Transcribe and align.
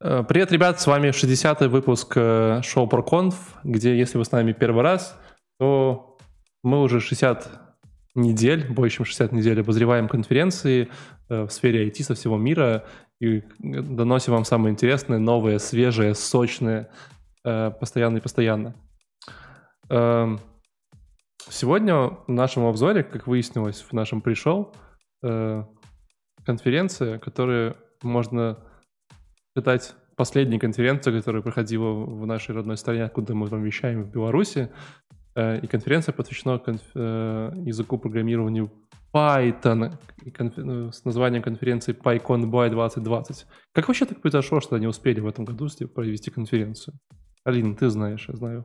Э, 0.00 0.22
привет, 0.22 0.52
ребят, 0.52 0.80
с 0.80 0.86
вами 0.86 1.08
60-й 1.08 1.66
выпуск 1.66 2.12
э, 2.14 2.60
шоу 2.62 2.86
ProConf, 2.86 3.34
где, 3.64 3.98
если 3.98 4.16
вы 4.16 4.24
с 4.24 4.30
нами 4.30 4.52
первый 4.52 4.84
раз, 4.84 5.18
то 5.58 6.16
мы 6.62 6.82
уже 6.82 7.00
60 7.00 7.50
недель, 8.14 8.72
больше 8.72 8.98
чем 8.98 9.06
60 9.06 9.32
недель 9.32 9.60
обозреваем 9.60 10.06
конференции 10.06 10.88
э, 11.28 11.42
в 11.42 11.50
сфере 11.50 11.88
IT 11.88 12.04
со 12.04 12.14
всего 12.14 12.36
мира 12.36 12.84
и 13.20 13.42
доносим 13.58 14.34
вам 14.34 14.44
самое 14.44 14.72
интересное, 14.72 15.18
новое, 15.18 15.58
свежее, 15.58 16.14
сочное, 16.14 16.88
постоянно 17.42 18.18
и 18.18 18.20
постоянно. 18.20 18.76
Эм, 19.90 20.38
сегодня 21.48 21.96
в 21.96 22.28
нашем 22.28 22.66
обзоре, 22.66 23.02
как 23.02 23.26
выяснилось 23.26 23.80
в 23.82 23.92
нашем 23.92 24.20
пришел, 24.20 24.72
конференция, 26.44 27.18
которую 27.18 27.76
можно 28.04 28.58
считать 29.58 29.94
последней 30.16 30.58
конференцией, 30.58 31.18
которая 31.18 31.42
проходила 31.42 31.92
в 31.92 32.26
нашей 32.26 32.54
родной 32.54 32.76
стране, 32.76 33.04
откуда 33.04 33.34
мы 33.34 33.46
вам 33.46 33.62
вещаем, 33.62 34.04
в 34.04 34.10
Беларуси. 34.10 34.68
Э, 35.34 35.58
и 35.60 35.66
конференция 35.66 36.12
посвящена 36.12 36.58
конф... 36.58 36.80
Э, 36.94 37.52
языку 37.66 37.98
программирования 37.98 38.70
Python 39.12 39.92
конф... 40.34 40.56
Ну, 40.56 40.92
с 40.92 41.04
названием 41.04 41.42
конференции 41.42 41.92
PyCon 41.94 42.44
Boy 42.44 42.70
2020. 42.70 43.46
Как 43.72 43.88
вообще 43.88 44.04
так 44.04 44.20
произошло, 44.20 44.60
что 44.60 44.76
они 44.76 44.86
успели 44.86 45.20
в 45.20 45.26
этом 45.26 45.44
году 45.44 45.66
провести 45.94 46.30
конференцию? 46.30 46.94
Алина, 47.44 47.74
ты 47.74 47.90
знаешь, 47.90 48.28
я 48.28 48.36
знаю. 48.36 48.64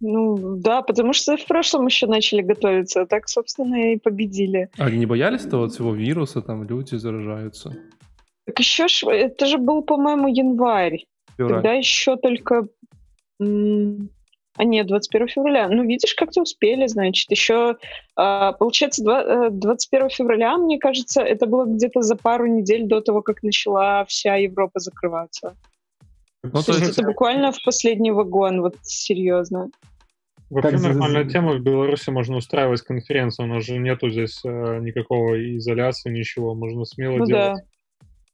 Ну, 0.00 0.56
да, 0.56 0.82
потому 0.82 1.12
что 1.12 1.36
в 1.36 1.46
прошлом 1.46 1.86
еще 1.86 2.06
начали 2.06 2.42
готовиться, 2.42 3.02
а 3.02 3.06
так, 3.06 3.28
собственно, 3.28 3.92
и 3.92 3.98
победили. 3.98 4.68
А 4.76 4.86
они 4.86 4.98
не 4.98 5.06
боялись 5.06 5.42
того 5.42 5.68
всего 5.68 5.94
вируса, 5.94 6.42
там 6.42 6.64
люди 6.64 6.96
заражаются? 6.96 7.72
Так 8.46 8.58
еще 8.58 8.88
ж, 8.88 9.04
это 9.04 9.46
же 9.46 9.58
был, 9.58 9.82
по-моему, 9.82 10.28
январь. 10.28 11.04
Февраль. 11.36 11.54
Тогда 11.54 11.72
еще 11.74 12.16
только... 12.16 12.68
А 14.54 14.64
нет, 14.64 14.86
21 14.86 15.28
февраля. 15.28 15.68
Ну, 15.68 15.82
видишь, 15.84 16.14
как-то 16.14 16.42
успели, 16.42 16.86
значит. 16.86 17.30
Еще, 17.30 17.76
а, 18.16 18.52
получается, 18.52 19.02
21 19.50 20.06
э, 20.06 20.08
февраля, 20.10 20.58
мне 20.58 20.78
кажется, 20.78 21.22
это 21.22 21.46
было 21.46 21.64
где-то 21.64 22.02
за 22.02 22.16
пару 22.16 22.46
недель 22.46 22.86
до 22.86 23.00
того, 23.00 23.22
как 23.22 23.42
начала 23.42 24.04
вся 24.04 24.36
Европа 24.36 24.78
закрываться. 24.78 25.56
Ну, 26.42 26.50
то, 26.50 26.64
то 26.64 26.72
есть 26.72 26.98
это 26.98 27.06
буквально 27.06 27.52
в 27.52 27.62
последний 27.64 28.10
вагон, 28.10 28.60
вот 28.60 28.76
серьезно. 28.82 29.70
Вообще 30.50 30.72
как 30.72 30.82
нормальная 30.82 31.24
за... 31.24 31.30
тема. 31.30 31.54
В 31.54 31.60
Беларуси 31.60 32.10
можно 32.10 32.36
устраивать 32.36 32.82
конференцию, 32.82 33.46
у 33.46 33.54
нас 33.54 33.64
же 33.64 33.78
нету 33.78 34.10
здесь 34.10 34.42
э, 34.44 34.80
никакого 34.80 35.56
изоляции, 35.56 36.10
ничего. 36.10 36.54
Можно 36.54 36.84
смело 36.84 37.16
ну, 37.16 37.26
делать. 37.26 37.54
Да. 37.54 37.71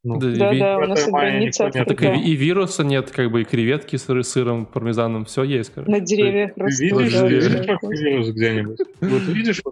Ну, 0.09 0.19
да, 0.19 0.31
да, 0.31 0.55
да, 0.55 0.79
у 0.79 0.87
нас 0.87 1.07
и 1.07 1.11
граница 1.11 1.71
Так 1.71 2.03
и, 2.03 2.07
и 2.07 2.35
вируса 2.35 2.83
нет, 2.83 3.11
как 3.11 3.31
бы 3.31 3.43
и 3.43 3.45
креветки 3.45 3.97
с 3.97 4.23
сыром, 4.23 4.65
пармезаном, 4.65 5.27
все 5.27 5.43
есть. 5.43 5.73
Короче. 5.75 5.91
На 5.91 6.01
деревьях 6.01 6.53
растут. 6.57 6.81
Видишь, 6.81 7.13
да, 7.13 7.29
видишь 7.29 7.53
да, 7.53 7.79
вирус 7.83 8.29
где-нибудь? 8.31 8.79
Вот 9.03 9.23
видишь, 9.25 9.63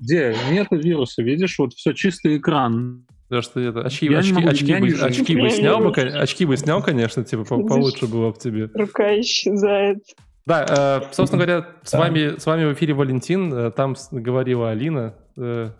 где 0.00 0.34
нету 0.50 0.76
вируса, 0.76 1.22
видишь, 1.22 1.58
вот 1.58 1.72
все, 1.72 1.94
чистый 1.94 2.36
экран. 2.36 3.06
Да 3.30 3.40
что 3.40 3.60
это, 3.60 3.80
очки, 3.80 4.12
очки, 4.12 4.34
могу, 4.34 4.48
очки, 4.48 4.74
бы, 4.74 4.88
очки 4.88 5.40
бы 5.40 5.48
снял 5.48 5.78
бы, 5.80 5.90
очки 5.90 6.44
бы 6.44 6.56
снял, 6.58 6.82
конечно, 6.82 7.24
типа 7.24 7.44
по, 7.44 7.66
получше 7.66 8.06
было 8.06 8.32
бы 8.32 8.38
тебе. 8.38 8.68
Рука 8.74 9.18
исчезает. 9.18 9.98
Да, 10.44 11.00
э, 11.08 11.14
собственно 11.14 11.42
говоря, 11.42 11.68
с 11.82 11.92
вами, 11.94 12.38
с 12.38 12.44
вами 12.44 12.66
в 12.66 12.74
эфире 12.74 12.92
Валентин, 12.92 13.50
э, 13.54 13.70
там 13.70 13.96
говорила 14.10 14.70
Алина. 14.70 15.14
Э, 15.38 15.70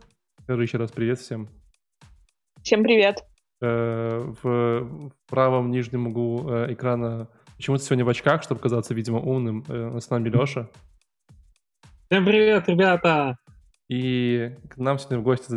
еще 0.48 0.78
раз 0.78 0.90
привет 0.92 1.18
всем. 1.18 1.48
Всем 2.62 2.82
привет. 2.82 3.22
Э, 3.64 4.34
в 4.42 5.12
правом 5.28 5.70
нижнем 5.70 6.08
углу 6.08 6.50
э, 6.50 6.72
экрана 6.72 7.28
почему-то 7.56 7.84
сегодня 7.84 8.04
в 8.04 8.08
очках, 8.08 8.42
чтобы 8.42 8.60
казаться, 8.60 8.92
видимо, 8.92 9.20
умным. 9.20 9.64
Э, 9.68 10.00
с 10.00 10.10
нами 10.10 10.28
Леша. 10.28 10.68
Всем 12.10 12.24
привет, 12.24 12.68
ребята! 12.68 13.38
И 13.88 14.56
к 14.68 14.78
нам 14.78 14.98
сегодня 14.98 15.20
в 15.20 15.22
гости 15.22 15.52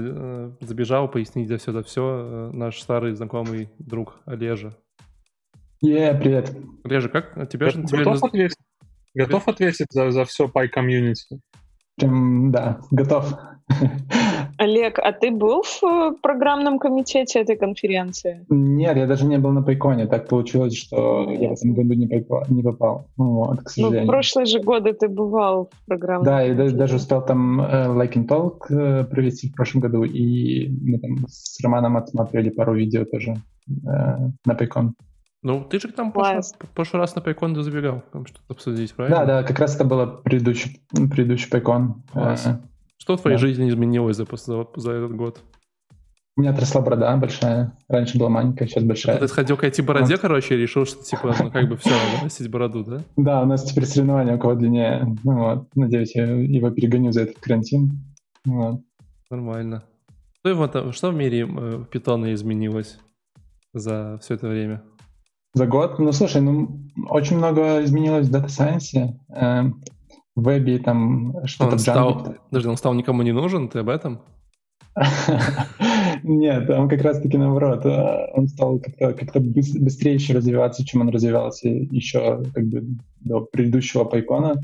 забежал 0.64 1.10
пояснить 1.10 1.48
за 1.48 1.58
все 1.58 1.72
это 1.72 1.82
все 1.82 2.52
наш 2.54 2.80
старый 2.80 3.14
знакомый 3.16 3.72
друг 3.80 4.20
Олежа. 4.26 4.78
Е, 5.82 6.12
yeah, 6.12 6.20
привет. 6.20 6.56
Олежа, 6.84 7.10
как 7.10 7.50
тебе 7.50 7.72
же... 7.72 7.82
Готов, 7.82 8.24
ответить, 8.24 8.58
готов 9.16 9.48
ответить 9.48 9.88
за, 9.90 10.12
за 10.12 10.26
все 10.26 10.46
Community? 10.46 11.40
Прям, 11.98 12.52
да, 12.52 12.82
готов. 12.92 13.34
Олег, 14.58 15.00
а 15.00 15.12
ты 15.12 15.32
был 15.32 15.64
в 15.64 15.84
э, 15.84 16.14
программном 16.22 16.80
комитете 16.80 17.40
этой 17.40 17.58
конференции? 17.58 18.46
Нет, 18.50 18.96
я 18.96 19.06
даже 19.06 19.26
не 19.26 19.38
был 19.38 19.52
на 19.52 19.62
Пайконе. 19.62 20.08
Так 20.08 20.28
получилось, 20.30 20.78
что 20.78 21.30
я 21.30 21.50
в 21.50 21.54
этом 21.54 21.74
году 21.74 21.94
не, 21.94 22.08
попал. 22.08 22.44
Не 22.50 22.64
попал. 22.64 23.08
Вот, 23.18 23.60
к 23.64 23.70
сожалению. 23.70 24.02
Ну, 24.02 24.08
в 24.08 24.08
прошлые 24.08 24.46
же 24.46 24.60
годы 24.60 24.94
ты 24.94 25.10
бывал 25.10 25.70
в 25.72 25.86
программном 25.86 26.26
Да, 26.26 26.46
и 26.46 26.54
даже, 26.54 26.76
даже 26.76 26.96
успел 26.96 27.22
там 27.22 27.62
uh, 27.62 27.96
Like 27.96 28.14
in 28.14 28.28
Talk 28.28 28.60
uh, 28.72 29.04
провести 29.04 29.50
в 29.50 29.56
прошлом 29.56 29.82
году, 29.82 30.04
и 30.04 30.70
мы 30.70 31.00
там 31.00 31.28
с 31.28 31.60
Романом 31.62 31.98
отсматривали 31.98 32.50
пару 32.50 32.76
видео 32.76 33.04
тоже 33.06 33.36
uh, 33.70 34.32
на 34.46 34.56
Пайкон. 34.56 34.96
Ну, 35.42 35.64
ты 35.64 35.80
же 35.80 35.90
там 35.90 36.12
прошлый, 36.12 36.44
прошлый 36.74 37.02
раз 37.02 37.16
на 37.16 37.22
Пайкон 37.22 37.62
забегал, 37.62 38.04
там 38.12 38.26
что-то 38.26 38.42
обсудить, 38.50 38.94
правильно? 38.94 39.18
Да, 39.18 39.26
да, 39.26 39.44
как 39.44 39.60
раз 39.60 39.76
это 39.76 39.84
было 39.84 40.06
предыдущий, 40.06 40.82
предыдущий 40.92 41.50
Пайкон. 41.52 42.04
Класс. 42.12 42.48
Что 43.06 43.18
в 43.18 43.22
твоей 43.22 43.38
да. 43.38 43.42
жизни 43.42 43.70
изменилось 43.70 44.18
за, 44.18 44.26
за, 44.26 44.68
за 44.78 44.92
этот 44.92 45.16
год? 45.16 45.40
У 46.36 46.42
меня 46.42 46.50
отросла 46.50 46.82
борода 46.82 47.16
большая. 47.18 47.78
Раньше 47.88 48.18
была 48.18 48.30
маленькая, 48.30 48.68
сейчас 48.68 48.84
большая. 48.84 49.20
Ты 49.20 49.28
сходил 49.28 49.58
к 49.58 49.64
IT-бороде, 49.64 50.16
вот. 50.16 50.22
короче, 50.22 50.56
и 50.56 50.58
решил, 50.58 50.88
что 50.88 51.04
типа, 51.04 51.36
ну 51.40 51.52
как 51.52 51.70
бы 51.70 51.78
все, 51.78 51.92
надо 51.92 52.24
носить 52.24 52.50
бороду, 52.50 52.84
да? 52.84 53.02
Да, 53.16 53.44
у 53.44 53.46
нас 53.46 53.64
теперь 53.64 53.86
соревнования, 53.86 54.38
у 54.38 54.40
кого 54.40 54.56
длиннее. 54.56 55.16
Ну 55.24 55.38
вот, 55.38 55.68
надеюсь, 55.76 56.16
я 56.16 56.26
его 56.26 56.72
перегоню 56.72 57.12
за 57.12 57.22
этот 57.22 57.38
карантин. 57.38 57.92
Вот. 58.44 58.82
Нормально. 59.30 59.84
Что, 60.40 60.50
его, 60.50 60.92
что 60.92 61.12
в 61.12 61.16
мире 61.16 61.48
э, 61.48 61.84
питона 61.92 62.34
изменилось 62.34 62.98
за 63.72 64.18
все 64.20 64.34
это 64.34 64.48
время? 64.48 64.82
За 65.54 65.68
год? 65.68 66.00
Ну, 66.00 66.12
слушай, 66.12 66.42
ну, 66.42 66.82
очень 67.08 67.38
много 67.38 67.84
изменилось 67.84 68.30
в 68.30 68.36
Data 68.36 68.48
Science. 68.48 69.14
Э, 69.30 69.62
в 69.62 69.95
вебе 70.36 70.80
там 70.80 71.46
что-то 71.46 71.74
он 71.74 71.80
стал, 71.80 72.38
Подожди, 72.50 72.70
он 72.70 72.78
стал 72.78 72.94
никому 72.94 73.22
не 73.24 73.32
нужен, 73.32 73.70
ты 73.70 73.80
об 73.80 73.90
этом? 73.90 74.22
Нет, 76.24 76.70
он 76.70 76.88
как 76.88 77.02
раз-таки 77.02 77.38
наоборот. 77.38 77.86
Э, 77.86 78.32
он 78.34 78.48
стал 78.48 78.80
как-то 78.80 79.14
как 79.14 79.44
быстрее 79.44 80.14
еще 80.14 80.34
развиваться, 80.34 80.86
чем 80.86 81.02
он 81.02 81.10
развивался 81.10 81.68
еще 81.68 82.44
как 82.54 82.66
бы 82.66 82.86
до 83.20 83.42
предыдущего 83.42 84.06
пайкона, 84.06 84.62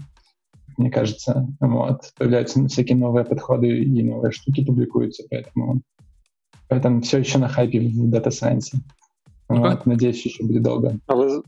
мне 0.78 0.90
кажется. 0.90 1.48
Вот. 1.60 2.14
Появляются 2.18 2.66
всякие 2.68 2.98
новые 2.98 3.26
подходы 3.26 3.68
и 3.84 4.04
новые 4.04 4.32
штуки 4.32 4.64
публикуются, 4.64 5.24
поэтому, 5.30 5.82
поэтому 6.70 7.02
все 7.02 7.20
еще 7.20 7.38
на 7.38 7.50
хайпе 7.50 7.82
в 7.82 8.10
Data 8.10 8.30
Science. 8.30 8.74
Ну, 9.50 9.60
вот. 9.60 9.86
Надеюсь, 9.86 10.26
еще 10.26 10.46
будет 10.46 10.64
долго. 10.64 10.98
А 11.08 11.16
вы, 11.16 11.44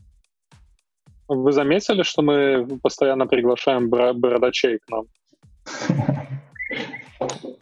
вы 1.28 1.52
заметили, 1.52 2.02
что 2.02 2.22
мы 2.22 2.78
постоянно 2.82 3.26
приглашаем 3.26 3.88
бородачей 3.88 4.78
к 4.78 4.88
нам? 4.90 5.06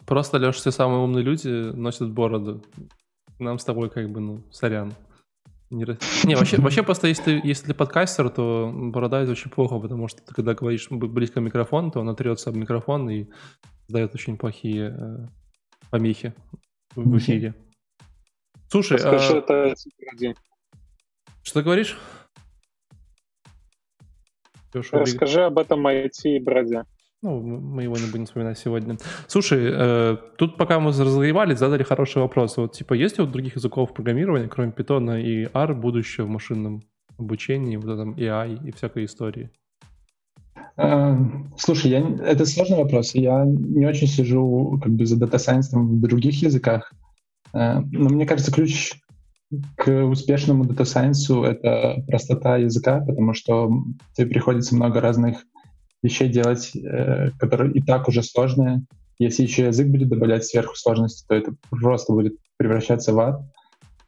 Просто, 0.05 0.37
Леш, 0.37 0.55
все 0.55 0.71
самые 0.71 0.99
умные 0.99 1.23
люди 1.23 1.47
носят 1.47 2.11
бороду. 2.11 2.63
Нам 3.39 3.57
с 3.59 3.65
тобой 3.65 3.89
как 3.89 4.09
бы, 4.09 4.19
ну, 4.19 4.43
сорян. 4.51 4.93
Не, 5.69 5.85
не 6.25 6.35
вообще, 6.35 6.57
вообще 6.57 6.83
просто 6.83 7.07
если 7.07 7.23
ты, 7.23 7.41
если 7.43 7.67
ты 7.67 7.73
подкастер, 7.73 8.29
то 8.29 8.71
борода 8.71 9.21
это 9.21 9.31
очень 9.31 9.49
плохо, 9.49 9.79
потому 9.79 10.07
что 10.07 10.21
ты 10.21 10.31
когда 10.33 10.53
говоришь 10.53 10.87
близко 10.91 11.39
к 11.39 11.43
микрофону, 11.43 11.89
то 11.89 11.99
он 11.99 12.15
трется 12.15 12.51
об 12.51 12.57
микрофон 12.57 13.09
и 13.09 13.27
дает 13.87 14.13
очень 14.13 14.37
плохие 14.37 14.95
э, 14.95 15.27
помехи 15.89 16.35
в 16.95 17.17
эфире. 17.17 17.55
Слушай, 18.69 18.99
Скажи, 18.99 19.33
а... 19.33 19.37
это 19.37 19.75
Что 21.41 21.59
ты 21.59 21.63
говоришь? 21.63 21.97
Леша, 24.73 24.99
Расскажи 24.99 25.41
об 25.41 25.57
этом 25.57 25.85
IT-броде. 25.87 26.83
Ну, 27.21 27.39
мы 27.39 27.83
его 27.83 27.95
не 27.95 28.11
будем 28.11 28.25
вспоминать 28.25 28.59
сегодня. 28.59 28.97
Слушай, 29.27 29.69
э, 29.71 30.17
тут 30.37 30.57
пока 30.57 30.81
мы 30.81 30.89
разогревались, 30.89 31.57
задали 31.57 31.83
хороший 31.83 32.21
вопрос. 32.21 32.57
Вот, 32.57 32.73
типа, 32.73 32.93
есть 32.95 33.17
ли 33.17 33.23
у 33.23 33.27
других 33.27 33.55
языков 33.55 33.93
программирования, 33.93 34.49
кроме 34.49 34.71
Python 34.71 35.21
и 35.21 35.49
R, 35.53 35.73
будущее 35.73 36.25
в 36.25 36.29
машинном 36.29 36.83
обучении, 37.17 37.77
вот 37.77 37.93
этом 37.93 38.15
AI 38.15 38.67
и 38.67 38.71
всякой 38.73 39.05
истории? 39.05 39.51
Э, 40.75 41.15
слушай, 41.57 41.91
я, 41.91 41.99
это 42.25 42.45
сложный 42.45 42.77
вопрос. 42.77 43.15
Я 43.15 43.45
не 43.45 43.85
очень 43.85 44.07
сижу 44.07 44.77
как 44.83 44.91
бы 44.91 45.05
за 45.05 45.17
дата 45.17 45.37
сайенс 45.37 45.71
в 45.71 46.01
других 46.01 46.41
языках. 46.41 46.91
Э, 47.53 47.79
но 47.79 48.09
мне 48.09 48.25
кажется, 48.25 48.51
ключ 48.51 48.95
к 49.75 50.05
успешному 50.05 50.65
дата 50.65 50.85
сайенсу 50.85 51.43
это 51.43 52.03
простота 52.07 52.57
языка, 52.57 53.01
потому 53.01 53.33
что 53.33 53.71
тебе 54.13 54.27
приходится 54.27 54.75
много 54.75 55.01
разных 55.01 55.43
вещей 56.01 56.29
делать, 56.29 56.75
э, 56.75 57.29
которые 57.39 57.73
и 57.73 57.81
так 57.81 58.07
уже 58.07 58.23
сложные. 58.23 58.83
Если 59.19 59.43
еще 59.43 59.65
язык 59.65 59.87
будет 59.87 60.09
добавлять 60.09 60.45
сверху 60.45 60.75
сложности, 60.75 61.25
то 61.27 61.35
это 61.35 61.53
просто 61.69 62.13
будет 62.13 62.35
превращаться 62.57 63.13
в 63.13 63.19
ад. 63.19 63.41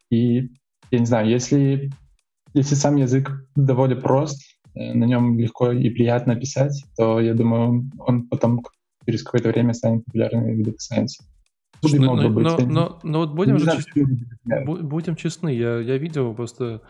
И 0.10 0.50
я 0.92 1.00
не 1.00 1.06
знаю, 1.06 1.30
если 1.30 1.92
если 2.54 2.76
сам 2.76 2.96
язык 2.96 3.32
довольно 3.56 3.98
прост, 3.98 4.42
э, 4.76 4.94
на 4.94 5.04
нем 5.06 5.38
легко 5.38 5.72
и 5.72 5.90
приятно 5.90 6.36
писать, 6.36 6.84
то 6.96 7.20
я 7.20 7.34
думаю, 7.34 7.92
он 8.00 8.28
потом 8.28 8.62
через 9.06 9.24
какое-то 9.24 9.50
время 9.50 9.74
станет 9.74 10.06
популярным 10.06 10.46
в 10.46 10.62
Data 10.62 11.06
Science. 11.84 11.98
Но, 11.98 12.16
но, 12.16 12.30
но, 12.30 12.58
но, 12.60 13.00
но 13.04 13.20
вот 13.20 13.34
будем, 13.34 13.60
же, 13.60 13.72
будем 14.44 15.16
честны, 15.16 15.54
я, 15.54 15.80
я 15.80 15.98
видел 15.98 16.34
просто 16.34 16.82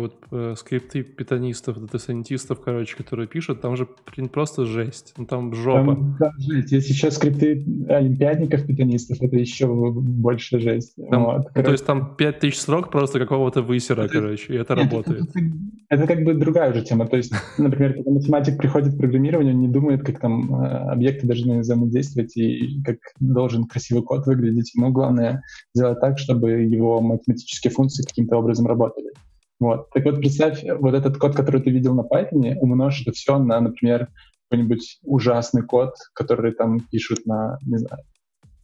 вот 0.00 0.16
э, 0.30 0.54
скрипты 0.56 1.02
питонистов, 1.02 1.80
дата-сайентистов, 1.80 2.60
короче, 2.60 2.96
которые 2.96 3.26
пишут, 3.26 3.60
там 3.60 3.76
же 3.76 3.88
блин, 4.14 4.28
просто 4.28 4.64
жесть. 4.64 5.14
Ну, 5.16 5.26
там 5.26 5.54
жопа. 5.54 5.94
Там, 5.94 6.16
да, 6.18 6.32
жесть. 6.38 6.72
Если 6.72 6.92
сейчас 6.92 7.16
скрипты 7.16 7.64
олимпиадников 7.88 8.66
питонистов, 8.66 9.20
это 9.20 9.36
еще 9.36 9.66
больше 9.66 10.60
жесть. 10.60 10.94
Там, 11.10 11.24
вот, 11.24 11.46
ну, 11.54 11.62
то 11.62 11.72
есть 11.72 11.86
там 11.86 12.16
5000 12.16 12.56
строк 12.56 12.90
просто 12.90 13.18
какого-то 13.18 13.62
высера, 13.62 14.02
это, 14.02 14.12
короче, 14.12 14.54
и 14.54 14.56
это 14.56 14.74
нет, 14.74 14.84
работает. 14.84 15.22
Это, 15.22 15.40
это 15.88 16.06
как 16.06 16.24
бы 16.24 16.34
другая 16.34 16.72
уже 16.72 16.82
тема. 16.82 17.06
То 17.06 17.16
есть, 17.16 17.32
например, 17.58 17.94
когда 17.94 18.10
математик 18.10 18.58
приходит 18.58 18.94
в 18.94 18.98
программирование, 18.98 19.54
он 19.54 19.60
не 19.60 19.68
думает, 19.68 20.04
как 20.04 20.20
там 20.20 20.54
э, 20.54 20.66
объекты 20.92 21.26
должны 21.26 21.60
взаимодействовать 21.60 22.36
и 22.36 22.82
как 22.84 22.98
должен 23.20 23.64
красивый 23.64 24.02
код 24.02 24.26
выглядеть. 24.26 24.74
Ему 24.74 24.90
главное 24.90 25.42
сделать 25.74 26.00
так, 26.00 26.18
чтобы 26.18 26.50
его 26.50 27.00
математические 27.00 27.70
функции 27.70 28.04
каким-то 28.04 28.36
образом 28.36 28.66
работали. 28.66 29.10
Вот. 29.58 29.90
Так 29.90 30.04
вот, 30.04 30.16
представь, 30.16 30.62
вот 30.64 30.94
этот 30.94 31.16
код, 31.18 31.34
который 31.34 31.62
ты 31.62 31.70
видел 31.70 31.94
на 31.94 32.02
Python, 32.02 32.56
умножь 32.58 33.02
это 33.02 33.12
все 33.12 33.38
на, 33.38 33.60
например, 33.60 34.08
какой-нибудь 34.48 34.98
ужасный 35.02 35.62
код, 35.62 35.94
который 36.14 36.52
там 36.52 36.80
пишут 36.80 37.26
на, 37.26 37.58
не 37.64 37.78
знаю, 37.78 38.02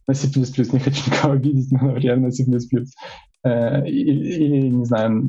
на 0.07 0.13
C++, 0.13 0.27
не 0.27 0.79
хочу 0.79 1.11
никого 1.11 1.33
обидеть, 1.33 1.71
но, 1.71 1.87
например, 1.87 2.17
на 2.17 2.31
C++. 2.31 2.45
Э, 3.45 3.85
или, 3.87 4.69
не 4.69 4.85
знаю, 4.85 5.27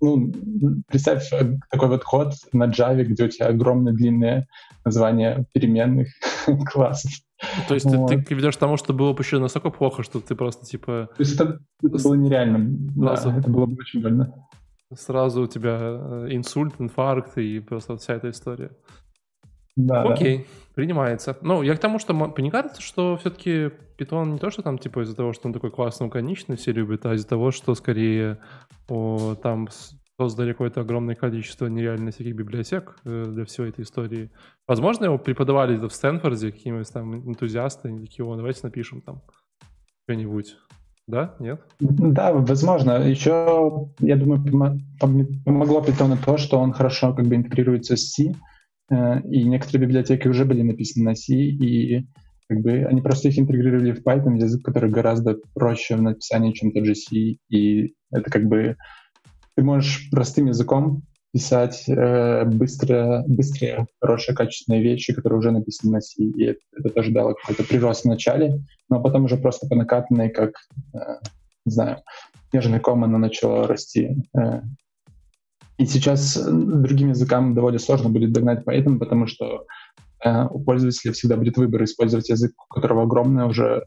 ну, 0.00 0.32
представь 0.86 1.28
такой 1.70 1.88
вот 1.88 2.04
код 2.04 2.34
на 2.52 2.68
Java, 2.68 3.02
где 3.02 3.24
у 3.24 3.28
тебя 3.28 3.48
огромные 3.48 3.94
длинные 3.94 4.46
названия 4.88 5.46
переменных 5.52 6.08
классов. 6.72 7.12
То 7.68 7.74
есть 7.74 7.86
вот. 7.86 8.10
ты, 8.10 8.20
ты 8.20 8.34
ведешь 8.34 8.56
к 8.56 8.60
тому, 8.60 8.76
что 8.76 8.92
было 8.92 9.12
бы 9.12 9.22
еще 9.22 9.38
настолько 9.38 9.70
плохо, 9.70 10.02
что 10.02 10.20
ты 10.20 10.34
просто 10.34 10.66
типа... 10.66 11.10
То 11.16 11.20
есть 11.20 11.34
это, 11.34 11.60
это 11.82 12.02
было 12.02 12.14
нереально. 12.14 12.58
Да, 12.96 13.14
это 13.14 13.50
было 13.50 13.66
бы 13.66 13.76
очень 13.78 14.02
больно. 14.02 14.34
Сразу 14.94 15.42
у 15.42 15.46
тебя 15.46 15.78
э, 15.80 16.28
инсульт, 16.30 16.74
инфаркт 16.78 17.36
и 17.38 17.60
просто 17.60 17.96
вся 17.96 18.14
эта 18.14 18.30
история. 18.30 18.70
Да, 19.76 20.02
Окей, 20.02 20.38
да. 20.38 20.44
принимается. 20.74 21.36
Ну, 21.40 21.62
я 21.62 21.76
к 21.76 21.78
тому, 21.78 22.00
что 22.00 22.12
мне 22.12 22.50
кажется, 22.50 22.82
что 22.82 23.16
все-таки 23.18 23.70
Python 23.96 24.32
не 24.32 24.38
то, 24.38 24.50
что 24.50 24.62
там 24.62 24.78
типа 24.78 25.04
из-за 25.04 25.14
того, 25.14 25.32
что 25.32 25.46
он 25.46 25.52
такой 25.52 25.70
классный, 25.70 26.06
лаконичный, 26.06 26.56
все 26.56 26.72
любят, 26.72 27.06
а 27.06 27.14
из-за 27.14 27.28
того, 27.28 27.52
что 27.52 27.76
скорее 27.76 28.38
о, 28.88 29.36
там 29.36 29.68
создали 30.18 30.52
какое-то 30.52 30.80
огромное 30.80 31.14
количество 31.14 31.66
нереально 31.66 32.10
всяких 32.10 32.34
библиотек 32.34 32.96
э, 33.04 33.24
для 33.28 33.44
всей 33.44 33.68
этой 33.68 33.84
истории. 33.84 34.30
Возможно, 34.66 35.04
его 35.04 35.18
преподавали 35.18 35.76
в 35.76 35.90
Стэнфорде 35.90 36.50
какие-нибудь 36.50 36.92
там 36.92 37.14
энтузиасты, 37.14 37.88
они 37.88 38.00
такие, 38.00 38.26
о, 38.26 38.34
давайте 38.34 38.60
напишем 38.64 39.00
там 39.00 39.22
что-нибудь. 40.04 40.56
Да? 41.06 41.36
Нет? 41.38 41.60
Да, 41.78 42.32
возможно. 42.32 43.08
Еще, 43.08 43.88
я 44.00 44.16
думаю, 44.16 44.42
помогло 44.98 45.82
Python 45.82 46.18
то, 46.22 46.36
что 46.36 46.58
он 46.58 46.72
хорошо 46.72 47.14
как 47.14 47.26
бы 47.26 47.36
интегрируется 47.36 47.96
с 47.96 48.10
C, 48.10 48.34
э, 48.90 49.20
и 49.22 49.44
некоторые 49.44 49.86
библиотеки 49.86 50.26
уже 50.26 50.44
были 50.44 50.62
написаны 50.62 51.04
на 51.04 51.14
C, 51.14 51.32
и 51.34 52.08
как 52.48 52.60
бы 52.60 52.84
они 52.84 53.02
просто 53.02 53.28
их 53.28 53.38
интегрировали 53.38 53.92
в 53.92 54.02
Python, 54.02 54.36
язык, 54.36 54.64
который 54.64 54.90
гораздо 54.90 55.38
проще 55.54 55.94
в 55.94 56.02
написании, 56.02 56.52
чем 56.52 56.72
тот 56.72 56.84
же 56.86 56.96
C, 56.96 57.36
и 57.48 57.94
это 58.10 58.30
как 58.30 58.46
бы 58.46 58.76
ты 59.58 59.64
можешь 59.64 60.08
простым 60.12 60.46
языком 60.46 61.02
писать 61.32 61.82
э, 61.88 62.44
быстро, 62.44 63.24
быстрые, 63.26 63.88
хорошие, 64.00 64.36
качественные 64.36 64.84
вещи, 64.84 65.12
которые 65.12 65.40
уже 65.40 65.50
написаны 65.50 65.94
на 65.94 66.00
C. 66.00 66.22
И 66.22 66.44
это, 66.44 66.60
это 66.76 66.90
тоже 66.90 67.10
дало 67.10 67.34
какой-то 67.34 67.64
прирост 67.64 68.04
в 68.04 68.08
начале, 68.08 68.62
но 68.88 69.02
потом 69.02 69.24
уже 69.24 69.36
просто 69.36 69.66
по 69.66 69.74
накатанной, 69.74 70.30
как, 70.30 70.52
э, 70.94 70.98
не 71.64 71.72
знаю, 71.72 72.02
снежный 72.50 72.78
ком 72.78 73.02
оно 73.02 73.18
начало 73.18 73.66
расти. 73.66 74.22
Э. 74.38 74.60
И 75.76 75.86
сейчас 75.86 76.36
другим 76.40 77.08
языкам 77.08 77.56
довольно 77.56 77.80
сложно 77.80 78.10
будет 78.10 78.30
догнать 78.30 78.64
поэтому, 78.64 79.00
потому 79.00 79.26
что 79.26 79.66
э, 80.24 80.44
у 80.52 80.62
пользователя 80.62 81.12
всегда 81.14 81.36
будет 81.36 81.56
выбор 81.56 81.82
использовать 81.82 82.28
язык, 82.28 82.52
у 82.70 82.72
которого 82.72 83.02
огромный 83.02 83.44
уже 83.44 83.82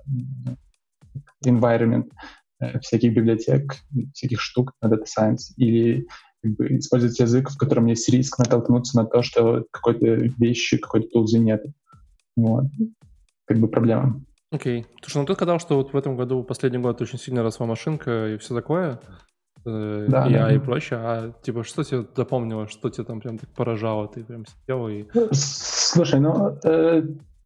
environment, 1.45 2.09
Э, 2.09 2.40
всяких 2.81 3.13
библиотек, 3.13 3.75
всяких 4.13 4.41
штук 4.41 4.73
на 4.81 4.87
Data 4.87 5.05
Science, 5.05 5.53
или 5.57 6.07
как 6.41 6.53
бы, 6.53 6.77
использовать 6.77 7.19
язык, 7.19 7.49
в 7.49 7.57
котором 7.57 7.85
есть 7.87 8.09
риск 8.09 8.39
натолкнуться 8.39 8.97
на 8.97 9.05
то, 9.05 9.21
что 9.21 9.65
какой-то 9.71 10.05
вещи, 10.37 10.77
какой-то 10.77 11.07
тулзы 11.09 11.39
нет. 11.39 11.63
Вот. 12.35 12.65
Как 13.45 13.59
бы 13.59 13.67
проблема. 13.67 14.21
Окей. 14.51 14.81
Okay. 14.81 14.85
Слушай, 15.01 15.17
ну 15.17 15.25
ты 15.25 15.33
сказал, 15.33 15.59
что 15.59 15.77
вот 15.77 15.93
в 15.93 15.97
этом 15.97 16.17
году, 16.17 16.43
последний 16.43 16.79
год, 16.79 17.01
очень 17.01 17.19
сильно 17.19 17.43
росла 17.43 17.65
машинка 17.65 18.33
и 18.33 18.37
все 18.37 18.53
такое, 18.53 18.99
э, 19.65 20.07
да, 20.09 20.27
и, 20.27 20.33
да. 20.33 20.53
и 20.53 20.59
прочее. 20.59 20.99
А 21.01 21.33
типа, 21.41 21.63
что 21.63 21.83
тебе 21.83 22.05
запомнилось, 22.15 22.71
что 22.71 22.89
тебе 22.89 23.05
там 23.05 23.21
прям 23.21 23.37
так 23.37 23.49
поражало, 23.53 24.07
ты 24.07 24.23
прям 24.23 24.45
сидел 24.45 24.87
и... 24.89 25.05
Слушай, 25.31 26.19
ну, 26.19 26.57
э, 26.63 27.03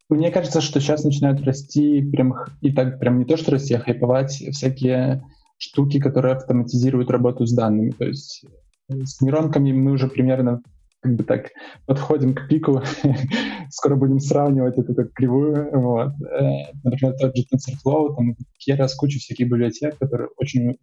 мне 0.09 0.31
кажется, 0.31 0.61
что 0.61 0.79
сейчас 0.79 1.03
начинают 1.03 1.41
расти 1.41 2.01
прям 2.01 2.35
и 2.61 2.71
так 2.71 2.99
прям 2.99 3.19
не 3.19 3.25
то, 3.25 3.37
что 3.37 3.51
расти, 3.51 3.73
а 3.73 3.79
хайповать 3.79 4.31
всякие 4.31 5.23
штуки, 5.57 5.99
которые 5.99 6.35
автоматизируют 6.35 7.09
работу 7.09 7.45
с 7.45 7.53
данными. 7.53 7.91
То 7.91 8.05
есть 8.05 8.45
э, 8.89 9.03
с 9.03 9.21
нейронками 9.21 9.71
мы 9.71 9.91
уже 9.93 10.07
примерно 10.07 10.61
как 11.01 11.15
бы 11.15 11.23
так 11.23 11.51
подходим 11.85 12.35
к 12.35 12.47
пику, 12.47 12.81
скоро 13.69 13.95
будем 13.95 14.19
сравнивать 14.19 14.77
эту 14.77 14.93
как 14.93 15.11
кривую. 15.13 15.69
Вот. 15.79 16.13
Э, 16.21 16.71
например, 16.83 17.15
тот 17.17 17.35
же 17.35 17.43
TensorFlow, 17.43 18.15
там 18.15 18.35
Keras, 18.67 18.91
куча 18.97 19.19
всяких 19.19 19.47
библиотек, 19.47 19.97
которые 19.97 20.29
очень 20.37 20.77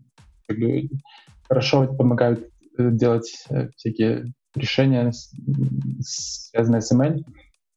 как 0.49 0.59
бы, 0.59 0.89
хорошо 1.49 1.87
помогают 1.87 2.49
э, 2.79 2.91
делать 2.91 3.47
всякие 3.77 4.33
решения, 4.55 5.13
связанные 6.01 6.83
с 6.83 6.93
ML. 6.93 7.25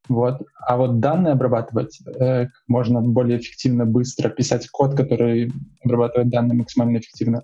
Вот. 0.08 0.42
А 0.68 0.78
вот 0.78 1.00
данные 1.00 1.34
обрабатывать 1.34 2.00
э, 2.20 2.48
можно 2.68 3.02
более 3.02 3.40
эффективно, 3.40 3.86
быстро, 3.86 4.30
писать 4.30 4.70
код, 4.70 4.96
который 4.96 5.52
обрабатывает 5.84 6.30
данные 6.30 6.58
максимально 6.58 6.98
эффективно. 6.98 7.44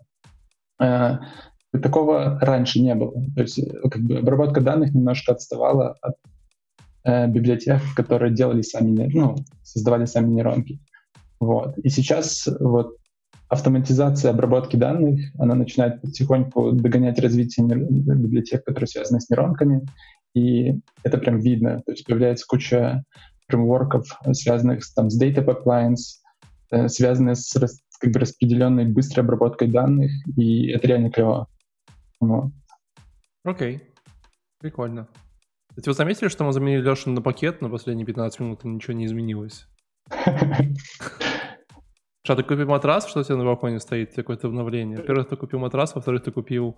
Э, 0.80 1.18
такого 1.82 2.40
раньше 2.40 2.82
не 2.82 2.96
было. 2.96 3.14
То 3.36 3.42
есть 3.42 3.60
э, 3.60 3.90
как 3.90 4.02
бы 4.02 4.18
обработка 4.18 4.62
данных 4.62 4.94
немножко 4.94 5.32
отставала 5.32 5.96
от 6.02 6.16
э, 7.04 7.28
библиотек, 7.28 7.82
которые 7.96 8.34
делали 8.34 8.62
сами, 8.62 9.10
ну, 9.14 9.36
создавали 9.64 10.06
сами 10.06 10.30
нейронки. 10.30 10.80
Вот. 11.40 11.78
И 11.80 11.90
сейчас 11.90 12.48
вот 12.60 12.98
автоматизация 13.50 14.32
обработки 14.32 14.76
данных, 14.78 15.20
она 15.38 15.56
начинает 15.56 16.02
потихоньку 16.02 16.72
догонять 16.72 17.20
развитие 17.20 17.66
библиотек, 17.68 18.64
которые 18.64 18.88
связаны 18.88 19.20
с 19.20 19.30
нейронками, 19.30 19.86
и 20.34 20.80
это 21.04 21.18
прям 21.18 21.40
видно. 21.40 21.82
То 21.86 21.92
есть 21.92 22.06
появляется 22.06 22.46
куча 22.48 23.04
фреймворков, 23.48 24.08
связанных 24.34 24.84
с, 24.84 24.94
там, 24.94 25.10
с 25.10 25.22
data 25.22 25.46
pipelines, 25.46 26.20
э, 26.72 26.88
связанных 26.88 27.38
с 27.38 27.54
как 28.00 28.12
бы 28.12 28.20
распределенной 28.20 28.86
быстрой 28.86 29.24
обработкой 29.24 29.68
данных, 29.68 30.12
и 30.36 30.70
это 30.70 30.88
реально 30.88 31.12
клево. 31.12 31.48
Вот. 32.20 32.52
Окей, 33.44 33.76
okay. 33.76 33.82
прикольно. 34.60 35.08
Кстати, 35.70 35.88
вы 35.88 35.94
заметили, 35.94 36.28
что 36.28 36.44
мы 36.44 36.52
заменили 36.52 36.82
Лешу 36.82 37.10
на 37.12 37.22
пакет 37.22 37.62
на 37.62 37.70
последние 37.70 38.06
15 38.06 38.40
минут, 38.40 38.66
и 38.66 38.68
ничего 38.68 38.94
не 38.94 39.06
изменилось? 39.06 39.68
Что, 42.24 42.36
ты 42.36 42.44
купил 42.44 42.68
матрас, 42.68 43.08
что 43.08 43.22
у 43.22 43.24
тебя 43.24 43.36
на 43.36 43.44
балконе 43.44 43.80
стоит, 43.80 44.14
какое-то 44.14 44.46
обновление? 44.48 44.98
Во-первых, 44.98 45.30
ты 45.30 45.36
купил 45.36 45.58
матрас, 45.58 45.96
во-вторых, 45.96 46.22
ты 46.22 46.32
купил 46.32 46.78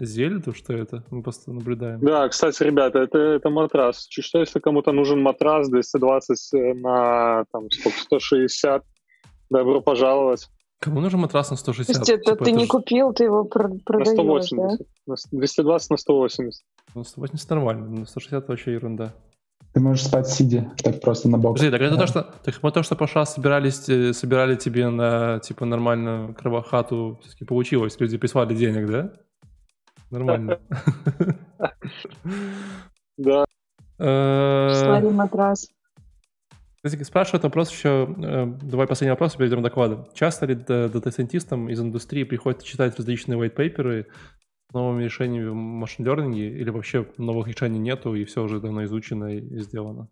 Зельду, 0.00 0.54
что 0.54 0.72
это? 0.72 1.04
Мы 1.10 1.22
просто 1.22 1.52
наблюдаем. 1.52 2.00
Да, 2.00 2.28
кстати, 2.28 2.62
ребята, 2.62 3.00
это, 3.00 3.18
это 3.18 3.50
матрас. 3.50 4.06
Что 4.08 4.38
если 4.38 4.60
кому-то 4.60 4.92
нужен 4.92 5.22
матрас 5.22 5.68
220 5.68 6.54
э, 6.54 6.74
на 6.74 7.44
там, 7.52 7.70
сколько, 7.70 7.98
160, 7.98 8.82
добро 9.50 9.80
пожаловать. 9.80 10.48
Кому 10.80 11.00
нужен 11.00 11.20
матрас 11.20 11.50
на 11.50 11.56
160? 11.56 11.94
То 11.94 12.00
есть 12.00 12.08
это 12.08 12.22
типа, 12.22 12.44
ты 12.44 12.50
это 12.50 12.58
не 12.58 12.64
ж... 12.64 12.68
купил, 12.68 13.12
ты 13.12 13.24
его 13.24 13.44
продаешь, 13.44 14.06
На 14.06 14.14
180. 14.14 14.86
Да? 15.06 15.14
220 15.32 15.90
на 15.90 15.96
180. 15.96 16.64
Ну, 16.94 17.04
180 17.04 17.50
нормально, 17.50 17.88
на 17.88 18.06
160 18.06 18.48
вообще 18.48 18.72
ерунда. 18.72 19.12
Ты 19.74 19.80
можешь 19.80 20.06
спать 20.06 20.28
сидя, 20.28 20.72
так 20.82 21.00
просто 21.00 21.28
на 21.28 21.36
бок. 21.36 21.56
Подожди, 21.56 21.70
так 21.70 21.80
это 21.82 21.96
да. 21.96 22.00
то, 22.00 22.06
что, 22.06 22.22
так 22.42 22.54
мы 22.62 22.72
то, 22.72 22.82
что 22.82 22.96
Паша 22.96 23.24
собирались, 23.24 23.88
э, 23.88 24.12
собирали 24.14 24.56
тебе 24.56 24.88
на, 24.88 25.40
типа, 25.40 25.66
нормальную 25.66 26.34
кровохату, 26.34 27.18
все-таки 27.22 27.44
получилось, 27.44 27.98
люди 28.00 28.16
прислали 28.16 28.54
денег, 28.54 28.88
да? 28.88 29.12
Нормально. 30.10 30.58
Да. 33.16 33.44
Прислали 33.96 35.10
матрас. 35.10 35.68
Кстати, 36.80 37.02
спрашивают 37.02 37.42
вопрос 37.42 37.72
еще, 37.72 38.14
э, 38.16 38.46
давай 38.62 38.86
последний 38.86 39.10
вопрос, 39.10 39.34
перейдем 39.34 39.58
к 39.58 39.62
докладу. 39.64 40.06
Часто 40.14 40.46
ли 40.46 40.54
дата-сайентистам 40.54 41.68
из 41.68 41.80
индустрии 41.80 42.22
приходится 42.22 42.64
читать 42.64 42.96
различные 42.96 43.36
white 43.36 43.56
paper 43.56 44.06
новыми 44.72 45.04
решениями 45.04 45.48
в 45.48 45.54
машин 45.54 46.06
learning 46.06 46.36
или 46.36 46.70
вообще 46.70 47.06
новых 47.16 47.48
решений 47.48 47.78
нету, 47.78 48.14
и 48.14 48.24
все 48.24 48.44
уже 48.44 48.60
давно 48.60 48.84
изучено 48.84 49.34
и 49.34 49.58
сделано? 49.60 50.08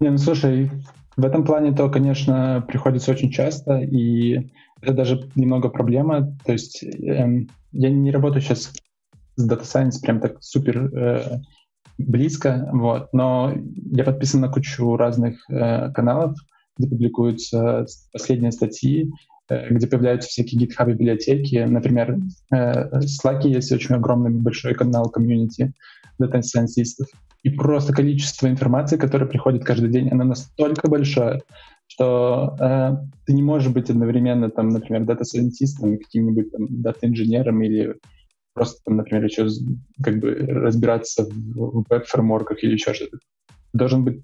Не, 0.00 0.10
ну 0.10 0.18
слушай, 0.18 0.70
в 1.16 1.24
этом 1.24 1.44
плане 1.44 1.72
то, 1.72 1.88
конечно, 1.88 2.64
приходится 2.66 3.12
очень 3.12 3.30
часто, 3.30 3.78
и 3.78 4.50
это 4.80 4.92
даже 4.92 5.28
немного 5.36 5.68
проблема. 5.68 6.36
То 6.44 6.52
есть 6.52 6.82
эм, 6.82 7.48
я 7.72 7.90
не 7.90 8.10
работаю 8.10 8.42
сейчас 8.42 8.72
с 9.36 9.48
Data 9.48 9.62
Science 9.62 10.00
прям 10.00 10.20
так 10.20 10.42
супер 10.42 10.90
э, 10.94 11.38
близко, 11.98 12.68
вот, 12.72 13.12
но 13.12 13.54
я 13.92 14.04
подписан 14.04 14.40
на 14.40 14.48
кучу 14.48 14.96
разных 14.96 15.38
э, 15.50 15.90
каналов, 15.92 16.36
где 16.76 16.88
публикуются 16.88 17.86
последние 18.12 18.52
статьи, 18.52 19.10
э, 19.48 19.68
где 19.70 19.86
появляются 19.86 20.28
всякие 20.28 20.66
GitHub 20.66 20.86
библиотеки. 20.86 21.56
Например, 21.56 22.18
э, 22.52 23.00
Slack 23.00 23.46
есть 23.46 23.72
очень 23.72 23.94
огромный 23.94 24.30
большой 24.30 24.74
канал 24.74 25.10
комьюнити 25.10 25.72
data 26.20 26.40
scientist 26.40 26.89
ов. 26.89 27.06
И 27.42 27.50
просто 27.50 27.92
количество 27.92 28.48
информации, 28.48 28.96
которое 28.96 29.26
приходит 29.26 29.64
каждый 29.64 29.90
день, 29.90 30.08
оно 30.08 30.24
настолько 30.24 30.88
большое, 30.88 31.42
что 31.86 32.56
э, 32.58 32.96
ты 33.26 33.34
не 33.34 33.42
можешь 33.42 33.70
быть 33.70 33.90
одновременно, 33.90 34.50
там, 34.50 34.70
например, 34.70 35.04
data 35.04 35.27
scientist 35.27 35.80
ом, 35.80 35.98
каким-нибудь 35.98 36.48
data 36.58 36.88
инженером 36.88 37.62
или 37.62 37.96
просто, 38.54 38.80
там, 38.84 38.96
например, 38.96 39.24
еще 39.24 39.48
как 40.02 40.18
бы 40.20 40.34
разбираться 40.34 41.26
в 41.26 41.84
веб-фреймворках 41.90 42.62
или 42.62 42.74
еще 42.74 42.94
что-то. 42.94 43.18
Должен 43.72 44.04
быть 44.04 44.22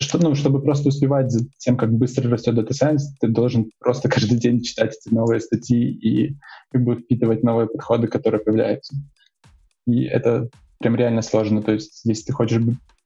что, 0.00 0.18
ну, 0.18 0.34
чтобы 0.36 0.62
просто 0.62 0.88
успевать 0.88 1.30
за 1.30 1.44
тем, 1.58 1.76
как 1.76 1.92
быстро 1.92 2.30
растет 2.30 2.54
Data 2.54 2.70
Science, 2.70 3.02
ты 3.20 3.28
должен 3.28 3.70
просто 3.80 4.08
каждый 4.08 4.38
день 4.38 4.62
читать 4.62 4.96
эти 4.96 5.12
новые 5.12 5.40
статьи 5.40 5.90
и 5.90 6.36
как 6.70 6.84
бы 6.84 6.96
впитывать 6.96 7.42
новые 7.42 7.68
подходы, 7.68 8.06
которые 8.06 8.40
появляются. 8.40 8.94
И 9.86 10.04
это 10.04 10.48
прям 10.78 10.94
реально 10.94 11.22
сложно. 11.22 11.62
То 11.62 11.72
есть, 11.72 12.02
если 12.04 12.26
ты 12.26 12.32
хочешь 12.32 12.62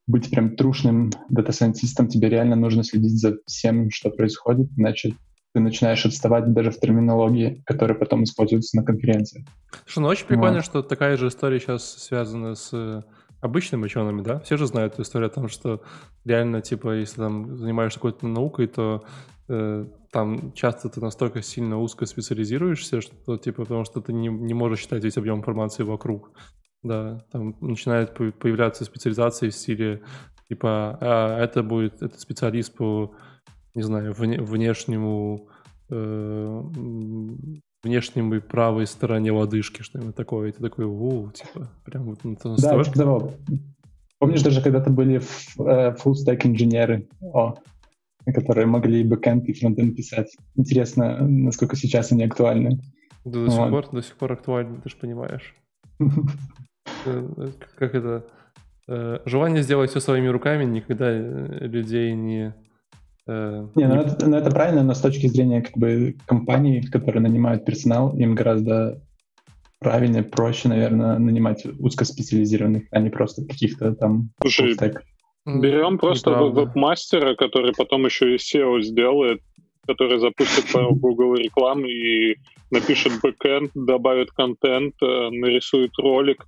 быть 0.06 0.30
прям 0.30 0.56
трушным 0.56 1.10
дата-сайентистом, 1.30 2.08
тебе 2.08 2.28
реально 2.28 2.56
нужно 2.56 2.84
следить 2.84 3.18
за 3.18 3.38
всем, 3.46 3.90
что 3.90 4.10
происходит, 4.10 4.68
иначе 4.76 5.14
ты 5.54 5.60
начинаешь 5.60 6.04
отставать 6.06 6.52
даже 6.52 6.70
в 6.70 6.80
терминологии, 6.80 7.62
которая 7.66 7.96
потом 7.96 8.24
используется 8.24 8.76
на 8.76 8.84
конференции. 8.84 9.44
Слушай, 9.84 9.98
ну 9.98 10.08
очень 10.08 10.26
прикольно, 10.26 10.56
вот. 10.56 10.64
что 10.64 10.82
такая 10.82 11.16
же 11.16 11.28
история 11.28 11.60
сейчас 11.60 11.84
связана 11.84 12.54
с 12.54 12.70
э, 12.72 13.02
обычными 13.40 13.84
учеными, 13.84 14.22
да? 14.22 14.40
Все 14.40 14.56
же 14.56 14.66
знают 14.66 14.94
эту 14.94 15.02
историю 15.02 15.26
о 15.26 15.34
том, 15.34 15.48
что 15.48 15.82
реально, 16.24 16.62
типа, 16.62 16.94
если 16.94 17.16
там 17.16 17.56
занимаешься 17.58 17.98
какой-то 17.98 18.26
наукой, 18.26 18.66
то 18.66 19.04
э, 19.48 19.86
там 20.10 20.52
часто 20.52 20.88
ты 20.88 21.00
настолько 21.00 21.42
сильно 21.42 21.78
узко 21.78 22.06
специализируешься, 22.06 23.00
что, 23.00 23.36
типа, 23.36 23.62
потому 23.62 23.84
что 23.84 24.00
ты 24.00 24.12
не, 24.12 24.28
не 24.28 24.54
можешь 24.54 24.80
считать 24.80 25.04
весь 25.04 25.18
объем 25.18 25.38
информации 25.38 25.82
вокруг. 25.82 26.30
Да, 26.82 27.24
там 27.30 27.56
начинают 27.60 28.14
появляться 28.14 28.84
специализации 28.84 29.50
в 29.50 29.54
стиле, 29.54 30.02
типа, 30.48 30.98
а, 31.00 31.38
это 31.38 31.62
будет, 31.62 32.02
это 32.02 32.18
специалист 32.18 32.74
по, 32.74 33.14
не 33.74 33.82
знаю, 33.82 34.12
вне, 34.12 34.40
внешнему, 34.40 35.48
э, 35.90 36.62
внешней 37.82 38.40
правой 38.40 38.86
стороне 38.86 39.32
лодыжки, 39.32 39.82
что-нибудь 39.82 40.14
такое. 40.14 40.50
И 40.50 40.52
ты 40.52 40.62
такой, 40.62 40.84
у, 40.84 41.30
типа, 41.30 41.68
прям 41.84 42.04
вот 42.04 42.24
на 42.24 42.36
то 42.36 42.56
Да, 42.56 42.82
типа 42.82 42.96
того. 42.96 43.32
Помнишь, 44.18 44.42
даже 44.42 44.62
когда-то 44.62 44.90
были 44.90 45.16
э, 45.16 45.96
full-stack 45.96 46.46
инженеры, 46.46 47.08
о, 47.20 47.56
которые 48.26 48.66
могли 48.66 49.02
бэкэнд 49.02 49.48
и 49.48 49.52
фронтенд 49.52 49.96
писать. 49.96 50.36
Интересно, 50.54 51.26
насколько 51.26 51.76
сейчас 51.76 52.12
они 52.12 52.24
актуальны. 52.24 52.80
Да, 53.24 53.30
до, 53.32 53.40
вот. 53.40 53.52
сих 53.52 53.70
пор, 53.70 53.90
до 53.90 54.02
сих 54.02 54.16
пор 54.16 54.32
актуальны, 54.32 54.80
ты 54.80 54.88
же 54.88 54.96
понимаешь. 54.96 55.54
Э, 57.04 57.48
как 57.76 57.94
это, 57.94 58.26
э, 58.88 59.20
желание 59.24 59.62
сделать 59.62 59.90
все 59.90 60.00
своими 60.00 60.26
руками 60.26 60.64
никогда 60.64 61.10
э, 61.10 61.66
людей 61.66 62.12
не... 62.12 62.54
Не, 63.26 63.86
ну 63.86 63.94
это, 64.00 64.26
ну 64.26 64.36
это 64.36 64.50
правильно, 64.50 64.82
но 64.82 64.94
с 64.94 65.00
точки 65.00 65.28
зрения 65.28 65.62
как 65.62 65.76
бы 65.76 66.16
компаний, 66.26 66.82
которые 66.82 67.22
нанимают 67.22 67.64
персонал, 67.64 68.16
им 68.16 68.34
гораздо 68.34 69.00
правильнее, 69.78 70.22
проще, 70.22 70.68
наверное, 70.68 71.18
нанимать 71.18 71.64
узкоспециализированных, 71.78 72.84
а 72.90 73.00
не 73.00 73.10
просто 73.10 73.44
каких-то 73.44 73.94
там... 73.94 74.30
Слушай, 74.40 74.76
берем 75.44 75.98
просто 75.98 76.30
веб-мастера, 76.30 77.34
который 77.34 77.72
потом 77.76 78.04
еще 78.06 78.34
и 78.34 78.38
SEO 78.38 78.80
сделает, 78.80 79.40
который 79.86 80.18
запустит 80.18 80.72
пару 80.72 80.94
Google 80.94 81.34
реклам 81.34 81.84
и 81.84 82.36
напишет 82.70 83.12
бэкэнд, 83.22 83.72
добавит 83.74 84.30
контент, 84.30 84.94
нарисует 85.00 85.92
ролик, 85.98 86.46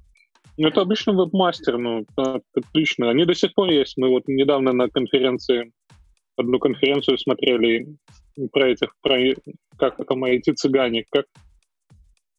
ну, 0.57 0.69
это 0.69 0.83
обычно 0.83 1.12
веб-мастер, 1.12 1.78
ну, 1.78 2.07
отлично. 2.54 3.11
Они 3.11 3.25
до 3.25 3.35
сих 3.35 3.54
пор 3.54 3.71
есть. 3.71 3.97
Мы 3.97 4.09
вот 4.09 4.28
недавно 4.28 4.73
на 4.73 4.88
конференции, 4.88 5.73
одну 6.37 6.59
конференцию 6.59 7.19
смотрели 7.19 7.97
про 8.53 8.69
этих, 8.69 8.95
про, 9.00 9.19
как 9.79 10.05
там, 10.07 10.25
эти 10.25 10.53
цыгане, 10.53 11.05
как 11.11 11.26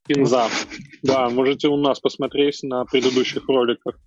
Кинза. 0.07 0.47
Да, 1.03 1.29
можете 1.29 1.67
у 1.67 1.77
нас 1.77 1.99
посмотреть 1.99 2.63
на 2.63 2.85
предыдущих 2.85 3.47
роликах. 3.47 3.99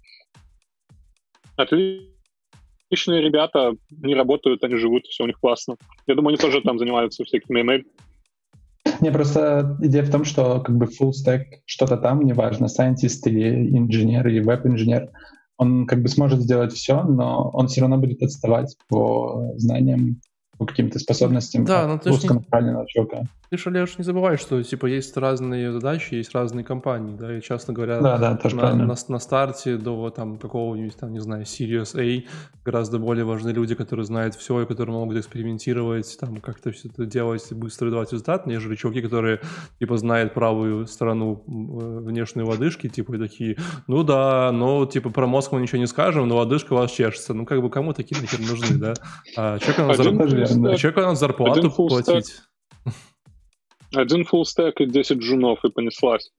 Отличные 1.57 3.23
ребята, 3.23 3.73
они 4.03 4.15
работают, 4.15 4.65
они 4.65 4.77
живут, 4.77 5.07
все 5.07 5.25
у 5.25 5.27
них 5.27 5.39
классно. 5.39 5.77
Я 6.07 6.15
думаю, 6.15 6.31
они 6.31 6.39
тоже 6.39 6.61
там 6.63 6.79
занимаются 6.79 7.25
всякими 7.25 7.63
не, 9.01 9.13
просто 9.13 9.77
идея 9.81 10.03
в 10.03 10.11
том, 10.11 10.25
что 10.25 10.61
как 10.61 10.77
бы 10.77 10.87
full 10.87 11.11
stack 11.11 11.45
что-то 11.67 11.97
там, 11.97 12.21
неважно, 12.21 12.67
scientist 12.67 13.27
или 13.27 13.77
инженер, 13.77 14.27
или 14.27 14.41
веб-инженер, 14.41 15.11
он 15.59 15.87
как 15.87 16.03
бы 16.03 16.09
сможет 16.09 16.41
сделать 16.41 16.73
все, 16.73 17.03
но 17.03 17.51
он 17.53 17.67
все 17.67 17.83
равно 17.83 17.99
будет 17.99 18.23
отставать 18.23 18.77
по 18.89 19.53
знаниям, 19.57 20.21
по 20.59 20.67
каким-то 20.67 20.99
способностям 20.99 21.65
да, 21.65 21.87
но 21.87 21.99
ты 21.99 22.11
узконаправленного 22.11 22.83
не... 22.83 22.89
человека. 22.89 23.27
Ты 23.51 23.57
же, 23.57 23.71
Леш, 23.71 23.97
не 23.97 24.05
забывай, 24.05 24.37
что 24.37 24.63
типа 24.63 24.87
есть 24.87 25.17
разные 25.17 25.73
задачи, 25.73 26.15
есть 26.15 26.35
разные 26.35 26.65
компании, 26.65 27.17
да, 27.17 27.39
и, 27.39 27.41
честно 27.41 27.73
говоря, 27.73 28.01
да, 28.01 28.19
да, 28.19 28.37
тоже 28.37 28.57
на, 28.57 28.75
на, 28.75 28.95
на 29.09 29.19
старте 29.19 29.77
до 29.77 30.11
там 30.11 30.37
какого-нибудь, 30.37 30.97
там, 30.97 31.13
не 31.13 31.21
знаю, 31.21 31.45
Sirius 31.45 31.99
A 31.99 32.25
гораздо 32.65 32.99
более 32.99 33.25
важны 33.25 33.51
люди, 33.51 33.75
которые 33.75 34.05
знают 34.05 34.35
все 34.35 34.61
и 34.61 34.67
которые 34.67 34.95
могут 34.95 35.17
экспериментировать, 35.17 36.19
там, 36.21 36.37
как-то 36.41 36.73
все 36.73 36.89
это 36.89 37.07
делать, 37.07 37.51
быстро 37.53 37.91
давать 37.91 38.13
результат, 38.13 38.47
нежели 38.47 38.75
чуваки, 38.75 39.01
которые, 39.01 39.41
типа, 39.79 39.97
знают 39.97 40.35
правую 40.35 40.87
сторону 40.87 41.43
э, 41.47 42.01
внешней 42.01 42.43
лодыжки, 42.43 42.89
типа, 42.89 43.15
и 43.15 43.19
такие, 43.19 43.57
ну 43.87 44.03
да, 44.03 44.51
ну, 44.53 44.85
типа, 44.85 45.09
про 45.11 45.27
мозг 45.27 45.53
мы 45.53 45.63
ничего 45.63 45.79
не 45.79 45.87
скажем, 45.87 46.29
но 46.29 46.37
лодыжка 46.37 46.75
у 46.75 46.77
вас 46.77 46.91
чешется. 46.91 47.33
Ну, 47.33 47.47
как 47.47 47.63
бы, 47.63 47.71
кому 47.71 47.95
такие 47.95 48.21
нахер 48.21 48.41
нужны, 48.41 48.77
да? 48.77 48.95
А 49.37 49.59
человеку 50.49 51.01
надо, 51.01 51.15
зар... 51.15 51.31
зарплату 51.31 51.71
платить. 51.71 52.41
Один 53.95 54.23
full 54.23 54.43
stack 54.43 54.75
и 54.79 54.87
10 54.87 55.19
джунов, 55.19 55.65
и 55.65 55.71
понеслась. 55.71 56.31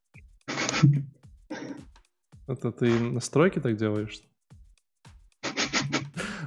Это 2.47 2.71
ты 2.71 2.89
настройки 2.99 3.59
так 3.59 3.75
делаешь? 3.75 4.21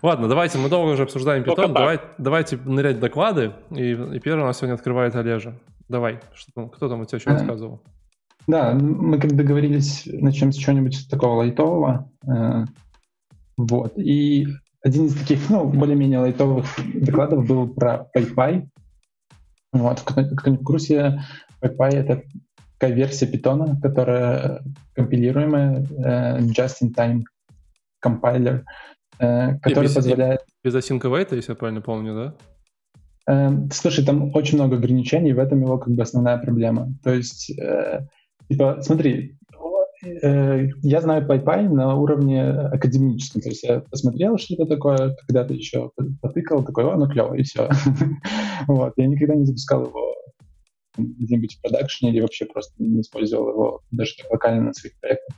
Ладно, 0.02 0.26
давайте, 0.26 0.58
мы 0.58 0.68
долго 0.68 0.90
уже 0.90 1.04
обсуждаем 1.04 1.44
питон. 1.44 1.72
Давай, 1.72 2.00
давайте 2.18 2.56
нырять 2.56 2.98
доклады. 2.98 3.52
И, 3.70 3.92
и 3.92 4.18
первый 4.18 4.42
у 4.42 4.46
нас 4.46 4.58
сегодня 4.58 4.74
открывает 4.74 5.14
Олежа. 5.14 5.58
Давай, 5.88 6.20
что, 6.34 6.68
кто 6.68 6.88
там 6.88 7.02
у 7.02 7.04
тебя 7.04 7.20
что 7.20 7.30
рассказывал? 7.30 7.82
Да, 8.48 8.74
мы 8.74 9.20
как 9.20 9.36
договорились, 9.36 10.02
начнем 10.06 10.52
с 10.52 10.56
чего-нибудь 10.56 11.08
такого 11.08 11.36
лайтового. 11.36 12.10
Э, 12.26 12.64
вот. 13.56 13.96
И 13.96 14.48
один 14.82 15.06
из 15.06 15.14
таких, 15.14 15.48
ну, 15.48 15.64
более-менее 15.68 16.18
лайтовых 16.20 16.66
докладов 16.94 17.46
был 17.46 17.68
про 17.68 18.08
PyPy. 18.14 18.68
Вот, 19.72 20.00
кто 20.00 20.50
не 20.50 20.56
в 20.56 20.64
курсе, 20.64 21.22
PyPy— 21.60 21.88
это 21.90 22.22
такая 22.78 22.96
версия 22.96 23.26
питона, 23.26 23.78
которая 23.80 24.62
компилируемая, 24.94 25.86
э, 25.86 26.40
just-in-time 26.40 27.22
компайлер, 28.00 28.64
э, 29.18 29.58
который 29.60 29.84
без, 29.84 29.94
позволяет... 29.94 30.40
Без 30.64 30.74
async 30.74 31.00
await, 31.00 31.34
если 31.34 31.52
я 31.52 31.56
правильно 31.56 31.80
помню, 31.80 32.14
да? 32.14 32.34
Э, 33.32 33.50
слушай, 33.72 34.04
там 34.04 34.34
очень 34.34 34.56
много 34.58 34.76
ограничений, 34.76 35.32
в 35.32 35.38
этом 35.38 35.62
его 35.62 35.78
как 35.78 35.94
бы 35.94 36.02
основная 36.02 36.38
проблема. 36.38 36.92
То 37.04 37.14
есть, 37.14 37.56
э, 37.56 38.06
типа, 38.48 38.82
смотри, 38.82 39.38
я 40.02 41.00
знаю 41.00 41.26
PyPy 41.26 41.68
на 41.68 41.94
уровне 41.94 42.42
академическом. 42.42 43.40
То 43.40 43.48
есть 43.48 43.62
я 43.62 43.80
посмотрел, 43.80 44.36
что 44.38 44.54
это 44.54 44.66
такое, 44.66 45.16
когда-то 45.26 45.54
еще 45.54 45.90
потыкал, 46.20 46.64
такой, 46.64 46.84
о, 46.84 46.96
ну 46.96 47.08
клево, 47.08 47.34
и 47.34 47.42
все. 47.42 47.70
вот. 48.66 48.94
Я 48.96 49.06
никогда 49.06 49.34
не 49.34 49.44
запускал 49.44 49.86
его 49.86 50.14
где-нибудь 50.96 51.54
в 51.54 51.62
продакшене 51.62 52.12
или 52.12 52.20
вообще 52.20 52.46
просто 52.46 52.74
не 52.78 53.00
использовал 53.00 53.48
его 53.48 53.80
даже 53.90 54.14
так 54.16 54.30
локально 54.30 54.66
на 54.66 54.74
своих 54.74 54.98
проектах. 55.00 55.36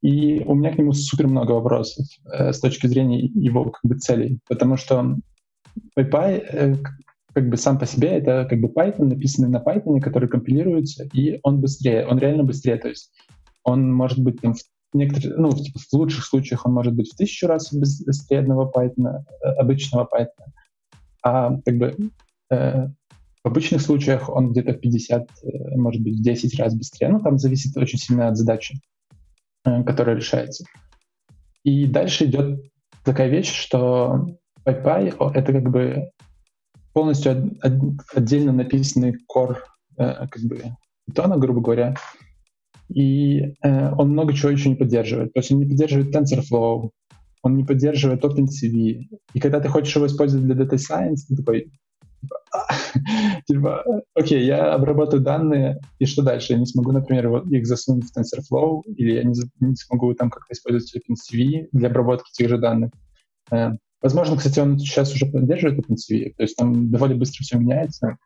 И 0.00 0.42
у 0.44 0.54
меня 0.54 0.72
к 0.72 0.78
нему 0.78 0.92
супер 0.92 1.28
много 1.28 1.52
вопросов 1.52 2.06
э, 2.32 2.52
с 2.52 2.60
точки 2.60 2.86
зрения 2.88 3.20
его 3.20 3.70
как 3.70 3.82
бы 3.84 3.96
целей, 3.96 4.40
потому 4.48 4.76
что 4.76 5.16
PyPy 5.96 6.44
э, 6.50 6.76
как 7.32 7.48
бы 7.48 7.56
сам 7.56 7.78
по 7.78 7.86
себе 7.86 8.08
это 8.08 8.46
как 8.48 8.60
бы 8.60 8.68
Python, 8.68 9.04
написанный 9.04 9.48
на 9.48 9.62
Python, 9.62 10.00
который 10.00 10.28
компилируется, 10.28 11.08
и 11.12 11.38
он 11.44 11.60
быстрее, 11.60 12.06
он 12.06 12.18
реально 12.18 12.42
быстрее. 12.42 12.76
То 12.76 12.88
есть 12.88 13.12
он 13.64 13.92
может 13.92 14.18
быть 14.18 14.40
там 14.40 14.54
в 14.54 14.96
некоторых, 14.96 15.38
ну, 15.38 15.50
типа, 15.52 15.78
в 15.78 15.92
лучших 15.94 16.24
случаях 16.24 16.66
он 16.66 16.72
может 16.72 16.94
быть 16.94 17.12
в 17.12 17.16
тысячу 17.16 17.46
раз 17.46 17.72
быстрее 17.72 18.40
одного 18.40 18.70
Python, 18.74 19.24
э, 19.42 19.48
обычного 19.54 20.08
Python, 20.12 20.52
а 21.22 21.56
как 21.64 21.78
бы 21.78 21.96
э, 22.50 22.88
в 23.44 23.48
обычных 23.48 23.82
случаях 23.82 24.28
он 24.28 24.52
где-то 24.52 24.74
50, 24.74 25.22
э, 25.22 25.76
может 25.76 26.02
быть, 26.02 26.18
в 26.18 26.22
10 26.22 26.58
раз 26.58 26.74
быстрее. 26.74 27.08
Ну, 27.08 27.20
там 27.20 27.38
зависит 27.38 27.76
очень 27.76 27.98
сильно 27.98 28.28
от 28.28 28.36
задачи, 28.36 28.80
э, 29.64 29.82
которая 29.84 30.16
решается. 30.16 30.64
И 31.64 31.86
дальше 31.86 32.26
идет 32.26 32.60
такая 33.04 33.28
вещь, 33.28 33.52
что 33.52 34.28
PyPy— 34.64 35.32
это 35.34 35.52
как 35.52 35.70
бы 35.70 36.10
полностью 36.92 37.56
отдельно 38.14 38.52
написанный 38.52 39.16
core 39.34 39.58
э, 39.96 40.26
как 40.28 40.42
бы 40.42 40.62
питона, 41.06 41.36
грубо 41.36 41.60
говоря, 41.60 41.96
и 42.94 43.54
э, 43.62 43.92
он 43.94 44.10
много 44.10 44.34
чего 44.34 44.50
еще 44.50 44.68
не 44.68 44.76
поддерживает. 44.76 45.32
То 45.32 45.40
есть 45.40 45.50
он 45.50 45.58
не 45.58 45.66
поддерживает 45.66 46.14
TensorFlow, 46.14 46.90
он 47.42 47.56
не 47.56 47.64
поддерживает 47.64 48.24
OpenCV. 48.24 49.06
И 49.34 49.40
когда 49.40 49.60
ты 49.60 49.68
хочешь 49.68 49.96
его 49.96 50.06
использовать 50.06 50.46
для 50.46 50.54
Data 50.54 50.76
Science, 50.76 51.20
ты 51.28 51.36
такой, 51.36 51.72
типа, 53.48 53.84
окей, 54.14 54.44
я 54.44 54.74
обработаю 54.74 55.22
данные, 55.22 55.80
и 55.98 56.06
что 56.06 56.22
дальше? 56.22 56.52
Я 56.52 56.58
не 56.58 56.66
смогу, 56.66 56.92
например, 56.92 57.28
вот 57.28 57.46
их 57.46 57.66
засунуть 57.66 58.04
в 58.04 58.16
TensorFlow, 58.16 58.82
или 58.96 59.14
я 59.14 59.24
не, 59.24 59.34
не 59.60 59.74
смогу 59.74 60.12
там 60.14 60.30
как-то 60.30 60.52
использовать 60.52 60.94
OpenCV 60.96 61.68
для 61.72 61.88
обработки 61.88 62.30
тех 62.32 62.48
же 62.48 62.58
данных. 62.58 62.90
Э, 63.50 63.70
возможно, 64.02 64.36
кстати, 64.36 64.60
он 64.60 64.78
сейчас 64.78 65.14
уже 65.14 65.26
поддерживает 65.26 65.80
OpenCV, 65.80 66.34
то 66.36 66.42
есть 66.42 66.56
там 66.56 66.90
довольно 66.90 67.16
быстро 67.16 67.42
все 67.42 67.58
меняется, 67.58 68.18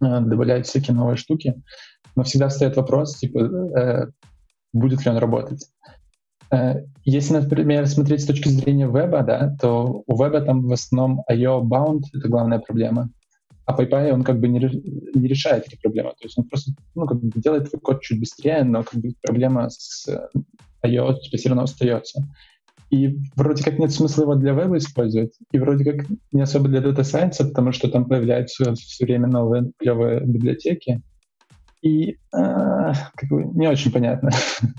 добавляют 0.00 0.66
всякие 0.66 0.96
новые 0.96 1.16
штуки, 1.16 1.54
но 2.14 2.22
всегда 2.22 2.48
встает 2.48 2.76
вопрос, 2.76 3.16
типа, 3.16 3.38
э, 3.38 4.06
будет 4.72 5.04
ли 5.04 5.10
он 5.10 5.18
работать. 5.18 5.66
Э, 6.50 6.82
если, 7.04 7.34
например, 7.34 7.86
смотреть 7.86 8.22
с 8.22 8.26
точки 8.26 8.48
зрения 8.48 8.86
веба, 8.86 9.22
да, 9.22 9.56
то 9.60 10.02
у 10.06 10.22
веба 10.22 10.40
там 10.40 10.66
в 10.66 10.72
основном 10.72 11.24
IO 11.30 11.62
bound— 11.62 12.02
это 12.12 12.28
главная 12.28 12.58
проблема. 12.58 13.10
А 13.64 13.74
PyPy, 13.74 14.12
он 14.12 14.22
как 14.22 14.38
бы 14.38 14.46
не, 14.46 14.60
не 14.60 15.28
решает 15.28 15.66
эти 15.66 15.76
проблемы. 15.80 16.10
То 16.10 16.24
есть 16.24 16.38
он 16.38 16.44
просто 16.44 16.70
ну, 16.94 17.06
как 17.06 17.20
бы 17.20 17.40
делает 17.40 17.68
твой 17.68 17.80
код 17.80 18.00
чуть 18.00 18.20
быстрее, 18.20 18.62
но 18.62 18.84
как 18.84 19.00
бы 19.00 19.12
проблема 19.22 19.68
с 19.70 20.06
IO 20.84 21.18
типа, 21.18 21.36
все 21.36 21.48
равно 21.48 21.64
остается. 21.64 22.22
И 22.90 23.18
вроде 23.34 23.64
как 23.64 23.78
нет 23.78 23.92
смысла 23.92 24.22
его 24.22 24.34
для 24.36 24.52
веба 24.52 24.76
использовать, 24.76 25.36
и 25.50 25.58
вроде 25.58 25.84
как 25.84 26.06
не 26.32 26.42
особо 26.42 26.68
для 26.68 26.80
Data 26.80 27.00
Science, 27.00 27.46
потому 27.48 27.72
что 27.72 27.90
там 27.90 28.04
появляются 28.04 28.74
все 28.74 29.04
время 29.04 29.26
новые 29.26 29.72
клевые 29.78 30.20
библиотеки. 30.20 31.02
И 31.82 32.10
э, 32.10 32.16
как 32.32 33.28
бы 33.28 33.44
не 33.44 33.68
очень 33.68 33.92
понятно. 33.92 34.30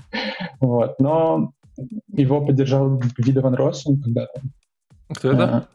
вот. 0.60 0.98
Но 0.98 1.52
его 2.08 2.44
поддержал 2.44 2.98
Гвида 3.16 3.42
Ван 3.42 3.54
Россен 3.54 4.00
когда-то. 4.02 4.40
Кто 5.10 5.32
это? 5.32 5.44
А, 5.44 5.68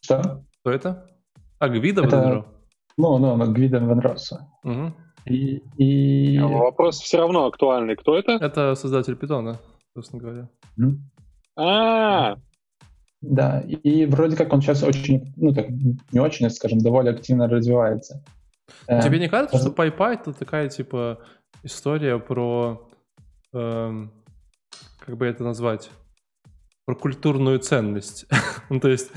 что? 0.00 0.44
Кто 0.60 0.70
это? 0.70 1.10
А, 1.58 1.68
Гвида 1.68 2.04
это, 2.04 2.16
Ван 2.16 2.44
Ну, 2.96 3.18
ну, 3.18 3.36
ну, 3.36 3.52
Гвида 3.52 3.80
Ван 3.80 3.98
Росса. 3.98 4.48
Угу. 4.64 4.92
И, 5.26 5.62
и... 5.76 6.38
А 6.38 6.46
вопрос 6.46 7.00
все 7.00 7.18
равно 7.18 7.46
актуальный. 7.46 7.96
Кто 7.96 8.16
это? 8.16 8.32
Это 8.32 8.74
создатель 8.76 9.16
питона, 9.16 9.58
собственно 9.92 10.22
говоря. 10.22 10.48
Mm. 10.78 10.98
А, 11.56 12.36
да, 13.22 13.60
и 13.60 14.06
вроде 14.06 14.36
как 14.36 14.52
он 14.52 14.60
сейчас 14.60 14.82
очень, 14.82 15.32
ну 15.36 15.52
так, 15.52 15.68
не 15.70 16.20
очень, 16.20 16.48
скажем, 16.50 16.78
довольно 16.78 17.10
активно 17.10 17.48
развивается. 17.48 18.22
Тебе 18.86 19.18
не 19.18 19.28
кажется, 19.28 19.58
что 19.58 19.70
PyPy 19.70 20.14
это 20.14 20.32
такая, 20.32 20.68
типа, 20.68 21.18
история 21.62 22.18
про 22.18 22.88
эм, 23.52 24.12
как 24.98 25.16
бы 25.16 25.26
это 25.26 25.44
назвать, 25.44 25.90
про 26.84 26.94
культурную 26.94 27.58
ценность. 27.58 28.26
ну, 28.70 28.80
то 28.80 28.88
есть 28.88 29.10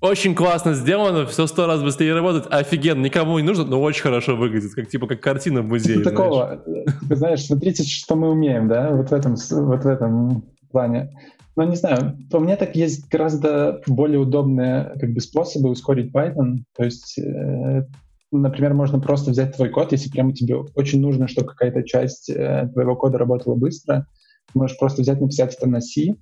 очень 0.00 0.34
классно 0.34 0.74
сделано, 0.74 1.26
все 1.26 1.46
сто 1.46 1.66
раз 1.66 1.82
быстрее 1.82 2.14
работает, 2.14 2.46
офигенно, 2.52 3.02
никому 3.02 3.38
не 3.38 3.44
нужно, 3.44 3.64
но 3.64 3.80
очень 3.80 4.02
хорошо 4.02 4.36
выглядит, 4.36 4.74
как 4.74 4.88
типа 4.88 5.06
как 5.06 5.20
картина 5.20 5.62
в 5.62 5.66
музее. 5.66 5.98
Типа 5.98 6.10
такого, 6.10 6.64
ты 7.08 7.16
знаешь, 7.16 7.44
смотрите, 7.44 7.82
что 7.84 8.16
мы 8.16 8.30
умеем, 8.30 8.68
да, 8.68 8.90
вот 8.90 9.10
в 9.10 9.12
этом, 9.12 9.34
вот 9.34 9.84
в 9.84 9.86
этом 9.86 10.44
плане. 10.70 11.10
Но 11.58 11.64
не 11.64 11.74
знаю, 11.74 12.16
по 12.30 12.38
мне 12.38 12.54
так 12.54 12.76
есть 12.76 13.08
гораздо 13.08 13.82
более 13.88 14.20
удобные 14.20 14.92
как 15.00 15.12
бы 15.12 15.20
способы 15.20 15.70
ускорить 15.70 16.14
Python. 16.14 16.58
То 16.76 16.84
есть, 16.84 17.18
э, 17.18 17.84
например, 18.30 18.74
можно 18.74 19.00
просто 19.00 19.32
взять 19.32 19.56
твой 19.56 19.68
код, 19.68 19.90
если 19.90 20.08
прямо 20.08 20.32
тебе 20.32 20.54
очень 20.76 21.00
нужно, 21.00 21.26
чтобы 21.26 21.48
какая-то 21.48 21.82
часть 21.82 22.30
э, 22.30 22.70
твоего 22.72 22.94
кода 22.94 23.18
работала 23.18 23.56
быстро, 23.56 24.06
можешь 24.54 24.78
просто 24.78 25.02
взять, 25.02 25.20
написать 25.20 25.56
это 25.56 25.68
на 25.68 25.80
C 25.80 26.14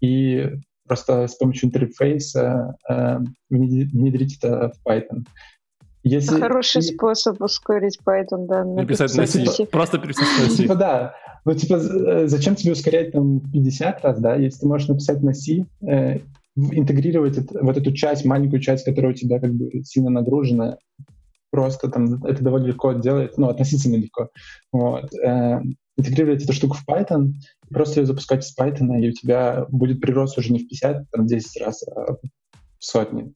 и 0.00 0.52
просто 0.88 1.26
с 1.26 1.34
помощью 1.34 1.68
интерфейса 1.68 2.74
э, 2.88 3.18
внедрить 3.50 4.38
это 4.38 4.72
в 4.72 4.88
Python. 4.88 5.26
Если... 6.04 6.40
Хороший 6.40 6.80
и... 6.80 6.82
способ 6.82 7.40
ускорить 7.40 7.98
Python, 8.04 8.46
да. 8.46 8.64
Написать 8.64 9.14
на 9.14 9.26
C. 9.26 9.66
Просто 9.66 9.98
переписать 9.98 10.26
на 10.40 10.50
C. 10.50 10.62
Типа 10.62 10.74
да. 10.74 11.14
Ну, 11.44 11.54
типа, 11.54 11.74
э, 11.74 12.28
зачем 12.28 12.54
тебе 12.54 12.72
ускорять 12.72 13.12
там 13.12 13.40
50 13.40 14.04
раз, 14.04 14.20
да, 14.20 14.36
если 14.36 14.60
ты 14.60 14.66
можешь 14.66 14.88
написать 14.88 15.22
на 15.22 15.34
C, 15.34 15.66
э, 15.86 16.20
интегрировать 16.56 17.38
это, 17.38 17.64
вот 17.64 17.76
эту 17.76 17.92
часть, 17.92 18.24
маленькую 18.24 18.60
часть, 18.60 18.84
которая 18.84 19.12
у 19.12 19.14
тебя 19.14 19.40
как 19.40 19.52
бы 19.52 19.82
сильно 19.84 20.10
нагружена, 20.10 20.78
просто 21.50 21.88
там 21.88 22.24
это 22.24 22.42
довольно 22.42 22.66
легко 22.66 22.92
делать, 22.92 23.36
ну, 23.38 23.48
относительно 23.48 23.96
легко. 23.96 24.30
Вот. 24.72 25.12
Э, 25.14 25.60
интегрировать 25.96 26.44
эту 26.44 26.52
штуку 26.52 26.76
в 26.76 26.88
Python, 26.88 27.32
просто 27.70 28.00
ее 28.00 28.06
запускать 28.06 28.44
из 28.44 28.56
Python, 28.56 28.98
и 29.00 29.08
у 29.08 29.12
тебя 29.12 29.66
будет 29.68 30.00
прирост 30.00 30.38
уже 30.38 30.52
не 30.52 30.60
в 30.60 30.68
50, 30.68 31.10
там, 31.10 31.26
10 31.26 31.62
раз, 31.62 31.82
а 31.88 32.14
в 32.14 32.84
сотни. 32.84 33.32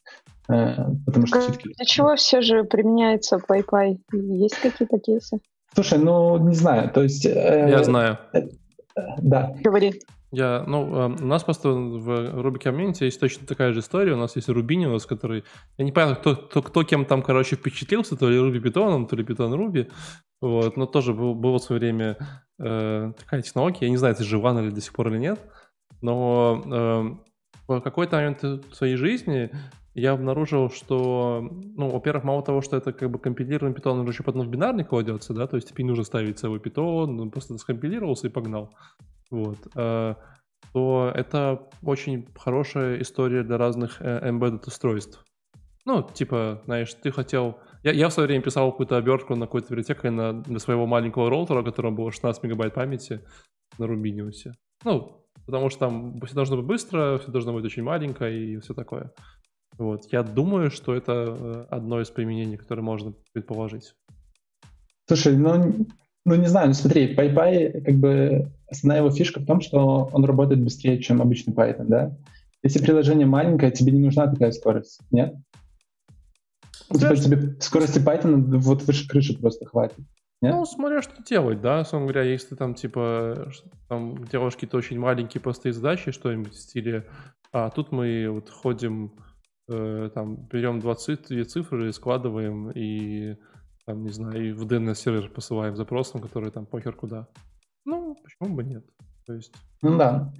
Э, 0.48 0.85
потому 1.04 1.26
что 1.26 1.40
все-таки... 1.40 1.74
Для 1.74 1.85
чего 1.85 2.14
все 2.16 2.40
же 2.40 2.64
применяется 2.64 3.37
PyPy? 3.37 3.98
Есть 4.12 4.61
какие-то 4.61 4.98
кейсы? 4.98 5.38
Слушай, 5.74 5.98
ну, 5.98 6.38
не 6.38 6.54
знаю, 6.54 6.90
то 6.90 7.02
есть... 7.02 7.26
Э, 7.26 7.66
Я 7.68 7.82
знаю. 7.85 8.18
Э, 8.32 8.42
да. 9.18 9.54
Говори. 9.61 10.00
Я, 10.32 10.64
ну, 10.66 11.14
у 11.18 11.24
нас 11.24 11.44
просто 11.44 11.70
в 11.70 12.11
Ruby 12.11 12.61
Community 12.61 13.04
есть 13.04 13.20
точно 13.20 13.46
такая 13.46 13.72
же 13.72 13.80
история. 13.80 14.14
У 14.14 14.18
нас 14.18 14.37
есть 14.37 14.48
Рубиниус, 14.48 15.06
который... 15.06 15.44
Я 15.78 15.85
не 15.85 15.92
понимаю, 15.92 16.16
кто, 16.16 16.37
кто, 16.37 16.62
кто 16.62 16.82
кем 16.82 17.04
там, 17.04 17.22
короче, 17.22 17.56
впечатлился, 17.56 18.16
то 18.16 18.28
ли 18.28 18.37
Ruby 18.37 18.61
Python, 18.61 19.06
то 19.06 19.16
ли 19.16 19.24
Python 19.24 19.54
Ruby. 19.54 19.90
Вот, 20.40 20.76
но 20.76 20.87
тоже 20.87 21.14
был, 21.14 21.35
было 21.35 21.59
в 21.59 21.62
свое 21.62 21.80
время 21.80 22.18
э, 22.59 23.12
такая 23.18 23.42
технология. 23.42 23.87
Я 23.87 23.90
не 23.90 23.96
знаю, 23.96 24.14
это 24.14 24.24
жива 24.24 24.50
она 24.50 24.62
ли 24.62 24.70
до 24.70 24.80
сих 24.80 24.92
пор 24.92 25.09
или 25.09 25.18
нет. 25.18 25.40
Но 26.02 26.62
э, 26.66 27.72
в 27.72 27.80
какой-то 27.80 28.16
момент 28.16 28.42
в 28.42 28.74
своей 28.74 28.96
жизни 28.96 29.50
я 29.96 30.12
обнаружил, 30.12 30.70
что, 30.70 31.40
ну, 31.50 31.88
во-первых, 31.88 32.22
мало 32.22 32.42
того, 32.42 32.61
что 32.61 32.76
это 32.76 32.92
как 32.92 33.11
бы 33.11 33.18
компилированный 33.18 33.74
питон, 33.74 33.98
он 33.98 34.06
еще 34.06 34.22
потом 34.22 34.42
в 34.42 34.50
бинарный 34.50 34.85
кладется, 34.85 35.32
да, 35.32 35.46
то 35.46 35.56
есть 35.56 35.70
тебе 35.70 35.85
не 35.85 35.88
нужно 35.88 36.04
ставить 36.04 36.38
целый 36.38 36.61
питон, 36.61 37.18
он 37.18 37.30
просто 37.30 37.56
скомпилировался 37.56 38.26
и 38.26 38.30
погнал. 38.30 38.74
Вот. 39.30 39.56
Э, 39.74 40.14
то 40.74 41.11
это 41.14 41.70
очень 41.82 42.28
хорошая 42.35 43.00
история 43.00 43.42
для 43.42 43.56
разных 43.56 44.02
э, 44.02 44.28
embedded 44.28 44.66
устройств. 44.66 45.24
Ну, 45.87 46.02
типа, 46.02 46.61
знаешь, 46.66 46.92
ты 46.92 47.11
хотел... 47.11 47.59
Я, 47.82 47.92
я 47.92 48.09
в 48.11 48.12
свое 48.12 48.26
время 48.26 48.42
писал 48.42 48.70
какую-то 48.72 48.98
обертку 48.98 49.35
на 49.35 49.46
какой-то 49.46 49.68
библиотекой 49.68 50.11
на, 50.11 50.35
для 50.42 50.59
своего 50.59 50.87
маленького 50.87 51.30
роутера, 51.30 51.61
у 51.61 51.64
которого 51.64 51.92
было 51.92 52.12
16 52.12 52.42
мегабайт 52.42 52.74
памяти 52.74 53.22
на 53.78 53.87
Рубиниусе. 53.87 54.52
Ну, 54.85 55.26
потому 55.46 55.70
что 55.70 55.78
там 55.78 56.20
все 56.20 56.35
должно 56.35 56.59
быть 56.59 56.66
быстро, 56.66 57.18
все 57.18 57.30
должно 57.30 57.54
быть 57.54 57.64
очень 57.64 57.82
маленько 57.82 58.28
и 58.28 58.59
все 58.59 58.74
такое. 58.74 59.12
Вот. 59.78 60.06
Я 60.12 60.22
думаю, 60.22 60.70
что 60.70 60.94
это 60.94 61.12
э, 61.12 61.66
одно 61.70 62.00
из 62.00 62.10
применений, 62.10 62.56
которое 62.56 62.82
можно 62.82 63.12
предположить. 63.32 63.94
Слушай, 65.06 65.36
ну 65.36 65.86
ну, 66.26 66.34
не 66.34 66.48
знаю, 66.48 66.66
ну 66.66 66.74
смотри, 66.74 67.14
PyPy, 67.14 67.82
как 67.82 67.94
бы, 67.94 68.50
основная 68.68 68.98
его 68.98 69.12
фишка 69.12 69.38
в 69.38 69.46
том, 69.46 69.60
что 69.60 70.10
он 70.12 70.24
работает 70.24 70.60
быстрее, 70.60 71.00
чем 71.00 71.22
обычный 71.22 71.54
Python, 71.54 71.84
да? 71.86 72.16
Если 72.64 72.82
приложение 72.82 73.28
маленькое, 73.28 73.70
тебе 73.70 73.92
не 73.92 74.00
нужна 74.00 74.26
такая 74.26 74.50
скорость, 74.50 75.00
нет? 75.12 75.36
Ну, 76.90 76.98
типа, 76.98 77.16
тебе 77.16 77.56
скорости 77.60 78.00
Python 78.00 78.56
вот 78.56 78.82
выше 78.82 79.08
крыши 79.08 79.38
просто 79.38 79.66
хватит. 79.66 80.00
Нет? 80.42 80.52
Ну, 80.52 80.66
смотря 80.66 81.00
что 81.00 81.22
делать, 81.22 81.60
да, 81.60 81.78
собственно 81.84 82.02
говоря, 82.06 82.22
если 82.22 82.48
ты 82.48 82.56
там, 82.56 82.74
типа, 82.74 83.52
там 83.88 84.24
делаешь 84.26 84.54
какие-то 84.54 84.78
очень 84.78 84.98
маленькие 84.98 85.40
простые 85.40 85.72
задачи, 85.72 86.10
что-нибудь 86.10 86.54
в 86.54 86.60
стиле, 86.60 87.06
а 87.52 87.70
тут 87.70 87.92
мы 87.92 88.28
вот 88.30 88.50
ходим, 88.50 89.12
там, 89.68 90.37
берем 90.48 90.81
два 90.81 90.94
цифры, 90.94 91.92
складываем 91.92 92.70
и 92.70 93.37
там, 93.87 94.02
не 94.02 94.11
знаю, 94.11 94.48
и 94.48 94.52
в 94.52 94.66
DNS-сервер 94.66 95.31
посылаем 95.31 95.76
запросом, 95.76 96.20
который 96.20 96.50
там 96.50 96.66
похер 96.66 96.94
куда. 96.94 97.29
Ну, 97.85 98.16
почему 98.22 98.55
бы 98.55 98.64
нет? 98.64 98.85
То 99.26 99.35
есть... 99.35 99.52
Ну 99.83 99.96
да. 99.96 100.33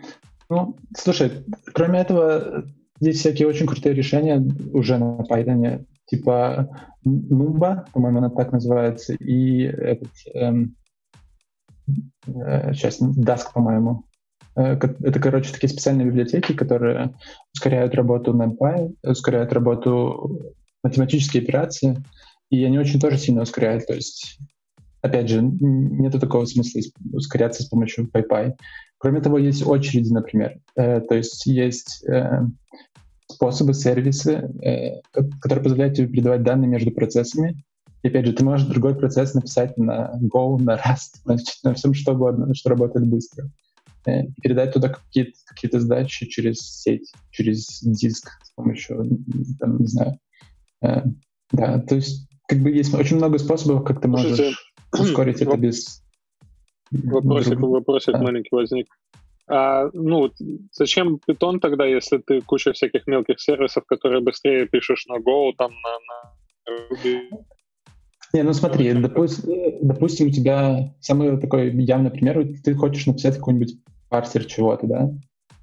Ну, 0.49 0.77
слушай, 0.97 1.45
кроме 1.73 2.01
этого, 2.01 2.65
есть 3.01 3.21
всякие 3.21 3.49
очень 3.49 3.67
крутые 3.67 3.95
решения 3.95 4.45
уже 4.73 4.99
на 4.99 5.21
Python, 5.29 5.87
типа 6.07 6.69
Numba, 7.05 7.85
по-моему, 7.93 8.19
она 8.19 8.31
так 8.31 8.53
называется, 8.53 9.15
и 9.15 9.63
этот, 9.63 10.11
эм, 10.35 10.77
сейчас 12.27 13.01
Dask, 13.01 13.53
по-моему. 13.55 14.06
Это, 14.57 15.21
короче, 15.21 15.53
такие 15.53 15.69
специальные 15.69 16.07
библиотеки, 16.07 16.53
которые 16.53 17.15
ускоряют 17.55 17.95
работу 17.95 18.33
NumPy, 18.33 18.97
ускоряют 19.03 19.53
работу 19.53 20.55
математические 20.83 21.43
операции, 21.43 22.03
и 22.51 22.65
они 22.65 22.79
очень 22.79 22.99
тоже 22.99 23.19
сильно 23.19 23.43
ускоряют. 23.43 23.87
То 23.87 23.95
есть, 23.95 24.39
опять 25.03 25.29
же, 25.29 25.43
нет 25.43 26.19
такого 26.19 26.47
смысла 26.47 26.81
ускоряться 27.13 27.63
с 27.63 27.67
помощью 27.67 28.09
PyPy. 28.09 28.55
Кроме 28.99 29.21
того, 29.21 29.37
есть 29.37 29.67
очереди, 29.67 30.11
например. 30.11 30.59
то 30.75 31.15
есть 31.15 31.45
есть 31.45 32.03
способы, 33.31 33.75
сервисы, 33.75 34.51
э, 34.63 35.01
которые 35.41 35.63
позволяют 35.63 35.97
тебе 35.97 36.09
передавать 36.09 36.43
данные 36.43 36.69
между 36.69 36.91
процессами. 36.91 37.63
И 38.03 38.09
опять 38.09 38.27
же, 38.27 38.33
ты 38.33 38.45
можешь 38.45 38.67
другой 38.67 38.95
процесс 38.95 39.35
написать 39.35 39.77
на 39.77 40.13
Go, 40.23 40.59
на 40.59 40.77
Rust, 40.77 41.21
на 41.65 41.75
всем 41.75 41.95
что 41.95 42.13
угодно, 42.13 42.55
что 42.55 42.71
работает 42.71 43.07
быстро. 43.07 43.51
Э, 44.07 44.23
и 44.23 44.41
передать 44.41 44.73
туда 44.73 44.89
какие-то 44.89 45.33
какие 45.47 45.71
задачи 45.71 46.27
через 46.27 46.59
сеть, 46.59 47.13
через 47.31 47.81
диск 47.83 48.29
с 48.43 48.51
помощью, 48.53 49.09
там, 49.59 49.79
не 49.79 49.87
знаю. 49.87 50.19
Э, 50.83 51.03
да, 51.51 51.81
то 51.81 51.97
есть 51.97 52.29
как 52.49 52.61
бы 52.61 52.71
есть 52.71 52.95
очень 52.95 53.17
много 53.17 53.39
способов, 53.39 53.85
как 53.85 54.01
ты 54.01 54.09
можешь 54.09 54.37
Слушайте, 54.37 54.57
ускорить 54.93 55.43
это 55.43 55.57
без... 55.57 56.03
Вопросик, 56.93 57.59
вопросик 57.59 58.13
да. 58.13 58.23
маленький 58.23 58.51
возник. 58.53 58.87
А, 59.49 59.91
ну, 59.93 60.31
зачем 60.73 61.19
Python 61.29 61.59
тогда, 61.59 61.85
если 61.85 62.19
ты 62.19 62.41
куча 62.41 62.73
всяких 62.73 63.09
мелких 63.09 63.41
сервисов, 63.41 63.85
которые 63.87 64.21
быстрее 64.21 64.67
пишешь 64.69 65.07
на 65.07 65.15
Go, 65.15 65.53
там, 65.59 65.73
на, 65.73 66.73
на 66.73 66.79
Ruby? 66.79 67.23
Не, 68.33 68.43
ну 68.43 68.53
смотри, 68.53 68.93
допустим, 68.93 69.51
допустим, 69.83 70.29
у 70.29 70.31
тебя 70.31 70.95
самый 71.01 71.41
такой 71.41 71.73
явный 71.83 72.11
пример, 72.11 72.47
ты 72.63 72.75
хочешь 72.75 73.07
написать 73.07 73.37
какой-нибудь 73.37 73.77
парсер 74.17 74.47
чего-то, 74.47 74.87
да? 74.87 75.11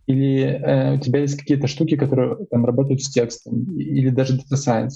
Или 0.05 0.41
э, 0.43 0.95
у 0.95 0.99
тебя 0.99 1.21
есть 1.21 1.37
какие-то 1.39 1.67
штуки, 1.67 1.95
которые 1.95 2.45
там 2.51 2.65
работают 2.65 3.01
с 3.01 3.09
текстом, 3.09 3.63
или 3.75 4.09
даже 4.09 4.37
data 4.37 4.55
science. 4.55 4.93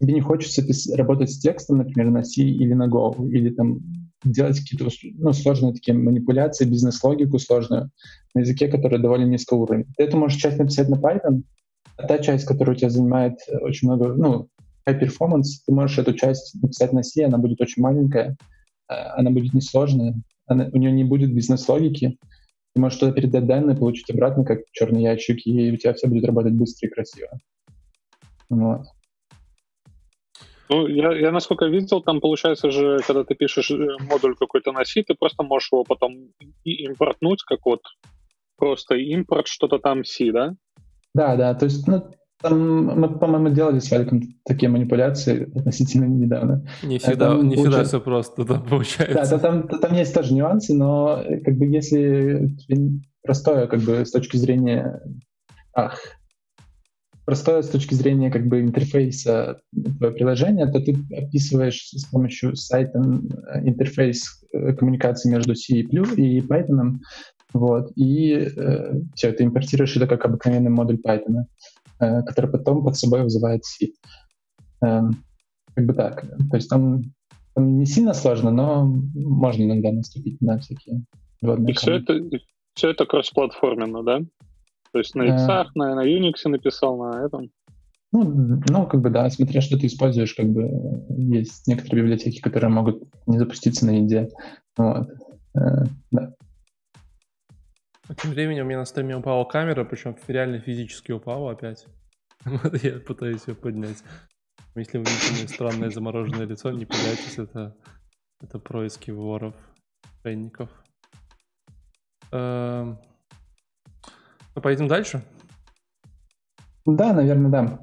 Тебе 0.00 0.14
не 0.14 0.20
хочется 0.20 0.62
работать 0.96 1.30
с 1.30 1.38
текстом, 1.38 1.78
например, 1.78 2.10
на 2.10 2.24
C 2.24 2.42
или 2.42 2.74
на 2.74 2.88
Go, 2.88 3.28
или 3.30 3.50
там 3.50 3.78
делать 4.24 4.58
какие-то 4.58 4.88
ну, 5.18 5.32
сложные 5.32 5.72
такие 5.72 5.96
манипуляции, 5.96 6.64
бизнес-логику 6.64 7.38
сложную 7.38 7.90
на 8.34 8.40
языке, 8.40 8.68
который 8.68 8.98
довольно 8.98 9.26
низкого 9.26 9.62
уровня. 9.62 9.84
Ты 9.96 10.04
это 10.04 10.16
можешь 10.16 10.40
часть 10.40 10.58
написать 10.58 10.88
на 10.88 10.96
Python, 10.96 11.42
а 11.96 12.06
та 12.06 12.18
часть, 12.18 12.44
которая 12.44 12.74
у 12.74 12.78
тебя 12.78 12.90
занимает 12.90 13.34
очень 13.60 13.88
много, 13.88 14.14
ну, 14.14 14.48
high 14.88 15.00
performance, 15.00 15.62
ты 15.64 15.72
можешь 15.72 15.98
эту 15.98 16.12
часть 16.14 16.60
написать 16.60 16.92
на 16.92 17.02
C, 17.02 17.24
она 17.24 17.38
будет 17.38 17.60
очень 17.60 17.82
маленькая, 17.82 18.36
а, 18.88 19.18
она 19.18 19.30
будет 19.30 19.54
несложная, 19.54 20.14
она, 20.46 20.68
у 20.72 20.78
нее 20.78 20.92
не 20.92 21.04
будет 21.04 21.32
бизнес-логики, 21.34 22.18
ты 22.76 22.80
можешь 22.82 22.98
туда 22.98 23.12
передать 23.12 23.46
данные, 23.46 23.74
получить 23.74 24.10
обратно, 24.10 24.44
как 24.44 24.60
черный 24.70 25.02
ящик, 25.02 25.38
и 25.46 25.72
у 25.72 25.76
тебя 25.76 25.94
все 25.94 26.08
будет 26.08 26.26
работать 26.26 26.52
быстро 26.52 26.86
и 26.86 26.90
красиво. 26.90 27.30
Вот. 28.50 28.82
Ну, 30.68 30.86
я, 30.86 31.12
я 31.16 31.30
насколько 31.30 31.64
видел, 31.66 32.02
там 32.02 32.20
получается 32.20 32.70
же, 32.70 32.98
когда 33.06 33.24
ты 33.24 33.34
пишешь 33.34 33.70
э, 33.70 33.96
модуль 34.10 34.36
какой-то 34.36 34.72
на 34.72 34.84
C, 34.84 35.02
ты 35.02 35.14
просто 35.14 35.42
можешь 35.42 35.72
его 35.72 35.84
потом 35.84 36.32
и 36.64 36.84
импортнуть, 36.84 37.42
как 37.44 37.60
вот 37.64 37.80
просто 38.58 38.96
импорт 38.96 39.46
что-то 39.46 39.78
там 39.78 40.04
C, 40.04 40.30
да? 40.32 40.54
Да, 41.14 41.36
да, 41.36 41.54
то 41.54 41.64
есть, 41.64 41.86
ну, 41.86 42.10
там 42.42 42.86
мы, 43.00 43.18
по-моему, 43.18 43.48
делали 43.50 43.78
с 43.78 43.90
Валиком 43.90 44.22
такие 44.44 44.68
манипуляции 44.68 45.50
относительно 45.58 46.04
недавно. 46.04 46.66
Не 46.82 46.98
всегда, 46.98 47.30
там, 47.30 47.48
не 47.48 47.56
всегда 47.56 47.84
все 47.84 48.00
просто 48.00 48.44
да, 48.44 48.60
получается. 48.60 49.36
Да, 49.36 49.38
там, 49.38 49.68
там 49.68 49.94
есть 49.94 50.14
тоже 50.14 50.34
нюансы, 50.34 50.74
но 50.74 51.24
как 51.44 51.56
бы 51.56 51.66
если 51.66 52.50
простое, 53.22 53.66
как 53.66 53.80
бы 53.80 54.04
с 54.04 54.10
точки 54.10 54.36
зрения 54.36 55.00
ах, 55.74 55.98
простое 57.26 57.62
с 57.62 57.68
точки 57.68 57.94
зрения 57.94 58.30
как 58.30 58.46
бы 58.46 58.60
интерфейса 58.60 59.60
твоего 59.98 60.14
приложения, 60.14 60.66
то 60.66 60.80
ты 60.80 60.96
описываешь 61.14 61.90
с 61.90 62.04
помощью 62.06 62.56
сайта 62.56 62.98
э, 62.98 63.68
интерфейс 63.68 64.44
э, 64.52 64.72
коммуникации 64.74 65.30
между 65.30 65.54
C 65.54 65.78
и 65.78 66.40
Python, 66.40 66.98
вот, 67.52 67.92
и 67.96 68.32
э, 68.32 68.92
все, 69.14 69.32
ты 69.32 69.44
импортируешь 69.44 69.96
это 69.96 70.06
как 70.06 70.24
обыкновенный 70.24 70.70
модуль 70.70 71.00
Python, 71.04 71.44
э, 72.00 72.22
который 72.22 72.50
потом 72.50 72.84
под 72.84 72.96
собой 72.96 73.22
вызывает 73.22 73.64
C. 73.64 73.88
Э, 74.82 75.02
как 75.74 75.86
бы 75.86 75.92
так. 75.94 76.22
То 76.50 76.56
есть 76.56 76.68
там, 76.68 77.02
там 77.54 77.78
не 77.78 77.86
сильно 77.86 78.14
сложно, 78.14 78.50
но 78.50 78.84
можно 79.14 79.62
иногда 79.62 79.92
наступить 79.92 80.40
на 80.40 80.58
всякие 80.58 81.04
И 81.42 81.72
все 81.72 81.94
это, 81.96 82.20
все 82.74 82.90
это 82.90 83.06
кроссплатформенно, 83.06 84.02
да? 84.02 84.20
То 84.92 84.98
есть 84.98 85.14
на 85.14 85.22
X, 85.24 85.42
а... 85.48 85.66
на, 85.74 85.94
на 85.94 86.06
Unix 86.06 86.36
написал, 86.46 86.96
на 86.96 87.24
этом. 87.24 87.50
Ну, 88.12 88.62
ну, 88.68 88.86
как 88.86 89.02
бы 89.02 89.10
да, 89.10 89.28
смотря 89.28 89.60
что 89.60 89.78
ты 89.78 89.86
используешь, 89.86 90.34
как 90.34 90.46
бы 90.46 90.70
есть 91.10 91.66
некоторые 91.66 92.04
библиотеки, 92.04 92.40
которые 92.40 92.70
могут 92.70 93.02
не 93.26 93.38
запуститься 93.38 93.84
на 93.84 93.98
Инде. 93.98 94.30
Вот. 94.76 95.08
Э, 95.54 95.84
да. 96.10 96.32
Тем 98.18 98.30
временем 98.30 98.64
у 98.64 98.68
меня 98.68 98.78
на 98.78 98.84
стриме 98.84 99.16
упала 99.16 99.44
камера, 99.44 99.84
причем 99.84 100.16
реально 100.26 100.60
физически 100.60 101.12
упала 101.12 101.52
опять. 101.52 101.86
Вот 102.44 102.82
я 102.82 103.00
пытаюсь 103.00 103.46
ее 103.46 103.54
поднять. 103.54 104.02
Если 104.74 104.98
вы 104.98 105.04
видите 105.04 105.32
мое 105.32 105.46
странное 105.48 105.90
замороженное 105.90 106.46
лицо, 106.46 106.70
не 106.70 106.84
пугайтесь, 106.84 107.38
это, 107.38 107.76
это 108.40 108.58
происки 108.58 109.10
воров, 109.10 109.54
шейников. 110.22 110.70
Эм... 112.32 112.98
Ну, 114.54 114.62
поедем 114.62 114.86
дальше? 114.86 115.22
Да, 116.84 117.12
наверное, 117.12 117.50
да. 117.50 117.80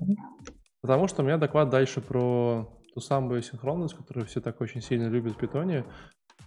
Потому 0.81 1.07
что 1.07 1.21
у 1.21 1.25
меня 1.25 1.37
доклад 1.37 1.69
дальше 1.69 2.01
про 2.01 2.69
ту 2.93 2.99
самую 2.99 3.41
синхронность, 3.41 3.95
которую 3.95 4.25
все 4.25 4.39
так 4.39 4.61
очень 4.61 4.81
сильно 4.81 5.07
любят 5.09 5.33
в 5.33 5.37
питоне. 5.37 5.85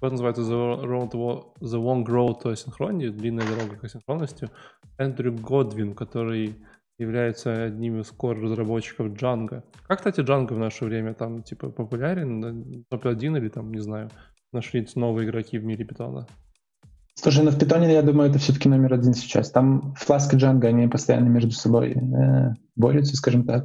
Вот 0.00 0.12
называется 0.12 0.42
The, 0.42 0.82
Road 0.84 1.10
The 1.60 1.80
Long 1.80 2.04
Road 2.04 2.42
to 2.42 2.52
Asynchronity, 2.52 3.10
длинная 3.10 3.46
дорога 3.46 3.76
к 3.76 3.84
асинхронности. 3.84 4.48
Эндрю 4.98 5.32
Годвин, 5.32 5.94
который 5.94 6.56
является 6.98 7.64
одним 7.64 8.00
из 8.00 8.12
core 8.12 8.40
разработчиков 8.40 9.08
Django. 9.08 9.62
Как, 9.86 9.98
кстати, 9.98 10.20
Django 10.20 10.54
в 10.54 10.58
наше 10.58 10.84
время 10.84 11.14
там, 11.14 11.42
типа, 11.42 11.70
популярен? 11.70 12.84
Топ-1 12.88 13.38
или 13.38 13.48
там, 13.48 13.72
не 13.72 13.80
знаю, 13.80 14.10
нашли 14.52 14.86
новые 14.94 15.28
игроки 15.28 15.58
в 15.58 15.64
мире 15.64 15.84
питона? 15.84 16.26
Слушай, 17.14 17.44
ну 17.44 17.50
в 17.50 17.58
питоне, 17.58 17.92
я 17.92 18.02
думаю, 18.02 18.28
это 18.28 18.38
все-таки 18.38 18.68
номер 18.68 18.94
один 18.94 19.14
сейчас. 19.14 19.50
Там 19.50 19.94
Flask 19.98 20.34
и 20.34 20.36
Django, 20.36 20.66
они 20.66 20.86
постоянно 20.86 21.28
между 21.28 21.52
собой 21.52 21.92
э, 21.92 22.54
борются, 22.76 23.16
скажем 23.16 23.44
так. 23.44 23.64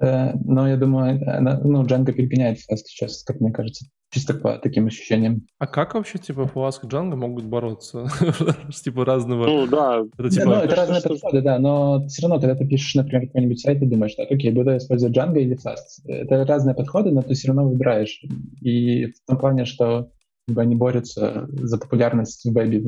Э, 0.00 0.34
но 0.34 0.68
я 0.68 0.76
думаю, 0.76 1.18
она, 1.26 1.58
ну, 1.60 1.82
Django 1.84 2.12
перегоняет 2.12 2.58
Flask 2.58 2.82
сейчас, 2.84 3.22
как 3.24 3.40
мне 3.40 3.52
кажется. 3.52 3.86
Чисто 4.12 4.34
по 4.34 4.58
таким 4.58 4.86
ощущениям. 4.86 5.46
А 5.58 5.68
как 5.68 5.94
вообще, 5.94 6.18
типа, 6.18 6.50
Flask 6.52 6.80
и 6.82 6.86
Django 6.86 7.14
могут 7.14 7.44
бороться? 7.44 8.08
типа, 8.72 9.04
разного... 9.04 9.46
Ну, 9.46 9.66
да. 9.68 10.04
Это, 10.18 10.30
типа... 10.30 10.46
ну, 10.46 10.52
это 10.54 10.74
разные 10.74 11.00
подходы, 11.00 11.42
да, 11.42 11.60
но 11.60 12.06
все 12.08 12.22
равно, 12.22 12.40
когда 12.40 12.56
ты 12.56 12.66
пишешь, 12.66 12.96
например, 12.96 13.28
какой-нибудь 13.28 13.60
сайт, 13.60 13.78
ты 13.78 13.86
думаешь, 13.86 14.14
так, 14.16 14.30
окей, 14.30 14.50
буду 14.50 14.76
использовать 14.76 15.16
Django 15.16 15.38
или 15.38 15.56
Flask. 15.56 16.04
Это 16.06 16.44
разные 16.44 16.74
подходы, 16.74 17.12
но 17.12 17.22
ты 17.22 17.34
все 17.34 17.48
равно 17.48 17.68
выбираешь. 17.68 18.20
И 18.60 19.06
в 19.06 19.26
том 19.28 19.38
плане, 19.38 19.64
что 19.64 20.10
как 20.48 20.56
бы 20.56 20.62
они 20.62 20.74
борются 20.74 21.46
за 21.48 21.78
популярность 21.78 22.44
в 22.44 22.52
вебе, 22.52 22.82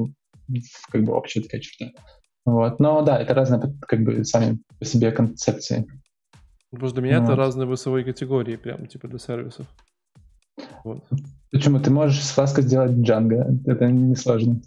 как 0.90 1.04
бы 1.04 1.14
общая 1.14 1.42
такая 1.42 1.60
черта. 1.60 1.92
Вот. 2.44 2.80
Но 2.80 3.02
да, 3.02 3.20
это 3.20 3.34
разные 3.34 3.60
как 3.80 4.02
бы 4.02 4.24
сами 4.24 4.58
по 4.78 4.84
себе 4.84 5.12
концепции. 5.12 5.86
Просто 6.70 7.00
для 7.00 7.08
меня 7.08 7.20
вот. 7.20 7.28
это 7.28 7.36
разные 7.36 7.68
высовые 7.68 8.04
категории, 8.04 8.56
прям 8.56 8.86
типа 8.86 9.06
для 9.06 9.18
сервисов. 9.18 9.66
Вот. 10.84 11.02
Почему? 11.50 11.78
Ты 11.80 11.90
можешь 11.90 12.22
с 12.22 12.36
Flask 12.36 12.60
сделать 12.60 12.92
Django, 12.92 13.58
это 13.66 13.86
не 13.86 14.16
сложно. 14.16 14.60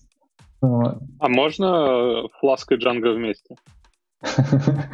Вот. 0.62 1.00
А 1.20 1.28
можно 1.28 2.28
Flask 2.42 2.66
и 2.70 2.76
Django 2.76 3.14
вместе? 3.14 3.56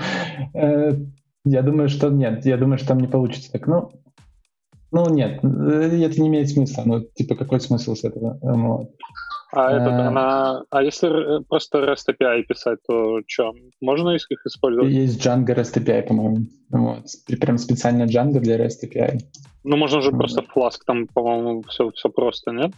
Э, 0.54 0.94
я 1.46 1.62
думаю, 1.62 1.90
что 1.90 2.10
нет. 2.10 2.46
Я 2.46 2.58
думаю, 2.58 2.78
что 2.78 2.90
там 2.90 3.00
не 3.00 3.08
получится 3.08 3.52
так. 3.52 3.68
Ну, 3.68 3.92
ну 4.92 5.10
нет, 5.10 5.40
э, 5.44 6.04
это 6.04 6.22
не 6.22 6.28
имеет 6.28 6.50
смысла. 6.50 6.84
Ну, 6.86 7.02
типа, 7.02 7.36
какой 7.36 7.60
смысл 7.62 7.96
с 7.96 8.04
этого? 8.04 8.38
Вот. 8.42 8.90
А, 9.54 9.72
этот, 9.72 9.94
а... 9.94 10.08
Она... 10.08 10.64
а 10.70 10.84
если 10.84 11.40
э, 11.40 11.44
просто 11.48 11.80
REST 11.80 12.14
API 12.14 12.44
писать, 12.44 12.80
то 12.88 13.20
что, 13.28 13.54
можно 13.82 14.12
их 14.12 14.26
использовать? 14.46 14.92
Есть 14.92 15.26
Django 15.26 15.56
REST 15.56 15.84
API, 15.84 16.08
по-моему. 16.08 16.48
Вот. 16.70 17.06
Прям 17.40 17.58
специально 17.58 18.04
Django 18.04 18.40
для 18.40 18.58
REST 18.58 18.84
API. 18.86 19.20
Ну, 19.64 19.78
можно 19.78 20.02
же 20.02 20.12
вот. 20.12 20.20
просто 20.20 20.42
Flask, 20.56 20.80
там, 20.86 21.08
по-моему, 21.08 21.64
все, 21.64 21.92
все 21.92 22.10
просто, 22.10 22.52
нет? 22.52 22.72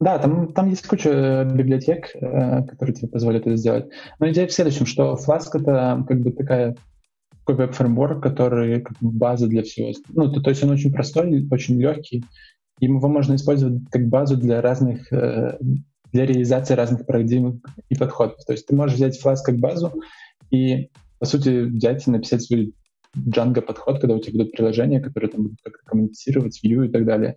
Да, 0.00 0.18
там, 0.18 0.52
там 0.52 0.68
есть 0.68 0.86
куча 0.86 1.10
э, 1.10 1.44
библиотек, 1.44 2.10
э, 2.14 2.64
которые 2.64 2.94
тебе 2.94 3.08
позволят 3.08 3.46
это 3.46 3.56
сделать. 3.56 3.86
Но 4.18 4.28
идея 4.30 4.46
в 4.46 4.52
следующем, 4.52 4.86
что 4.86 5.16
Flask— 5.16 5.50
это 5.54 6.04
как 6.08 6.20
бы 6.20 6.32
такая 6.32 6.74
такой 7.44 7.66
веб-фреймворк, 7.66 8.22
который 8.22 8.80
как 8.80 8.96
база 9.00 9.46
для 9.46 9.62
всего. 9.62 9.92
Ну, 10.08 10.32
то, 10.32 10.40
то 10.40 10.50
есть 10.50 10.62
он 10.64 10.70
очень 10.70 10.92
простой, 10.92 11.46
очень 11.50 11.80
легкий, 11.80 12.24
его 12.86 13.08
можно 13.08 13.34
использовать 13.34 13.82
как 13.90 14.08
базу 14.08 14.36
для 14.36 14.60
разных 14.60 15.12
э, 15.12 15.58
для 16.12 16.26
реализации 16.26 16.74
разных 16.74 17.06
парадигм 17.06 17.62
и 17.88 17.94
подходов. 17.94 18.44
То 18.44 18.52
есть 18.52 18.66
ты 18.66 18.74
можешь 18.74 18.96
взять 18.96 19.18
Flask 19.22 19.38
как 19.44 19.56
базу 19.56 19.92
и, 20.50 20.90
по 21.18 21.26
сути, 21.26 21.64
взять 21.64 22.06
и 22.06 22.10
написать 22.10 22.42
свой 22.42 22.74
Django 23.16 23.60
подход, 23.62 24.00
когда 24.00 24.14
у 24.14 24.20
тебя 24.20 24.38
будут 24.38 24.52
приложения, 24.52 25.00
которые 25.00 25.30
там 25.30 25.44
будут 25.44 25.58
как-то 25.62 25.84
коммуницировать, 25.84 26.60
view 26.64 26.86
и 26.86 26.88
так 26.88 27.04
далее. 27.04 27.36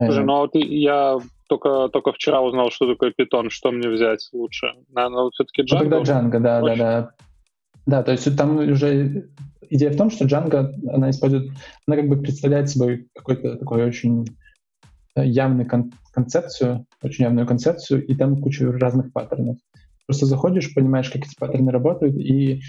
Слушай, 0.00 0.24
ну 0.24 0.38
вот 0.38 0.50
я 0.54 1.18
только, 1.48 1.88
только 1.88 2.12
вчера 2.12 2.40
узнал, 2.40 2.70
что 2.70 2.86
такое 2.86 3.12
Python, 3.18 3.50
что 3.50 3.72
мне 3.72 3.88
взять 3.88 4.28
лучше? 4.32 4.68
Наверное, 4.92 5.30
все-таки 5.30 5.62
Django? 5.62 5.84
Ну, 5.84 5.90
тогда 5.90 6.00
Django, 6.00 6.40
да, 6.40 6.62
Очень... 6.62 6.78
да, 6.78 7.00
да. 7.00 7.10
Да, 7.86 8.02
то 8.02 8.12
есть 8.12 8.36
там 8.36 8.58
уже 8.58 9.28
идея 9.70 9.90
в 9.90 9.96
том, 9.96 10.10
что 10.10 10.24
Django, 10.26 10.72
она 10.92 11.10
использует, 11.10 11.50
она 11.86 11.96
как 11.96 12.08
бы 12.08 12.20
представляет 12.20 12.68
собой 12.68 13.08
какой-то 13.14 13.56
такой 13.56 13.84
очень 13.84 14.26
явную 15.24 15.68
кон- 15.68 15.92
концепцию, 16.12 16.86
очень 17.02 17.24
явную 17.24 17.46
концепцию, 17.46 18.06
и 18.06 18.14
там 18.14 18.40
куча 18.40 18.70
разных 18.72 19.12
паттернов. 19.12 19.58
Просто 20.06 20.26
заходишь, 20.26 20.74
понимаешь, 20.74 21.10
как 21.10 21.22
эти 21.22 21.34
паттерны 21.38 21.70
работают, 21.70 22.16
и 22.16 22.62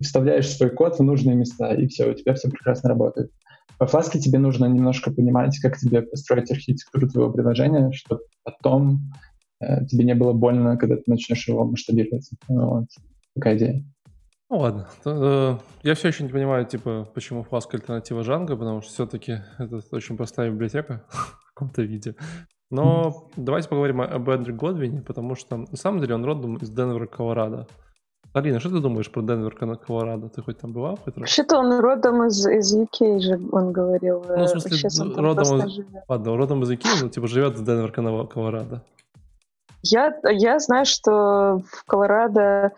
вставляешь 0.00 0.48
свой 0.48 0.70
код 0.70 0.98
в 0.98 1.02
нужные 1.02 1.36
места, 1.36 1.74
и 1.74 1.86
все, 1.86 2.10
у 2.10 2.14
тебя 2.14 2.34
все 2.34 2.48
прекрасно 2.48 2.88
работает. 2.90 3.30
По 3.78 3.86
фласке 3.86 4.20
тебе 4.20 4.38
нужно 4.38 4.66
немножко 4.66 5.10
понимать, 5.10 5.58
как 5.60 5.76
тебе 5.76 6.02
построить 6.02 6.50
архитектуру 6.50 7.08
твоего 7.08 7.32
приложения, 7.32 7.90
чтобы 7.92 8.22
потом 8.44 9.12
э, 9.60 9.84
тебе 9.86 10.04
не 10.04 10.14
было 10.14 10.32
больно, 10.32 10.76
когда 10.76 10.96
ты 10.96 11.02
начнешь 11.06 11.48
его 11.48 11.64
масштабировать. 11.64 12.30
Вот. 12.48 12.86
Такая 13.34 13.56
идея. 13.56 13.84
Ну 14.50 14.58
ладно. 14.58 14.88
Э, 15.04 15.56
я 15.82 15.94
все 15.94 16.08
еще 16.08 16.22
не 16.22 16.30
понимаю, 16.30 16.66
типа, 16.66 17.08
почему 17.12 17.44
Flask 17.50 17.66
альтернатива 17.72 18.20
Django, 18.20 18.56
потому 18.56 18.80
что 18.82 18.92
все-таки 18.92 19.38
это 19.58 19.80
очень 19.90 20.16
простая 20.16 20.50
библиотека 20.50 21.04
каком-то 21.54 21.82
виде. 21.82 22.16
Но 22.70 23.08
mm-hmm. 23.08 23.32
давайте 23.36 23.68
поговорим 23.68 24.00
об 24.00 24.28
Эндрю 24.28 24.54
Годвине, 24.54 25.00
потому 25.02 25.36
что 25.36 25.56
на 25.56 25.76
самом 25.76 26.00
деле 26.00 26.14
он 26.14 26.24
родом 26.24 26.56
из 26.56 26.70
Денвера, 26.70 27.06
Колорадо. 27.06 27.66
Алина, 28.32 28.58
что 28.58 28.70
ты 28.70 28.80
думаешь 28.80 29.10
про 29.12 29.22
Денвер, 29.22 29.54
Колорадо? 29.54 30.28
Ты 30.28 30.42
хоть 30.42 30.58
там 30.58 30.72
была? 30.72 30.96
Что-то 31.24 31.58
он 31.58 31.78
родом 31.78 32.26
из, 32.26 32.44
из 32.46 32.76
UK 32.76 33.20
же, 33.20 33.40
он 33.52 33.70
говорил. 33.70 34.24
Ну, 34.28 34.44
в 34.44 34.48
смысле, 34.48 34.70
Сейчас 34.72 34.98
он 34.98 35.14
родом 35.14 35.58
из... 35.58 35.86
Ладно, 36.08 36.36
родом 36.36 36.62
из 36.64 36.70
UK, 36.72 36.86
но 37.02 37.08
типа 37.08 37.28
живет 37.28 37.56
в 37.56 37.64
Денвер, 37.64 37.92
Колорадо. 37.92 38.82
Я, 39.82 40.18
я 40.24 40.58
знаю, 40.58 40.86
что 40.86 41.62
в 41.70 41.84
Колорадо 41.86 42.40
э, 42.40 42.70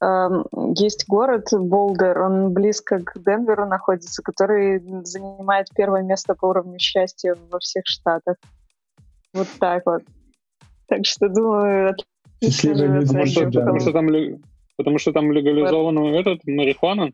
есть 0.00 1.06
город 1.08 1.48
Болдер, 1.52 2.20
он 2.20 2.52
близко 2.52 3.00
к 3.00 3.18
Денверу 3.18 3.66
находится, 3.66 4.22
который 4.22 4.78
занимает 5.04 5.68
первое 5.74 6.02
место 6.02 6.34
по 6.34 6.46
уровню 6.46 6.78
счастья 6.78 7.34
во 7.50 7.58
всех 7.58 7.84
штатах. 7.86 8.36
Вот 9.34 9.48
так 9.58 9.84
вот. 9.86 10.02
Так 10.86 11.04
что, 11.04 11.28
думаю, 11.28 11.90
отлично 12.40 12.74
живет 12.74 13.08
потому, 13.52 13.80
что 13.80 13.92
там, 13.92 14.08
потому 14.76 14.98
что 14.98 15.12
там 15.12 15.32
легализован 15.32 16.14
этот 16.14 16.46
марихуана. 16.46 17.12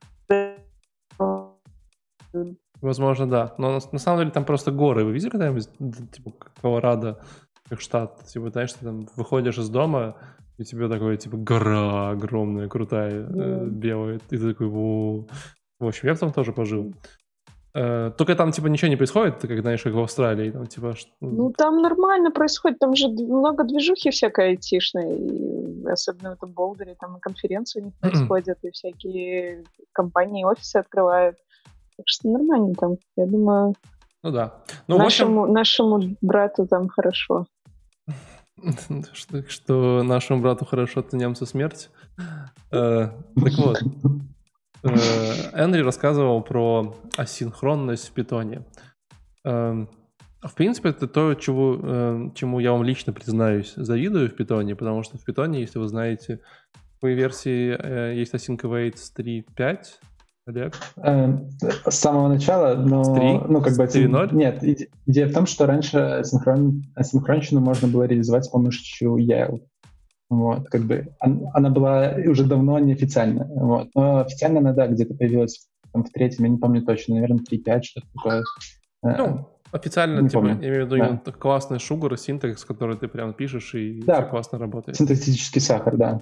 Возможно, 2.80 3.26
да. 3.26 3.54
Но 3.56 3.70
на, 3.72 3.80
на 3.92 3.98
самом 3.98 4.20
деле 4.20 4.30
там 4.30 4.44
просто 4.44 4.70
горы. 4.70 5.04
Вы 5.04 5.12
видели 5.12 5.30
когда-нибудь, 5.30 5.68
типа, 6.12 6.32
Колорадо, 6.60 7.18
как 7.68 7.80
штат? 7.80 8.26
Типа, 8.26 8.50
знаешь, 8.50 8.74
ты 8.74 8.84
там 8.84 9.08
выходишь 9.16 9.56
из 9.58 9.70
дома, 9.70 10.16
и 10.58 10.64
тебе 10.64 10.88
такое, 10.88 11.16
типа, 11.16 11.36
гора 11.36 12.10
огромная, 12.10 12.68
крутая, 12.68 13.26
э, 13.28 13.66
белая. 13.66 14.16
И 14.16 14.36
ты 14.36 14.52
такой, 14.52 14.68
Во". 14.68 15.26
В 15.80 15.86
общем, 15.86 16.08
я 16.08 16.14
в 16.14 16.18
том 16.18 16.32
тоже 16.32 16.52
пожил. 16.52 16.92
Э, 17.74 18.12
только 18.16 18.36
там, 18.36 18.52
типа, 18.52 18.68
ничего 18.68 18.88
не 18.88 18.96
происходит, 18.96 19.40
как, 19.40 19.60
знаешь, 19.60 19.82
как 19.82 19.94
в 19.94 20.00
Австралии. 20.00 20.50
Там, 20.50 20.66
типа, 20.66 20.94
что... 20.94 21.10
Ну, 21.20 21.52
там 21.52 21.82
нормально 21.82 22.30
происходит. 22.30 22.78
Там 22.78 22.94
же 22.94 23.08
много 23.08 23.64
движухи 23.64 24.10
всякой 24.10 24.50
айтишной. 24.50 25.16
И 25.16 25.86
особенно 25.88 26.30
в 26.30 26.34
этом 26.34 26.52
Болдере. 26.52 26.94
Там 27.00 27.16
и 27.16 27.20
конференции 27.20 27.80
у 27.80 27.84
них 27.86 27.94
происходят, 28.00 28.58
и 28.62 28.70
всякие 28.70 29.64
компании, 29.92 30.44
офисы 30.44 30.76
открывают. 30.76 31.36
Так 31.96 32.06
что 32.06 32.28
нормально 32.28 32.74
там. 32.74 32.96
Я 33.16 33.26
думаю, 33.26 33.74
ну 34.24 34.30
да. 34.30 34.54
Ну, 34.88 34.96
нашему, 34.96 35.42
общем... 35.42 35.54
нашему 35.54 36.16
брату 36.22 36.66
там 36.66 36.88
хорошо. 36.88 37.46
Что, 39.12 39.48
что 39.48 40.02
нашему 40.02 40.40
брату 40.40 40.64
хорошо, 40.64 41.02
то 41.02 41.16
немцу 41.16 41.46
смерть. 41.46 41.90
Э, 42.70 43.10
так 43.36 43.52
вот, 43.58 43.82
э, 44.82 44.88
Энри 45.54 45.82
рассказывал 45.82 46.42
про 46.42 46.96
асинхронность 47.16 48.08
в 48.08 48.12
питоне. 48.12 48.64
Э, 49.44 49.86
в 50.42 50.54
принципе, 50.54 50.90
это 50.90 51.06
то, 51.08 51.34
чего, 51.34 51.78
э, 51.82 52.30
чему 52.34 52.60
я 52.60 52.72
вам 52.72 52.84
лично 52.84 53.12
признаюсь, 53.12 53.72
завидую 53.76 54.28
в 54.28 54.34
питоне, 54.34 54.76
потому 54.76 55.02
что 55.02 55.18
в 55.18 55.24
питоне, 55.24 55.60
если 55.60 55.78
вы 55.78 55.88
знаете, 55.88 56.40
в 57.00 57.06
версии 57.06 57.76
э, 57.78 58.14
есть 58.16 58.34
async 58.34 58.60
await 58.60 58.96
3.5, 59.16 59.76
Олег? 60.46 60.74
Э, 60.96 61.38
с 61.88 61.94
самого 61.94 62.28
начала, 62.28 62.74
но... 62.74 63.02
С 63.02 63.14
3? 63.14 63.40
Ну, 63.48 63.62
как 63.62 63.76
бы... 63.76 63.84
3.0? 63.84 64.34
Нет, 64.34 64.62
идея 65.06 65.26
в 65.26 65.32
том, 65.32 65.46
что 65.46 65.66
раньше 65.66 65.98
асинхрон... 65.98 66.82
асинхронщину 66.94 67.60
можно 67.60 67.88
было 67.88 68.04
реализовать 68.04 68.44
с 68.44 68.48
помощью 68.48 69.16
Yale. 69.16 69.62
Вот, 70.30 70.68
как 70.68 70.82
бы 70.82 71.14
она 71.20 71.70
была 71.70 72.14
уже 72.26 72.44
давно 72.44 72.78
неофициальная. 72.78 73.46
Вот. 73.46 73.88
Но 73.94 74.20
официально 74.20 74.58
она, 74.58 74.72
да, 74.72 74.86
где-то 74.86 75.14
появилась 75.14 75.68
там, 75.92 76.04
в 76.04 76.10
третьем, 76.10 76.44
я 76.44 76.50
не 76.50 76.58
помню 76.58 76.82
точно, 76.82 77.14
наверное, 77.14 77.38
3.5, 77.38 77.82
что-то 77.82 78.06
такое. 78.14 78.44
Э, 79.02 79.16
ну, 79.16 79.48
официально, 79.70 80.20
не 80.20 80.28
типа, 80.28 80.40
помню. 80.40 80.60
я 80.60 80.68
имею 80.68 80.86
в 80.86 80.92
виду 80.92 81.20
да. 81.24 81.32
классный 81.32 81.78
шугар, 81.78 82.18
синтекс, 82.18 82.64
который 82.64 82.96
ты 82.96 83.08
прям 83.08 83.32
пишешь, 83.32 83.74
и 83.74 84.02
да. 84.02 84.22
все 84.22 84.30
классно 84.30 84.58
работает. 84.58 84.96
Синтетический 84.96 85.60
сахар, 85.60 85.96
да. 85.96 86.20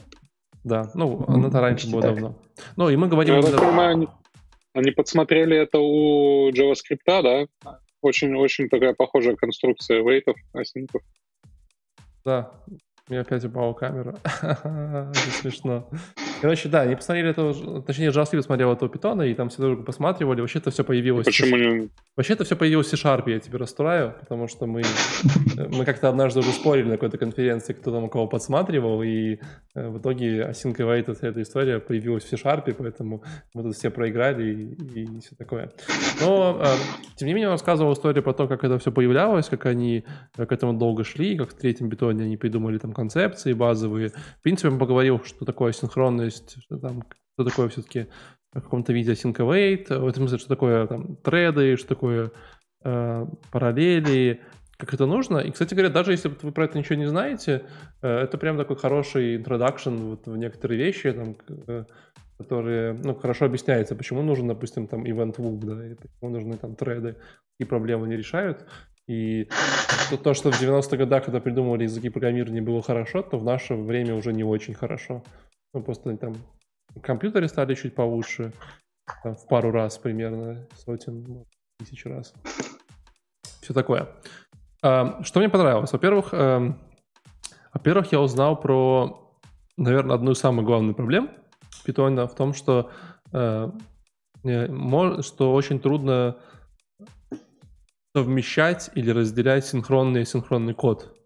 Да, 0.65 0.91
ну, 0.95 1.25
mm, 1.27 1.49
это 1.49 1.61
раньше 1.61 1.91
было 1.91 2.03
так. 2.03 2.15
давно. 2.15 2.39
Ну, 2.77 2.89
и 2.89 2.97
мы 2.97 3.09
говорим... 3.09 3.37
Я 3.37 3.43
так 3.43 3.61
понимаю, 3.61 3.93
они, 3.93 4.09
они 4.75 4.91
подсмотрели 4.93 5.57
это 5.57 5.79
у 5.79 6.51
JavaScript, 6.51 6.99
да? 7.07 7.47
Очень, 8.01 8.35
очень 8.37 8.69
такая 8.69 8.95
похожая 8.95 9.37
конструкция 9.37 10.03
вейтов, 10.03 10.37
асинков. 10.53 11.03
Да, 12.25 12.53
у 13.09 13.13
меня 13.13 13.23
опять 13.23 13.45
упала 13.45 13.73
камера. 13.73 14.17
Это 14.43 15.31
смешно. 15.31 15.89
Короче, 16.43 16.69
да, 16.69 16.81
они 16.81 16.97
посмотрели 16.97 17.31
это, 17.31 17.83
точнее, 17.83 18.09
JavaScript 18.09 18.43
смотрел 18.43 18.73
этого 18.73 18.91
питона, 18.91 19.23
и 19.23 19.33
там 19.33 19.49
все 19.49 19.63
друг 19.63 19.87
посматривали. 19.87 20.41
Вообще 20.41 20.59
это 20.59 20.73
все 20.73 20.83
появилось... 20.83 21.25
Почему 21.25 21.57
не... 21.57 21.89
Вообще 22.17 22.33
это 22.33 22.43
все 22.43 22.57
появилось 22.57 22.89
в 22.89 22.91
C-Sharp, 22.91 23.31
я 23.31 23.39
тебе 23.39 23.59
расстраиваю, 23.59 24.17
потому 24.19 24.49
что 24.49 24.67
мы, 24.67 24.83
мы 25.55 25.85
как-то 25.85 26.09
однажды 26.09 26.41
уже 26.41 26.51
спорили 26.51 26.89
на 26.89 26.95
какой-то 26.95 27.17
конференции, 27.17 27.75
кто 27.75 27.93
там 27.93 28.05
у 28.05 28.09
кого 28.09 28.27
подсматривал, 28.27 29.05
и 29.05 29.39
э, 29.75 29.89
в 29.89 29.99
итоге 29.99 30.41
async 30.51 30.77
await, 30.77 31.17
эта 31.21 31.41
история 31.41 31.79
появилась 31.79 32.25
в 32.25 32.29
C-Sharp, 32.29 32.75
поэтому 32.77 33.23
мы 33.55 33.63
тут 33.63 33.77
все 33.77 33.91
проиграли 33.91 34.53
и, 34.53 35.05
и 35.05 35.21
все 35.21 35.37
такое. 35.39 35.71
Но, 36.21 36.61
э, 36.61 36.67
тем 37.15 37.29
не 37.29 37.35
менее, 37.35 37.51
он 37.51 37.53
рассказывал 37.53 37.93
историю 37.93 38.25
про 38.25 38.33
то, 38.33 38.49
как 38.49 38.65
это 38.65 38.81
все 38.81 38.91
появлялось, 38.91 39.49
как 39.49 39.67
они 39.67 40.05
к 40.37 40.51
этому 40.51 40.73
долго 40.73 41.05
шли, 41.05 41.39
как 41.39 41.51
в 41.51 41.55
третьем 41.55 41.89
питоне 41.89 42.25
они 42.25 42.37
придумали 42.37 42.79
там 42.79 42.93
концепции 42.93 43.53
базовые. 43.53 44.09
В 44.09 44.43
принципе, 44.43 44.71
он 44.71 44.81
поговорил, 44.81 45.21
что 45.25 45.45
такое 45.45 45.71
синхронность 45.71 46.32
есть 46.33 46.63
что, 46.63 46.79
там, 46.79 47.05
что 47.35 47.45
такое 47.49 47.69
все-таки 47.69 48.09
в 48.53 48.61
каком-то 48.61 48.93
виде 48.93 49.13
async 49.13 49.37
await, 49.37 49.87
в 49.89 50.07
этом 50.07 50.23
смысле, 50.23 50.39
что 50.39 50.49
такое 50.49 50.87
там 50.87 51.17
треды, 51.17 51.77
что 51.77 51.89
такое 51.89 52.31
э, 52.85 53.27
параллели, 53.51 54.41
как 54.77 54.95
это 54.95 55.07
нужно. 55.07 55.39
И, 55.39 55.51
кстати 55.51 55.75
говоря, 55.75 55.91
даже 55.91 56.13
если 56.13 56.29
вы 56.43 56.53
про 56.53 56.65
это 56.65 56.79
ничего 56.79 56.97
не 56.97 57.07
знаете, 57.07 57.65
э, 58.03 58.09
это 58.09 58.37
прям 58.37 58.59
такой 58.59 58.77
хороший 58.77 59.37
introduction 59.37 60.11
вот 60.11 60.27
в 60.27 60.37
некоторые 60.37 60.79
вещи, 60.79 61.13
там, 61.13 61.37
э, 61.67 61.85
которые, 62.39 62.95
ну, 62.95 63.15
хорошо 63.15 63.47
объясняется, 63.47 63.95
почему 63.95 64.23
нужен, 64.23 64.49
допустим, 64.49 64.87
там 64.87 65.05
event 65.05 65.37
loop, 65.37 65.61
да, 65.65 65.87
или 65.87 65.95
почему 65.95 66.31
нужны 66.31 66.57
там 66.57 66.75
треды, 66.75 67.17
и 67.61 67.65
проблемы 67.65 68.09
не 68.09 68.17
решают. 68.17 68.67
И 69.09 69.49
то, 70.11 70.17
то, 70.17 70.35
что 70.35 70.51
в 70.51 70.61
90-х 70.61 70.97
годах, 70.97 71.25
когда 71.25 71.41
придумывали 71.41 71.85
языки 71.85 72.09
программирования, 72.09 72.63
было 72.63 72.83
хорошо, 72.83 73.23
то 73.23 73.39
в 73.39 73.45
наше 73.45 73.75
время 73.75 74.15
уже 74.15 74.33
не 74.33 74.45
очень 74.45 74.75
хорошо. 74.75 75.23
Ну, 75.75 75.83
просто 75.83 76.17
там 76.17 76.35
компьютеры 77.03 77.49
стали 77.49 77.75
чуть 77.75 77.95
получше, 77.95 78.53
там, 79.23 79.35
в 79.35 79.47
пару 79.47 79.71
раз 79.71 79.99
примерно, 79.99 80.69
сотен, 80.77 81.25
ну, 81.25 81.47
тысяч 81.79 82.05
раз. 82.05 82.35
Все 83.63 83.73
такое. 83.73 84.09
А, 84.83 85.23
что 85.23 85.41
мне 85.41 85.49
понравилось? 85.49 85.93
Во-первых, 85.93 86.29
а, 86.33 86.77
во-первых, 87.73 88.13
я 88.13 88.21
узнал 88.21 88.61
про, 88.61 89.39
наверное, 89.77 90.17
одну 90.17 90.33
из 90.33 90.39
самых 90.39 90.67
главных 90.67 90.97
проблем 90.97 91.31
Python 91.87 92.27
в 92.27 92.35
том, 92.35 92.53
что, 92.53 92.91
а, 93.33 93.73
что 95.23 95.55
очень 95.55 95.81
трудно 95.81 96.37
совмещать 98.15 98.91
или 98.95 99.11
разделять 99.11 99.65
синхронный 99.65 100.21
и 100.21 100.23
асинхронный 100.25 100.75
код. 100.75 101.17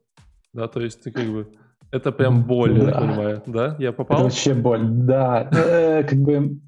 Да, 0.52 0.68
то 0.68 0.80
есть 0.80 1.02
ты 1.02 1.10
как 1.10 1.26
бы 1.26 1.52
это 1.96 2.12
прям 2.12 2.44
боль, 2.44 2.78
да. 2.78 2.86
я 2.86 2.92
понимаю, 2.92 3.42
да? 3.46 3.76
Я 3.78 3.92
попал? 3.92 4.18
Это 4.18 4.24
вообще 4.24 4.54
боль, 4.54 4.86
да. 4.86 5.50
Э, 5.52 6.04
как 6.04 6.18
бы 6.18 6.58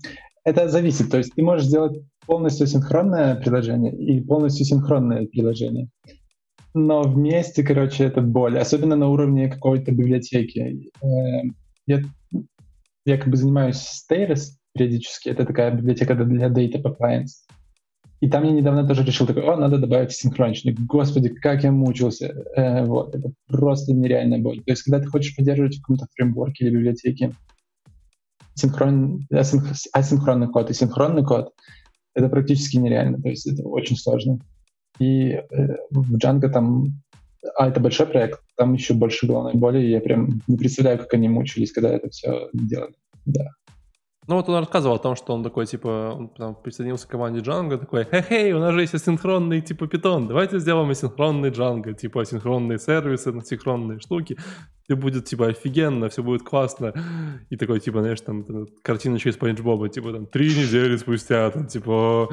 это 0.44 0.68
зависит. 0.68 1.10
То 1.10 1.18
есть 1.18 1.34
ты 1.34 1.42
можешь 1.42 1.66
сделать 1.66 2.00
полностью 2.26 2.66
синхронное 2.66 3.36
приложение 3.36 3.94
и 3.94 4.20
полностью 4.20 4.66
синхронное 4.66 5.26
приложение. 5.26 5.88
но 6.74 7.02
вместе, 7.02 7.62
короче, 7.62 8.04
это 8.04 8.20
боль, 8.20 8.58
особенно 8.58 8.96
на 8.96 9.08
уровне 9.08 9.48
какой-то 9.48 9.92
библиотеки. 9.92 10.90
Э, 11.02 11.42
я, 11.86 12.02
я 13.06 13.18
как 13.18 13.28
бы 13.28 13.36
занимаюсь 13.36 14.04
Stairs 14.10 14.58
периодически, 14.74 15.30
это 15.30 15.44
такая 15.44 15.70
библиотека 15.70 16.14
для 16.14 16.48
Data 16.48 16.82
Pipelines. 16.82 17.30
И 18.20 18.28
там 18.28 18.44
я 18.44 18.50
недавно 18.50 18.86
тоже 18.86 19.04
решил 19.04 19.26
такой, 19.26 19.44
о, 19.44 19.56
надо 19.56 19.78
добавить 19.78 20.12
синхроничник. 20.12 20.78
Господи, 20.80 21.28
как 21.28 21.62
я 21.62 21.70
мучился. 21.70 22.34
Э, 22.56 22.84
вот, 22.84 23.14
это 23.14 23.30
просто 23.46 23.92
нереальная 23.92 24.40
боль. 24.40 24.58
То 24.58 24.72
есть, 24.72 24.82
когда 24.82 24.98
ты 24.98 25.06
хочешь 25.06 25.36
поддерживать 25.36 25.76
в 25.76 25.82
каком-то 25.82 26.06
фреймворке 26.14 26.64
или 26.64 26.76
библиотеке 26.76 27.32
синхрон, 28.54 29.24
асинх, 29.30 29.72
асинхронный 29.92 30.48
код 30.48 30.70
и 30.70 30.74
синхронный 30.74 31.24
код, 31.24 31.52
это 32.14 32.28
практически 32.28 32.76
нереально. 32.76 33.22
То 33.22 33.28
есть 33.28 33.46
это 33.46 33.62
очень 33.62 33.96
сложно. 33.96 34.40
И 34.98 35.30
э, 35.30 35.44
в 35.90 36.16
Django 36.16 36.48
там, 36.48 36.86
а 37.56 37.68
это 37.68 37.78
большой 37.78 38.06
проект, 38.06 38.40
там 38.56 38.74
еще 38.74 38.94
больше 38.94 39.28
головной 39.28 39.54
боли, 39.54 39.80
и 39.80 39.90
я 39.90 40.00
прям 40.00 40.42
не 40.48 40.56
представляю, 40.56 40.98
как 40.98 41.14
они 41.14 41.28
мучились, 41.28 41.70
когда 41.70 41.90
это 41.90 42.10
все 42.10 42.48
делали. 42.52 42.94
Да. 43.26 43.50
Ну 44.28 44.34
вот 44.34 44.46
он 44.50 44.58
рассказывал 44.58 44.96
о 44.96 44.98
том, 44.98 45.16
что 45.16 45.32
он 45.32 45.42
такой, 45.42 45.64
типа, 45.64 46.14
он 46.14 46.28
там 46.28 46.54
присоединился 46.54 47.08
к 47.08 47.10
команде 47.10 47.40
Django, 47.40 47.78
такой, 47.78 48.04
хей-хей, 48.04 48.52
у 48.52 48.58
нас 48.58 48.74
же 48.74 48.82
есть 48.82 48.92
асинхронный, 48.92 49.62
типа, 49.62 49.86
питон, 49.86 50.28
давайте 50.28 50.58
сделаем 50.58 50.90
асинхронный 50.90 51.50
Django, 51.50 51.94
типа, 51.94 52.20
асинхронные 52.20 52.78
сервисы, 52.78 53.28
асинхронные 53.28 54.00
штуки 54.00 54.36
все 54.88 54.96
будет, 54.96 55.26
типа, 55.26 55.48
офигенно, 55.48 56.08
все 56.08 56.22
будет 56.22 56.42
классно. 56.42 56.94
И 57.50 57.56
такой, 57.56 57.78
типа, 57.78 58.00
знаешь, 58.00 58.20
там, 58.22 58.46
картиночка 58.82 59.28
из 59.28 59.36
Пейндж 59.36 59.60
Боба, 59.62 59.90
типа, 59.90 60.12
там, 60.12 60.26
три 60.26 60.48
недели 60.48 60.96
спустя, 60.96 61.50
там, 61.50 61.66
типа... 61.66 62.30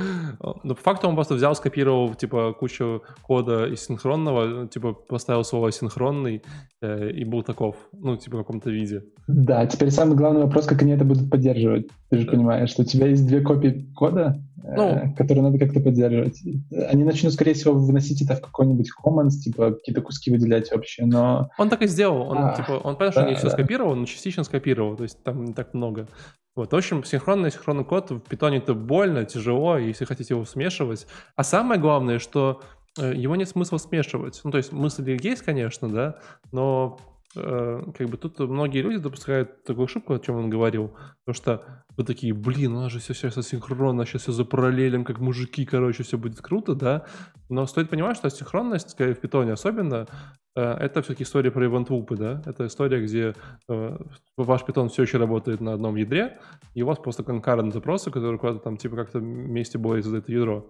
Но 0.63 0.75
по 0.75 0.81
факту 0.81 1.09
он 1.09 1.15
просто 1.15 1.35
взял, 1.35 1.53
скопировал, 1.55 2.15
типа, 2.15 2.53
кучу 2.53 3.03
кода 3.23 3.65
из 3.65 3.85
синхронного, 3.85 4.67
типа, 4.69 4.93
поставил 4.93 5.43
слово 5.43 5.71
синхронный 5.73 6.43
э, 6.81 7.11
и 7.11 7.25
был 7.25 7.43
таков, 7.43 7.75
ну, 7.91 8.15
типа, 8.15 8.37
в 8.37 8.39
каком-то 8.39 8.69
виде. 8.69 9.03
Да, 9.27 9.65
теперь 9.65 9.91
самый 9.91 10.15
главный 10.15 10.43
вопрос, 10.43 10.65
как 10.65 10.81
они 10.81 10.93
это 10.93 11.03
будут 11.03 11.29
поддерживать. 11.29 11.89
Ты 12.09 12.19
же 12.19 12.25
да. 12.25 12.31
понимаешь, 12.31 12.69
что 12.69 12.83
у 12.83 12.85
тебя 12.85 13.07
есть 13.07 13.27
две 13.27 13.41
копии 13.41 13.91
кода, 13.95 14.41
ну, 14.75 14.89
э, 14.89 15.13
которые 15.15 15.43
надо 15.43 15.59
как-то 15.59 15.79
поддерживать. 15.79 16.41
Они 16.89 17.03
начнут, 17.03 17.33
скорее 17.33 17.53
всего, 17.53 17.73
выносить 17.73 18.21
это 18.21 18.35
в 18.35 18.41
какой-нибудь 18.41 18.89
commons, 19.03 19.31
типа 19.31 19.73
какие-то 19.73 20.01
куски 20.01 20.31
выделять 20.31 20.71
вообще, 20.71 21.05
но... 21.05 21.49
Он 21.57 21.69
так 21.69 21.81
и 21.81 21.87
сделал. 21.87 22.29
Он, 22.29 22.37
а, 22.37 22.55
типа, 22.55 22.73
он 22.83 22.95
понял, 22.95 23.11
да, 23.13 23.23
что 23.23 23.35
все 23.35 23.47
да. 23.47 23.49
скопировал, 23.51 23.95
но 23.95 24.05
частично 24.05 24.43
скопировал, 24.43 24.95
то 24.95 25.03
есть 25.03 25.21
там 25.23 25.45
не 25.45 25.53
так 25.53 25.73
много. 25.73 26.07
Вот, 26.55 26.71
в 26.71 26.75
общем, 26.75 27.03
синхронный 27.03 27.51
синхронный 27.51 27.83
код 27.83 28.11
в 28.11 28.19
питоне 28.19 28.57
это 28.57 28.73
больно, 28.73 29.25
тяжело, 29.25 29.77
если 29.77 30.05
хотите 30.05 30.33
его 30.33 30.45
смешивать. 30.45 31.05
А 31.35 31.43
самое 31.43 31.79
главное, 31.79 32.17
что 32.17 32.61
э, 32.97 33.13
его 33.13 33.35
нет 33.35 33.49
смысла 33.49 33.77
смешивать. 33.77 34.39
Ну, 34.43 34.51
то 34.51 34.57
есть 34.57 34.71
мысли 34.71 35.17
есть, 35.21 35.41
конечно, 35.41 35.89
да, 35.89 36.15
но 36.51 36.97
как 37.35 38.09
бы 38.09 38.17
тут 38.17 38.39
многие 38.39 38.81
люди 38.81 38.97
допускают 38.97 39.63
такую 39.63 39.85
ошибку, 39.85 40.13
о 40.13 40.19
чем 40.19 40.35
он 40.35 40.49
говорил, 40.49 40.95
потому 41.25 41.35
что 41.35 41.85
вы 41.97 42.03
такие, 42.03 42.33
блин, 42.33 42.73
у 42.75 42.81
нас 42.81 42.91
же 42.91 42.99
все 42.99 43.13
сейчас 43.13 43.37
асинхронно, 43.37 44.05
сейчас 44.05 44.23
все 44.23 44.31
запараллелим, 44.31 45.03
как 45.03 45.19
мужики, 45.19 45.65
короче, 45.65 46.03
все 46.03 46.17
будет 46.17 46.41
круто, 46.41 46.75
да, 46.75 47.05
но 47.49 47.65
стоит 47.65 47.89
понимать, 47.89 48.17
что 48.17 48.27
асинхронность, 48.27 48.99
в 48.99 49.15
питоне 49.15 49.53
особенно, 49.53 50.07
э, 50.55 50.61
это 50.61 51.01
все-таки 51.01 51.23
история 51.23 51.51
про 51.51 51.65
event 51.65 51.87
лупы, 51.89 52.15
да, 52.15 52.41
это 52.45 52.65
история, 52.67 53.01
где 53.01 53.35
э, 53.69 53.97
ваш 54.37 54.65
питон 54.65 54.89
все 54.89 55.03
еще 55.03 55.17
работает 55.17 55.61
на 55.61 55.73
одном 55.73 55.95
ядре, 55.95 56.39
и 56.73 56.81
у 56.81 56.87
вас 56.87 56.97
просто 56.99 57.23
конкурент 57.23 57.73
запросы, 57.73 58.11
которые 58.11 58.39
куда-то 58.39 58.59
там 58.59 58.77
типа 58.77 58.95
как-то 58.95 59.19
вместе 59.19 59.77
было 59.77 59.95
из 59.95 60.11
это 60.11 60.31
ядро. 60.31 60.69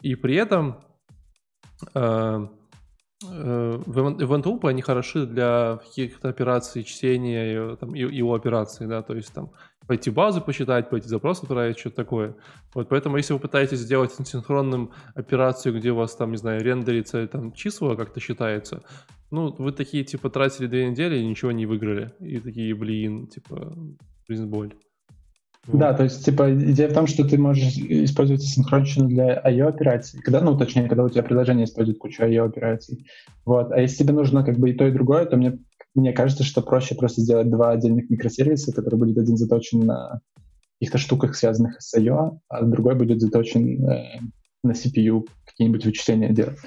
И 0.00 0.16
при 0.16 0.34
этом 0.34 0.78
Э, 1.94 2.46
Event 3.22 4.58
они 4.68 4.82
хороши 4.82 5.26
для 5.26 5.80
каких-то 5.84 6.28
операций 6.28 6.82
чтения 6.82 7.76
там, 7.76 7.94
и, 7.94 8.00
его 8.00 8.34
операций, 8.34 8.86
да, 8.86 9.02
то 9.02 9.14
есть 9.14 9.32
там 9.32 9.50
пойти 9.86 10.10
базу 10.10 10.40
почитать, 10.40 10.90
пойти 10.90 11.08
запрос 11.08 11.42
отправить, 11.42 11.78
что-то 11.78 11.96
такое. 11.96 12.36
Вот 12.74 12.88
поэтому, 12.88 13.16
если 13.16 13.32
вы 13.34 13.40
пытаетесь 13.40 13.78
сделать 13.78 14.12
синхронным 14.12 14.90
операцию, 15.14 15.76
где 15.76 15.90
у 15.90 15.96
вас 15.96 16.14
там, 16.14 16.30
не 16.30 16.36
знаю, 16.36 16.62
рендерится 16.62 17.26
там 17.26 17.52
числа 17.52 17.96
как-то 17.96 18.20
считается, 18.20 18.82
ну, 19.30 19.54
вы 19.58 19.72
такие, 19.72 20.04
типа, 20.04 20.28
тратили 20.28 20.66
две 20.66 20.88
недели 20.90 21.16
и 21.16 21.26
ничего 21.26 21.52
не 21.52 21.64
выиграли. 21.64 22.12
И 22.20 22.38
такие, 22.38 22.74
блин, 22.74 23.26
типа, 23.28 23.74
жизнь 24.28 24.46
боль. 24.46 24.74
Да, 25.68 25.94
то 25.94 26.02
есть, 26.02 26.24
типа, 26.24 26.52
идея 26.54 26.88
в 26.88 26.92
том, 26.92 27.06
что 27.06 27.24
ты 27.24 27.38
можешь 27.38 27.76
использовать 27.76 28.42
синхронщину 28.42 29.08
для 29.08 29.40
IO-операций, 29.40 30.20
когда, 30.20 30.40
ну, 30.40 30.58
точнее, 30.58 30.88
когда 30.88 31.04
у 31.04 31.08
тебя 31.08 31.22
приложение 31.22 31.66
использует 31.66 31.98
кучу 31.98 32.22
IO-операций. 32.22 33.06
Вот. 33.44 33.70
А 33.70 33.80
если 33.80 34.02
тебе 34.02 34.12
нужно 34.12 34.44
как 34.44 34.58
бы 34.58 34.70
и 34.70 34.74
то, 34.74 34.86
и 34.88 34.90
другое, 34.90 35.24
то 35.24 35.36
мне, 35.36 35.58
мне 35.94 36.12
кажется, 36.12 36.42
что 36.42 36.62
проще 36.62 36.96
просто 36.96 37.20
сделать 37.20 37.48
два 37.48 37.70
отдельных 37.70 38.10
микросервиса, 38.10 38.72
который 38.72 38.98
будет 38.98 39.18
один 39.18 39.36
заточен 39.36 39.86
на 39.86 40.20
каких-то 40.80 40.98
штуках, 40.98 41.36
связанных 41.36 41.80
с 41.80 41.96
IO, 41.96 42.40
а 42.48 42.64
другой 42.64 42.96
будет 42.96 43.20
заточен 43.20 43.88
э, 43.88 44.18
на 44.64 44.72
CPU, 44.72 45.28
какие-нибудь 45.46 45.86
вычисления 45.86 46.30
делать. 46.30 46.58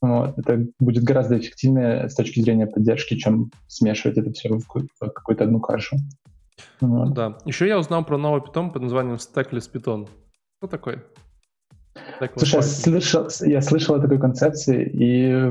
Вот. 0.00 0.36
Это 0.36 0.66
будет 0.80 1.04
гораздо 1.04 1.38
эффективнее 1.38 2.08
с 2.08 2.16
точки 2.16 2.40
зрения 2.40 2.66
поддержки, 2.66 3.14
чем 3.14 3.52
смешивать 3.68 4.18
это 4.18 4.32
все 4.32 4.48
в 4.48 4.66
какую-то 4.98 5.44
одну 5.44 5.60
кашу. 5.60 5.96
Вот. 6.80 7.12
Да. 7.14 7.38
Еще 7.44 7.66
я 7.66 7.78
узнал 7.78 8.04
про 8.04 8.18
новый 8.18 8.42
питон 8.42 8.70
под 8.70 8.82
названием 8.82 9.16
Stackless 9.16 9.70
Python. 9.72 10.08
Что 10.58 10.68
такое? 10.68 11.04
Stackless 12.20 12.38
Слушай, 12.38 12.56
я 12.56 12.62
слышал, 12.62 13.28
я 13.40 13.62
слышал 13.62 13.94
о 13.94 14.00
такой 14.00 14.18
концепции, 14.18 14.90
и 14.92 15.50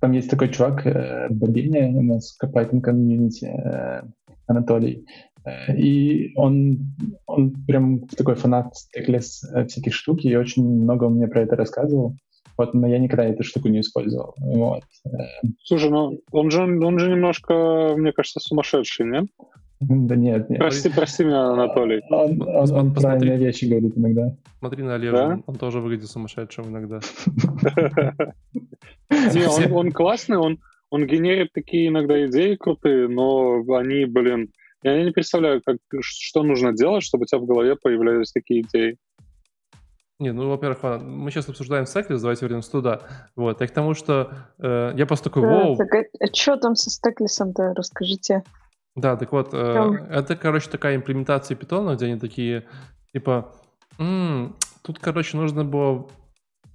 там 0.00 0.12
есть 0.12 0.30
такой 0.30 0.48
чувак, 0.50 0.86
э, 0.86 1.28
Бобиня, 1.30 1.88
у 1.88 2.02
нас 2.02 2.36
в 2.38 2.44
Python 2.44 2.80
комьюнити, 2.80 3.46
э, 3.46 4.02
Анатолий, 4.46 5.06
э, 5.44 5.76
и 5.76 6.32
он, 6.36 6.94
он 7.26 7.52
прям 7.66 8.06
такой 8.08 8.34
фанат 8.34 8.72
Stackless 8.74 9.66
всяких 9.68 9.94
штук, 9.94 10.24
и 10.24 10.36
очень 10.36 10.64
много 10.64 11.08
мне 11.08 11.28
про 11.28 11.42
это 11.42 11.56
рассказывал. 11.56 12.16
Вот, 12.58 12.72
но 12.72 12.86
я 12.86 12.98
никогда 12.98 13.24
эту 13.24 13.42
штуку 13.42 13.68
не 13.68 13.80
использовал. 13.80 14.34
Вот. 14.38 14.82
Слушай, 15.62 15.90
ну 15.90 16.20
он 16.30 16.50
же, 16.50 16.62
он 16.62 16.98
же 16.98 17.10
немножко, 17.10 17.94
мне 17.96 18.12
кажется, 18.12 18.40
сумасшедший, 18.40 19.06
нет? 19.06 19.26
Да 19.80 20.16
нет, 20.16 20.48
нет. 20.48 20.58
Прости, 20.58 20.88
прости 20.88 21.24
меня, 21.24 21.50
Анатолий. 21.50 22.02
Он, 22.10 22.40
он, 22.42 22.72
он 22.72 22.94
правильные 22.94 23.38
вещи 23.38 23.66
говорит 23.66 23.96
иногда. 23.96 24.34
Смотри 24.58 24.82
на 24.82 24.94
Олежа, 24.94 25.16
да? 25.16 25.40
он 25.46 25.54
тоже 25.56 25.80
выглядит 25.80 26.08
сумасшедшим 26.08 26.68
иногда. 26.68 27.00
Не, 29.10 29.70
он 29.72 29.92
классный, 29.92 30.38
он 30.38 30.58
он 30.90 31.06
генерит 31.06 31.52
такие 31.52 31.88
иногда 31.88 32.26
идеи 32.26 32.54
крутые, 32.54 33.08
но 33.08 33.62
они, 33.74 34.04
блин, 34.04 34.52
я 34.82 35.02
не 35.02 35.10
представляю, 35.10 35.60
как, 35.64 35.78
что 36.00 36.42
нужно 36.42 36.72
делать, 36.72 37.02
чтобы 37.02 37.24
у 37.24 37.26
тебя 37.26 37.40
в 37.40 37.46
голове 37.46 37.76
появлялись 37.76 38.32
такие 38.32 38.60
идеи. 38.62 38.96
Не, 40.18 40.32
ну, 40.32 40.48
во-первых, 40.48 41.02
мы 41.02 41.30
сейчас 41.30 41.48
обсуждаем 41.48 41.84
стеклис, 41.84 42.22
давайте 42.22 42.46
вернемся 42.46 42.70
туда. 42.70 43.00
Вот, 43.34 43.60
и 43.60 43.66
к 43.66 43.70
тому, 43.70 43.92
что 43.92 44.32
э, 44.58 44.92
я 44.96 45.04
просто 45.04 45.28
такой, 45.28 45.42
воу. 45.42 45.76
Так, 45.76 45.92
а, 45.92 46.04
а 46.20 46.26
что 46.32 46.56
там 46.56 46.74
со 46.74 46.88
стеклисом-то, 46.88 47.74
расскажите. 47.74 48.42
Да, 48.96 49.16
так 49.16 49.30
вот, 49.32 49.50
э, 49.52 50.06
это, 50.10 50.36
короче, 50.36 50.70
такая 50.70 50.96
имплементация 50.96 51.54
питона, 51.54 51.94
где 51.94 52.06
они 52.06 52.18
такие, 52.18 52.66
типа, 53.12 53.54
м-м, 53.98 54.56
тут, 54.82 54.98
короче, 54.98 55.36
нужно 55.36 55.64
было 55.64 56.08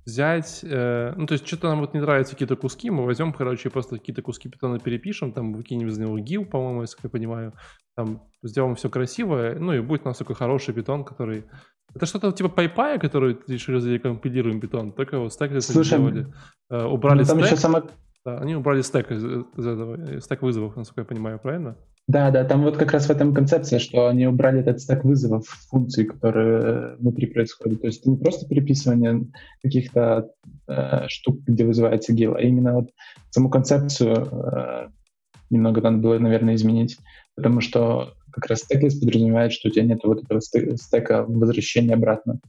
взять, 0.06 0.62
э, 0.64 1.14
ну, 1.16 1.26
то 1.26 1.34
есть 1.34 1.48
что-то 1.48 1.68
нам 1.70 1.80
вот 1.80 1.94
не 1.94 2.00
нравятся 2.00 2.34
какие-то 2.34 2.56
куски, 2.56 2.90
мы 2.92 3.06
возьмем, 3.06 3.34
короче, 3.34 3.70
просто 3.70 3.98
какие-то 3.98 4.22
куски 4.22 4.50
питона 4.50 4.80
перепишем, 4.80 5.32
там 5.32 5.54
выкинем 5.54 5.88
из 5.88 5.98
него 5.98 6.18
гил, 6.20 6.46
по-моему, 6.46 6.82
если 6.82 6.98
я 7.04 7.10
понимаю, 7.10 7.54
там 7.96 8.22
сделаем 8.44 8.76
все 8.76 8.90
красиво, 8.90 9.56
ну, 9.60 9.74
и 9.74 9.80
будет 9.80 10.06
у 10.06 10.10
нас 10.10 10.18
такой 10.18 10.36
хороший 10.36 10.74
питон, 10.74 11.04
который... 11.04 11.46
Это 11.94 12.06
что-то 12.06 12.32
типа 12.32 12.48
PyPy, 12.48 13.00
который 13.00 13.38
решили 13.48 13.80
закомпилируем 13.80 14.60
питон, 14.60 14.92
только 14.94 15.20
вот 15.20 15.34
стек 15.34 15.52
сделали. 15.60 16.28
Э, 16.70 16.86
убрали 16.86 17.22
ну, 17.22 17.26
там 17.26 17.40
стек. 17.40 17.52
Еще 17.52 17.58
сама... 17.58 17.84
Да, 18.24 18.38
они 18.40 18.56
убрали 18.56 18.82
стек 18.82 19.12
из, 19.12 19.24
из 19.24 19.68
этого, 19.68 19.96
э, 19.96 20.22
стек 20.22 20.42
вызовов, 20.42 20.76
насколько 20.76 21.02
я 21.02 21.06
понимаю, 21.06 21.40
правильно? 21.40 21.76
Да, 22.08 22.32
да, 22.32 22.44
там 22.44 22.64
вот 22.64 22.78
как 22.78 22.92
раз 22.92 23.06
в 23.06 23.12
этом 23.12 23.34
концепция, 23.34 23.80
что 23.80 24.08
они 24.08 24.28
убрали 24.28 24.60
этот 24.60 24.82
стек 24.82 25.06
вызовов 25.06 25.46
функций, 25.70 26.06
которые 26.06 26.96
внутри 26.98 27.28
происходят. 27.28 27.82
То 27.82 27.88
есть 27.88 28.02
это 28.02 28.10
не 28.10 28.18
просто 28.18 28.48
переписывание 28.48 29.28
каких-то 29.62 30.32
э, 30.68 31.08
штук, 31.08 31.40
где 31.46 31.64
вызывается 31.64 32.12
гил, 32.12 32.36
а 32.36 32.42
именно 32.42 32.74
вот 32.74 32.90
саму 33.30 33.50
концепцию 33.50 34.28
э, 34.32 34.88
немного 35.50 35.82
надо 35.82 35.98
было, 35.98 36.18
наверное, 36.18 36.56
изменить, 36.56 36.98
потому 37.36 37.62
что 37.62 38.14
как 38.32 38.48
раз 38.48 38.60
стеклес 38.60 39.00
подразумевает, 39.00 39.54
что 39.54 39.70
у 39.70 39.72
тебя 39.72 39.86
нет 39.86 40.00
вот 40.04 40.24
этого 40.24 40.42
стека 40.42 41.26
возвращения 41.28 41.94
обратно. 41.94 42.40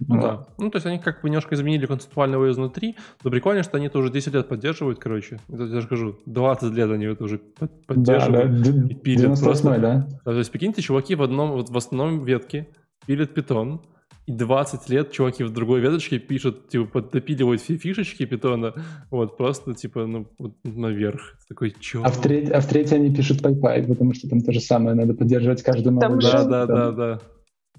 Ну, 0.00 0.20
да. 0.20 0.46
Ну, 0.58 0.70
то 0.70 0.76
есть 0.76 0.86
они 0.86 0.98
как 0.98 1.22
бы 1.22 1.28
немножко 1.28 1.54
изменили 1.54 1.86
концептуально 1.86 2.34
его 2.34 2.50
изнутри, 2.50 2.96
но 3.24 3.30
прикольно, 3.30 3.62
что 3.62 3.76
они 3.76 3.86
это 3.86 3.98
уже 3.98 4.10
10 4.10 4.34
лет 4.34 4.48
поддерживают, 4.48 4.98
короче. 4.98 5.38
Это, 5.48 5.64
я 5.64 5.80
же 5.80 5.86
скажу, 5.86 6.16
20 6.26 6.72
лет 6.72 6.90
они 6.90 7.06
это 7.06 7.24
уже 7.24 7.40
поддерживают. 7.86 8.62
Да, 8.62 8.72
да. 8.72 8.86
И 8.88 8.94
пилят 8.94 9.40
просто. 9.40 9.70
да? 9.70 9.78
да? 9.78 10.32
То 10.32 10.38
есть, 10.38 10.50
прикиньте, 10.50 10.82
чуваки 10.82 11.14
в 11.14 11.22
одном, 11.22 11.52
вот 11.52 11.70
в 11.70 11.76
основном 11.76 12.24
ветке 12.24 12.68
пилят 13.06 13.34
питон, 13.34 13.80
и 14.26 14.32
20 14.32 14.88
лет 14.90 15.12
чуваки 15.12 15.44
в 15.44 15.52
другой 15.52 15.80
веточке 15.80 16.18
пишут, 16.18 16.68
типа, 16.68 16.86
подтопиливают 16.86 17.62
все 17.62 17.76
фишечки 17.76 18.26
питона, 18.26 18.74
вот, 19.10 19.36
просто, 19.36 19.72
типа, 19.74 20.06
ну, 20.06 20.26
вот 20.38 20.54
наверх. 20.64 21.36
Такой, 21.48 21.74
чё? 21.78 22.02
А 22.04 22.10
в, 22.10 22.20
треть, 22.20 22.50
а 22.50 22.60
в 22.60 22.66
третьей 22.66 22.96
они 22.98 23.14
пишут 23.14 23.40
PyPy, 23.40 23.86
потому 23.86 24.14
что 24.14 24.28
там 24.28 24.40
то 24.40 24.52
же 24.52 24.60
самое, 24.60 24.96
надо 24.96 25.14
поддерживать 25.14 25.62
каждый 25.62 25.92
новый. 25.92 26.00
Там 26.00 26.18
да, 26.18 26.44
да, 26.44 26.66
да, 26.66 26.92
да. 26.92 27.20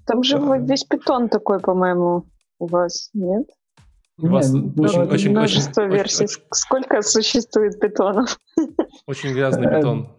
Там 0.07 0.23
же 0.23 0.39
да. 0.39 0.57
весь 0.57 0.85
питон 0.85 1.27
такой, 1.29 1.59
по-моему, 1.59 2.25
у 2.59 2.67
вас, 2.67 3.09
нет? 3.13 3.45
У 4.19 4.27
вас 4.27 4.51
Нет, 4.51 4.73
ну, 4.75 4.83
очень, 4.83 5.01
очень, 5.01 5.31
множество 5.31 5.81
очень, 5.81 5.93
версий. 5.93 6.23
Очень, 6.23 6.41
Сколько 6.51 7.01
существует 7.01 7.79
питонов? 7.79 8.39
Очень 9.05 9.33
грязный 9.33 9.67
э, 9.67 9.77
питон. 9.77 10.09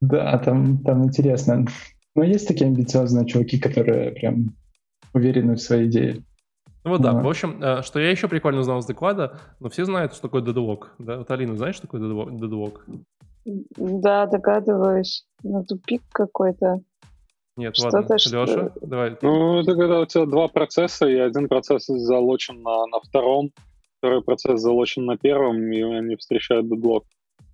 Да, 0.00 0.38
там, 0.38 0.78
там 0.84 1.04
интересно. 1.04 1.64
Но 2.14 2.22
есть 2.22 2.46
такие 2.46 2.66
амбициозные 2.66 3.26
чуваки, 3.26 3.58
которые 3.58 4.12
прям 4.12 4.54
уверены 5.14 5.54
в 5.54 5.60
своей 5.60 5.88
идее. 5.88 6.24
Ну 6.84 6.90
вот 6.90 7.00
да, 7.00 7.12
в 7.12 7.26
общем, 7.26 7.60
э, 7.62 7.82
что 7.82 8.00
я 8.00 8.10
еще 8.10 8.28
прикольно 8.28 8.60
узнал 8.60 8.80
из 8.80 8.86
доклада, 8.86 9.40
но 9.60 9.70
все 9.70 9.84
знают, 9.86 10.12
что 10.12 10.22
такое 10.22 10.42
deadlock, 10.42 10.88
да? 10.98 11.18
Вот 11.18 11.30
Алина, 11.30 11.56
знаешь, 11.56 11.76
что 11.76 11.86
такое 11.86 12.00
deadlock? 12.00 12.80
Да, 13.44 14.26
догадываюсь. 14.26 15.26
Ну, 15.42 15.64
тупик 15.64 16.02
какой-то. 16.12 16.80
Нет, 17.56 17.76
что 17.76 17.90
ладно, 17.92 18.18
что... 18.18 18.44
Леша, 18.44 18.72
давай. 18.80 19.16
Ну, 19.20 19.60
это 19.60 19.74
когда 19.74 20.00
у 20.00 20.06
тебя 20.06 20.24
два 20.24 20.48
процесса, 20.48 21.06
и 21.06 21.16
один 21.16 21.48
процесс 21.48 21.86
залочен 21.86 22.62
на, 22.62 22.86
на 22.86 23.00
втором, 23.00 23.52
второй 23.98 24.22
процесс 24.22 24.60
залочен 24.60 25.04
на 25.04 25.18
первом, 25.18 25.70
и 25.70 25.82
они 25.82 26.16
встречают 26.16 26.68
дедлок. 26.68 27.04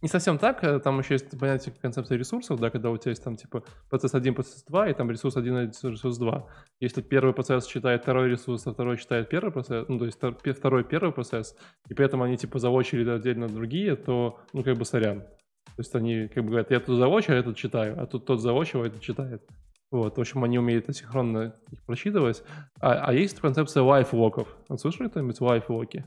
Не 0.01 0.09
совсем 0.09 0.39
так, 0.39 0.63
э, 0.63 0.79
там 0.79 1.01
еще 1.01 1.15
есть 1.15 1.37
понятие 1.39 1.75
концепции 1.83 2.17
ресурсов, 2.17 2.61
да, 2.61 2.71
когда 2.71 2.91
у 2.91 2.97
тебя 2.97 3.11
есть 3.11 3.25
там 3.25 3.35
типа 3.35 3.65
процесс 3.91 4.15
1, 4.15 4.33
процесс 4.33 4.63
2, 4.69 4.91
и 4.91 4.95
там 4.95 5.11
ресурс 5.11 5.37
1 5.37 5.59
и 5.59 5.67
ресурс 5.67 6.19
2. 6.19 6.47
Если 6.79 7.03
первый 7.03 7.35
процесс 7.35 7.67
читает 7.67 8.03
второй 8.03 8.31
ресурс, 8.31 8.65
а 8.69 8.73
второй 8.73 8.97
читает 8.99 9.29
первый 9.29 9.51
процесс, 9.51 9.89
ну, 9.89 9.99
то 9.99 10.05
есть 10.05 10.19
второй 10.57 10.85
первый 10.85 11.13
процесс, 11.13 11.57
и 11.89 11.95
при 11.95 12.07
этом 12.07 12.23
они 12.23 12.37
типа 12.37 12.61
заочили 12.61 13.11
отдельно 13.11 13.49
другие, 13.49 13.97
то, 13.97 14.39
ну, 14.53 14.63
как 14.63 14.77
бы 14.79 14.85
сорян. 14.85 15.23
То 15.65 15.81
есть 15.81 15.95
они 15.97 16.29
как 16.29 16.45
бы 16.45 16.51
говорят, 16.51 16.71
я 16.71 16.79
тут 16.79 16.97
завочу, 16.97 17.33
а 17.33 17.37
этот 17.37 17.57
читаю, 17.57 18.01
а 18.01 18.07
тут 18.07 18.25
тот 18.25 18.41
завочил, 18.41 18.83
а 18.83 18.87
этот 18.87 19.01
читает. 19.01 19.43
Вот, 19.91 20.19
в 20.19 20.21
общем, 20.21 20.45
они 20.45 20.59
умеют 20.59 20.89
асинхронно 20.89 21.55
их 21.71 21.83
просчитывать. 21.85 22.43
А, 22.81 23.07
а 23.07 23.13
есть 23.15 23.41
концепция 23.41 23.83
life-локов. 23.83 24.49
Слышали 24.77 25.09
кто-нибудь 25.09 25.41
life-локи? 25.41 26.05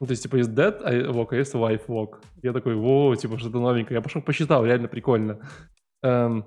Ну, 0.00 0.06
то 0.06 0.10
есть, 0.10 0.24
типа, 0.24 0.36
есть 0.36 0.50
dead 0.50 0.82
walk, 1.10 1.28
а 1.30 1.36
есть 1.36 1.54
life 1.54 1.86
walk. 1.86 2.16
Я 2.42 2.52
такой, 2.52 2.74
о, 2.74 3.14
типа, 3.14 3.38
что-то 3.38 3.60
новенькое. 3.60 3.96
Я 3.96 4.02
пошел 4.02 4.20
посчитал, 4.20 4.64
реально 4.64 4.88
прикольно. 4.88 5.38
Эм, 6.02 6.44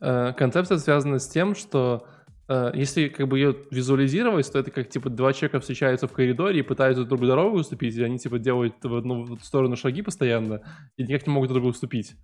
э, 0.00 0.32
концепция 0.34 0.78
связана 0.78 1.18
с 1.18 1.28
тем, 1.28 1.56
что 1.56 2.06
э, 2.48 2.70
если 2.74 3.08
как 3.08 3.26
бы 3.26 3.38
ее 3.38 3.56
визуализировать, 3.70 4.52
то 4.52 4.58
это 4.58 4.70
как, 4.70 4.90
типа, 4.90 5.10
два 5.10 5.32
человека 5.32 5.58
встречаются 5.58 6.06
в 6.06 6.12
коридоре 6.12 6.60
и 6.60 6.62
пытаются 6.62 7.04
друг 7.04 7.22
дорогу 7.22 7.58
уступить, 7.58 7.96
и 7.96 8.02
они, 8.02 8.18
типа, 8.18 8.38
делают 8.38 8.74
в 8.82 8.94
одну 8.94 9.36
сторону 9.38 9.74
шаги 9.74 10.02
постоянно, 10.02 10.60
и 10.96 11.02
никак 11.02 11.26
не 11.26 11.32
могут 11.32 11.48
друг 11.48 11.62
другу 11.62 11.70
уступить. 11.70 12.14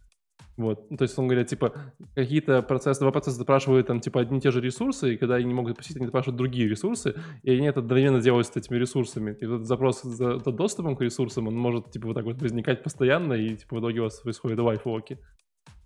Вот. 0.59 0.91
Ну, 0.91 0.97
то 0.97 1.05
есть, 1.05 1.17
он 1.17 1.29
говорит, 1.29 1.47
типа, 1.47 1.73
какие-то 2.17 2.63
процессы, 2.63 3.01
два 3.01 3.13
процесса 3.13 3.39
запрашивают 3.39 3.87
там, 3.87 4.01
типа, 4.01 4.21
одни 4.21 4.39
и 4.39 4.41
те 4.41 4.51
же 4.51 4.61
ресурсы, 4.61 5.15
и 5.15 5.17
когда 5.17 5.37
они 5.37 5.47
не 5.47 5.55
могут 5.55 5.77
посетить, 5.77 5.99
они 5.99 6.07
запрашивают 6.07 6.37
другие 6.37 6.69
ресурсы, 6.69 7.15
и 7.45 7.53
они 7.53 7.69
это 7.69 7.79
одновременно 7.79 8.21
делают 8.21 8.49
с 8.49 8.57
этими 8.57 8.77
ресурсами. 8.77 9.37
И 9.41 9.45
этот 9.45 9.67
запрос 9.67 10.03
за, 10.03 10.41
за 10.41 10.51
доступом 10.51 10.97
к 10.97 11.01
ресурсам, 11.01 11.47
он 11.47 11.55
может, 11.55 11.93
типа, 11.93 12.09
вот 12.09 12.15
так 12.15 12.25
вот 12.25 12.43
возникать 12.43 12.83
постоянно, 12.83 13.35
и, 13.35 13.57
типа, 13.57 13.77
в 13.77 13.81
итоге 13.81 14.01
у 14.01 14.03
вас 14.05 14.21
происходит 14.21 14.59
лайфвоки. 14.59 15.19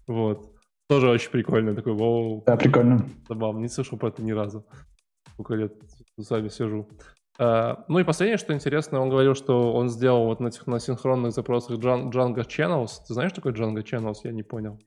Вот. 0.07 0.51
Тоже 0.89 1.11
очень 1.11 1.31
прикольно. 1.31 1.75
Такой, 1.75 1.93
вау. 1.93 2.43
Да, 2.47 2.57
прикольно. 2.57 3.07
Забавно. 3.29 3.61
Не 3.61 3.69
слышал 3.69 3.99
про 3.99 4.09
это 4.09 4.23
ни 4.23 4.33
разу. 4.33 4.67
Сколько 5.35 5.55
лет 5.55 5.75
с 6.19 6.31
вами 6.31 6.49
сижу. 6.49 6.89
А, 7.39 7.85
ну 7.89 7.99
и 7.99 8.05
последнее, 8.05 8.39
что 8.39 8.53
интересно, 8.55 9.01
он 9.01 9.09
говорил, 9.09 9.35
что 9.35 9.73
он 9.73 9.89
сделал 9.89 10.27
вот 10.27 10.41
на, 10.41 10.49
этих, 10.49 10.67
на 10.67 10.79
синхронных 10.79 11.33
запросах 11.33 11.79
Django 11.79 12.47
Channels. 12.47 12.91
Ты 13.07 13.15
знаешь, 13.15 13.33
что 13.33 13.41
такое 13.41 13.53
Django 13.53 13.83
Channels? 13.83 14.17
Я 14.25 14.33
не 14.33 14.43
понял. 14.43 14.79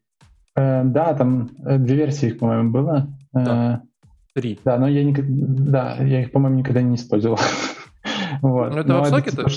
Э, 0.55 0.83
да, 0.83 1.13
там 1.13 1.49
э, 1.65 1.77
две 1.77 1.95
версии 1.95 2.27
их, 2.27 2.39
по-моему, 2.39 2.71
было. 2.71 3.07
Да. 3.33 3.83
Э, 3.83 3.87
Три. 4.35 4.59
Да, 4.65 4.77
но 4.77 4.89
я, 4.89 5.03
не, 5.05 5.15
да, 5.17 5.95
я 5.95 6.21
их, 6.21 6.33
по-моему, 6.33 6.59
никогда 6.59 6.81
не 6.81 6.95
использовал. 6.95 7.39
вот. 8.41 8.73
Ну 8.73 8.79
это 8.79 8.89
но 8.89 9.03
веб 9.03 9.23
типа, 9.23 9.47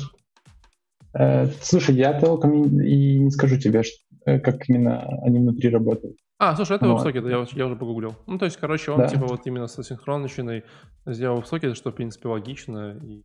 э, 1.15 1.47
Слушай, 1.61 1.97
я 1.97 2.19
толком 2.19 2.81
и 2.81 3.19
не 3.19 3.31
скажу 3.33 3.59
тебе, 3.59 3.83
что, 3.83 3.97
э, 4.08 4.08
как 4.39 4.69
именно 4.69 5.03
они 5.23 5.39
внутри 5.39 5.71
работают. 5.71 6.17
А, 6.39 6.55
слушай, 6.55 6.77
это 6.77 6.89
вот. 6.89 7.05
WebSocket, 7.05 7.29
я, 7.29 7.47
я 7.53 7.67
уже 7.67 7.77
погуглил. 7.77 8.15
Ну, 8.27 8.39
то 8.39 8.45
есть, 8.45 8.57
короче, 8.59 8.93
он 8.93 8.99
да. 8.99 9.09
типа 9.09 9.27
вот 9.27 9.47
именно 9.47 9.67
со 9.67 9.83
синхронщиной 9.83 10.65
сделал 11.07 11.41
WebSocket, 11.41 11.75
что, 11.75 11.91
в 11.91 11.95
принципе, 11.95 12.29
логично, 12.29 12.97
и 13.03 13.25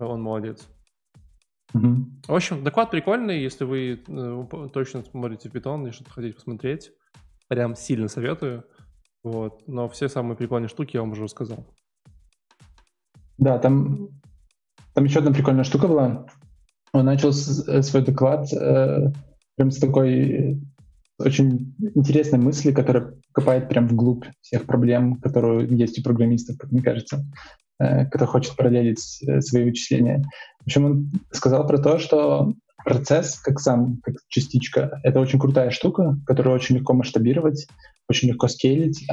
он 0.00 0.20
молодец. 0.20 0.68
Угу. 1.74 1.96
В 2.28 2.34
общем, 2.34 2.64
доклад 2.64 2.90
прикольный, 2.90 3.40
если 3.40 3.64
вы 3.64 4.02
э, 4.06 4.68
точно 4.72 5.02
смотрите 5.02 5.48
Python 5.48 5.88
и 5.88 5.92
что-то 5.92 6.10
хотите 6.10 6.34
посмотреть, 6.34 6.90
прям 7.48 7.76
сильно 7.76 8.08
советую. 8.08 8.64
Вот. 9.22 9.66
Но 9.66 9.88
все 9.88 10.08
самые 10.08 10.36
прикольные 10.36 10.68
штуки 10.68 10.96
я 10.96 11.00
вам 11.00 11.12
уже 11.12 11.24
рассказал. 11.24 11.66
Да, 13.38 13.58
там, 13.58 14.08
там 14.92 15.04
еще 15.04 15.20
одна 15.20 15.32
прикольная 15.32 15.64
штука 15.64 15.88
была. 15.88 16.26
Он 16.92 17.04
начал 17.04 17.32
с, 17.32 17.66
э, 17.68 17.82
свой 17.82 18.04
доклад 18.04 18.52
э, 18.52 19.12
прям 19.56 19.70
с 19.70 19.78
такой 19.78 20.60
очень 21.18 21.74
интересной 21.94 22.38
мысли, 22.38 22.72
которая 22.72 23.14
копает 23.32 23.68
прям 23.68 23.86
вглубь 23.86 24.24
всех 24.40 24.64
проблем, 24.64 25.16
которые 25.16 25.68
есть 25.68 25.98
у 25.98 26.02
программистов, 26.02 26.56
как 26.58 26.72
мне 26.72 26.82
кажется, 26.82 27.24
э, 27.78 28.06
кто 28.06 28.26
хочет 28.26 28.56
параллелить 28.56 29.22
э, 29.22 29.40
свои 29.40 29.64
вычисления. 29.64 30.24
В 30.60 30.66
общем, 30.66 30.84
он 30.84 31.12
сказал 31.30 31.66
про 31.66 31.78
то, 31.78 31.98
что 31.98 32.54
процесс, 32.84 33.38
как 33.38 33.60
сам, 33.60 33.98
как 34.02 34.16
частичка, 34.28 35.00
это 35.02 35.20
очень 35.20 35.38
крутая 35.38 35.70
штука, 35.70 36.16
которую 36.26 36.54
очень 36.54 36.76
легко 36.76 36.92
масштабировать, 36.92 37.66
очень 38.08 38.28
легко 38.28 38.48
скейлить. 38.48 39.06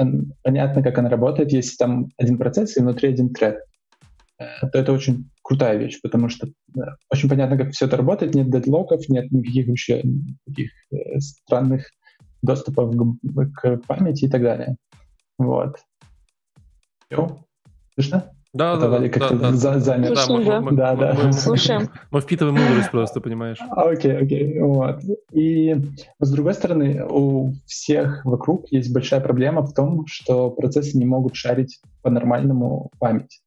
Понятно, 0.44 0.84
как 0.84 0.98
она 0.98 1.10
работает, 1.10 1.54
если 1.54 1.78
там 1.78 2.10
один 2.18 2.38
процесс 2.38 2.76
и 2.76 2.82
внутри 2.82 3.10
один 3.10 3.34
тред. 3.34 3.60
То 4.72 4.80
это 4.80 4.94
очень 4.94 5.30
крутая 5.44 5.78
вещь, 5.78 6.00
потому 6.02 6.30
что 6.30 6.48
да, 6.68 6.96
очень 7.10 7.30
понятно, 7.30 7.58
как 7.58 7.72
все 7.72 7.86
это 7.86 7.98
работает, 7.98 8.36
нет 8.36 8.50
дедлоков, 8.50 9.08
нет 9.10 9.32
никаких 9.32 9.68
вообще 9.68 10.04
таких 10.46 10.72
э, 10.92 11.20
странных 11.20 11.88
доступов 12.42 12.96
к, 12.96 13.52
к 13.54 13.78
памяти 13.88 14.26
и 14.26 14.30
так 14.30 14.42
далее. 14.42 14.76
Вот. 15.38 15.78
Все? 17.10 17.38
Слышно? 17.96 18.32
Да, 18.54 18.76
да, 18.76 18.90
да, 18.90 19.08
как-то 19.08 19.36
да, 19.36 19.52
да, 19.52 19.80
замер. 19.80 20.14
Да, 20.14 20.60
мы, 20.60 20.76
да, 20.76 20.96
да, 20.96 21.14
да. 21.14 21.24
Мы, 21.24 21.32
Слушаем. 21.32 21.88
Мы 22.12 22.20
впитываем 22.20 22.56
мудрость 22.56 22.92
просто, 22.92 23.22
понимаешь? 23.22 23.58
Окей, 23.72 24.18
окей, 24.18 24.60
вот. 24.60 25.00
И 25.32 25.74
с 26.20 26.32
другой 26.32 26.54
стороны, 26.54 27.06
у 27.10 27.54
всех 27.66 28.26
вокруг 28.26 28.70
есть 28.70 28.94
большая 28.94 29.22
проблема 29.22 29.62
в 29.62 29.74
том, 29.74 30.06
что 30.06 30.50
процессы 30.50 30.98
не 30.98 31.06
могут 31.06 31.38
шарить 31.38 31.80
по-нормальному 32.02 32.92
память. 33.00 33.42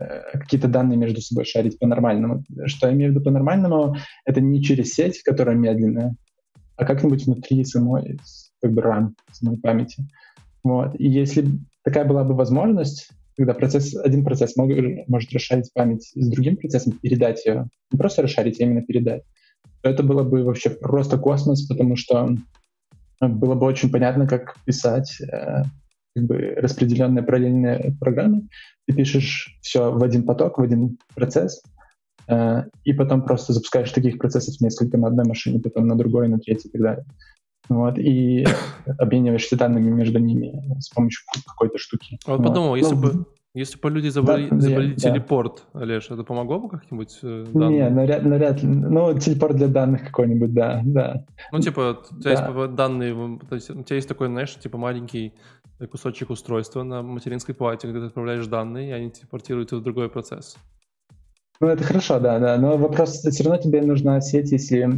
Э, 0.00 0.38
какие-то 0.38 0.68
данные 0.68 0.96
между 0.96 1.20
собой 1.20 1.44
шарить 1.44 1.78
по-нормальному. 1.78 2.42
Что 2.66 2.88
я 2.88 2.94
имею 2.94 3.10
в 3.10 3.14
виду 3.14 3.24
по-нормальному, 3.24 3.96
это 4.24 4.40
не 4.40 4.62
через 4.62 4.94
сеть, 4.94 5.22
которая 5.22 5.56
медленная, 5.56 6.16
а 6.76 6.86
как-нибудь 6.86 7.26
внутри 7.26 7.64
самой 7.64 8.18
как 8.62 8.72
бы 8.72 8.80
RAM, 8.80 9.10
самой 9.32 9.58
памяти. 9.58 10.08
Вот. 10.64 10.98
И 10.98 11.08
если 11.08 11.46
такая 11.84 12.04
была 12.04 12.24
бы 12.24 12.34
возможность, 12.34 13.10
когда 13.36 13.52
процесс, 13.52 13.94
один 13.94 14.24
процесс 14.24 14.56
мог, 14.56 14.70
может 15.06 15.32
расшарить 15.32 15.70
память 15.74 16.10
с 16.14 16.28
другим 16.28 16.56
процессом, 16.56 16.92
передать 16.92 17.44
ее, 17.44 17.68
не 17.92 17.98
просто 17.98 18.22
расшарить, 18.22 18.60
а 18.60 18.64
именно 18.64 18.82
передать, 18.82 19.22
то 19.82 19.90
это 19.90 20.02
было 20.02 20.22
бы 20.22 20.44
вообще 20.44 20.70
просто 20.70 21.18
космос, 21.18 21.66
потому 21.66 21.96
что 21.96 22.36
было 23.20 23.54
бы 23.54 23.66
очень 23.66 23.90
понятно, 23.90 24.26
как 24.26 24.56
писать 24.64 25.20
э, 25.20 25.62
как 26.14 26.24
бы 26.24 26.54
распределенные 26.56 27.22
параллельные 27.22 27.96
программы, 28.00 28.48
ты 28.86 28.94
пишешь 28.94 29.58
все 29.60 29.92
в 29.92 30.02
один 30.02 30.24
поток, 30.24 30.58
в 30.58 30.62
один 30.62 30.98
процесс, 31.14 31.62
э, 32.28 32.64
и 32.84 32.92
потом 32.92 33.22
просто 33.22 33.52
запускаешь 33.52 33.90
таких 33.92 34.18
процессов 34.18 34.60
несколько 34.60 34.98
на 34.98 35.08
одной 35.08 35.26
машине, 35.26 35.60
потом 35.60 35.86
на 35.86 35.96
другой, 35.96 36.28
на 36.28 36.38
третьей 36.38 36.68
и 36.68 36.72
так 36.72 36.82
далее. 36.82 37.04
Вот, 37.68 37.98
и 37.98 38.46
обмениваешься 38.98 39.56
данными 39.56 39.90
между 39.90 40.18
ними 40.18 40.78
с 40.80 40.88
помощью 40.88 41.24
какой-то 41.46 41.78
штуки. 41.78 42.18
Вот, 42.26 42.38
вот. 42.38 42.46
подумал, 42.46 42.74
если 42.74 42.94
ну, 42.94 43.00
бы 43.00 43.26
если 43.52 43.80
бы 43.80 43.90
люди 43.90 44.08
забыли, 44.08 44.48
да, 44.48 44.60
забыли 44.60 44.94
да. 44.94 44.96
телепорт, 44.96 45.64
Олеж, 45.72 46.08
это 46.08 46.22
помогло 46.22 46.60
бы 46.60 46.68
как-нибудь? 46.68 47.18
Э, 47.24 47.46
Не, 47.52 47.90
навряд, 47.90 48.22
навряд 48.22 48.62
ли. 48.62 48.68
Ну, 48.68 49.18
телепорт 49.18 49.56
для 49.56 49.66
данных 49.66 50.04
какой-нибудь, 50.04 50.54
да, 50.54 50.80
да. 50.84 51.24
Ну, 51.50 51.58
типа, 51.58 51.98
у 52.12 52.20
тебя 52.20 52.36
да. 52.36 52.48
есть 52.62 52.74
данные, 52.76 53.40
то 53.48 53.56
есть 53.56 53.70
у 53.70 53.82
тебя 53.82 53.96
есть 53.96 54.08
такой, 54.08 54.28
знаешь, 54.28 54.54
типа 54.54 54.78
маленький 54.78 55.34
кусочек 55.86 56.30
устройства 56.30 56.82
на 56.82 57.02
материнской 57.02 57.54
плате, 57.54 57.88
где 57.88 58.00
ты 58.00 58.06
отправляешь 58.06 58.46
данные, 58.46 58.90
и 58.90 58.92
они 58.92 59.10
телепортируются 59.10 59.76
в 59.76 59.82
другой 59.82 60.08
процесс. 60.08 60.56
Ну, 61.60 61.68
это 61.68 61.84
хорошо, 61.84 62.18
да, 62.18 62.38
да. 62.38 62.56
Но 62.56 62.78
вопрос, 62.78 63.20
все 63.20 63.44
равно 63.44 63.60
тебе 63.60 63.82
нужна 63.82 64.20
сеть, 64.22 64.50
если 64.50 64.88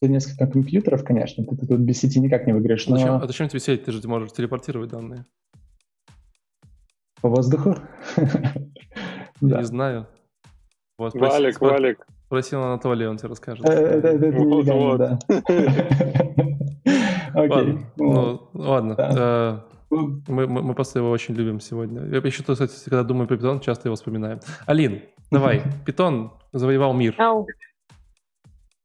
ты 0.00 0.08
несколько 0.08 0.46
компьютеров, 0.46 1.04
конечно, 1.04 1.44
ты, 1.44 1.56
ты 1.56 1.66
тут 1.66 1.80
без 1.80 1.98
сети 1.98 2.20
никак 2.20 2.46
не 2.46 2.52
выиграешь. 2.52 2.86
Но... 2.86 2.94
А, 2.94 2.98
зачем, 2.98 3.14
а 3.14 3.26
зачем 3.26 3.48
тебе 3.48 3.60
сеть? 3.60 3.84
Ты 3.84 3.92
же 3.92 4.06
можешь 4.06 4.32
телепортировать 4.32 4.90
данные. 4.90 5.26
По 7.20 7.28
воздуху? 7.28 7.76
Не 9.40 9.64
знаю. 9.64 10.06
Валик, 10.98 11.60
Валик. 11.60 12.06
Спросил 12.26 12.62
Анатолий, 12.62 13.06
он 13.06 13.16
тебе 13.16 13.28
расскажет. 13.28 13.68
Э, 13.68 13.72
это 13.72 14.14
нелегально, 14.14 14.98
да. 14.98 15.18
Окей. 17.34 17.78
Ну, 17.96 18.48
ладно. 18.54 19.64
Мы, 19.92 20.46
мы, 20.46 20.62
мы 20.62 20.74
просто 20.74 21.00
его 21.00 21.10
очень 21.10 21.34
любим 21.34 21.60
сегодня. 21.60 22.02
Я 22.06 22.18
еще, 22.18 22.42
кстати, 22.42 22.72
когда 22.84 23.02
думаю 23.02 23.28
про 23.28 23.36
питон, 23.36 23.60
часто 23.60 23.88
его 23.88 23.96
вспоминаем. 23.96 24.40
Алин, 24.66 25.02
давай. 25.30 25.62
Питон 25.84 26.32
завоевал 26.52 26.94
мир. 26.94 27.14
Ау. 27.18 27.46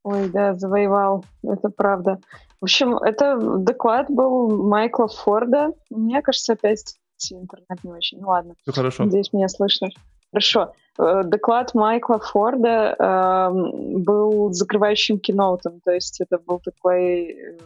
Ой, 0.03 0.29
да, 0.29 0.55
завоевал. 0.55 1.23
Это 1.43 1.69
правда. 1.69 2.19
В 2.59 2.65
общем, 2.65 2.97
это 2.97 3.37
доклад 3.37 4.07
был 4.09 4.67
Майкла 4.67 5.07
Форда. 5.07 5.73
Мне 5.89 6.21
кажется, 6.21 6.53
опять 6.53 6.97
интернет 7.31 7.83
не 7.83 7.91
очень. 7.91 8.19
Ну 8.19 8.27
ладно. 8.27 8.55
Все 8.61 8.71
хорошо. 8.71 9.05
Надеюсь, 9.05 9.31
меня 9.33 9.47
слышно. 9.47 9.89
Хорошо. 10.31 10.73
Э, 10.99 11.23
доклад 11.23 11.73
Майкла 11.73 12.19
Форда 12.19 12.95
э, 12.97 13.97
был 13.97 14.51
закрывающим 14.51 15.19
киноутом, 15.19 15.79
то 15.83 15.91
есть 15.91 16.19
это 16.21 16.37
был 16.37 16.59
такой 16.59 17.31
э, 17.31 17.57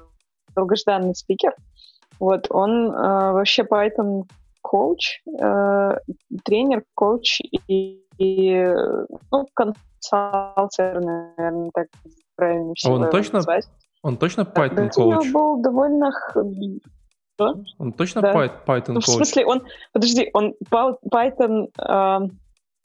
долгожданный 0.56 1.16
спикер. 1.16 1.56
Вот, 2.22 2.46
он 2.52 2.92
э, 2.92 3.32
вообще 3.32 3.64
Python 3.64 4.26
коуч, 4.62 5.24
э, 5.40 5.98
тренер, 6.46 6.84
коуч 6.94 7.42
и, 7.42 8.06
и 8.20 8.76
ну, 9.32 9.48
консалтер, 9.56 11.02
наверное, 11.02 11.72
так 11.74 11.88
правильно 12.36 12.74
все 12.76 12.90
а 12.90 12.94
он 12.94 13.10
точно, 13.10 13.40
назвать. 13.40 13.68
Он 14.04 14.18
точно 14.18 14.42
Python 14.42 14.92
коуч? 14.94 15.16
Он 15.16 15.32
был 15.32 15.62
довольно... 15.64 16.12
Что? 17.34 17.56
Он 17.80 17.92
точно 17.92 18.22
да. 18.22 18.34
Python 18.68 18.92
ну, 18.92 19.00
В 19.00 19.08
смысле, 19.08 19.44
он... 19.48 19.64
Подожди, 19.92 20.30
он 20.34 20.54
Python... 20.70 21.70
Э, 21.80 22.28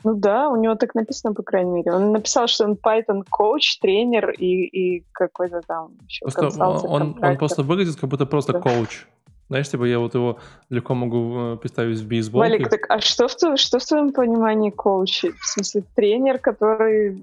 ну 0.03 0.15
да, 0.15 0.49
у 0.49 0.57
него 0.57 0.77
так 0.77 0.95
написано, 0.95 1.35
по 1.35 1.43
крайней 1.43 1.73
мере. 1.73 1.93
Он 1.93 2.13
написал, 2.13 2.47
что 2.47 2.65
он 2.65 2.73
Python 2.73 3.23
коуч, 3.29 3.81
тренер 3.81 4.31
и, 4.31 4.47
и 4.47 5.05
какой-то 5.13 5.61
там 5.67 5.91
еще 6.07 6.25
просто 6.25 6.65
он, 6.87 7.23
он 7.23 7.37
просто 7.37 7.63
выглядит 7.63 7.97
как 7.97 8.09
будто 8.09 8.25
просто 8.25 8.55
да. 8.55 8.61
коуч. 8.61 9.07
Знаешь, 9.49 9.69
типа 9.69 9.85
я 9.85 9.99
вот 9.99 10.15
его 10.15 10.39
легко 10.71 10.95
могу 10.95 11.39
э, 11.39 11.57
представить 11.57 12.01
в 12.01 12.07
бейсболке. 12.07 12.51
Валик, 12.51 12.69
так 12.69 12.87
а 12.89 13.01
что 13.01 13.29
в, 13.29 13.57
что 13.57 13.79
в 13.79 13.85
твоем 13.85 14.13
понимании 14.13 14.71
коучи? 14.71 15.31
В 15.31 15.47
смысле, 15.47 15.85
тренер, 15.95 16.39
который 16.39 17.23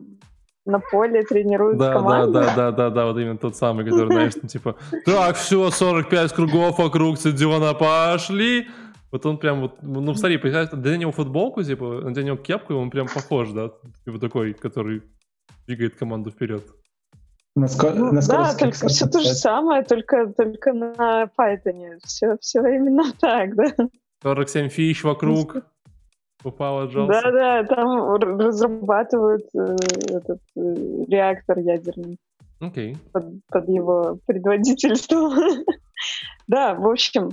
на 0.65 0.79
поле 0.79 1.23
тренирует 1.23 1.77
да, 1.77 1.93
команду? 1.93 2.31
Да, 2.31 2.41
да, 2.41 2.55
да, 2.55 2.71
да, 2.71 2.89
да, 2.89 3.05
вот 3.05 3.17
именно 3.17 3.37
тот 3.37 3.57
самый, 3.57 3.83
который, 3.83 4.07
знаешь, 4.11 4.33
там, 4.35 4.47
типа, 4.47 4.75
так, 5.05 5.35
все, 5.35 5.69
45 5.69 6.33
кругов 6.33 6.79
вокруг 6.79 7.17
стадиона, 7.17 7.73
пошли! 7.73 8.67
Вот 9.11 9.25
он 9.25 9.37
прям 9.37 9.61
вот, 9.61 9.83
ну, 9.83 10.15
смотри, 10.15 10.37
для 10.37 10.97
него 10.97 11.11
футболку, 11.11 11.61
типа, 11.61 12.01
для 12.09 12.23
него 12.23 12.37
кепку, 12.37 12.73
он 12.73 12.89
прям 12.89 13.07
похож, 13.07 13.51
да? 13.51 13.71
Типа 14.05 14.17
такой, 14.17 14.53
который 14.53 15.03
двигает 15.67 15.95
команду 15.95 16.31
вперед. 16.31 16.63
Насколько, 17.55 17.99
ну, 17.99 18.21
да, 18.27 18.55
только 18.55 18.87
все 18.87 19.07
то 19.07 19.19
же 19.19 19.33
самое, 19.33 19.83
только, 19.83 20.27
только 20.27 20.73
на 20.73 21.29
Python. 21.37 21.99
Все, 22.03 22.37
все 22.41 22.59
именно 22.61 23.13
так, 23.19 23.55
да. 23.55 23.71
47 24.23 24.69
фич 24.69 25.03
вокруг. 25.03 25.57
Упал, 26.43 26.79
отжался. 26.79 27.21
Да-да, 27.21 27.63
там 27.63 28.15
разрабатывают 28.15 29.45
э, 29.55 29.75
этот 30.09 30.41
э, 30.57 31.05
реактор 31.07 31.59
ядерный. 31.59 32.17
Окей. 32.59 32.93
Okay. 32.93 32.97
Под, 33.11 33.25
под 33.49 33.69
его 33.69 34.19
предводительством. 34.25 35.63
да, 36.47 36.73
в 36.73 36.87
общем, 36.87 37.29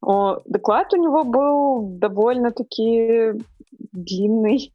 о, 0.00 0.38
доклад 0.44 0.94
у 0.94 0.96
него 0.96 1.24
был 1.24 1.98
довольно-таки 1.98 3.32
длинный, 3.92 4.72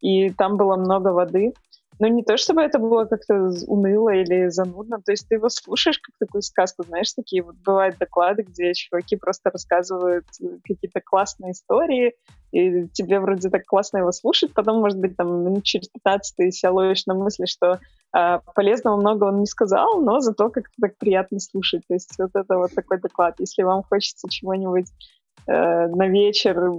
и 0.00 0.30
там 0.30 0.56
было 0.56 0.76
много 0.76 1.08
воды. 1.08 1.54
Ну, 1.98 2.08
не 2.08 2.22
то 2.22 2.36
чтобы 2.36 2.62
это 2.62 2.78
было 2.78 3.06
как-то 3.06 3.50
уныло 3.66 4.10
или 4.10 4.48
занудно, 4.48 5.00
то 5.04 5.12
есть 5.12 5.28
ты 5.28 5.36
его 5.36 5.48
слушаешь 5.48 5.98
как 5.98 6.14
такую 6.18 6.42
сказку, 6.42 6.82
знаешь, 6.84 7.12
такие 7.14 7.42
вот 7.42 7.56
бывают 7.64 7.96
доклады, 7.98 8.42
где 8.42 8.74
чуваки 8.74 9.16
просто 9.16 9.50
рассказывают 9.50 10.26
какие-то 10.64 11.00
классные 11.00 11.52
истории, 11.52 12.14
и 12.52 12.88
тебе 12.88 13.20
вроде 13.20 13.50
так 13.50 13.64
классно 13.64 13.98
его 13.98 14.12
слушать, 14.12 14.52
потом, 14.54 14.80
может 14.80 14.98
быть, 14.98 15.16
там 15.16 15.44
минут 15.44 15.64
через 15.64 15.88
15 15.88 16.36
ты 16.36 16.50
себя 16.50 16.72
ловишь 16.72 17.06
на 17.06 17.14
мысли, 17.14 17.46
что 17.46 17.80
э, 18.16 18.38
полезного 18.54 18.96
много 18.96 19.24
он 19.24 19.40
не 19.40 19.46
сказал, 19.46 20.00
но 20.00 20.20
зато 20.20 20.50
как-то 20.50 20.72
так 20.80 20.96
приятно 20.96 21.40
слушать. 21.40 21.82
То 21.88 21.94
есть 21.94 22.14
вот 22.18 22.30
это 22.34 22.56
вот 22.56 22.72
такой 22.74 23.00
доклад. 23.00 23.36
Если 23.38 23.62
вам 23.62 23.82
хочется 23.82 24.28
чего-нибудь 24.30 24.86
э, 24.86 25.15
на 25.46 26.08
вечер 26.08 26.72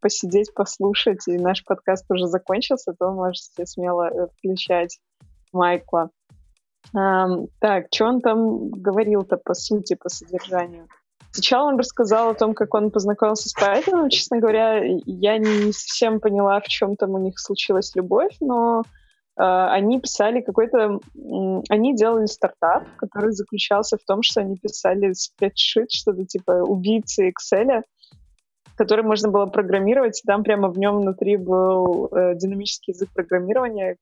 посидеть, 0.00 0.52
послушать, 0.54 1.26
и 1.26 1.38
наш 1.38 1.64
подкаст 1.64 2.04
уже 2.10 2.26
закончился, 2.26 2.94
то 2.98 3.10
можете 3.12 3.66
смело 3.66 4.08
э, 4.08 4.26
включать 4.36 4.98
Майкла. 5.52 6.10
Так, 6.92 7.86
что 7.94 8.06
он 8.06 8.20
там 8.20 8.70
говорил-то 8.70 9.36
по 9.36 9.54
сути, 9.54 9.94
по 9.94 10.08
содержанию? 10.08 10.88
Сначала 11.32 11.68
он 11.68 11.78
рассказал 11.78 12.30
о 12.30 12.34
том, 12.34 12.54
как 12.54 12.74
он 12.74 12.90
познакомился 12.90 13.48
с 13.48 13.56
Python. 13.56 14.08
Честно 14.08 14.38
говоря, 14.38 14.82
я 15.06 15.38
не 15.38 15.72
совсем 15.72 16.20
поняла, 16.20 16.60
в 16.60 16.66
чем 16.66 16.96
там 16.96 17.10
у 17.10 17.18
них 17.18 17.38
случилась 17.38 17.94
любовь, 17.94 18.34
но 18.40 18.80
э, 18.80 19.42
они 19.42 20.00
писали 20.00 20.40
какой-то... 20.40 20.78
Э, 20.78 21.62
они 21.68 21.94
делали 21.94 22.26
стартап, 22.26 22.84
который 22.96 23.30
заключался 23.30 23.96
в 23.96 24.04
том, 24.04 24.22
что 24.22 24.40
они 24.40 24.56
писали 24.56 25.12
спредшит, 25.12 25.92
что-то 25.92 26.24
типа 26.24 26.62
убийцы 26.64 27.30
Excel, 27.30 27.82
который 28.80 29.04
можно 29.04 29.28
было 29.28 29.44
программировать, 29.44 30.22
и 30.24 30.26
там 30.26 30.42
прямо 30.42 30.70
в 30.70 30.78
нем 30.78 31.00
внутри 31.00 31.36
был 31.36 32.08
э, 32.12 32.34
динамический 32.34 32.94
язык 32.94 33.10
программирования, 33.12 33.98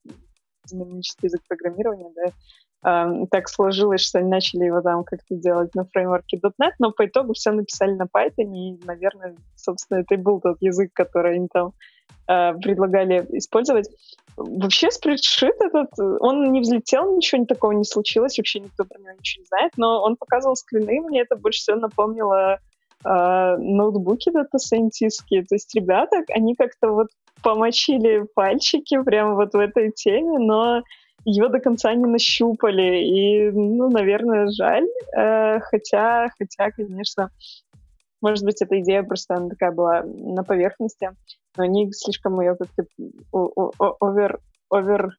динамический 0.70 1.26
язык 1.26 1.40
программирования, 1.48 2.12
да, 2.14 3.10
э, 3.12 3.26
так 3.28 3.48
сложилось, 3.48 4.02
что 4.02 4.20
они 4.20 4.30
начали 4.30 4.66
его 4.66 4.80
там 4.80 5.02
как-то 5.02 5.34
делать 5.34 5.74
на 5.74 5.84
фреймворке 5.84 6.36
.NET, 6.36 6.74
но 6.78 6.92
по 6.92 7.06
итогу 7.06 7.32
все 7.32 7.50
написали 7.50 7.94
на 7.94 8.04
Python, 8.04 8.54
и, 8.54 8.78
наверное, 8.84 9.34
собственно, 9.56 9.98
это 9.98 10.14
и 10.14 10.16
был 10.16 10.40
тот 10.40 10.58
язык, 10.60 10.92
который 10.92 11.34
они 11.34 11.48
там 11.52 11.72
э, 12.28 12.54
предлагали 12.62 13.26
использовать. 13.32 13.90
Вообще, 14.36 14.92
спредшит 14.92 15.56
этот, 15.58 15.90
он 15.98 16.52
не 16.52 16.60
взлетел, 16.60 17.16
ничего 17.16 17.44
такого 17.46 17.72
не 17.72 17.82
случилось, 17.82 18.38
вообще 18.38 18.60
никто 18.60 18.84
про 18.84 18.96
него 19.00 19.10
ничего 19.18 19.42
не 19.42 19.46
знает, 19.46 19.72
но 19.76 20.00
он 20.04 20.14
показывал 20.14 20.54
скрины, 20.54 21.00
мне 21.00 21.22
это 21.22 21.34
больше 21.34 21.62
всего 21.62 21.78
напомнило 21.78 22.60
ноутбуки 23.04 24.30
дата-сайентистские. 24.30 25.44
То 25.44 25.54
есть 25.54 25.74
ребята, 25.74 26.24
они 26.34 26.54
как-то 26.54 26.90
вот 26.90 27.08
помочили 27.42 28.26
пальчики 28.34 29.00
прямо 29.02 29.34
вот 29.34 29.52
в 29.52 29.58
этой 29.58 29.92
теме, 29.92 30.38
но 30.38 30.82
ее 31.24 31.48
до 31.48 31.60
конца 31.60 31.94
не 31.94 32.06
нащупали. 32.06 33.04
И, 33.04 33.50
ну, 33.50 33.90
наверное, 33.90 34.48
жаль. 34.50 34.86
Э, 35.16 35.60
хотя, 35.60 36.28
хотя, 36.38 36.70
конечно, 36.70 37.30
может 38.20 38.44
быть, 38.44 38.60
эта 38.62 38.80
идея 38.80 39.02
просто 39.02 39.34
она 39.34 39.48
такая 39.48 39.72
была 39.72 40.02
на 40.02 40.42
поверхности, 40.42 41.10
но 41.56 41.64
они 41.64 41.92
слишком 41.92 42.40
ее 42.40 42.56
как-то 42.56 42.84
овер, 44.00 44.40
овер, 44.70 45.16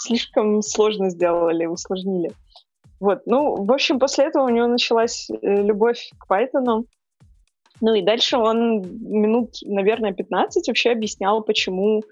слишком 0.00 0.62
сложно 0.62 1.10
сделали, 1.10 1.66
усложнили. 1.66 2.32
Вот, 3.00 3.22
ну, 3.26 3.64
в 3.64 3.72
общем, 3.72 3.98
после 3.98 4.26
этого 4.26 4.44
у 4.44 4.48
него 4.48 4.66
началась 4.66 5.30
э, 5.30 5.62
любовь 5.62 6.10
к 6.18 6.30
Python, 6.30 6.84
ну 7.80 7.94
и 7.94 8.02
дальше 8.02 8.36
он 8.36 8.80
минут, 9.00 9.54
наверное, 9.64 10.12
15 10.12 10.68
вообще 10.68 10.90
объяснял, 10.90 11.42
почему 11.42 12.02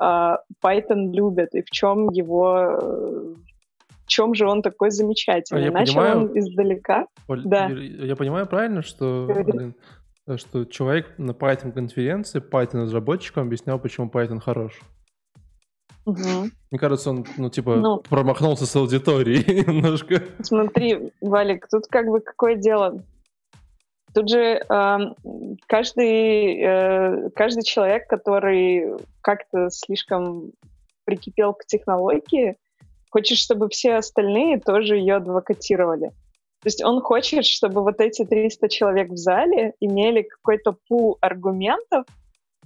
э, 0.00 0.04
Python 0.04 1.12
любят 1.12 1.54
и 1.54 1.62
в 1.62 1.70
чем 1.70 2.08
его... 2.10 2.78
Э, 2.80 3.34
в 4.04 4.12
чем 4.12 4.34
же 4.34 4.48
он 4.48 4.60
такой 4.60 4.90
замечательный. 4.90 5.60
А 5.60 5.64
я 5.66 5.70
Начал 5.70 5.94
понимаю, 5.94 6.18
он 6.18 6.38
издалека. 6.38 7.06
Оль, 7.28 7.42
да. 7.44 7.68
Я 7.68 8.16
понимаю 8.16 8.44
правильно, 8.48 8.82
что, 8.82 9.28
блин, 9.28 9.76
что 10.36 10.64
человек 10.64 11.14
на 11.16 11.30
Python-конференции 11.30 12.40
Python-разработчикам 12.40 13.46
объяснял, 13.46 13.78
почему 13.78 14.08
Python 14.08 14.40
хорош. 14.40 14.80
Угу. 16.06 16.50
Мне 16.70 16.78
кажется, 16.78 17.10
он, 17.10 17.24
ну, 17.36 17.50
типа, 17.50 17.76
ну, 17.76 17.98
промахнулся 17.98 18.66
с 18.66 18.74
аудиторией 18.74 19.64
немножко. 19.66 20.22
Смотри, 20.42 21.12
Валик, 21.20 21.68
тут 21.70 21.86
как 21.88 22.06
бы 22.06 22.20
какое 22.20 22.56
дело? 22.56 23.02
Тут 24.14 24.28
же 24.28 24.38
э, 24.38 24.98
каждый, 25.66 26.60
э, 26.60 27.30
каждый 27.30 27.62
человек, 27.62 28.08
который 28.08 28.96
как-то 29.20 29.70
слишком 29.70 30.52
прикипел 31.04 31.54
к 31.54 31.64
технологии, 31.64 32.56
хочет, 33.10 33.38
чтобы 33.38 33.68
все 33.68 33.94
остальные 33.94 34.60
тоже 34.60 34.96
ее 34.96 35.16
адвокатировали. 35.16 36.08
То 36.62 36.66
есть 36.66 36.84
он 36.84 37.00
хочет, 37.00 37.46
чтобы 37.46 37.82
вот 37.82 38.00
эти 38.00 38.24
300 38.24 38.68
человек 38.68 39.10
в 39.10 39.16
зале 39.16 39.74
имели 39.80 40.22
какой-то 40.22 40.76
пул 40.88 41.16
аргументов 41.20 42.04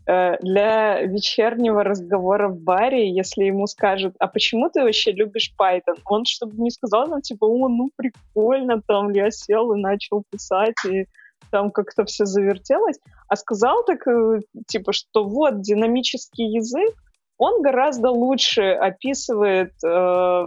э, 0.06 0.36
для 0.40 1.02
вечернего 1.02 1.84
разговора 1.84 2.48
в 2.48 2.58
баре, 2.58 3.14
если 3.14 3.44
ему 3.44 3.66
скажут, 3.66 4.14
а 4.18 4.26
почему 4.26 4.68
ты 4.68 4.82
вообще 4.82 5.12
любишь 5.12 5.52
Python? 5.60 5.98
Он 6.06 6.24
чтобы 6.24 6.60
не 6.60 6.70
сказал, 6.70 7.06
ну, 7.06 7.20
типа, 7.20 7.44
о, 7.44 7.68
ну, 7.68 7.90
прикольно, 7.94 8.82
там, 8.82 9.12
я 9.12 9.30
сел 9.30 9.72
и 9.74 9.80
начал 9.80 10.24
писать, 10.28 10.74
и 10.88 11.06
там 11.54 11.70
как-то 11.70 12.04
все 12.04 12.24
завертелось, 12.24 12.98
а 13.28 13.36
сказал 13.36 13.84
так, 13.84 14.04
э, 14.08 14.40
типа, 14.66 14.92
что 14.92 15.22
вот 15.22 15.60
динамический 15.60 16.48
язык, 16.56 16.92
он 17.38 17.62
гораздо 17.62 18.10
лучше 18.10 18.72
описывает 18.72 19.72
э, 19.86 20.46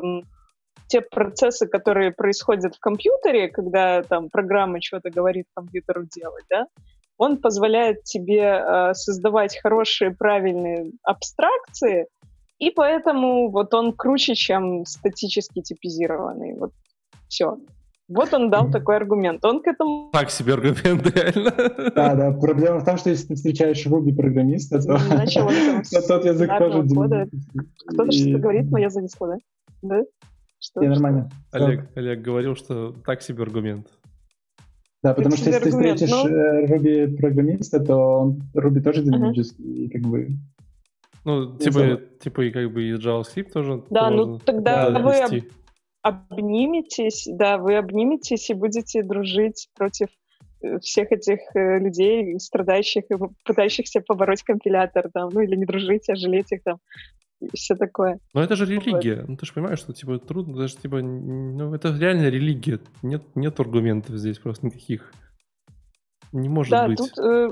те 0.88 1.00
процессы, 1.00 1.66
которые 1.66 2.12
происходят 2.12 2.76
в 2.76 2.80
компьютере, 2.82 3.48
когда 3.48 4.04
там 4.04 4.30
программа 4.30 4.82
что-то 4.82 5.10
говорит 5.10 5.46
компьютеру 5.56 6.04
делать, 6.14 6.44
да, 6.50 6.66
он 7.18 7.38
позволяет 7.38 8.04
тебе 8.04 8.42
э, 8.42 8.94
создавать 8.94 9.58
хорошие, 9.64 10.12
правильные 10.12 10.92
абстракции, 11.04 12.08
и 12.60 12.70
поэтому 12.70 13.50
вот 13.50 13.74
он 13.74 13.94
круче, 13.94 14.36
чем 14.36 14.86
статически 14.86 15.62
типизированный. 15.62 16.60
Вот 16.60 16.72
все. 17.30 17.58
Вот 18.08 18.34
он 18.34 18.50
дал 18.50 18.72
такой 18.72 18.96
аргумент. 18.96 19.44
Он 19.44 19.62
к 19.62 19.68
этому... 19.68 20.10
Так 20.14 20.30
себе 20.30 20.54
аргумент, 20.54 21.06
реально. 21.14 21.52
Да, 21.94 22.16
да. 22.16 22.32
Проблема 22.32 22.80
в 22.80 22.86
том, 22.86 22.98
что 22.98 23.10
если 23.10 23.28
ты 23.28 23.36
встречаешь 23.36 23.86
Ruby 23.86 24.16
программиста, 24.16 24.82
то, 24.82 24.98
то 25.92 26.08
тот 26.08 26.26
язык 26.26 26.50
тоже... 26.58 26.84
Кто-то 27.88 28.12
что-то 28.12 28.40
говорит, 28.40 28.72
но 28.72 28.78
я 28.78 28.90
зависла, 28.90 29.28
да? 29.28 29.38
Да? 29.82 30.04
Что, 30.60 30.82
Не, 30.82 30.88
нормально. 30.88 31.30
Олег, 31.52 31.90
Олег 31.96 32.22
говорил, 32.22 32.56
что 32.56 32.94
так 33.06 33.22
себе 33.22 33.44
аргумент. 33.44 33.88
Да, 35.04 35.14
потому 35.14 35.36
что 35.36 35.50
если 35.50 35.66
ты 35.66 35.70
встретишь 35.72 36.10
но... 36.10 36.28
Э, 36.28 36.66
Ruby 36.66 37.18
программиста, 37.18 37.80
то 37.80 38.36
Ruby 38.56 38.82
тоже 38.82 39.04
динамический, 39.04 39.86
и 39.86 39.90
как 39.90 40.02
бы 40.02 40.30
ну, 41.24 41.58
типа, 41.58 42.00
типа 42.22 42.42
и 42.42 42.52
как 42.52 42.72
бы 42.72 42.84
и 42.84 42.94
JavaScript 42.94 43.52
тоже. 43.52 43.84
Да, 43.90 44.10
ну 44.10 44.40
тогда 44.40 44.90
да, 44.90 45.00
вы 45.00 45.42
обниметесь, 46.08 47.28
да, 47.30 47.58
вы 47.58 47.76
обниметесь 47.76 48.50
и 48.50 48.54
будете 48.54 49.04
дружить 49.04 49.70
против 49.76 50.10
э, 50.62 50.80
всех 50.80 51.12
этих 51.12 51.40
э, 51.56 51.80
людей, 51.80 52.40
страдающих 52.40 53.06
и 53.10 53.16
пытающихся 53.44 54.02
побороть 54.02 54.44
компилятор, 54.44 55.10
там, 55.14 55.30
ну 55.32 55.42
или 55.42 55.56
не 55.56 55.66
дружить, 55.66 56.10
а 56.10 56.16
жалеть 56.16 56.52
их 56.52 56.64
там, 56.64 56.78
и 57.40 57.56
все 57.56 57.76
такое. 57.76 58.20
Но 58.34 58.42
это 58.42 58.56
же 58.56 58.66
религия. 58.66 59.22
Вот. 59.22 59.30
Ну 59.30 59.38
ты 59.38 59.46
же 59.46 59.54
понимаешь, 59.54 59.80
что 59.80 59.94
типа 59.94 60.20
трудно, 60.20 60.58
даже 60.58 60.76
типа, 60.78 61.02
ну 61.02 61.74
это 61.74 61.96
реально 61.98 62.30
религия. 62.30 62.80
Нет, 63.02 63.24
нет 63.36 63.60
аргументов 63.60 64.16
здесь 64.16 64.40
просто 64.40 64.68
никаких. 64.68 65.12
Не 66.34 66.50
может 66.50 66.72
да, 66.72 66.88
быть. 66.88 66.98
Тут, 66.98 67.18
э, 67.20 67.50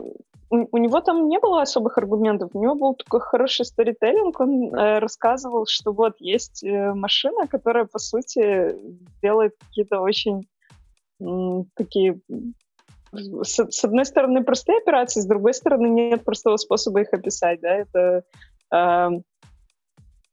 у, 0.50 0.78
него 0.78 1.02
там 1.02 1.28
не 1.28 1.40
было 1.40 1.62
особых 1.62 1.98
аргументов, 1.98 2.52
у 2.54 2.62
него 2.62 2.76
был 2.76 2.96
такой 2.96 3.20
хороший 3.20 3.66
сторителлинг, 3.66 4.40
он 4.40 4.74
э, 4.74 5.00
рассказывал, 5.00 5.66
что 5.68 5.92
вот 5.92 6.16
есть 6.20 6.64
э, 6.64 6.94
машина, 6.94 7.48
которая, 7.48 7.86
по 7.86 8.00
сути, 8.00 8.76
делает 9.22 9.54
какие-то 9.60 10.02
очень 10.02 10.48
м, 11.20 11.66
такие 11.76 12.20
с, 13.12 13.72
с 13.72 13.84
одной 13.84 14.06
стороны 14.06 14.44
простые 14.44 14.80
операции, 14.80 15.22
с 15.22 15.26
другой 15.26 15.54
стороны 15.54 15.88
нет 15.88 16.24
простого 16.24 16.58
способа 16.58 17.02
их 17.02 17.14
описать, 17.14 17.62
да, 17.62 17.76
это 17.76 18.24
э, 18.72 19.10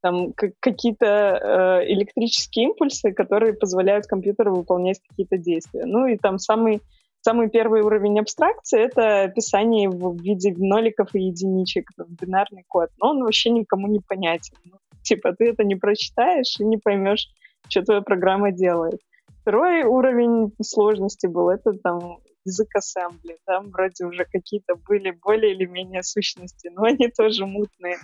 там 0.03 0.33
какие-то 0.33 1.07
э, 1.07 1.93
электрические 1.93 2.67
импульсы, 2.67 3.13
которые 3.13 3.55
позволяют 3.55 4.07
компьютеру 4.07 4.57
выполнять 4.57 5.01
какие-то 5.09 5.39
действия. 5.39 5.85
Ну 5.87 6.07
и 6.07 6.17
там 6.17 6.39
самый 6.39 6.83
Самый 7.25 7.49
первый 7.49 7.83
уровень 7.83 8.19
абстракции— 8.19 8.81
это 8.85 9.23
описание 9.23 9.89
в 9.89 10.21
виде 10.21 10.53
ноликов 10.57 11.15
и 11.15 11.21
единичек, 11.21 11.89
бинарный 12.21 12.65
код. 12.67 12.91
Но 13.01 13.11
он 13.11 13.23
вообще 13.23 13.51
никому 13.51 13.87
не 13.87 14.01
понятен. 14.01 14.57
Ну, 14.65 14.79
типа 15.03 15.33
ты 15.33 15.51
это 15.51 15.63
не 15.63 15.77
прочитаешь 15.77 16.57
и 16.59 16.65
не 16.65 16.79
поймешь, 16.79 17.29
что 17.69 17.83
твоя 17.83 18.01
программа 18.01 18.51
делает. 18.51 19.01
Второй 19.43 19.85
уровень 19.85 20.53
сложности 20.61 21.29
был 21.29 21.49
это 21.49 21.73
там 21.75 22.19
язык 22.45 22.75
ассембли. 22.75 23.39
Там 23.47 23.71
вроде 23.71 24.05
уже 24.05 24.25
какие-то 24.25 24.75
были 24.75 25.13
более 25.13 25.55
или 25.55 25.65
менее 25.65 26.03
сущности, 26.03 26.73
но 26.75 26.83
они 26.83 27.07
тоже 27.07 27.47
мутные. 27.47 27.99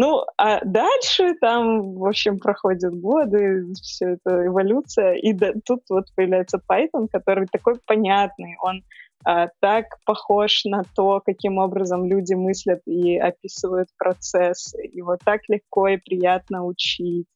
Ну, 0.00 0.24
а 0.38 0.64
дальше 0.64 1.34
там, 1.42 1.92
в 1.96 2.06
общем, 2.06 2.38
проходят 2.38 2.98
годы, 2.98 3.66
все 3.82 4.12
это 4.14 4.46
эволюция, 4.46 5.12
и 5.12 5.34
да, 5.34 5.52
тут 5.66 5.80
вот 5.90 6.06
появляется 6.16 6.58
Python, 6.66 7.06
который 7.12 7.46
такой 7.52 7.74
понятный, 7.84 8.56
он 8.62 8.80
а, 9.26 9.48
так 9.60 9.84
похож 10.06 10.64
на 10.64 10.84
то, 10.96 11.20
каким 11.20 11.58
образом 11.58 12.06
люди 12.06 12.32
мыслят 12.32 12.80
и 12.86 13.18
описывают 13.18 13.90
процессы, 13.98 14.78
его 14.90 15.18
так 15.22 15.42
легко 15.48 15.88
и 15.88 15.98
приятно 15.98 16.64
учить. 16.64 17.26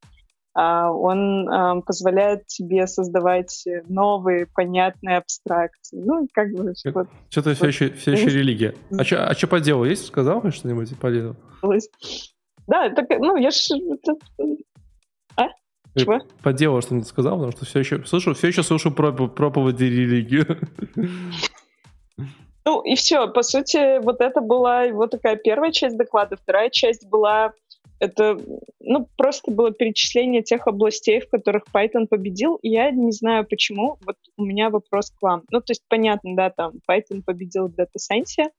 А, 0.54 0.90
он 0.90 1.46
а, 1.50 1.82
позволяет 1.82 2.46
тебе 2.46 2.86
создавать 2.86 3.62
новые 3.88 4.46
понятные 4.46 5.18
абстракции. 5.18 6.00
Ну, 6.02 6.26
как 6.32 6.50
бы... 6.52 6.72
Вот, 6.94 7.08
Что-то 7.28 7.50
вот. 7.50 7.56
все 7.58 7.66
еще, 7.66 7.90
все 7.90 8.12
еще 8.12 8.30
религия. 8.30 8.74
А 8.96 9.04
что 9.04 9.26
а 9.26 9.46
по 9.46 9.60
делу 9.60 9.84
есть? 9.84 10.06
Сказал 10.06 10.50
что-нибудь 10.50 10.98
по 10.98 11.10
делу? 11.10 11.36
Да, 12.66 12.90
так, 12.90 13.06
ну, 13.18 13.36
я 13.36 13.50
ж... 13.50 13.68
А? 15.36 15.48
Чего? 15.96 16.20
По 16.42 16.52
делу 16.52 16.80
что-нибудь 16.80 17.08
сказал, 17.08 17.36
потому 17.36 17.52
что 17.52 17.64
все 17.64 17.80
еще 17.80 18.04
слушаю, 18.04 18.34
все 18.34 18.48
еще 18.48 18.62
слушаю 18.62 18.94
про 18.94 19.12
проповеди 19.12 19.84
религию. 19.84 20.58
Ну 22.66 22.80
и 22.80 22.94
все, 22.94 23.28
по 23.28 23.42
сути, 23.42 24.00
вот 24.02 24.20
это 24.20 24.40
была 24.40 24.88
вот 24.88 25.10
такая 25.10 25.36
первая 25.36 25.70
часть 25.70 25.98
доклада. 25.98 26.36
Вторая 26.36 26.70
часть 26.70 27.06
была, 27.06 27.52
это, 27.98 28.38
ну, 28.80 29.06
просто 29.16 29.50
было 29.50 29.70
перечисление 29.70 30.42
тех 30.42 30.66
областей, 30.66 31.20
в 31.20 31.28
которых 31.28 31.64
Python 31.72 32.06
победил. 32.08 32.56
И 32.62 32.70
я 32.70 32.90
не 32.90 33.12
знаю 33.12 33.46
почему, 33.46 33.98
вот 34.06 34.16
у 34.38 34.44
меня 34.44 34.70
вопрос 34.70 35.10
к 35.10 35.20
вам. 35.20 35.42
Ну, 35.50 35.60
то 35.60 35.72
есть 35.72 35.82
понятно, 35.88 36.34
да, 36.34 36.48
там 36.48 36.72
Python 36.90 37.22
победил 37.22 37.68
в 37.68 37.78
Data 37.78 37.98
Science, 37.98 38.50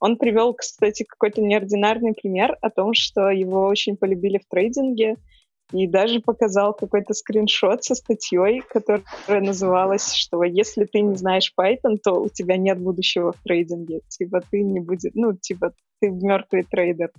он 0.00 0.16
привел, 0.16 0.54
кстати, 0.54 1.04
какой-то 1.04 1.40
неординарный 1.40 2.14
пример 2.14 2.56
о 2.60 2.70
том, 2.70 2.94
что 2.94 3.30
его 3.30 3.66
очень 3.66 3.96
полюбили 3.96 4.38
в 4.38 4.48
трейдинге, 4.48 5.16
и 5.72 5.86
даже 5.86 6.20
показал 6.20 6.72
какой-то 6.72 7.12
скриншот 7.12 7.84
со 7.84 7.94
статьей, 7.94 8.62
которая 8.68 9.04
называлась, 9.40 10.14
что 10.14 10.42
если 10.42 10.84
ты 10.84 11.00
не 11.00 11.14
знаешь 11.14 11.52
Python, 11.58 11.98
то 12.02 12.22
у 12.22 12.28
тебя 12.28 12.56
нет 12.56 12.78
будущего 12.78 13.32
в 13.32 13.42
трейдинге. 13.42 14.00
Типа 14.08 14.40
ты 14.50 14.62
не 14.62 14.80
будет, 14.80 15.14
ну, 15.14 15.34
типа 15.34 15.72
ты 16.00 16.10
мертвый 16.10 16.62
трейдер. 16.62 17.10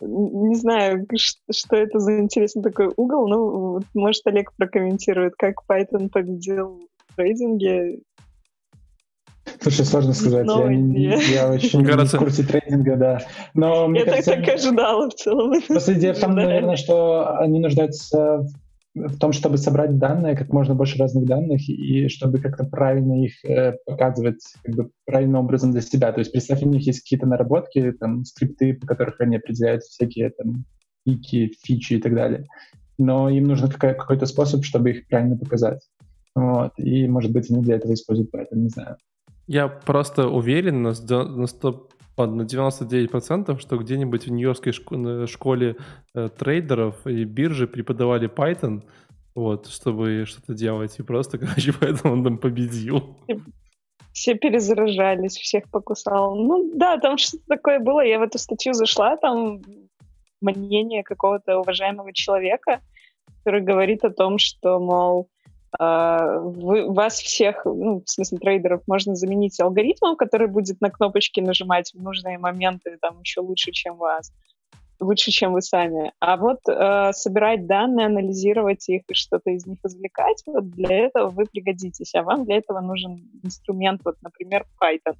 Не 0.00 0.54
знаю, 0.54 1.06
что 1.50 1.76
это 1.76 1.98
за 1.98 2.18
интересный 2.18 2.62
такой 2.62 2.90
угол, 2.96 3.28
ну, 3.28 3.80
может, 3.94 4.26
Олег 4.26 4.52
прокомментирует, 4.56 5.34
как 5.36 5.56
Python 5.68 6.08
победил 6.08 6.88
в 7.08 7.16
трейдинге. 7.16 8.00
Слушай, 9.64 9.86
сложно 9.86 10.12
сказать. 10.12 10.46
я, 10.46 10.68
не, 10.68 11.32
я 11.32 11.50
очень 11.50 11.84
кажется... 11.86 12.18
в 12.18 12.20
курсе 12.20 12.42
трейдинга, 12.42 12.96
да. 12.96 13.20
Но, 13.54 13.88
мне 13.88 14.00
я 14.00 14.06
кажется, 14.06 14.32
так, 14.32 14.44
так 14.44 14.54
ожидала 14.56 15.08
в 15.08 15.14
целом. 15.14 15.54
Просто 15.68 15.94
идея 15.94 16.12
в 16.12 16.20
том, 16.20 16.34
наверное, 16.34 16.76
что 16.76 17.38
они 17.38 17.60
нуждаются 17.60 18.46
в 18.94 19.18
том, 19.18 19.32
чтобы 19.32 19.56
собрать 19.56 19.98
данные, 19.98 20.36
как 20.36 20.52
можно 20.52 20.74
больше 20.74 20.98
разных 20.98 21.24
данных, 21.24 21.66
и 21.66 22.08
чтобы 22.08 22.38
как-то 22.38 22.64
правильно 22.64 23.24
их 23.24 23.42
э, 23.44 23.76
показывать 23.86 24.42
как 24.62 24.74
бы 24.74 24.90
правильным 25.06 25.40
образом 25.40 25.72
для 25.72 25.80
себя. 25.80 26.12
То 26.12 26.20
есть 26.20 26.30
представь, 26.30 26.62
у 26.62 26.68
них 26.68 26.86
есть 26.86 27.00
какие-то 27.00 27.26
наработки, 27.26 27.92
там, 27.92 28.24
скрипты, 28.26 28.74
по 28.74 28.86
которых 28.86 29.18
они 29.20 29.36
определяют 29.36 29.82
всякие 29.82 30.28
там 30.28 30.66
пики, 31.06 31.52
фичи 31.64 31.94
и 31.94 32.00
так 32.00 32.14
далее. 32.14 32.44
Но 32.98 33.30
им 33.30 33.44
нужен 33.44 33.70
какой- 33.70 33.94
какой-то 33.94 34.26
способ, 34.26 34.62
чтобы 34.62 34.90
их 34.90 35.08
правильно 35.08 35.38
показать. 35.38 35.80
Вот. 36.34 36.72
И, 36.76 37.08
может 37.08 37.32
быть, 37.32 37.50
они 37.50 37.62
для 37.62 37.76
этого 37.76 37.94
используют 37.94 38.32
Python, 38.34 38.56
не 38.56 38.68
знаю. 38.68 38.96
Я 39.46 39.68
просто 39.68 40.28
уверен 40.28 40.82
на, 40.82 40.94
100, 40.94 41.88
на 42.16 42.42
99%, 42.42 43.58
что 43.58 43.76
где-нибудь 43.76 44.26
в 44.26 44.30
нью-йоркской 44.30 44.72
школе 45.26 45.76
э, 46.14 46.28
трейдеров 46.30 47.06
и 47.06 47.24
биржи 47.24 47.66
преподавали 47.66 48.28
Python, 48.28 48.82
вот, 49.34 49.66
чтобы 49.66 50.24
что-то 50.26 50.54
делать. 50.54 50.98
И 50.98 51.02
просто, 51.02 51.38
короче, 51.38 51.72
поэтому 51.78 52.14
он 52.14 52.24
там 52.24 52.38
победил. 52.38 53.16
Все 54.12 54.34
перезаражались, 54.34 55.36
всех 55.36 55.68
покусал. 55.70 56.36
Ну 56.36 56.72
да, 56.74 56.98
там 56.98 57.18
что-то 57.18 57.44
такое 57.48 57.80
было. 57.80 58.00
Я 58.00 58.20
в 58.20 58.22
эту 58.22 58.38
статью 58.38 58.72
зашла, 58.72 59.16
там 59.16 59.60
мнение 60.40 61.02
какого-то 61.02 61.58
уважаемого 61.58 62.12
человека, 62.12 62.80
который 63.38 63.62
говорит 63.62 64.04
о 64.04 64.10
том, 64.10 64.38
что, 64.38 64.78
мол, 64.78 65.28
вы, 65.78 66.90
вас 66.92 67.18
всех, 67.18 67.64
ну, 67.64 68.02
в 68.04 68.08
смысле 68.08 68.38
трейдеров, 68.38 68.82
можно 68.86 69.14
заменить 69.14 69.60
алгоритмом, 69.60 70.16
который 70.16 70.46
будет 70.46 70.80
на 70.80 70.90
кнопочки 70.90 71.40
нажимать 71.40 71.92
в 71.92 72.00
нужные 72.00 72.38
моменты 72.38 72.96
там 73.00 73.20
еще 73.20 73.40
лучше, 73.40 73.72
чем 73.72 73.96
вас, 73.96 74.32
лучше, 75.00 75.30
чем 75.30 75.52
вы 75.52 75.62
сами. 75.62 76.12
А 76.20 76.36
вот 76.36 76.60
э, 76.68 77.12
собирать 77.12 77.66
данные, 77.66 78.06
анализировать 78.06 78.88
их 78.88 79.02
и 79.08 79.14
что-то 79.14 79.50
из 79.50 79.66
них 79.66 79.78
извлекать, 79.84 80.42
вот 80.46 80.70
для 80.70 81.06
этого 81.06 81.28
вы 81.28 81.46
пригодитесь. 81.46 82.14
А 82.14 82.22
вам 82.22 82.44
для 82.44 82.58
этого 82.58 82.80
нужен 82.80 83.28
инструмент, 83.42 84.00
вот, 84.04 84.16
например, 84.22 84.66
Python. 84.80 85.16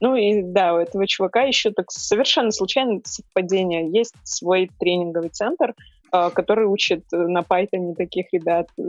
Ну 0.00 0.14
и 0.14 0.42
да, 0.42 0.74
у 0.74 0.78
этого 0.78 1.06
чувака 1.06 1.42
еще 1.42 1.72
так 1.72 1.90
совершенно 1.90 2.52
случайно 2.52 3.00
совпадение. 3.04 3.90
Есть 3.90 4.14
свой 4.22 4.70
тренинговый 4.78 5.30
центр, 5.30 5.70
а, 5.70 5.74
который 6.10 6.66
учит 6.66 7.04
э, 7.12 7.16
на 7.16 7.40
Python 7.40 7.94
таких 7.94 8.32
ребят 8.32 8.68
э, 8.78 8.82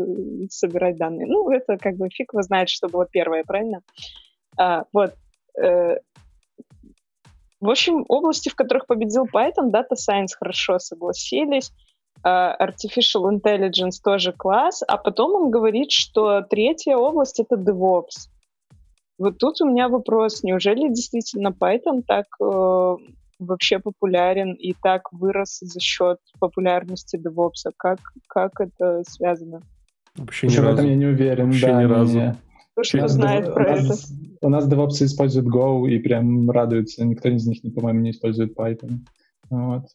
собирать 0.49 0.97
данные. 0.97 1.27
Ну, 1.27 1.49
это 1.49 1.77
как 1.77 1.95
бы 1.95 2.09
фиг 2.09 2.33
его 2.33 2.41
знает, 2.41 2.69
что 2.69 2.87
было 2.87 3.05
первое, 3.05 3.43
правильно? 3.43 3.81
А, 4.57 4.85
вот. 4.93 5.13
Э, 5.61 5.97
в 7.61 7.69
общем, 7.69 8.05
области, 8.07 8.49
в 8.49 8.55
которых 8.55 8.87
победил 8.87 9.25
Python, 9.25 9.71
Data 9.71 9.95
Science 9.95 10.33
хорошо 10.39 10.79
согласились, 10.79 11.73
uh, 12.23 12.55
Artificial 12.57 13.29
Intelligence 13.29 13.97
тоже 14.01 14.31
класс, 14.31 14.81
а 14.87 14.97
потом 14.97 15.35
он 15.35 15.51
говорит, 15.51 15.91
что 15.91 16.41
третья 16.41 16.95
область— 16.95 17.39
это 17.41 17.55
DevOps. 17.55 18.29
Вот 19.17 19.37
тут 19.37 19.59
у 19.59 19.65
меня 19.69 19.89
вопрос, 19.89 20.43
неужели 20.43 20.87
действительно 20.87 21.49
Python 21.49 22.01
так 22.07 22.27
э, 22.41 22.95
вообще 23.39 23.79
популярен 23.79 24.53
и 24.53 24.73
так 24.73 25.11
вырос 25.11 25.59
за 25.61 25.79
счет 25.79 26.19
популярности 26.39 27.17
DevOps? 27.17 27.71
Как, 27.77 27.99
как 28.27 28.59
это 28.59 29.03
связано? 29.07 29.61
Вообще 30.15 30.47
ни 30.47 30.55
разу. 30.55 30.69
В 30.69 30.73
этом 30.73 30.85
я 30.85 30.95
не 30.95 31.05
уверен. 31.05 31.45
Вообще 31.45 31.67
да, 31.67 31.81
ни 31.81 31.85
разу. 31.85 32.19
Не, 32.19 32.37
Кто 32.75 33.07
знает 33.07 33.45
дев... 33.45 33.53
про 33.53 33.63
у 33.63 33.75
это? 33.75 33.83
Нас, 33.87 34.13
у 34.41 34.49
нас 34.49 34.67
DevOps 34.67 35.05
используют 35.05 35.47
Go 35.47 35.89
и 35.89 35.99
прям 35.99 36.49
радуются. 36.51 37.05
Никто 37.05 37.29
из 37.29 37.47
них, 37.47 37.61
по-моему, 37.73 38.01
не 38.01 38.11
использует 38.11 38.57
Python. 38.57 38.99
Вот. 39.49 39.85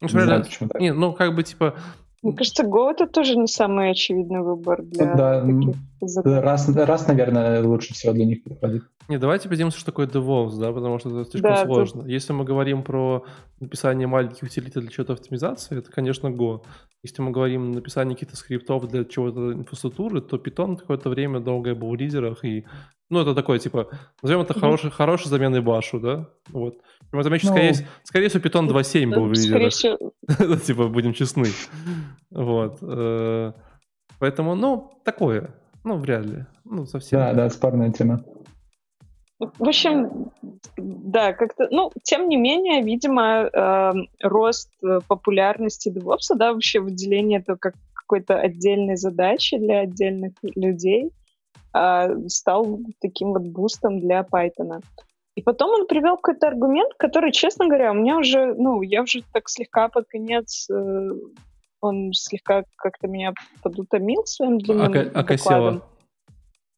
Ну, 0.00 0.08
не 0.08 0.08
знаю, 0.08 0.44
почему 0.44 0.68
так. 0.68 0.80
Не, 0.80 0.92
ну, 0.92 1.12
как 1.12 1.34
бы, 1.34 1.42
типа, 1.42 1.74
мне 2.22 2.34
кажется, 2.34 2.64
Go 2.64 2.90
это 2.90 3.06
тоже 3.06 3.36
не 3.36 3.46
самый 3.46 3.90
очевидный 3.90 4.40
выбор 4.40 4.82
для 4.82 5.14
да, 5.14 5.40
таких 5.40 5.74
языков. 6.02 6.42
Раз, 6.42 6.68
раз, 6.68 7.08
наверное, 7.08 7.62
лучше 7.62 7.94
всего 7.94 8.12
для 8.12 8.26
них 8.26 8.44
подходит. 8.44 8.82
Не, 9.08 9.18
давайте 9.18 9.48
поделимся, 9.48 9.78
что 9.78 9.86
такое 9.86 10.06
DevOps, 10.06 10.58
да, 10.58 10.70
потому 10.70 10.98
что 10.98 11.08
это 11.20 11.30
слишком 11.30 11.50
да, 11.50 11.64
сложно. 11.64 12.02
Тут... 12.02 12.10
Если 12.10 12.32
мы 12.34 12.44
говорим 12.44 12.82
про 12.82 13.24
написание 13.58 14.06
маленьких 14.06 14.42
утилитей 14.42 14.82
для 14.82 14.90
чего-то 14.90 15.14
автоматизации, 15.14 15.78
это, 15.78 15.90
конечно, 15.90 16.28
Go. 16.28 16.60
Если 17.02 17.22
мы 17.22 17.30
говорим 17.30 17.70
о 17.70 17.74
написании 17.76 18.14
каких-то 18.14 18.36
скриптов 18.36 18.86
для 18.88 19.04
чего-то 19.04 19.52
инфраструктуры, 19.54 20.20
то 20.20 20.36
Python 20.36 20.76
какое-то 20.76 21.08
время 21.08 21.40
долгое 21.40 21.74
был 21.74 21.90
в 21.90 21.96
лидерах, 21.96 22.44
и 22.44 22.66
ну, 23.10 23.20
это 23.20 23.34
такое, 23.34 23.58
типа, 23.58 23.88
назовем 24.22 24.42
это 24.42 24.54
mm-hmm. 24.54 24.60
хороший, 24.60 24.90
хороший 24.90 25.28
заменой 25.28 25.60
башу, 25.60 25.98
да? 25.98 26.28
Вот. 26.48 26.78
Мы 27.12 27.24
замечу, 27.24 27.48
ну, 27.48 27.52
скорее, 27.52 27.74
скорее 28.04 28.28
всего, 28.28 28.42
Python 28.42 28.68
2.7 28.68 29.14
был 29.14 29.26
в 29.26 29.32
лидерах. 29.32 29.72
Всего... 29.72 30.56
типа, 30.56 30.86
будем 30.88 31.12
честны. 31.12 31.48
Вот. 32.30 32.78
Э, 32.82 33.52
поэтому, 34.20 34.54
ну, 34.54 34.92
такое. 35.04 35.50
Ну, 35.82 35.96
вряд 35.96 36.24
ли. 36.24 36.46
Ну, 36.64 36.86
совсем. 36.86 37.18
Да, 37.18 37.34
да, 37.34 37.50
спорная 37.50 37.90
тема. 37.90 38.24
В 39.40 39.68
общем, 39.68 40.30
да, 40.76 41.32
как-то, 41.32 41.66
ну, 41.70 41.90
тем 42.04 42.28
не 42.28 42.36
менее, 42.36 42.82
видимо, 42.82 43.50
э, 43.52 43.92
рост 44.22 44.70
популярности 45.08 45.88
DevOps, 45.88 46.36
да, 46.36 46.52
вообще 46.52 46.78
выделение 46.78 47.40
это 47.40 47.56
как 47.56 47.74
какой-то 47.92 48.38
отдельной 48.38 48.96
задачи 48.96 49.56
для 49.56 49.80
отдельных 49.80 50.32
людей 50.42 51.10
стал 52.28 52.80
таким 53.00 53.32
вот 53.32 53.42
бустом 53.42 54.00
для 54.00 54.22
Python. 54.22 54.82
И 55.36 55.42
потом 55.42 55.70
он 55.70 55.86
привел 55.86 56.16
какой-то 56.16 56.48
аргумент, 56.48 56.92
который, 56.98 57.32
честно 57.32 57.66
говоря, 57.66 57.92
у 57.92 57.94
меня 57.94 58.18
уже, 58.18 58.54
ну, 58.54 58.82
я 58.82 59.02
уже 59.02 59.22
так 59.32 59.48
слегка 59.48 59.88
под 59.88 60.06
конец, 60.08 60.68
э, 60.70 61.10
он 61.80 62.12
слегка 62.12 62.64
как-то 62.76 63.06
меня 63.06 63.32
подутомил 63.62 64.24
своим 64.26 64.58
длинным 64.58 64.92
а, 65.14 65.22
докладом. 65.22 65.82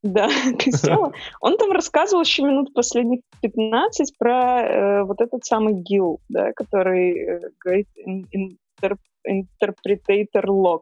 Да, 0.03 0.27
Костела. 0.59 1.13
Он 1.41 1.57
там 1.57 1.71
рассказывал 1.71 2.23
еще 2.23 2.43
минут 2.43 2.73
последних 2.73 3.21
15 3.41 4.17
про 4.17 4.61
э, 4.61 5.03
вот 5.03 5.21
этот 5.21 5.45
самый 5.45 5.73
ГИЛ, 5.73 6.19
да, 6.29 6.51
который 6.53 7.17
э, 7.17 7.39
говорит 7.59 7.87
интер, 7.95 8.97
interpretator 9.27 10.45
log. 10.45 10.81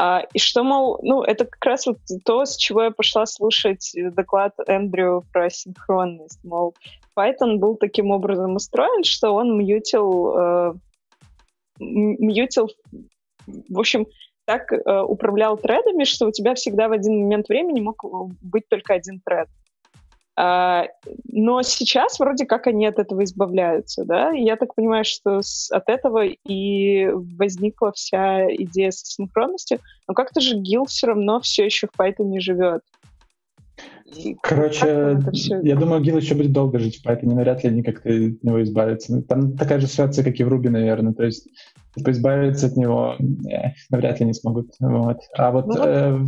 А, 0.00 0.22
и 0.32 0.38
что, 0.38 0.62
мол, 0.62 1.00
ну, 1.02 1.24
это 1.24 1.44
как 1.44 1.64
раз 1.64 1.86
вот 1.86 1.98
то, 2.24 2.44
с 2.44 2.56
чего 2.56 2.84
я 2.84 2.90
пошла 2.92 3.26
слушать 3.26 3.90
доклад 4.12 4.54
Эндрю 4.68 5.24
про 5.32 5.50
синхронность. 5.50 6.38
Мол, 6.44 6.76
Python 7.18 7.56
был 7.56 7.74
таким 7.74 8.12
образом 8.12 8.54
устроен, 8.54 9.02
что 9.02 9.32
он 9.32 9.58
мьютил, 9.58 10.38
э, 10.38 10.72
мьютил 11.80 12.68
в 13.48 13.78
общем, 13.80 14.06
так 14.44 14.72
э, 14.72 15.00
управлял 15.02 15.56
тредами, 15.56 16.04
что 16.04 16.28
у 16.28 16.30
тебя 16.30 16.54
всегда 16.54 16.86
в 16.86 16.92
один 16.92 17.22
момент 17.22 17.48
времени 17.48 17.80
мог 17.80 18.04
быть 18.40 18.68
только 18.68 18.94
один 18.94 19.20
тред. 19.24 19.48
А, 20.40 20.86
но 21.32 21.62
сейчас 21.62 22.20
вроде 22.20 22.46
как 22.46 22.68
они 22.68 22.86
от 22.86 23.00
этого 23.00 23.24
избавляются, 23.24 24.04
да, 24.04 24.32
и 24.32 24.44
я 24.44 24.54
так 24.54 24.72
понимаю, 24.76 25.04
что 25.04 25.40
от 25.72 25.88
этого 25.88 26.26
и 26.26 27.08
возникла 27.12 27.90
вся 27.90 28.46
идея 28.54 28.92
с 28.92 29.02
синхронностью, 29.02 29.80
но 30.06 30.14
как-то 30.14 30.40
же 30.40 30.54
Гил 30.54 30.84
все 30.84 31.08
равно 31.08 31.40
все 31.40 31.64
еще 31.64 31.88
в 31.88 32.00
Python 32.00 32.26
не 32.26 32.38
живет. 32.38 32.82
Короче, 34.40 35.18
я 35.64 35.74
думаю, 35.74 36.02
Гил 36.02 36.18
еще 36.18 36.36
будет 36.36 36.52
долго 36.52 36.78
жить 36.78 37.00
в 37.00 37.04
Python, 37.04 37.34
навряд 37.34 37.64
ли 37.64 37.70
они 37.70 37.82
как-то 37.82 38.08
от 38.08 38.44
него 38.44 38.62
избавятся. 38.62 39.16
Ну, 39.16 39.22
там 39.22 39.56
такая 39.56 39.80
же 39.80 39.88
ситуация, 39.88 40.22
как 40.22 40.38
и 40.38 40.44
в 40.44 40.52
Ruby, 40.52 40.68
наверное, 40.68 41.14
то 41.14 41.24
есть 41.24 41.48
типа, 41.96 42.12
избавиться 42.12 42.68
от 42.68 42.76
него 42.76 43.16
э, 43.18 43.72
навряд 43.90 44.20
ли 44.20 44.26
не 44.26 44.34
смогут. 44.34 44.70
Вот. 44.78 45.18
А 45.36 45.50
вот 45.50 45.66
ну, 45.66 45.74
э, 45.84 46.18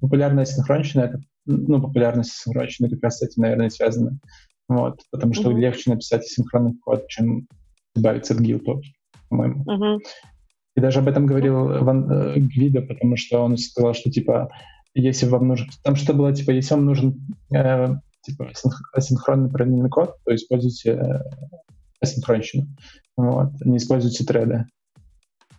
популярная 0.00 0.44
синхронщина— 0.44 1.00
это 1.02 1.20
ну, 1.48 1.80
популярность 1.80 2.32
синхронщины 2.32 2.90
как 2.90 3.02
раз 3.02 3.18
с 3.18 3.22
этим, 3.22 3.42
наверное, 3.42 3.70
связана. 3.70 4.18
Вот, 4.68 5.00
потому 5.10 5.32
что 5.32 5.50
mm-hmm. 5.50 5.60
легче 5.60 5.90
написать 5.90 6.26
синхронный 6.26 6.74
код, 6.74 7.08
чем 7.08 7.48
избавиться 7.96 8.34
от 8.34 8.40
гилтов, 8.40 8.82
по-моему. 9.30 9.64
Mm-hmm. 9.64 9.98
И 10.76 10.80
даже 10.80 11.00
об 11.00 11.08
этом 11.08 11.26
говорил 11.26 11.82
Ван, 11.82 12.10
э, 12.10 12.38
Гвида, 12.38 12.82
потому 12.82 13.16
что 13.16 13.42
он 13.42 13.56
сказал, 13.56 13.94
что, 13.94 14.10
типа, 14.10 14.50
если 14.94 15.26
вам 15.26 15.48
нужен... 15.48 15.68
Там 15.82 15.96
что 15.96 16.12
было, 16.12 16.34
типа, 16.34 16.50
если 16.50 16.74
вам 16.74 16.84
нужен 16.84 17.26
э, 17.52 17.88
типа, 18.22 18.50
асинхронный 18.92 19.50
параллельный 19.50 19.88
код, 19.88 20.16
то 20.24 20.34
используйте 20.34 20.90
э, 20.90 21.20
асинхронщину. 22.00 22.66
Вот, 23.16 23.52
не 23.64 23.78
используйте 23.78 24.24
треды. 24.24 24.66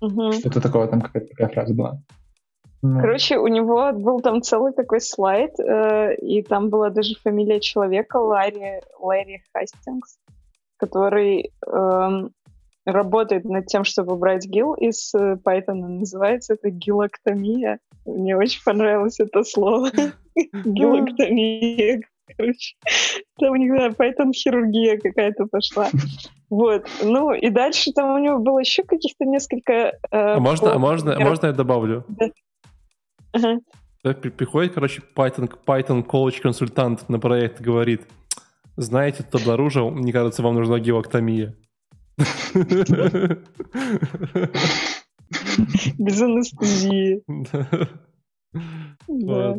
Mm-hmm. 0.01 0.39
Что-то 0.39 0.61
такое, 0.61 0.87
там 0.87 1.01
какая-то 1.01 1.29
такая 1.29 1.49
фраза 1.49 1.73
была. 1.73 2.01
Ну. 2.81 3.01
Короче, 3.01 3.37
у 3.37 3.47
него 3.47 3.91
был 3.91 4.21
там 4.21 4.41
целый 4.41 4.71
такой 4.73 5.01
слайд, 5.01 5.59
э, 5.59 6.15
и 6.15 6.41
там 6.41 6.69
была 6.69 6.89
даже 6.89 7.15
фамилия 7.15 7.59
человека 7.59 8.17
Ларри, 8.17 8.81
Ларри 8.99 9.43
Хастингс, 9.53 10.17
который 10.77 11.51
э, 11.67 12.29
работает 12.85 13.43
над 13.43 13.65
тем, 13.65 13.83
чтобы 13.83 14.15
брать 14.15 14.45
гил 14.45 14.73
из 14.75 15.13
э, 15.13 15.37
Python. 15.43 15.99
Называется 15.99 16.53
это 16.53 16.69
гилоктомия. 16.69 17.79
Мне 18.05 18.37
очень 18.37 18.63
понравилось 18.63 19.19
это 19.19 19.43
слово. 19.43 19.89
Гилоктомия. 20.65 22.01
Короче, 22.37 22.75
там 23.39 23.51
у 23.51 23.55
них, 23.55 23.75
да, 23.75 23.87
Python 23.89 24.31
хирургия 24.33 24.99
какая-то 24.99 25.45
пошла. 25.45 25.89
Вот. 26.49 26.87
Ну, 27.03 27.31
и 27.31 27.51
дальше 27.51 27.91
там 27.91 28.15
у 28.15 28.17
него 28.17 28.39
было 28.39 28.57
еще 28.57 28.81
каких-то 28.81 29.23
несколько... 29.23 29.71
Э, 29.71 29.91
а 30.09 30.39
можно, 30.39 30.73
а 30.73 30.79
можно, 30.79 31.19
можно 31.19 31.45
я 31.45 31.53
добавлю? 31.53 32.03
Да. 32.07 32.29
Ага. 33.33 33.59
Приходит, 34.01 34.73
короче, 34.73 35.01
Python, 35.15 35.51
Python 35.65 36.05
College 36.05 36.41
консультант 36.41 37.09
на 37.09 37.19
проект 37.19 37.61
говорит, 37.61 38.07
знаете, 38.77 39.23
кто 39.23 39.37
обнаружил, 39.37 39.89
мне 39.91 40.13
кажется, 40.13 40.41
вам 40.41 40.55
нужна 40.55 40.79
геоктомия. 40.79 41.55
Без 45.97 46.21
анестезии. 46.21 47.23
Да. 49.07 49.55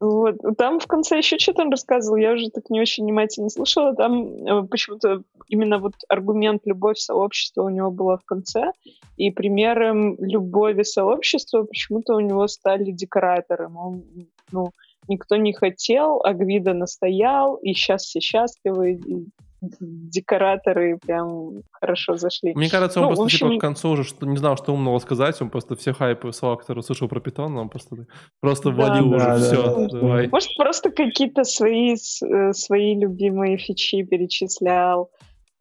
Вот. 0.00 0.36
Там 0.56 0.80
в 0.80 0.86
конце 0.86 1.18
еще 1.18 1.38
что-то 1.38 1.62
он 1.62 1.70
рассказывал, 1.70 2.16
я 2.16 2.32
уже 2.32 2.48
так 2.48 2.70
не 2.70 2.80
очень 2.80 3.04
внимательно 3.04 3.50
слушала. 3.50 3.94
Там 3.94 4.46
э, 4.46 4.66
почему-то 4.66 5.22
именно 5.46 5.78
вот 5.78 5.92
аргумент 6.08 6.62
любовь 6.64 6.96
сообщества 6.96 7.64
у 7.64 7.68
него 7.68 7.90
была 7.90 8.16
в 8.16 8.24
конце, 8.24 8.72
и 9.18 9.30
примером 9.30 10.16
любови 10.18 10.84
сообщества 10.84 11.64
почему-то 11.64 12.14
у 12.14 12.20
него 12.20 12.48
стали 12.48 12.90
декораторы. 12.92 13.68
Он, 13.76 14.02
ну, 14.50 14.70
никто 15.06 15.36
не 15.36 15.52
хотел, 15.52 16.22
а 16.24 16.32
Гвида 16.32 16.72
настоял, 16.72 17.56
и 17.56 17.74
сейчас 17.74 18.04
все 18.04 18.20
счастливы, 18.20 18.92
и 18.94 19.26
декораторы 19.60 20.98
прям 20.98 21.62
хорошо 21.70 22.16
зашли. 22.16 22.54
Мне 22.54 22.70
кажется, 22.70 23.00
он 23.00 23.08
ну, 23.10 23.14
просто 23.14 23.36
типа, 23.36 23.46
общем... 23.46 23.48
типа 23.56 23.58
к 23.58 23.60
концу 23.60 23.90
уже 23.90 24.04
что, 24.04 24.26
не 24.26 24.36
знал, 24.36 24.56
что 24.56 24.72
умного 24.72 24.98
сказать, 24.98 25.40
он 25.40 25.50
просто 25.50 25.76
все 25.76 25.92
хайпы 25.92 26.32
слова, 26.32 26.56
которые 26.56 26.80
услышал 26.80 27.08
про 27.08 27.20
питон, 27.20 27.56
он 27.56 27.68
просто, 27.68 28.06
просто 28.40 28.70
вводил 28.70 29.10
да, 29.10 29.16
уже 29.16 29.26
да, 29.26 29.38
все. 29.38 29.62
Да, 29.62 29.88
давай. 29.88 30.28
Может, 30.28 30.56
просто 30.56 30.90
какие-то 30.90 31.44
свои, 31.44 31.94
э, 31.94 32.52
свои 32.52 32.94
любимые 32.94 33.58
фичи 33.58 34.02
перечислял. 34.02 35.10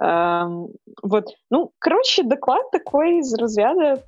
Um, 0.02 0.70
вот, 1.04 1.26
ну, 1.50 1.74
короче, 1.78 2.24
доклад 2.24 2.72
такой 2.72 3.20
из 3.20 3.34
разряда 3.34 4.02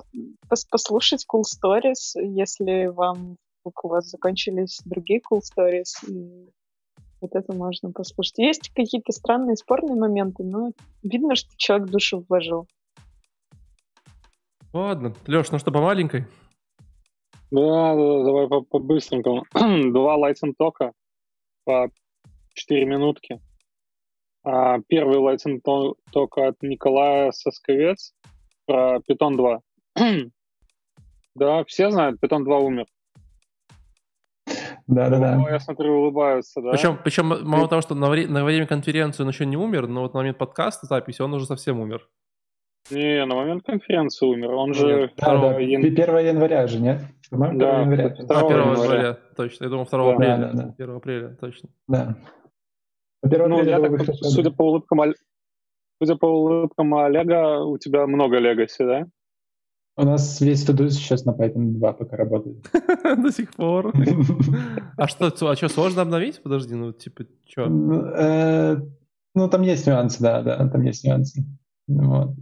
послушать 0.48 1.26
cool 1.30 1.42
stories, 1.42 2.16
если 2.16 2.86
вам 2.86 3.36
у 3.66 3.88
вас 3.88 4.10
закончились 4.10 4.80
другие 4.86 5.22
cool 5.30 5.42
stories, 5.42 5.94
вот 7.22 7.36
это 7.36 7.54
можно 7.54 7.92
послушать. 7.92 8.40
Есть 8.40 8.70
какие-то 8.74 9.12
странные, 9.12 9.56
спорные 9.56 9.96
моменты, 9.96 10.44
но 10.44 10.72
видно, 11.04 11.36
что 11.36 11.50
человек 11.56 11.90
душу 11.90 12.26
вложил. 12.28 12.68
Ладно. 14.74 15.14
Леш, 15.28 15.52
ну 15.52 15.60
что, 15.60 15.72
по 15.72 15.82
маленькой? 15.82 16.26
Да, 17.52 17.96
да, 17.96 18.24
давай 18.24 18.48
по, 18.48 18.62
по 18.70 18.80
быстренькому. 18.80 19.44
Два 19.54 20.16
лайтсен 20.16 20.56
тока 20.56 20.94
по 21.66 21.90
4 22.54 22.86
минутки. 22.86 23.40
А, 24.44 24.80
первый 24.88 25.18
лайтинг 25.18 25.64
ток 25.64 26.38
от 26.38 26.62
Николая 26.64 27.32
Сосковец 27.32 28.14
про 28.66 28.98
Python 29.08 29.36
2. 29.36 29.62
да, 31.36 31.64
все 31.66 31.92
знают, 31.92 32.20
Python 32.24 32.44
2 32.44 32.60
умер. 32.60 32.86
Да, 34.92 35.10
да, 35.10 35.20
да. 35.20 35.50
Я 35.50 35.60
смотрю, 35.62 36.02
улыбаются, 36.02 36.62
да. 36.62 36.72
Причем, 36.72 37.00
причем 37.02 37.28
мало 37.48 37.70
того, 37.70 37.82
что 37.82 37.96
на, 37.96 38.10
вре- 38.10 38.28
на 38.28 38.44
время 38.44 38.68
конференции 38.68 39.24
он 39.24 39.30
еще 39.30 39.46
не 39.46 39.56
умер, 39.56 39.88
но 39.88 40.02
вот 40.02 40.14
на 40.14 40.20
момент 40.20 40.38
подкаста 40.38 40.86
записи 40.86 41.22
он 41.22 41.34
уже 41.34 41.46
совсем 41.46 41.80
умер. 41.80 42.10
Не, 42.90 43.26
на 43.26 43.36
момент 43.36 43.64
конференции 43.64 44.26
умер. 44.26 44.52
Он 44.52 44.74
же... 44.74 45.10
Да, 45.16 45.38
да, 45.38 45.60
ян... 45.60 45.82
1 45.82 45.96
января 45.96 46.68
же, 46.68 46.82
нет? 46.82 47.04
По-моему, 47.30 47.58
да, 47.58 47.82
1 47.84 47.92
января. 47.92 48.10
2 48.10 48.36
а, 48.36 48.46
1 48.46 48.58
января. 48.58 48.84
января, 48.84 49.18
точно. 49.38 49.64
Я 49.64 49.70
думал, 49.70 49.86
2 49.86 49.98
да, 49.98 50.14
апреля. 50.14 50.38
Да, 50.38 50.52
да. 50.54 50.76
1 50.78 50.96
апреля, 50.96 51.38
точно. 51.40 51.70
Да. 51.88 52.16
1 53.24 53.50
ну, 53.50 53.64
я 53.64 53.80
так, 53.80 53.92
судя 54.24 54.52
по 54.52 54.64
улыбкам, 54.64 55.14
судя 56.04 56.16
по 56.18 56.26
улыбкам 56.26 56.94
Олега, 56.96 57.64
у 57.64 57.78
тебя 57.78 58.08
много 58.08 58.40
легаси, 58.40 58.84
да? 58.84 59.08
У 59.98 60.06
нас 60.06 60.40
весь 60.42 60.64
туду 60.64 60.90
сейчас 60.90 61.26
на 61.26 61.32
Python 61.32 61.74
2 61.74 61.94
пока 61.94 62.18
работает. 62.18 62.66
До 63.22 63.32
сих 63.32 63.54
пор. 63.54 63.94
А 64.98 65.08
что, 65.08 65.32
а 65.50 65.56
что, 65.56 65.68
сложно 65.68 66.04
обновить? 66.04 66.42
Подожди, 66.44 66.76
ну 66.76 66.94
типа, 66.94 67.26
что? 67.48 67.66
Ну, 67.66 68.06
э, 68.06 68.78
ну, 69.34 69.50
там 69.50 69.64
есть 69.64 69.88
нюансы, 69.88 70.22
да, 70.22 70.42
да, 70.44 70.70
там 70.70 70.84
есть 70.84 71.04
нюансы. 71.04 71.44
Вот. 71.88 72.36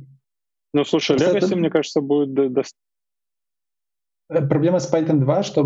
Ну, 0.73 0.83
слушай, 0.83 1.17
Legacy, 1.17 1.55
мне 1.55 1.69
кажется, 1.69 2.01
будет 2.01 2.37
э, 4.29 4.47
Проблема 4.47 4.79
с 4.79 4.91
Python 4.93 5.19
2, 5.19 5.43
что 5.43 5.63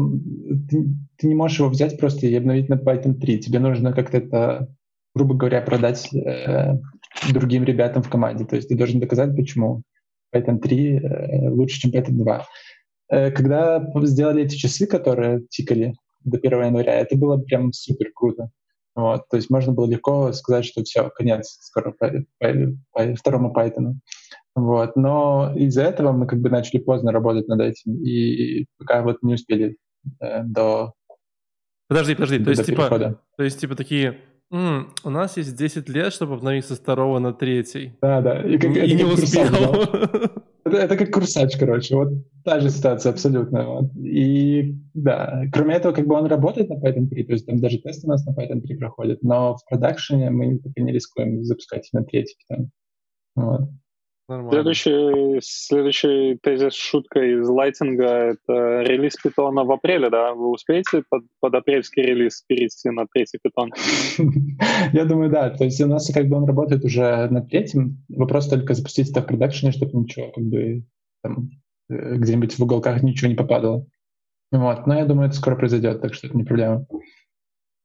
ты, 0.69 0.85
ты 1.17 1.27
не 1.27 1.35
можешь 1.35 1.59
его 1.59 1.69
взять 1.69 1.99
просто 1.99 2.27
и 2.27 2.35
обновить 2.35 2.69
на 2.69 2.75
Python 2.75 3.15
3. 3.15 3.39
Тебе 3.39 3.59
нужно 3.59 3.91
как-то 3.91 4.17
это, 4.17 4.73
грубо 5.15 5.35
говоря, 5.35 5.61
продать 5.61 6.13
э, 6.13 6.79
другим 7.33 7.63
ребятам 7.63 8.03
в 8.03 8.09
команде. 8.09 8.45
То 8.45 8.55
есть 8.55 8.69
ты 8.69 8.77
должен 8.77 8.99
доказать, 8.99 9.35
почему. 9.35 9.83
Python 10.33 10.59
3 10.59 10.95
э, 10.97 11.49
лучше, 11.49 11.79
чем 11.79 11.91
Python 11.91 12.13
2. 12.13 12.47
Э, 13.09 13.31
когда 13.31 13.85
сделали 14.03 14.43
эти 14.43 14.55
часы, 14.55 14.87
которые 14.87 15.45
тикали 15.49 15.93
до 16.23 16.37
1 16.37 16.63
января, 16.65 16.95
это 16.95 17.17
было 17.17 17.37
прям 17.37 17.73
супер 17.73 18.11
круто. 18.13 18.49
Вот, 18.95 19.27
то 19.29 19.37
есть 19.37 19.49
можно 19.49 19.73
было 19.73 19.89
легко 19.89 20.31
сказать, 20.33 20.65
что 20.65 20.83
все, 20.83 21.09
конец 21.09 21.57
скоро 21.61 21.91
по, 21.91 22.11
по, 22.39 22.53
по 22.91 23.15
второму 23.15 23.51
Python. 23.51 23.95
Вот, 24.55 24.95
но 24.95 25.51
из-за 25.55 25.83
этого 25.83 26.11
мы 26.11 26.27
как 26.27 26.39
бы 26.39 26.49
начали 26.49 26.79
поздно 26.79 27.11
работать 27.11 27.47
над 27.47 27.61
этим, 27.61 28.03
и 28.03 28.65
пока 28.77 29.01
вот 29.01 29.17
не 29.23 29.33
успели 29.33 29.77
э, 30.19 30.43
до 30.43 30.93
Подожди, 31.87 32.15
подожди, 32.15 32.37
до, 32.39 32.45
то 32.45 32.49
есть, 32.51 32.65
типа, 32.65 33.19
то 33.37 33.43
есть, 33.43 33.59
типа, 33.59 33.75
такие, 33.75 34.19
М, 34.53 34.93
у 35.03 35.09
нас 35.09 35.35
есть 35.37 35.57
10 35.57 35.89
лет, 35.89 36.13
чтобы 36.13 36.35
обновиться 36.35 36.75
с 36.75 36.79
второго 36.79 37.17
на 37.17 37.33
третий. 37.33 37.93
Да, 38.01 38.21
да. 38.21 38.39
И, 38.43 38.59
как, 38.59 38.77
и 38.77 38.93
не 38.93 39.03
успел. 39.03 39.47
Это, 40.65 40.77
это 40.77 40.95
как 40.95 41.11
курсач, 41.11 41.57
короче. 41.57 41.93
Вот 41.93 42.13
та 42.45 42.61
же 42.61 42.69
ситуация 42.69 43.11
абсолютно. 43.11 43.65
Вот. 43.67 43.91
И 43.97 44.75
да, 44.93 45.43
кроме 45.51 45.75
этого, 45.75 45.91
как 45.91 46.07
бы 46.07 46.15
он 46.15 46.25
работает 46.27 46.69
на 46.69 46.75
Python 46.75 47.09
3, 47.09 47.23
то 47.25 47.33
есть 47.33 47.45
там 47.45 47.59
даже 47.59 47.79
тесты 47.79 48.07
у 48.07 48.09
нас 48.09 48.25
на 48.25 48.31
Python 48.31 48.61
3 48.61 48.77
проходят, 48.77 49.23
но 49.23 49.57
в 49.57 49.65
продакшене 49.69 50.29
мы 50.29 50.59
пока 50.59 50.81
не 50.81 50.93
рискуем 50.93 51.43
запускать 51.43 51.89
на 51.91 52.05
третий 52.05 52.37
Python. 52.49 52.69
Вот. 53.35 53.69
Нормально. 54.29 54.51
Следующий, 54.51 55.39
следующий 55.41 56.37
тезис 56.41 56.73
шутка 56.73 57.19
из 57.19 57.45
лайтинга— 57.47 58.05
это 58.05 58.81
релиз 58.83 59.15
питона 59.21 59.65
в 59.65 59.71
апреле, 59.71 60.09
да? 60.09 60.33
Вы 60.33 60.49
успеете 60.49 61.03
под, 61.09 61.23
под 61.41 61.55
апрельский 61.55 62.03
релиз 62.03 62.41
перейти 62.47 62.89
на 62.89 63.05
третий 63.13 63.37
питон? 63.43 63.73
Я 64.93 65.03
думаю, 65.03 65.29
да. 65.29 65.49
То 65.49 65.65
есть 65.65 65.81
у 65.81 65.87
нас 65.87 66.09
как 66.13 66.29
бы 66.29 66.37
он 66.37 66.45
работает 66.45 66.85
уже 66.85 67.27
на 67.29 67.41
третьем. 67.41 68.03
Вопрос 68.07 68.47
только 68.47 68.73
запустить 68.73 69.11
это 69.11 69.21
в 69.21 69.27
продакшене, 69.27 69.73
чтобы 69.73 69.99
ничего 69.99 70.31
как 70.31 70.43
бы 70.45 70.85
там, 71.21 71.49
э, 71.89 72.15
где-нибудь 72.15 72.57
в 72.57 72.63
уголках 72.63 73.03
ничего 73.03 73.29
не 73.29 73.35
попадало. 73.35 73.85
Вот. 74.53 74.87
Но 74.87 74.95
я 74.95 75.05
думаю, 75.05 75.27
это 75.27 75.35
скоро 75.35 75.57
произойдет, 75.57 76.01
так 76.01 76.13
что 76.13 76.27
это 76.27 76.37
не 76.37 76.45
проблема. 76.45 76.85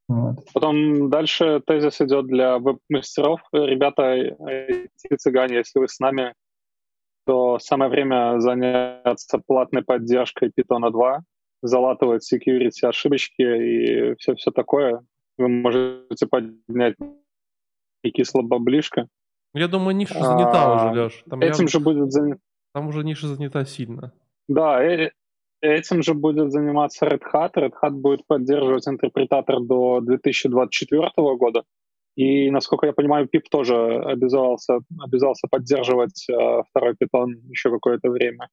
Вот. 0.09 0.37
Потом 0.55 1.11
дальше 1.11 1.61
тезис 1.67 2.01
идет 2.01 2.27
для 2.27 2.59
веб-мастеров. 2.59 3.41
Ребята, 3.53 4.37
цыгане, 5.19 5.57
если 5.57 5.79
вы 5.79 5.89
с 5.89 6.01
нами, 6.01 6.35
то 7.27 7.59
самое 7.59 7.91
время 7.91 8.41
заняться 8.41 9.39
платной 9.47 9.85
поддержкой 9.85 10.51
Python 10.51 10.91
2, 10.91 11.21
залатывать 11.63 12.33
security 12.33 12.87
ошибочки 12.87 13.43
и 13.43 14.15
все-все 14.17 14.51
такое. 14.51 15.03
Вы 15.37 15.49
можете 15.49 16.27
поднять 16.27 16.97
и 18.03 18.11
кисло 18.11 18.41
баблишко. 18.43 19.09
Я 19.53 19.69
думаю, 19.69 19.95
ниша 19.95 20.15
занята 20.15 20.65
а, 20.65 20.75
уже, 20.75 21.03
Леш. 21.03 21.25
Там 21.29 21.41
этим 21.41 21.65
я... 21.65 21.69
же 21.69 21.81
будет 21.81 22.11
занята. 22.11 22.41
Там 22.73 22.89
уже 22.89 23.05
ниша 23.05 23.29
занята 23.29 23.65
сильно. 23.65 24.13
Да, 24.49 24.83
э, 24.83 25.11
Этим 25.61 26.03
же 26.03 26.15
будет 26.15 26.53
заниматься 26.53 27.07
Red 27.07 27.23
Hat. 27.33 27.55
Red 27.57 27.73
Hat 27.83 27.91
будет 27.91 28.27
поддерживать 28.27 28.87
интерпретатор 28.87 29.61
до 29.61 30.01
2024 30.01 31.11
года. 31.37 31.65
И, 32.17 32.51
насколько 32.51 32.87
я 32.87 32.93
понимаю, 32.93 33.29
Пип 33.29 33.49
тоже 33.49 33.77
обязался, 33.77 34.81
обязался 35.01 35.47
поддерживать 35.49 36.29
э, 36.29 36.63
второй 36.69 36.95
питон 36.97 37.35
еще 37.49 37.71
какое-то 37.71 38.11
время. 38.11 38.49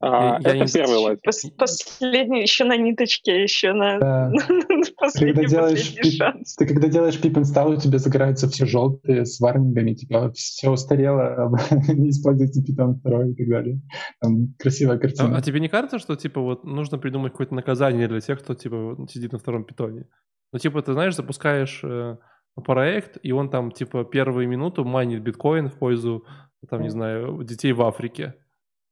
А, 0.00 0.38
я 0.40 0.50
это 0.50 0.58
не... 0.58 0.66
первый 0.66 0.98
лайф. 0.98 1.18
Пос- 1.26 1.50
последний 1.56 2.42
еще 2.42 2.64
на 2.64 2.76
ниточке, 2.76 3.42
еще 3.42 3.72
на, 3.72 3.98
да. 3.98 4.32
последний, 4.96 5.34
когда 5.34 5.48
делаешь 5.48 5.94
пип, 5.96 6.12
шанс. 6.12 6.54
Ты 6.54 6.66
когда 6.66 6.88
делаешь 6.88 7.20
пип 7.20 7.36
инсталл, 7.36 7.70
у 7.70 7.76
тебя 7.76 7.98
загораются 7.98 8.48
все 8.48 8.64
желтые 8.64 9.24
с 9.24 9.40
варнингами, 9.40 9.94
типа 9.94 10.30
все 10.32 10.70
устарело, 10.70 11.50
не 11.88 12.10
используйте 12.10 12.62
питон 12.62 13.00
второй 13.00 13.32
и 13.32 13.34
так 13.34 13.48
далее. 13.48 13.80
Там 14.20 14.54
красивая 14.56 14.98
картина. 14.98 15.34
А, 15.34 15.38
а 15.38 15.42
тебе 15.42 15.58
не 15.58 15.68
кажется, 15.68 15.98
что 15.98 16.14
типа 16.14 16.40
вот 16.40 16.62
нужно 16.64 16.98
придумать 16.98 17.32
какое-то 17.32 17.56
наказание 17.56 18.06
для 18.06 18.20
тех, 18.20 18.38
кто 18.38 18.54
типа 18.54 18.96
сидит 19.10 19.32
на 19.32 19.38
втором 19.38 19.64
питоне? 19.64 20.04
Ну 20.52 20.60
типа 20.60 20.80
ты 20.80 20.92
знаешь, 20.92 21.16
запускаешь 21.16 21.80
э, 21.82 22.16
проект, 22.64 23.18
и 23.24 23.32
он 23.32 23.50
там 23.50 23.72
типа 23.72 24.04
первую 24.04 24.48
минуту 24.48 24.84
майнит 24.84 25.22
биткоин 25.22 25.68
в 25.68 25.76
пользу, 25.76 26.24
там, 26.70 26.82
не 26.82 26.88
знаю, 26.88 27.42
детей 27.42 27.72
в 27.72 27.82
Африке 27.82 28.34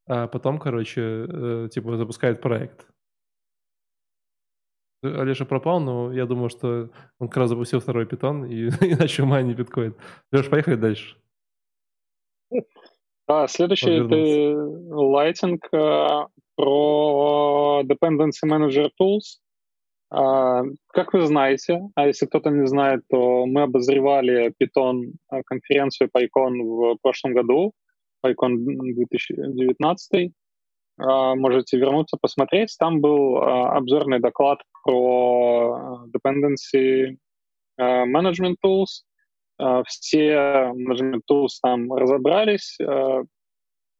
а 0.06 0.28
потом, 0.28 0.58
короче, 0.58 1.26
э, 1.28 1.68
типа 1.72 1.96
запускает 1.96 2.40
проект. 2.40 2.86
Олеша 5.02 5.44
пропал, 5.44 5.80
но 5.80 6.12
я 6.12 6.26
думаю, 6.26 6.48
что 6.48 6.90
он 7.18 7.28
как 7.28 7.36
раз 7.38 7.50
запустил 7.50 7.80
второй 7.80 8.06
питон 8.06 8.44
и, 8.44 8.68
и 8.84 8.94
начал 8.94 9.26
майнить 9.26 9.56
биткоин. 9.56 9.94
Леш, 10.32 10.48
поехали 10.48 10.76
дальше. 10.76 11.16
А, 13.28 13.48
следующий 13.48 13.90
это 13.90 14.94
лайтинг 14.94 15.68
uh, 15.74 16.26
про 16.54 17.82
Dependency 17.84 18.44
Manager 18.46 18.88
Tools. 19.00 19.40
Uh, 20.14 20.72
как 20.92 21.12
вы 21.12 21.26
знаете, 21.26 21.80
а 21.96 22.06
если 22.06 22.26
кто-то 22.26 22.50
не 22.50 22.68
знает, 22.68 23.02
то 23.08 23.44
мы 23.46 23.62
обозревали 23.62 24.54
Python 24.60 25.14
конференцию 25.46 26.08
PyCon 26.16 26.52
в 26.62 26.96
прошлом 27.02 27.34
году. 27.34 27.72
PyCon 28.34 28.56
2019. 28.56 30.32
А, 30.98 31.34
можете 31.34 31.78
вернуться, 31.78 32.16
посмотреть. 32.20 32.74
Там 32.78 33.00
был 33.00 33.38
а, 33.38 33.76
обзорный 33.76 34.20
доклад 34.20 34.60
про 34.82 35.74
а, 35.74 36.06
dependency 36.08 37.16
management 37.78 38.56
tools. 38.64 39.04
Все 39.86 40.72
management 40.74 41.20
tools 41.30 41.58
там 41.62 41.92
разобрались. 41.92 42.78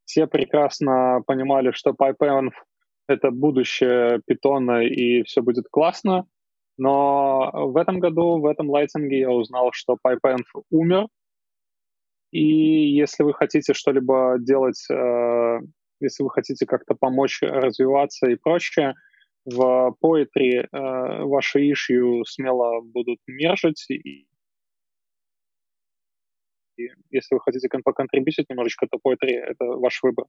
Все 0.04 0.26
прекрасно 0.26 1.20
понимали, 1.26 1.72
что 1.72 1.90
PyPenv— 1.90 2.52
это 3.08 3.30
будущее 3.30 4.22
питона, 4.26 4.82
и 4.82 5.22
все 5.24 5.42
будет 5.42 5.66
классно. 5.70 6.24
Но 6.78 7.50
в 7.52 7.76
этом 7.76 8.00
году, 8.00 8.38
в 8.38 8.46
этом 8.46 8.70
лайтинге 8.70 9.20
я 9.20 9.30
узнал, 9.30 9.70
что 9.72 9.98
PyPenv 10.06 10.44
умер, 10.70 11.06
и 12.37 12.91
если 12.91 13.22
вы 13.22 13.32
хотите 13.32 13.72
что-либо 13.72 14.37
делать, 14.39 14.84
э, 14.91 15.59
если 16.01 16.22
вы 16.22 16.30
хотите 16.30 16.66
как-то 16.66 16.95
помочь 16.95 17.39
развиваться 17.41 18.26
и 18.26 18.37
прочее, 18.37 18.95
в 19.47 19.97
Poetry 20.05 20.66
э, 20.70 21.22
ваши 21.24 21.70
issue 21.70 22.24
смело 22.26 22.82
будут 22.82 23.20
мержить. 23.26 23.87
И, 23.89 24.26
если 27.11 27.34
вы 27.34 27.41
хотите 27.41 27.70
поконтрибьютить 27.82 28.51
немножечко, 28.51 28.87
то 28.87 28.99
Poetry— 28.99 29.30
это 29.49 29.64
ваш 29.64 30.03
выбор. 30.03 30.26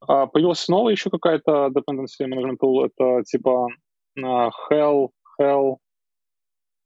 А 0.00 0.26
появилась 0.28 0.66
новая 0.68 0.92
еще 0.92 1.10
какая-то 1.10 1.70
dependency 1.74 2.26
management 2.26 2.56
tool, 2.62 2.86
это 2.86 3.22
типа 3.24 3.68
uh, 4.18 4.50
Hell, 4.70 5.08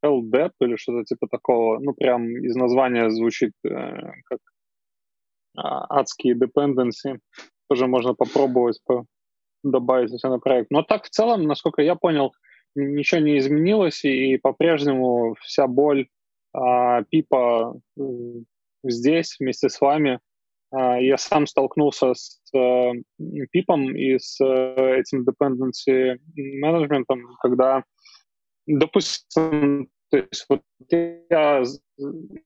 Hell 0.04 0.20
или 0.60 0.76
что-то 0.76 1.04
типа 1.04 1.28
такого. 1.28 1.78
Ну, 1.78 1.94
прям 1.94 2.26
из 2.26 2.56
названия 2.56 3.10
звучит 3.10 3.52
э, 3.64 3.70
как 4.24 4.38
э, 5.56 5.60
адские 5.60 6.34
dependency. 6.34 7.18
Тоже 7.68 7.86
можно 7.86 8.14
попробовать 8.14 8.80
по 8.84 9.06
добавить 9.62 10.12
у 10.12 10.28
на 10.28 10.38
проект. 10.38 10.70
Но 10.70 10.82
так 10.82 11.04
в 11.04 11.10
целом, 11.10 11.44
насколько 11.44 11.82
я 11.82 11.94
понял, 11.94 12.32
ничего 12.74 13.20
не 13.20 13.38
изменилось, 13.38 14.04
и 14.04 14.36
по-прежнему 14.38 15.36
вся 15.40 15.66
боль 15.66 16.08
а, 16.52 17.02
Пипа 17.04 17.74
здесь 18.84 19.36
вместе 19.38 19.68
с 19.68 19.80
вами. 19.80 20.20
А, 20.70 20.98
я 20.98 21.16
сам 21.18 21.46
столкнулся 21.46 22.14
с 22.14 22.40
а, 22.54 22.92
Пипом 23.50 23.94
и 23.94 24.18
с 24.18 24.40
а, 24.40 24.94
этим 24.94 25.24
dependency 25.24 26.18
management, 26.64 27.04
когда, 27.40 27.84
допустим, 28.66 29.88
то 30.10 30.18
есть 30.18 30.46
вот 30.48 30.62
я 30.90 31.62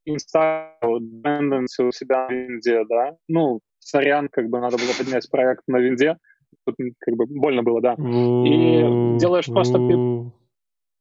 инсталлировал 0.05 1.01
dependency 1.01 1.87
у 1.87 1.93
себя 1.93 2.29
на 2.29 2.33
винде, 2.33 2.85
да, 2.89 3.17
ну, 3.29 3.61
сорян, 3.79 4.29
как 4.29 4.49
бы 4.49 4.61
надо 4.61 4.77
было 4.77 4.93
поднять 4.97 5.29
проект 5.31 5.63
на 5.67 5.79
винде, 5.79 6.17
тут 6.65 6.77
как 6.99 7.17
бы 7.17 7.27
больно 7.27 7.63
было, 7.63 7.81
да. 7.81 7.95
И 7.95 9.19
делаешь 9.19 9.47
просто. 9.47 9.79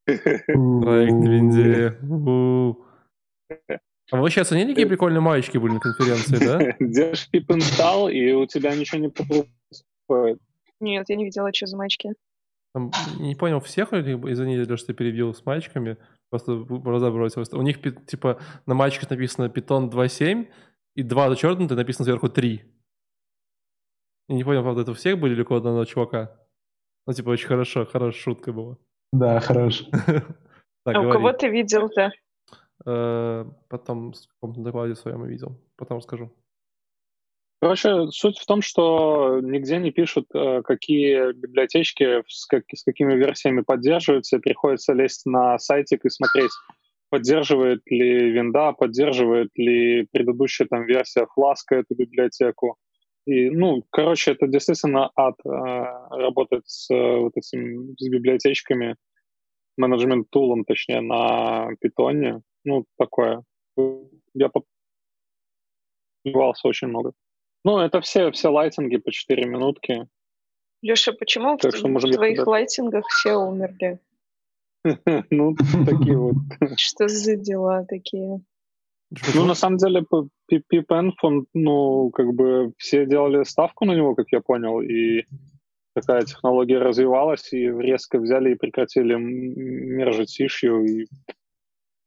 Проект 0.04 1.12
на 1.12 1.28
винде. 1.28 1.96
А 4.12 4.16
вы 4.16 4.22
вообще 4.22 4.42
оценили, 4.42 4.68
какие 4.68 4.84
прикольные 4.84 5.20
маечки 5.20 5.58
были 5.58 5.72
на 5.72 5.80
конференции, 5.80 6.36
да? 6.36 6.76
Держишь 6.80 7.28
пип 7.28 7.50
инсталл, 7.50 8.08
и 8.08 8.30
у 8.32 8.46
тебя 8.46 8.74
ничего 8.76 9.00
не 9.00 9.08
происходит. 9.08 10.40
Нет, 10.78 11.08
я 11.08 11.16
не 11.16 11.24
видела, 11.24 11.52
что 11.52 11.66
за 11.66 11.76
маечки. 11.76 12.12
Там, 12.76 12.90
не 13.18 13.34
понял, 13.34 13.58
всех 13.60 13.94
или 13.94 14.12
извините, 14.30 14.76
что 14.76 14.88
ты 14.88 14.92
перебил 14.92 15.32
с 15.32 15.46
маечками, 15.46 15.96
просто 16.28 16.56
глаза 16.56 17.10
бросилось. 17.10 17.50
У 17.54 17.62
них, 17.62 17.78
типа, 18.04 18.38
на 18.66 18.74
маечках 18.74 19.08
написано 19.08 19.46
Python 19.46 19.88
2.7, 19.90 20.46
и 20.94 21.02
2 21.02 21.30
зачеркнуты, 21.30 21.74
написано 21.74 22.04
сверху 22.04 22.28
3. 22.28 22.62
Я 24.28 24.36
не 24.36 24.44
понял, 24.44 24.62
правда, 24.62 24.82
это 24.82 24.90
у 24.90 24.94
всех 24.94 25.18
были 25.18 25.32
или 25.32 25.42
у 25.42 25.54
одного 25.54 25.86
чувака? 25.86 26.38
Ну, 27.06 27.14
типа, 27.14 27.30
очень 27.30 27.46
хорошо, 27.46 27.86
хорошая 27.86 28.20
шутка 28.20 28.52
была. 28.52 28.76
Да, 29.10 29.40
хорош. 29.40 29.84
А 30.84 31.00
у 31.00 31.10
кого 31.10 31.32
ты 31.32 31.48
видел-то? 31.48 32.12
Э, 32.84 33.46
потом 33.68 34.12
в 34.12 34.28
каком-то 34.34 34.60
докладе 34.60 34.94
своем 34.96 35.24
видел. 35.24 35.58
Потом 35.76 36.02
скажу. 36.02 36.30
Короче, 37.60 38.08
суть 38.10 38.38
в 38.38 38.44
том, 38.44 38.60
что 38.60 39.40
нигде 39.42 39.78
не 39.78 39.90
пишут, 39.90 40.26
э, 40.34 40.60
какие 40.62 41.32
библиотечки 41.32 42.22
с, 42.28 42.46
как, 42.46 42.64
с 42.74 42.82
какими 42.84 43.14
версиями 43.14 43.62
поддерживаются, 43.62 44.36
и 44.36 44.40
приходится 44.40 44.92
лезть 44.92 45.24
на 45.24 45.58
сайтик 45.58 46.04
и 46.04 46.10
смотреть, 46.10 46.50
поддерживает 47.08 47.80
ли 47.86 48.30
винда, 48.30 48.72
поддерживает 48.72 49.48
ли 49.56 50.06
предыдущая 50.12 50.66
там 50.66 50.84
версия 50.84 51.26
Flask 51.36 51.64
эту 51.70 51.94
библиотеку. 51.94 52.76
И, 53.24 53.48
ну, 53.48 53.82
короче, 53.90 54.32
это 54.32 54.46
действительно 54.46 55.10
ад 55.16 55.36
э, 55.44 55.48
работать 55.48 56.68
с 56.68 56.88
вот 56.90 57.32
этим 57.36 57.96
с 57.98 58.08
библиотечками, 58.08 58.96
менеджмент-тулом, 59.78 60.64
точнее, 60.64 61.00
на 61.00 61.74
питоне. 61.80 62.42
Ну, 62.64 62.84
такое. 62.98 63.42
Я 64.34 64.50
попивался 66.22 66.68
очень 66.68 66.88
много. 66.88 67.12
Ну, 67.66 67.80
это 67.80 68.00
все, 68.00 68.30
все 68.30 68.48
лайтинги 68.48 68.96
по 68.96 69.10
4 69.10 69.44
минутки. 69.44 70.06
Леша, 70.82 71.12
почему 71.12 71.56
так 71.56 71.74
в, 71.74 71.76
что, 71.76 71.88
в 71.88 72.12
твоих 72.12 72.38
куда 72.38 72.50
лайтингах 72.52 73.04
все 73.08 73.34
умерли? 73.34 73.98
Ну, 75.30 75.56
такие 75.84 76.16
вот. 76.16 76.36
Что 76.78 77.08
за 77.08 77.34
дела 77.34 77.84
такие? 77.84 78.40
Ну, 79.34 79.44
на 79.44 79.56
самом 79.56 79.78
деле, 79.78 80.04
Пип 80.46 80.92
Энфон, 80.92 81.46
ну, 81.54 82.10
как 82.10 82.32
бы 82.34 82.72
все 82.78 83.04
делали 83.04 83.42
ставку 83.42 83.84
на 83.84 83.96
него, 83.96 84.14
как 84.14 84.26
я 84.30 84.40
понял, 84.40 84.80
и 84.80 85.24
такая 85.92 86.22
технология 86.22 86.78
развивалась, 86.78 87.52
и 87.52 87.66
резко 87.66 88.20
взяли 88.20 88.52
и 88.52 88.54
прекратили 88.54 89.16
мержить 89.16 90.40
ишью, 90.40 90.84
и 90.84 91.08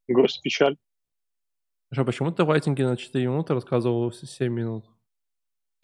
грусть 0.08 0.40
печаль. 0.40 0.78
А 1.94 2.02
почему 2.02 2.32
ты 2.32 2.44
вайтинги 2.44 2.80
на 2.80 2.96
4 2.96 3.26
минуты 3.26 3.52
рассказывал 3.52 4.10
7 4.10 4.50
минут? 4.50 4.86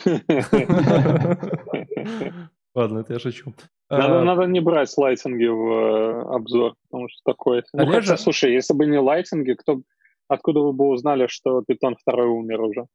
Ладно, 2.74 2.98
это 2.98 3.14
я 3.14 3.18
шучу. 3.18 3.54
Надо, 3.88 4.20
а... 4.20 4.24
надо 4.24 4.44
не 4.44 4.60
брать 4.60 4.96
лайтинги 4.96 5.46
в 5.46 5.72
э, 5.72 6.22
обзор, 6.34 6.74
потому 6.82 7.08
что 7.08 7.20
такое. 7.24 7.64
Ну, 7.72 7.82
Олежа... 7.82 8.00
хотя, 8.00 8.16
слушай, 8.16 8.52
если 8.52 8.74
бы 8.74 8.86
не 8.86 8.98
лайтинги, 8.98 9.52
кто, 9.52 9.80
откуда 10.28 10.60
вы 10.60 10.72
бы 10.72 10.88
узнали, 10.88 11.26
что 11.26 11.62
Питон 11.66 11.96
второй 11.96 12.28
умер 12.28 12.60
уже? 12.60 12.86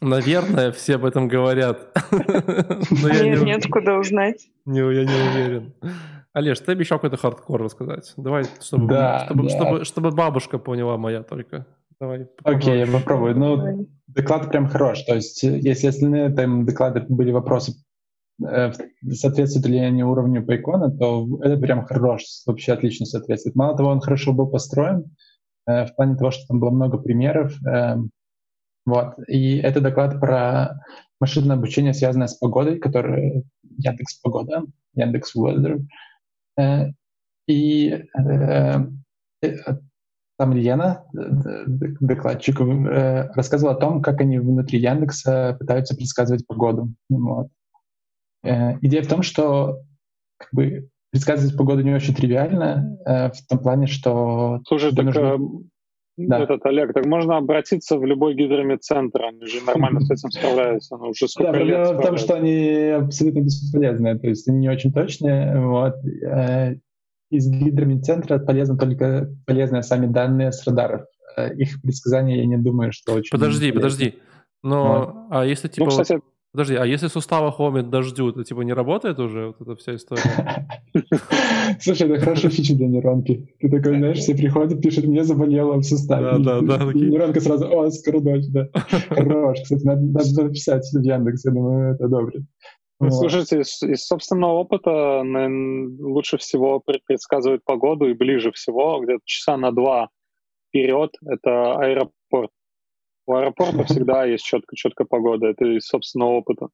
Наверное, 0.00 0.72
все 0.72 0.96
об 0.96 1.04
этом 1.04 1.28
говорят. 1.28 1.96
Нет, 2.90 3.42
нет, 3.42 3.66
куда 3.70 3.98
узнать. 3.98 4.48
Не, 4.66 4.80
я 4.80 5.04
не 5.04 5.30
уверен. 5.30 5.72
Олеж, 6.32 6.58
ты 6.60 6.72
обещал 6.72 6.98
какой-то 6.98 7.16
хардкор 7.16 7.62
рассказать. 7.62 8.12
Давай, 8.16 8.44
чтобы, 8.60 8.88
да, 8.88 9.26
чтобы, 9.26 9.44
да. 9.44 9.48
Чтобы, 9.48 9.84
чтобы 9.84 10.10
бабушка 10.10 10.58
поняла 10.58 10.98
моя 10.98 11.22
только. 11.22 11.64
Давай. 12.00 12.26
Окей, 12.42 12.80
я 12.80 12.86
попробую. 12.86 13.36
Ну, 13.36 13.88
доклад 14.06 14.50
прям 14.50 14.68
хорош. 14.68 15.02
То 15.02 15.14
есть, 15.14 15.42
если 15.42 15.88
остальные 15.88 16.30
там 16.30 16.64
доклады 16.66 17.04
были 17.08 17.30
вопросы, 17.30 17.74
э, 18.44 18.72
соответствуют 19.12 19.66
ли 19.66 19.78
они 19.78 20.02
уровню 20.02 20.44
Пайкона, 20.44 20.90
то 20.90 21.26
это 21.42 21.56
прям 21.56 21.84
хорош, 21.84 22.24
вообще 22.46 22.72
отлично 22.72 23.06
соответствует. 23.06 23.56
Мало 23.56 23.76
того, 23.76 23.90
он 23.90 24.00
хорошо 24.00 24.32
был 24.32 24.48
построен, 24.48 25.14
э, 25.66 25.86
в 25.86 25.94
плане 25.94 26.16
того, 26.16 26.30
что 26.30 26.46
там 26.48 26.60
было 26.60 26.70
много 26.70 26.98
примеров. 26.98 27.54
Э, 27.66 27.96
вот. 28.86 29.14
И 29.28 29.58
это 29.58 29.80
доклад 29.80 30.20
про 30.20 30.80
машинное 31.20 31.56
обучение, 31.56 31.94
связанное 31.94 32.26
с 32.26 32.34
погодой, 32.34 32.78
который 32.78 33.44
Яндекс 33.78 34.20
Погода, 34.20 34.64
Яндекс 34.94 35.34
Weather. 35.36 35.80
Э, 36.58 36.90
и 37.46 38.04
там 40.36 40.52
Лена, 40.52 41.04
докладчик, 41.12 42.60
рассказывала 43.34 43.76
о 43.76 43.80
том, 43.80 44.02
как 44.02 44.20
они 44.20 44.38
внутри 44.38 44.78
Яндекса 44.80 45.56
пытаются 45.58 45.94
предсказывать 45.96 46.46
погоду. 46.46 46.88
Вот. 47.08 47.48
Идея 48.42 49.02
в 49.02 49.08
том, 49.08 49.22
что 49.22 49.80
как 50.36 50.48
бы, 50.52 50.88
предсказывать 51.10 51.56
погоду 51.56 51.82
не 51.82 51.94
очень 51.94 52.14
тривиально, 52.14 52.98
в 53.06 53.46
том 53.48 53.58
плане, 53.60 53.86
что... 53.86 54.60
Слушай, 54.66 54.94
так 54.94 55.04
нужно... 55.06 55.38
Да. 56.16 56.38
Этот, 56.44 56.64
Олег, 56.64 56.92
так 56.92 57.06
можно 57.06 57.38
обратиться 57.38 57.98
в 57.98 58.04
любой 58.04 58.34
гидромедцентр, 58.34 59.20
они 59.24 59.46
же 59.46 59.64
нормально 59.66 60.00
с 60.00 60.10
этим 60.12 60.30
справляются, 60.30 60.96
но 60.96 61.08
уже 61.08 61.26
сколько 61.26 61.50
да, 61.50 61.58
лет 61.58 61.90
в 61.90 62.02
том, 62.02 62.18
что 62.18 62.34
они 62.34 62.86
абсолютно 62.90 63.40
бесполезные, 63.40 64.16
то 64.16 64.28
есть 64.28 64.48
они 64.48 64.58
не 64.60 64.68
очень 64.68 64.92
точные. 64.92 65.58
Вот. 65.60 65.94
Из 67.36 67.48
гидромедцентра 67.48 68.38
полезны 68.38 68.76
только 68.76 69.30
полезные 69.46 69.82
сами 69.82 70.06
данные 70.06 70.52
с 70.52 70.66
радаров. 70.66 71.02
Э, 71.36 71.52
их 71.54 71.80
предсказания, 71.82 72.38
я 72.38 72.46
не 72.46 72.56
думаю, 72.56 72.92
что 72.92 73.14
очень... 73.14 73.30
Подожди, 73.30 73.72
полезны. 73.72 73.80
подожди. 73.80 74.14
Но, 74.62 74.98
вот. 74.98 75.14
а 75.30 75.44
если 75.44 75.68
типа... 75.68 75.84
Ну, 75.84 75.90
кстати, 75.90 76.20
Подожди, 76.54 76.76
а 76.76 76.86
если 76.86 77.08
сустава 77.08 77.50
хомит 77.50 77.90
дождю, 77.90 78.30
то 78.30 78.44
типа 78.44 78.60
не 78.60 78.72
работает 78.72 79.18
уже 79.18 79.48
вот 79.48 79.60
эта 79.60 79.74
вся 79.74 79.96
история? 79.96 80.68
Слушай, 81.80 82.08
это 82.08 82.20
хорошая 82.20 82.52
фича 82.52 82.76
для 82.76 82.86
нейронки. 82.86 83.52
Ты 83.58 83.68
такой, 83.68 83.98
знаешь, 83.98 84.18
все 84.18 84.36
приходят, 84.36 84.80
пишут, 84.80 85.06
мне 85.06 85.24
заболело 85.24 85.78
в 85.78 85.82
суставе. 85.82 86.38
Да, 86.44 86.60
да, 86.60 86.76
да. 86.76 86.92
нейронка 86.92 87.40
сразу, 87.40 87.66
о, 87.76 87.90
скоро 87.90 88.20
дождь, 88.20 88.52
да. 88.52 88.68
Хорош. 89.08 89.62
Кстати, 89.62 89.84
надо, 89.84 90.02
написать 90.44 90.88
в 90.92 91.02
Яндекс, 91.02 91.44
я 91.44 91.50
думаю, 91.50 91.94
это 91.94 92.06
добре. 92.06 92.44
Ну, 93.00 93.10
слушайте, 93.10 93.60
из, 93.60 93.82
из 93.82 94.06
собственного 94.06 94.52
опыта 94.52 95.22
наверное, 95.24 95.90
лучше 95.98 96.38
всего 96.38 96.80
предсказывать 96.80 97.64
погоду 97.64 98.08
и 98.08 98.14
ближе 98.14 98.52
всего, 98.52 99.00
где-то 99.00 99.20
часа 99.24 99.56
на 99.56 99.72
два 99.72 100.10
вперед, 100.68 101.14
это 101.26 101.76
аэропорт. 101.76 102.50
У 103.26 103.34
аэропорта 103.34 103.84
всегда 103.84 104.24
есть 104.24 104.44
четко, 104.44 104.76
четко 104.76 105.04
погода. 105.04 105.48
Это 105.48 105.64
из 105.64 105.86
собственного 105.86 106.30
опыта. 106.30 106.68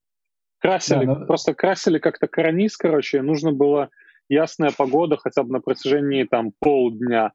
Красили, 0.59 1.07
да, 1.07 1.19
но... 1.19 1.27
просто 1.27 1.55
красили 1.55 1.99
как-то 1.99 2.29
карниз, 2.29 2.77
короче, 2.77 3.23
нужно 3.23 3.53
было 3.53 3.89
ясная 4.29 4.71
погода 4.77 5.17
хотя 5.17 5.43
бы 5.43 5.53
на 5.53 5.61
протяжении 5.61 6.25
там 6.25 6.53
полдня. 6.59 7.33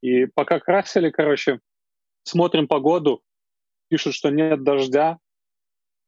И 0.00 0.26
пока 0.26 0.60
красили, 0.60 1.10
короче, 1.10 1.60
смотрим 2.22 2.68
погоду, 2.68 3.22
пишут, 3.88 4.14
что 4.14 4.30
нет 4.30 4.62
дождя, 4.62 5.18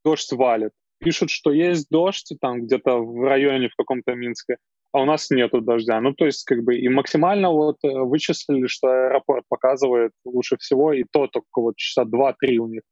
дождь 0.04 0.32
валит. 0.32 0.72
Пишут, 1.00 1.30
что 1.30 1.50
есть 1.50 1.88
дождь 1.90 2.32
там 2.40 2.62
где-то 2.62 2.98
в 2.98 3.24
районе 3.24 3.68
в 3.68 3.76
каком-то 3.76 4.14
Минске, 4.14 4.56
а 4.92 5.02
у 5.02 5.04
нас 5.04 5.30
нету 5.30 5.60
дождя. 5.60 6.00
Ну, 6.00 6.12
то 6.12 6.26
есть, 6.26 6.44
как 6.44 6.62
бы, 6.62 6.76
и 6.76 6.88
максимально 6.88 7.50
вот 7.50 7.76
э, 7.84 7.88
вычислили, 7.88 8.66
что 8.66 8.88
аэропорт 8.88 9.44
показывает 9.48 10.12
лучше 10.24 10.56
всего, 10.58 10.92
и 10.92 11.04
то 11.10 11.26
только 11.26 11.60
вот 11.60 11.76
часа 11.76 12.04
два-три 12.04 12.58
у 12.58 12.66
них 12.66 12.82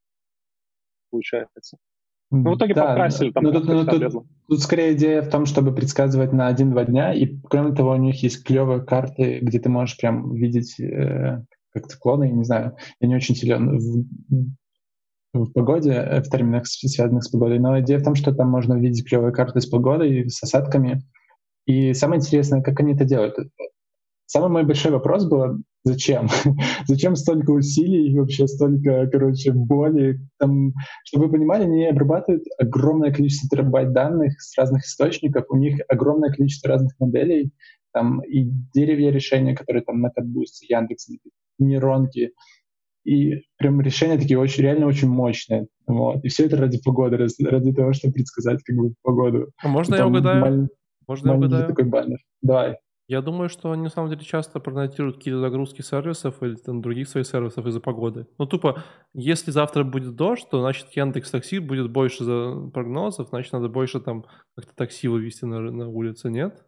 получается. 1.10 1.76
Ну, 2.30 2.52
в 2.52 2.56
итоге 2.56 2.74
да, 2.74 2.88
покрасили 2.88 3.30
там. 3.30 3.42
Ну, 3.42 3.52
тут, 3.52 3.64
ну, 3.64 3.86
тут, 3.86 4.26
тут 4.48 4.60
скорее 4.60 4.92
идея 4.92 5.22
в 5.22 5.30
том, 5.30 5.46
чтобы 5.46 5.74
предсказывать 5.74 6.32
на 6.32 6.46
один-два 6.46 6.84
дня, 6.84 7.14
и 7.14 7.26
кроме 7.48 7.74
того, 7.74 7.92
у 7.92 7.96
них 7.96 8.22
есть 8.22 8.44
клевые 8.44 8.84
карты, 8.84 9.38
где 9.40 9.58
ты 9.58 9.70
можешь 9.70 9.96
прям 9.96 10.34
видеть 10.34 10.78
э, 10.78 11.42
как 11.70 11.88
циклоны, 11.88 12.24
я 12.24 12.32
не 12.32 12.44
знаю, 12.44 12.76
я 13.00 13.08
не 13.08 13.16
очень 13.16 13.34
силен 13.34 13.78
в, 13.78 14.04
в 15.32 15.52
погоде, 15.52 15.92
э, 15.92 16.20
в 16.22 16.28
терминах, 16.28 16.66
связанных 16.66 17.24
с 17.24 17.28
погодой, 17.28 17.58
но 17.58 17.78
идея 17.80 17.98
в 17.98 18.04
том, 18.04 18.14
что 18.14 18.34
там 18.34 18.48
можно 18.48 18.74
видеть 18.74 19.08
клевые 19.08 19.32
карты 19.32 19.60
с 19.60 19.66
погодой, 19.66 20.28
с 20.28 20.42
осадками, 20.42 21.02
И 21.66 21.92
самое 21.92 22.18
интересное, 22.18 22.62
как 22.62 22.80
они 22.80 22.94
это 22.94 23.04
делают. 23.04 23.36
Самый 24.26 24.50
мой 24.50 24.64
большой 24.64 24.92
вопрос 24.92 25.26
был, 25.26 25.62
зачем? 25.84 26.28
зачем 26.86 27.16
столько 27.16 27.50
усилий 27.50 28.10
и 28.10 28.18
вообще 28.18 28.46
столько, 28.46 29.06
короче, 29.06 29.52
боли? 29.52 30.20
Там, 30.38 30.72
чтобы 31.04 31.26
вы 31.26 31.32
понимали, 31.32 31.64
они 31.64 31.86
обрабатывают 31.86 32.44
огромное 32.58 33.12
количество 33.12 33.48
терабайт 33.48 33.92
данных 33.92 34.40
с 34.40 34.56
разных 34.58 34.84
источников, 34.84 35.44
у 35.48 35.56
них 35.56 35.80
огромное 35.88 36.30
количество 36.30 36.70
разных 36.70 36.92
моделей, 36.98 37.52
там 37.92 38.20
и 38.20 38.44
деревья 38.74 39.10
решения, 39.10 39.54
которые 39.56 39.82
там 39.82 40.00
на 40.00 40.10
Катбусте, 40.10 40.66
Яндекс, 40.68 41.08
нейронки, 41.58 42.32
и 43.04 43.42
прям 43.56 43.80
решения 43.80 44.18
такие 44.18 44.38
очень, 44.38 44.62
реально 44.62 44.86
очень 44.86 45.08
мощные. 45.08 45.66
Вот. 45.86 46.24
И 46.24 46.28
все 46.28 46.46
это 46.46 46.56
ради 46.56 46.80
погоды, 46.82 47.16
ради 47.16 47.72
того, 47.72 47.92
чтобы 47.92 48.14
предсказать 48.14 48.62
как 48.62 48.76
бы 48.76 48.94
погоду. 49.02 49.50
А 49.62 49.68
можно 49.68 49.94
я 49.94 50.06
угадаю? 50.06 50.40
Маль... 50.40 50.68
Можно 51.06 51.30
я 51.30 51.36
угадаю? 51.36 51.68
такой 51.68 51.84
баннер. 51.84 52.18
Давай. 52.42 52.76
Я 53.08 53.22
думаю, 53.22 53.48
что 53.48 53.72
они 53.72 53.84
на 53.84 53.88
самом 53.88 54.10
деле 54.10 54.22
часто 54.22 54.60
проанализируют 54.60 55.16
какие-то 55.16 55.40
загрузки 55.40 55.80
сервисов 55.80 56.42
или 56.42 56.56
там, 56.56 56.82
других 56.82 57.08
своих 57.08 57.26
сервисов 57.26 57.64
из-за 57.64 57.80
погоды. 57.80 58.26
Ну, 58.36 58.44
тупо, 58.44 58.84
если 59.14 59.50
завтра 59.50 59.82
будет 59.82 60.14
дождь, 60.14 60.46
то, 60.50 60.60
значит, 60.60 60.88
Яндекс 60.94 61.30
Такси 61.30 61.58
будет 61.58 61.90
больше 61.90 62.24
за 62.24 62.68
прогнозов, 62.74 63.28
значит, 63.30 63.54
надо 63.54 63.70
больше 63.70 64.00
там 64.00 64.26
как-то 64.54 64.76
такси 64.76 65.08
вывести 65.08 65.46
на, 65.46 65.58
на 65.58 65.88
улице, 65.88 66.28
нет? 66.28 66.62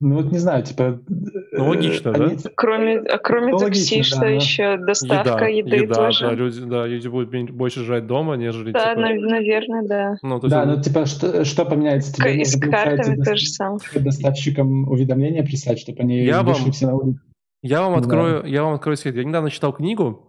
Ну 0.00 0.14
вот 0.14 0.30
не 0.30 0.38
знаю, 0.38 0.62
типа... 0.62 1.00
Ну, 1.08 1.68
логично, 1.68 2.12
они... 2.12 2.36
да? 2.36 2.50
Кроме, 2.54 2.98
а 2.98 3.18
кроме 3.18 3.50
ну, 3.50 3.58
такси, 3.58 3.96
логично, 3.96 4.16
что 4.16 4.20
да, 4.20 4.28
еще? 4.28 4.76
Доставка 4.76 5.44
еда, 5.46 5.74
еды 5.74 5.84
еда, 5.84 5.94
тоже? 5.94 6.26
Да, 6.26 6.34
люди, 6.34 6.60
да, 6.60 6.86
люди 6.86 7.08
будут 7.08 7.50
больше 7.50 7.82
жрать 7.82 8.06
дома, 8.06 8.36
нежели... 8.36 8.70
Да, 8.70 8.90
типа... 8.90 9.00
наверное, 9.00 9.82
да. 9.82 10.16
Ну, 10.22 10.38
да, 10.38 10.64
ну 10.66 10.80
типа 10.80 11.06
что, 11.06 11.44
что 11.44 11.64
поменяется? 11.64 12.12
Тебе 12.12 12.44
с 12.44 12.58
картами 12.60 13.20
то 13.22 13.34
же 13.34 13.46
самое. 13.46 13.80
Доставщикам 13.96 14.88
уведомления 14.88 15.42
прислать, 15.42 15.80
чтобы 15.80 15.98
они 16.00 16.24
я 16.24 16.42
вышли 16.44 16.62
вам, 16.62 16.72
все 16.72 16.86
на 16.86 16.94
улицу. 16.94 17.20
Я 17.62 17.82
вам, 17.82 17.98
открою, 17.98 18.42
да. 18.42 18.48
я 18.48 18.62
вам 18.62 18.74
открою 18.74 18.96
секрет. 18.96 19.16
Я 19.16 19.24
недавно 19.24 19.50
читал 19.50 19.72
книгу, 19.72 20.24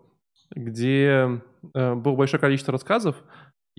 где 0.55 1.41
э, 1.75 1.93
было 1.93 2.15
большое 2.15 2.41
количество 2.41 2.71
рассказов, 2.71 3.17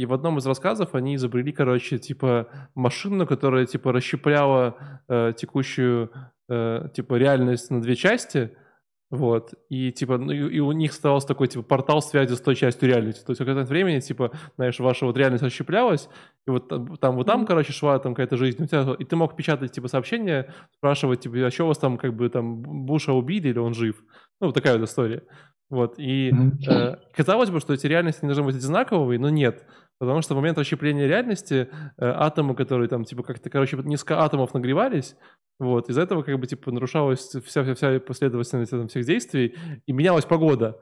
и 0.00 0.06
в 0.06 0.14
одном 0.14 0.38
из 0.38 0.46
рассказов 0.46 0.94
они 0.94 1.16
изобрели, 1.16 1.52
короче, 1.52 1.98
типа 1.98 2.48
машину, 2.74 3.26
которая 3.26 3.66
типа 3.66 3.92
расщепляла 3.92 5.02
э, 5.08 5.34
текущую 5.36 6.10
э, 6.48 6.88
типа 6.94 7.14
реальность 7.16 7.70
на 7.70 7.82
две 7.82 7.96
части, 7.96 8.56
вот, 9.10 9.54
и 9.68 9.92
типа, 9.92 10.18
ну, 10.18 10.30
и, 10.30 10.56
и 10.56 10.60
у 10.60 10.70
них 10.72 10.92
оставался 10.92 11.26
такой, 11.26 11.48
типа, 11.48 11.64
портал 11.64 12.00
связи 12.00 12.34
с 12.34 12.40
той 12.40 12.54
частью 12.54 12.88
реальности. 12.88 13.24
То 13.26 13.32
есть 13.32 13.40
в 13.40 13.44
какое-то 13.44 13.68
времени, 13.68 13.98
типа, 13.98 14.30
знаешь, 14.56 14.78
ваша 14.78 15.04
вот 15.04 15.16
реальность 15.16 15.42
расщеплялась, 15.42 16.08
и 16.46 16.50
вот 16.50 16.68
там, 17.00 17.16
вот 17.16 17.26
там, 17.26 17.44
короче, 17.44 17.72
шла 17.72 17.98
там 17.98 18.14
какая-то 18.14 18.36
жизнь, 18.36 18.62
у 18.62 18.66
тебя, 18.66 18.94
и 18.98 19.04
ты 19.04 19.16
мог 19.16 19.36
печатать, 19.36 19.72
типа, 19.72 19.88
сообщение, 19.88 20.54
спрашивать, 20.76 21.20
типа, 21.20 21.44
а 21.44 21.50
что 21.50 21.64
у 21.64 21.68
вас 21.68 21.78
там, 21.78 21.98
как 21.98 22.14
бы, 22.14 22.28
там, 22.30 22.62
Буша 22.62 23.12
убили 23.12 23.48
или 23.48 23.58
он 23.58 23.74
жив? 23.74 23.96
Ну, 24.40 24.46
вот 24.46 24.54
такая 24.54 24.78
вот 24.78 24.88
история. 24.88 25.24
Вот, 25.70 25.94
и 25.98 26.32
э, 26.68 26.96
казалось 27.14 27.50
бы, 27.50 27.60
что 27.60 27.74
эти 27.74 27.86
реальности 27.86 28.24
не 28.24 28.28
должны 28.28 28.44
быть 28.44 28.56
одинаковые, 28.56 29.20
но 29.20 29.28
нет. 29.30 29.64
Потому 30.00 30.22
что 30.22 30.34
в 30.34 30.38
момент 30.38 30.56
расщепления 30.56 31.06
реальности 31.06 31.68
э, 31.68 31.68
атомы, 31.98 32.54
которые 32.54 32.88
там, 32.88 33.04
типа, 33.04 33.22
как-то, 33.22 33.50
короче, 33.50 33.76
несколько 33.84 34.20
атомов 34.20 34.54
нагревались, 34.54 35.14
вот, 35.58 35.90
из-за 35.90 36.00
этого, 36.00 36.22
как 36.22 36.40
бы, 36.40 36.46
типа, 36.46 36.72
нарушалась 36.72 37.36
вся-вся-вся 37.44 38.00
последовательность 38.00 38.70
там, 38.70 38.88
всех 38.88 39.04
действий, 39.04 39.54
и 39.86 39.92
менялась 39.92 40.24
погода 40.24 40.80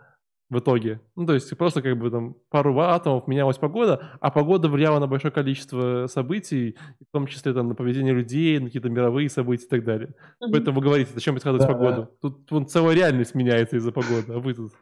в 0.51 0.61
итоге. 0.61 1.01
Ну, 1.16 1.27
то 1.27 1.35
есть 1.35 1.55
просто 1.59 1.83
как 1.83 1.99
бы 1.99 2.11
там 2.11 2.37
пару 2.49 2.79
атомов 2.79 3.27
менялась 3.27 3.59
погода, 3.59 4.16
а 4.21 4.31
погода 4.31 4.69
влияла 4.69 4.99
на 4.99 5.07
большое 5.07 5.33
количество 5.33 6.07
событий, 6.07 6.77
в 7.01 7.12
том 7.12 7.27
числе 7.27 7.53
там 7.53 7.69
на 7.69 7.75
поведение 7.75 8.14
людей, 8.14 8.59
на 8.59 8.66
какие-то 8.66 8.89
мировые 8.89 9.29
события 9.29 9.66
и 9.66 9.69
так 9.69 9.85
далее. 9.85 10.09
Mm-hmm. 10.09 10.49
Поэтому 10.53 10.77
вы 10.77 10.83
говорите, 10.83 11.11
зачем 11.12 11.35
предсказывать 11.35 11.66
да, 11.66 11.73
погоду? 11.73 12.03
Да. 12.03 12.09
Тут 12.23 12.51
вон, 12.51 12.66
целая 12.66 12.95
реальность 12.95 13.35
меняется 13.35 13.77
из-за 13.77 13.93
погоды, 13.93 14.33
а 14.33 14.39
вы 14.39 14.55
тут... 14.55 14.73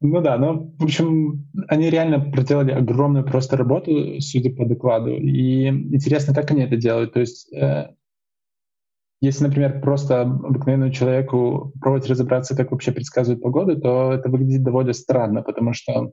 Ну 0.00 0.20
да, 0.20 0.36
но, 0.38 0.70
в 0.78 0.84
общем, 0.84 1.48
они 1.68 1.90
реально 1.90 2.20
проделали 2.20 2.72
огромную 2.72 3.24
просто 3.24 3.56
работу, 3.56 4.20
судя 4.20 4.54
по 4.54 4.66
докладу. 4.66 5.16
И 5.16 5.68
интересно, 5.68 6.34
как 6.34 6.50
они 6.50 6.62
это 6.62 6.76
делают. 6.76 7.14
То 7.14 7.20
есть, 7.20 7.52
э, 7.52 7.88
если, 9.20 9.44
например, 9.44 9.80
просто 9.80 10.22
обыкновенному 10.22 10.92
человеку 10.92 11.72
пробовать 11.80 12.08
разобраться, 12.08 12.56
как 12.56 12.70
вообще 12.70 12.92
предсказывают 12.92 13.42
погоду, 13.42 13.80
то 13.80 14.12
это 14.12 14.28
выглядит 14.28 14.62
довольно 14.62 14.92
странно, 14.92 15.42
потому 15.42 15.72
что 15.72 16.12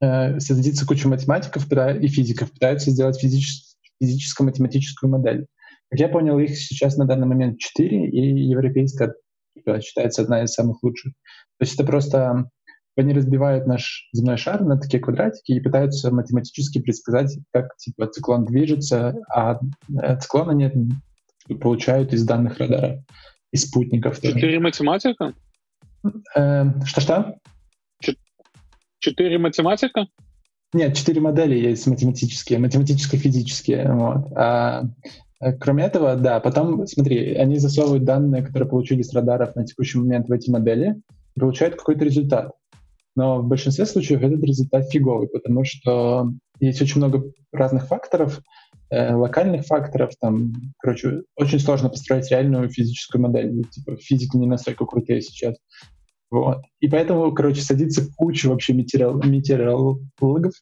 э, 0.00 0.40
садится 0.40 0.86
куча 0.86 1.08
математиков 1.08 1.66
и 1.70 2.08
физиков, 2.08 2.52
пытаются 2.52 2.90
сделать 2.90 3.20
физическую, 3.20 3.76
физическо-математическую 4.02 5.10
модель. 5.10 5.46
Как 5.90 6.00
я 6.00 6.08
понял, 6.08 6.38
их 6.38 6.58
сейчас 6.58 6.96
на 6.96 7.06
данный 7.06 7.28
момент 7.28 7.58
четыре, 7.58 8.08
и 8.08 8.48
европейская 8.48 9.14
считается 9.80 10.22
одна 10.22 10.42
из 10.42 10.52
самых 10.52 10.82
лучших. 10.82 11.12
То 11.58 11.64
есть 11.64 11.74
это 11.74 11.84
просто 11.84 12.48
они 12.96 13.12
разбивают 13.12 13.66
наш 13.66 14.08
земной 14.12 14.36
шар 14.38 14.62
на 14.64 14.78
такие 14.78 15.02
квадратики 15.02 15.52
и 15.52 15.60
пытаются 15.60 16.10
математически 16.10 16.80
предсказать, 16.80 17.38
как 17.52 17.76
типа 17.76 18.06
циклон 18.06 18.44
движется, 18.46 19.14
а 19.28 19.60
э, 20.02 20.18
циклон 20.18 20.50
они 20.50 20.72
получают 21.60 22.12
из 22.12 22.24
данных 22.24 22.58
радара, 22.58 23.04
из 23.52 23.68
спутников. 23.68 24.20
Четыре 24.20 24.58
математика? 24.60 25.34
Эм, 26.34 26.82
что-что? 26.84 27.36
Четыре 28.98 29.38
математика? 29.38 30.06
Нет, 30.72 30.96
четыре 30.96 31.20
модели 31.20 31.54
есть 31.54 31.86
математические, 31.86 32.58
математическо-физические. 32.58 33.92
Вот. 33.92 34.32
А, 34.34 34.84
э, 35.40 35.52
кроме 35.52 35.84
этого, 35.84 36.16
да, 36.16 36.40
потом, 36.40 36.86
смотри, 36.86 37.34
они 37.34 37.58
засовывают 37.58 38.04
данные, 38.04 38.42
которые 38.42 38.68
получили 38.68 39.02
с 39.02 39.12
радаров 39.12 39.54
на 39.54 39.64
текущий 39.64 39.98
момент 39.98 40.28
в 40.28 40.32
эти 40.32 40.50
модели, 40.50 40.96
получают 41.38 41.76
какой-то 41.76 42.04
результат. 42.04 42.52
Но 43.14 43.40
в 43.40 43.46
большинстве 43.46 43.86
случаев 43.86 44.22
этот 44.22 44.42
результат 44.42 44.90
фиговый, 44.90 45.28
потому 45.28 45.64
что 45.64 46.32
есть 46.60 46.80
очень 46.82 46.98
много 46.98 47.24
разных 47.50 47.86
факторов, 47.86 48.40
э, 48.90 49.14
локальных 49.14 49.64
факторов, 49.64 50.12
там, 50.20 50.52
короче, 50.78 51.22
очень 51.34 51.58
сложно 51.58 51.88
построить 51.88 52.30
реальную 52.30 52.68
физическую 52.68 53.22
модель. 53.22 53.64
Типа, 53.70 53.96
физики 53.96 54.36
не 54.36 54.46
настолько 54.46 54.84
крутые 54.84 55.22
сейчас. 55.22 55.56
Вот. 56.30 56.62
И 56.80 56.88
поэтому, 56.88 57.32
короче, 57.32 57.62
садится 57.62 58.06
куча 58.16 58.48
вообще 58.48 58.74
метеорол- 58.74 59.24
метеорологов, 59.26 60.52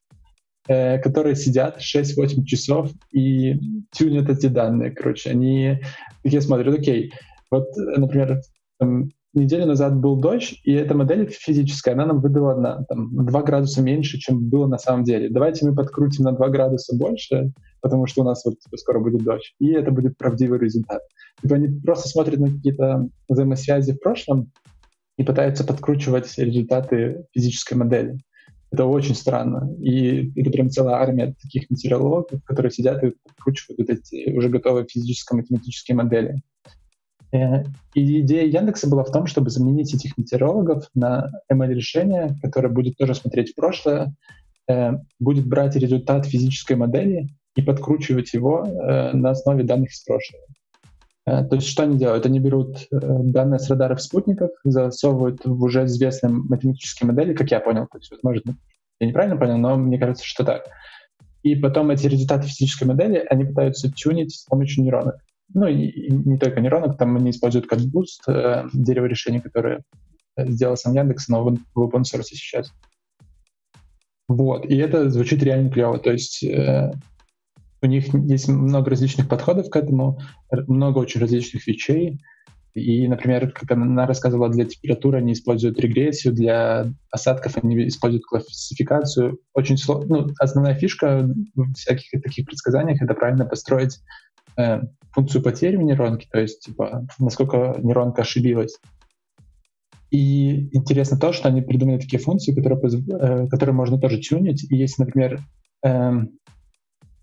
э, 0.69 0.99
которые 0.99 1.35
сидят 1.37 1.81
6-8 1.81 2.45
часов 2.45 2.91
и 3.13 3.55
тюнят 3.91 4.29
эти 4.29 4.47
данные. 4.47 4.93
Короче, 4.93 5.31
они 5.31 5.81
такие 6.23 6.43
смотрят, 6.43 6.79
окей, 6.79 7.13
вот, 7.51 7.69
например, 7.77 8.41
там, 8.79 9.11
неделю 9.35 9.67
назад 9.67 9.97
был 9.97 10.17
дождь, 10.17 10.61
и 10.65 10.73
эта 10.73 10.95
модель 10.95 11.29
физическая, 11.31 11.95
она 11.95 12.07
нам 12.07 12.21
выдала 12.21 12.55
на 12.55 12.85
там, 12.85 13.27
2 13.27 13.43
градуса 13.43 13.83
меньше, 13.83 14.19
чем 14.19 14.49
было 14.49 14.67
на 14.67 14.79
самом 14.79 15.05
деле. 15.05 15.29
Давайте 15.29 15.67
мы 15.67 15.75
подкрутим 15.75 16.25
на 16.25 16.33
2 16.33 16.49
градуса 16.49 16.97
больше, 16.97 17.53
потому 17.81 18.07
что 18.07 18.23
у 18.23 18.25
нас 18.25 18.45
вот 18.45 18.59
типа, 18.61 18.77
скоро 18.77 19.01
будет 19.01 19.25
дождь, 19.25 19.55
и 19.59 19.71
это 19.71 19.91
будет 19.91 20.17
правдивый 20.17 20.59
результат. 20.59 21.03
Типа 21.43 21.57
они 21.57 21.69
просто 21.81 22.09
смотрят 22.09 22.39
на 22.39 22.51
какие-то 22.51 23.09
взаимосвязи 23.29 23.93
в 23.93 24.01
прошлом 24.01 24.51
и 25.19 25.25
пытаются 25.25 25.65
подкручивать 25.65 26.33
результаты 26.39 27.27
физической 27.33 27.75
модели. 27.75 28.19
Это 28.71 28.87
очень 28.87 29.15
странно. 29.15 29.73
И 29.81 30.33
это 30.41 30.51
прям 30.51 30.69
целая 30.69 30.97
армия 30.97 31.35
таких 31.41 31.71
метеорологов, 31.71 32.43
которые 32.45 32.73
сидят 32.73 33.05
и 33.05 33.15
подкручивают 33.23 33.79
вот 33.79 33.91
эти 33.91 34.33
уже 34.37 34.49
готовые 34.49 34.87
физическо-математические 34.87 35.97
модели. 35.97 36.43
Э, 37.35 37.65
и 37.95 38.21
идея 38.21 38.47
Яндекса 38.47 38.89
была 38.89 39.05
в 39.05 39.11
том, 39.11 39.27
чтобы 39.27 39.51
заменить 39.51 39.93
этих 39.93 40.17
метеорологов 40.17 40.89
на 40.95 41.31
ML-решение, 41.53 42.37
которое 42.41 42.69
будет 42.69 42.97
тоже 42.97 43.15
смотреть 43.15 43.53
в 43.53 43.55
прошлое, 43.57 44.15
э, 44.69 44.93
будет 45.19 45.47
брать 45.47 45.77
результат 45.77 46.27
физической 46.27 46.77
модели 46.77 47.29
и 47.57 47.63
подкручивать 47.63 48.33
его 48.33 48.65
э, 48.65 49.13
на 49.13 49.31
основе 49.31 49.65
данных 49.65 49.91
из 49.91 50.01
прошлого. 50.03 50.45
То 51.27 51.55
есть 51.55 51.69
что 51.69 51.85
они 51.85 51.97
делают? 51.97 52.27
Они 52.27 52.39
берут 52.39 52.87
данные 52.91 53.59
с 53.59 53.71
радаров 53.71 54.03
спутников, 54.03 54.51
засовывают 54.63 55.41
в 55.43 55.63
уже 55.63 55.87
известные 55.87 56.31
математические 56.35 57.11
модели, 57.11 57.33
как 57.33 57.51
я 57.51 57.61
понял. 57.61 57.87
То 57.91 57.97
есть, 57.97 58.11
возможно, 58.11 58.59
я 59.01 59.07
неправильно 59.07 59.39
понял, 59.39 59.57
но 59.57 59.75
мне 59.77 59.99
кажется, 59.99 60.23
что 60.23 60.45
так. 60.45 60.67
И 61.43 61.57
потом 61.57 61.91
эти 61.91 62.09
результаты 62.09 62.47
физической 62.49 62.85
модели 62.85 63.25
они 63.31 63.45
пытаются 63.47 63.91
тюнить 63.91 64.35
с 64.35 64.45
помощью 64.45 64.85
нейронок. 64.85 65.17
Ну 65.55 65.67
и, 65.69 66.11
не 66.11 66.37
только 66.37 66.61
нейронок, 66.61 66.99
там 66.99 67.17
они 67.17 67.31
используют 67.31 67.69
как 67.69 67.79
Boost, 67.79 68.29
э, 68.29 68.69
дерево 68.73 69.07
решений, 69.07 69.41
которое 69.41 69.85
э, 70.37 70.51
сделал 70.51 70.77
сам 70.77 70.95
Яндекс, 70.95 71.29
но 71.29 71.45
в, 71.45 71.57
в 71.75 71.81
open 71.81 72.03
source 72.03 72.25
сейчас. 72.25 72.73
Вот, 74.29 74.67
и 74.67 74.77
это 74.77 75.11
звучит 75.11 75.43
реально 75.43 75.71
клево. 75.71 75.99
То 75.99 76.11
есть 76.11 76.43
э, 76.43 76.93
у 77.83 77.87
них 77.87 78.13
есть 78.13 78.49
много 78.49 78.91
различных 78.91 79.29
подходов 79.29 79.71
к 79.71 79.77
этому, 79.77 80.19
много 80.51 80.99
очень 80.99 81.21
различных 81.21 81.67
вещей. 81.67 82.19
И, 82.75 83.07
например, 83.07 83.53
как 83.53 83.71
она 83.71 84.05
рассказывала, 84.05 84.49
для 84.49 84.65
температуры 84.65 85.19
они 85.19 85.35
используют 85.35 85.79
регрессию, 85.79 86.35
для 86.35 86.87
осадков 87.13 87.57
они 87.63 87.87
используют 87.87 88.25
классификацию. 88.25 89.39
Очень 89.53 89.77
сложно. 89.77 90.17
Ну, 90.17 90.35
основная 90.41 90.75
фишка 90.75 91.31
в 91.55 91.73
всяких 91.75 92.21
таких 92.21 92.47
предсказаниях— 92.47 93.01
это 93.03 93.15
правильно 93.15 93.47
построить 93.47 94.01
э, 94.57 94.81
функцию 95.15 95.43
потери 95.43 95.77
в 95.77 95.83
нейронке, 95.83 96.29
то 96.31 96.41
есть, 96.41 96.61
типа, 96.61 97.07
насколько 97.19 97.77
нейронка 97.79 98.23
ошибилась. 98.23 98.79
И 100.11 100.69
интересно 100.77 101.19
то, 101.19 101.33
что 101.33 101.49
они 101.49 101.63
придумали 101.63 101.99
такие 101.99 102.21
функции, 102.21 102.55
которые, 102.55 102.79
э, 102.79 103.49
которые 103.49 103.75
можно 103.75 103.99
тоже 103.99 104.19
тюнить. 104.19 104.65
И 104.71 104.77
если, 104.77 105.03
например, 105.03 105.41
э, 105.85 106.13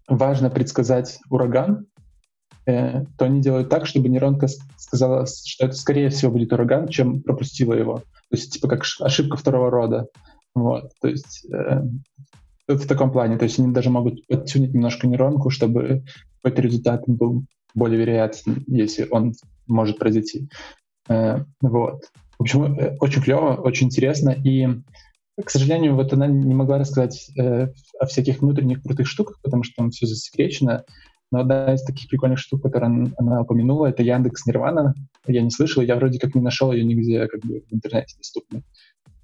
важно 0.08 0.50
предсказать 0.50 1.20
ураган, 1.30 1.86
э, 2.66 3.06
то 3.18 3.26
они 3.26 3.42
делают 3.42 3.70
так, 3.70 3.86
чтобы 3.86 4.10
нейронка 4.10 4.48
сказала, 4.78 5.26
что 5.26 5.66
это 5.66 5.76
скорее 5.76 6.10
всего 6.10 6.32
будет 6.32 6.52
ураган, 6.54 6.88
чем 6.88 7.22
пропустила 7.22 7.74
его. 7.74 7.98
То 7.98 8.38
есть 8.38 8.54
типа 8.54 8.68
как 8.68 8.84
ошибка 9.00 9.38
второго 9.38 9.70
рода. 9.70 10.08
Вот. 10.54 10.92
То 11.02 11.08
есть 11.08 11.46
э, 11.52 11.82
в 12.68 12.88
таком 12.88 13.12
плане. 13.12 13.38
То 13.38 13.46
есть 13.46 13.60
они 13.60 13.74
даже 13.74 13.90
могут 13.90 14.26
подтюнить 14.28 14.74
немножко 14.74 15.08
нейронку, 15.08 15.50
чтобы 15.50 16.04
какой-то 16.42 16.62
результат 16.62 17.04
был 17.08 17.46
более 17.74 18.00
вероятен, 18.00 18.64
если 18.68 19.08
он 19.10 19.34
может 19.68 19.98
произойти. 19.98 20.50
Э, 21.10 21.44
вот. 21.62 22.06
В 22.38 22.44
общем, 22.44 22.78
э, 22.78 22.98
очень 23.00 23.22
клево, 23.22 23.56
очень 23.56 23.88
интересно. 23.88 24.32
И, 24.44 24.68
к 25.44 25.50
сожалению, 25.50 25.96
вот 25.96 26.14
она 26.14 26.28
не 26.28 26.54
могла 26.54 26.80
рассказать 26.80 27.30
э, 27.38 27.68
о 28.00 28.06
всяких 28.06 28.42
внутренних 28.42 28.84
крутых 28.84 29.08
штуках, 29.08 29.40
потому 29.42 29.64
что 29.64 29.76
там 29.78 29.92
все 29.92 30.06
засекречено. 30.06 30.84
Но 31.32 31.40
одна 31.40 31.74
из 31.74 31.84
таких 31.84 32.10
прикольных 32.10 32.40
штук, 32.40 32.62
которую 32.62 33.14
она, 33.18 33.42
упомянула, 33.42 33.88
это 33.88 34.04
Яндекс 34.04 34.46
Нирвана. 34.46 34.94
Я 35.26 35.42
не 35.42 35.50
слышал, 35.50 35.82
я 35.82 35.96
вроде 35.96 36.20
как 36.20 36.36
не 36.36 36.42
нашел 36.42 36.74
ее 36.74 36.84
нигде 36.84 37.26
как 37.28 37.40
бы 37.42 37.62
в 37.62 37.74
интернете 37.74 38.18
доступной. 38.18 38.64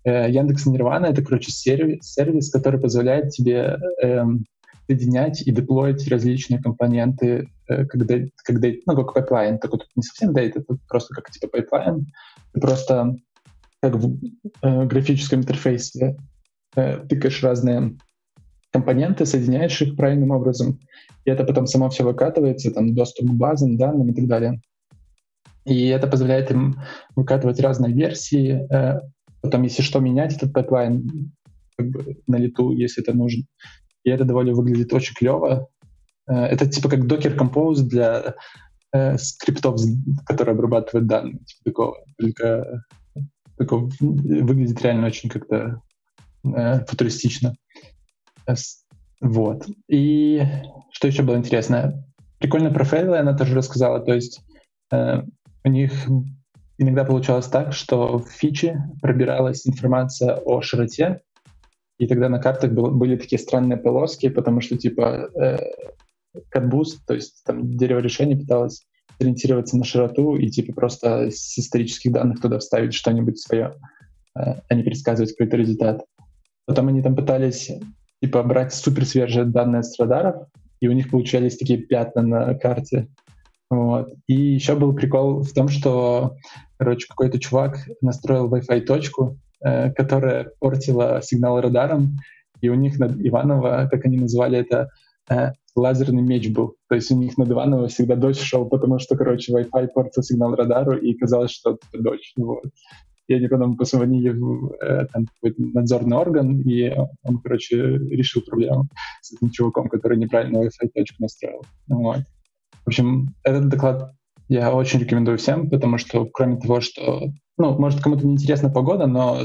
Яндекс 0.06 0.68
Нирвана— 0.68 1.06
это, 1.08 1.22
короче, 1.22 1.52
сервис, 1.52 2.14
сервис, 2.14 2.50
который 2.50 2.80
позволяет 2.80 3.32
тебе 3.32 3.78
эм, 4.02 4.46
соединять 4.88 5.42
и 5.46 5.52
деплоить 5.52 6.08
различные 6.08 6.62
компоненты, 6.62 7.50
э, 7.68 7.86
когда, 7.86 8.16
когда, 8.44 8.70
ну, 8.86 8.96
как 8.96 9.14
пайплайн, 9.14 9.60
только 9.60 9.78
тут 9.78 9.90
не 9.96 10.04
совсем 10.04 10.34
data, 10.34 10.64
тут 10.64 10.80
просто 10.88 11.14
как 11.14 11.30
типа 11.30 11.48
пайплайн, 11.48 12.08
просто 12.54 13.16
как 13.82 13.96
в 13.96 14.18
э, 14.62 14.86
графическом 14.86 15.42
интерфейсе 15.42 16.18
э, 16.76 17.06
тыкаешь 17.08 17.44
разные 17.44 17.98
компоненты, 18.72 19.26
соединяешь 19.26 19.82
их 19.82 19.96
правильным 19.96 20.32
образом, 20.32 20.80
и 21.26 21.30
это 21.30 21.44
потом 21.44 21.68
само 21.68 21.90
все 21.90 22.04
выкатывается, 22.04 22.72
там, 22.72 22.96
доступ 22.96 23.30
к 23.30 23.34
базам, 23.34 23.78
данным 23.78 24.10
и 24.10 24.14
так 24.14 24.28
далее. 24.28 24.62
И 25.66 25.88
это 25.88 26.08
позволяет 26.08 26.50
им 26.50 26.78
выкатывать 27.16 27.60
разные 27.60 27.94
версии, 27.94 28.66
э, 28.74 29.02
потом, 29.42 29.64
если 29.64 29.82
что, 29.82 30.00
менять 30.00 30.36
этот 30.36 30.54
пайплайн 30.54 31.34
как 31.78 31.90
бы, 31.90 32.18
на 32.26 32.38
лету, 32.38 32.72
если 32.72 33.04
это 33.04 33.14
нужно 33.14 33.44
и 34.08 34.10
это 34.10 34.24
довольно 34.24 34.54
выглядит 34.54 34.94
очень 34.94 35.14
клево. 35.14 35.68
Э, 36.30 36.46
это 36.46 36.66
типа 36.66 36.90
как 36.90 37.00
Docker 37.02 37.38
Compose 37.38 37.82
для 37.82 38.36
э, 38.94 39.18
скриптов, 39.18 39.82
которые 40.26 40.54
обрабатывают 40.54 41.08
данные, 41.08 41.40
типа 41.40 41.64
такого. 41.66 41.98
Только, 42.18 42.84
только 43.58 43.76
выглядит 44.00 44.82
реально 44.82 45.08
очень 45.08 45.30
как-то 45.30 45.82
э, 46.46 46.86
футуристично. 46.86 47.54
Вот. 49.20 49.68
И 49.90 50.42
что 50.94 51.08
еще 51.08 51.24
было 51.24 51.36
интересно? 51.36 52.06
Прикольно 52.40 52.72
про 52.72 52.86
фейлы 52.86 53.18
она 53.18 53.36
тоже 53.36 53.56
рассказала. 53.56 54.00
То 54.00 54.14
есть 54.14 54.40
э, 54.94 55.22
у 55.66 55.70
них 55.70 55.92
иногда 56.78 57.04
получалось 57.04 57.48
так, 57.48 57.74
что 57.74 58.20
в 58.20 58.30
фиче 58.30 58.86
пробиралась 59.02 59.68
информация 59.68 60.36
о 60.38 60.62
широте, 60.62 61.24
и 61.98 62.08
тогда 62.08 62.30
на 62.30 62.40
картах 62.40 62.72
был, 62.72 62.92
были 62.92 63.18
такие 63.18 63.40
странные 63.40 63.78
полоски, 63.78 64.30
потому 64.30 64.62
что 64.62 64.78
типа 64.78 65.30
э, 65.36 65.58
CatBoost, 66.54 67.00
то 67.08 67.14
есть 67.14 67.44
там 67.46 67.76
дерево 67.78 68.00
решения 68.00 68.36
пыталось 68.36 68.86
ориентироваться 69.20 69.78
на 69.78 69.84
широту 69.84 70.36
и 70.36 70.48
типа 70.50 70.74
просто 70.74 71.32
с 71.32 71.58
исторических 71.58 72.12
данных 72.12 72.40
туда 72.40 72.60
вставить 72.60 72.94
что-нибудь 72.94 73.40
свое, 73.40 73.74
э, 74.38 74.42
а 74.68 74.74
не 74.76 74.84
предсказывать 74.84 75.32
какой-то 75.32 75.58
результат. 75.58 76.06
Потом 76.66 76.90
они 76.90 77.02
там 77.02 77.16
пытались 77.16 77.72
типа 78.22 78.44
брать 78.44 78.74
супер 78.74 79.06
свежие 79.06 79.46
данные 79.46 79.84
с 79.84 79.98
радаров, 80.00 80.48
и 80.80 80.88
у 80.88 80.92
них 80.92 81.10
получались 81.10 81.58
такие 81.58 81.80
пятна 81.80 82.22
на 82.22 82.54
карте. 82.56 83.08
Вот. 83.70 84.14
И 84.28 84.34
еще 84.34 84.76
был 84.76 84.94
прикол 84.94 85.42
в 85.42 85.52
том, 85.52 85.68
что, 85.68 86.36
короче, 86.78 87.08
какой-то 87.08 87.40
чувак 87.40 87.80
настроил 88.02 88.50
Wi-Fi 88.54 88.82
точку, 88.82 89.38
Э, 89.60 89.92
которая 89.92 90.52
портила 90.60 91.20
сигнал 91.24 91.60
радаром, 91.60 92.18
и 92.62 92.70
у 92.70 92.76
них 92.76 93.00
над 93.00 93.20
Иваново, 93.20 93.90
как 93.92 94.06
они 94.06 94.18
называли 94.18 94.60
это, 94.60 94.90
э, 95.32 95.52
лазерный 95.76 96.22
меч 96.22 96.52
был. 96.52 96.76
То 96.88 96.96
есть 96.96 97.10
у 97.10 97.18
них 97.18 97.40
над 97.40 97.50
Иваново 97.50 97.88
всегда 97.88 98.16
дождь 98.16 98.40
шел, 98.40 98.66
потому 98.70 99.00
что, 99.00 99.18
короче, 99.18 99.52
Wi-Fi 99.52 99.88
портил 99.88 100.22
сигнал 100.22 100.54
радару, 100.54 100.96
и 100.96 101.16
казалось, 101.16 101.50
что 101.50 101.72
это 101.72 102.04
дождь. 102.04 102.34
Вот. 102.38 102.66
И 103.28 103.34
они 103.34 103.48
потом 103.48 103.78
позвонили 103.78 104.30
в 104.30 104.74
э, 104.80 105.08
там, 105.12 105.26
надзорный 105.58 106.18
орган, 106.18 106.62
и 106.62 106.94
он, 107.24 107.40
короче, 107.40 107.78
решил 107.78 108.44
проблему 108.44 108.88
с 109.22 109.34
этим 109.34 109.50
чуваком, 109.50 109.90
который 109.90 110.20
неправильно 110.20 110.60
Wi-Fi 110.60 110.90
точку 110.94 111.16
настроил. 111.18 111.64
Вот. 111.88 112.20
В 112.86 112.88
общем, 112.90 113.34
этот 113.44 113.70
доклад 113.70 114.14
я 114.48 114.74
очень 114.74 115.00
рекомендую 115.00 115.38
всем, 115.38 115.70
потому 115.70 115.98
что 115.98 116.26
кроме 116.26 116.58
того, 116.58 116.82
что, 116.82 117.32
ну, 117.58 117.78
может, 117.78 118.02
кому-то 118.02 118.26
не 118.26 118.34
интересна 118.34 118.70
погода, 118.70 119.08
но 119.08 119.40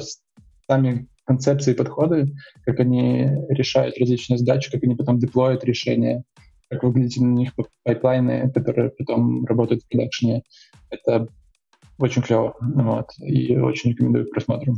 сами 0.67 1.09
концепции 1.25 1.73
и 1.73 1.77
подходы, 1.77 2.33
как 2.65 2.81
они 2.81 3.29
решают 3.49 3.99
различные 3.99 4.39
задачи, 4.39 4.71
как 4.71 4.83
они 4.83 4.95
потом 4.95 5.19
деплоят 5.19 5.65
решения, 5.65 6.25
как 6.69 6.83
выглядят 6.83 7.19
у 7.19 7.27
них 7.27 7.53
пайплайны, 7.85 8.51
которые 8.51 8.91
потом 8.91 9.45
работают 9.45 9.83
в 9.83 9.89
продакшене, 9.89 10.43
это 10.91 11.29
очень 11.99 12.23
клево. 12.23 12.57
Вот. 12.61 13.11
И 13.19 13.57
очень 13.57 13.91
рекомендую 13.91 14.27
к 14.27 14.31
просмотру. 14.31 14.75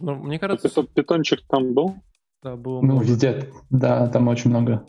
Ну, 0.00 0.14
мне 0.14 0.38
кажется... 0.38 0.68
Питончик 0.82 1.40
там 1.48 1.74
был? 1.74 1.96
Да, 2.42 2.56
был. 2.56 2.82
Ну, 2.82 3.00
везде. 3.00 3.48
Да, 3.70 4.08
там 4.08 4.28
очень 4.28 4.50
много. 4.50 4.86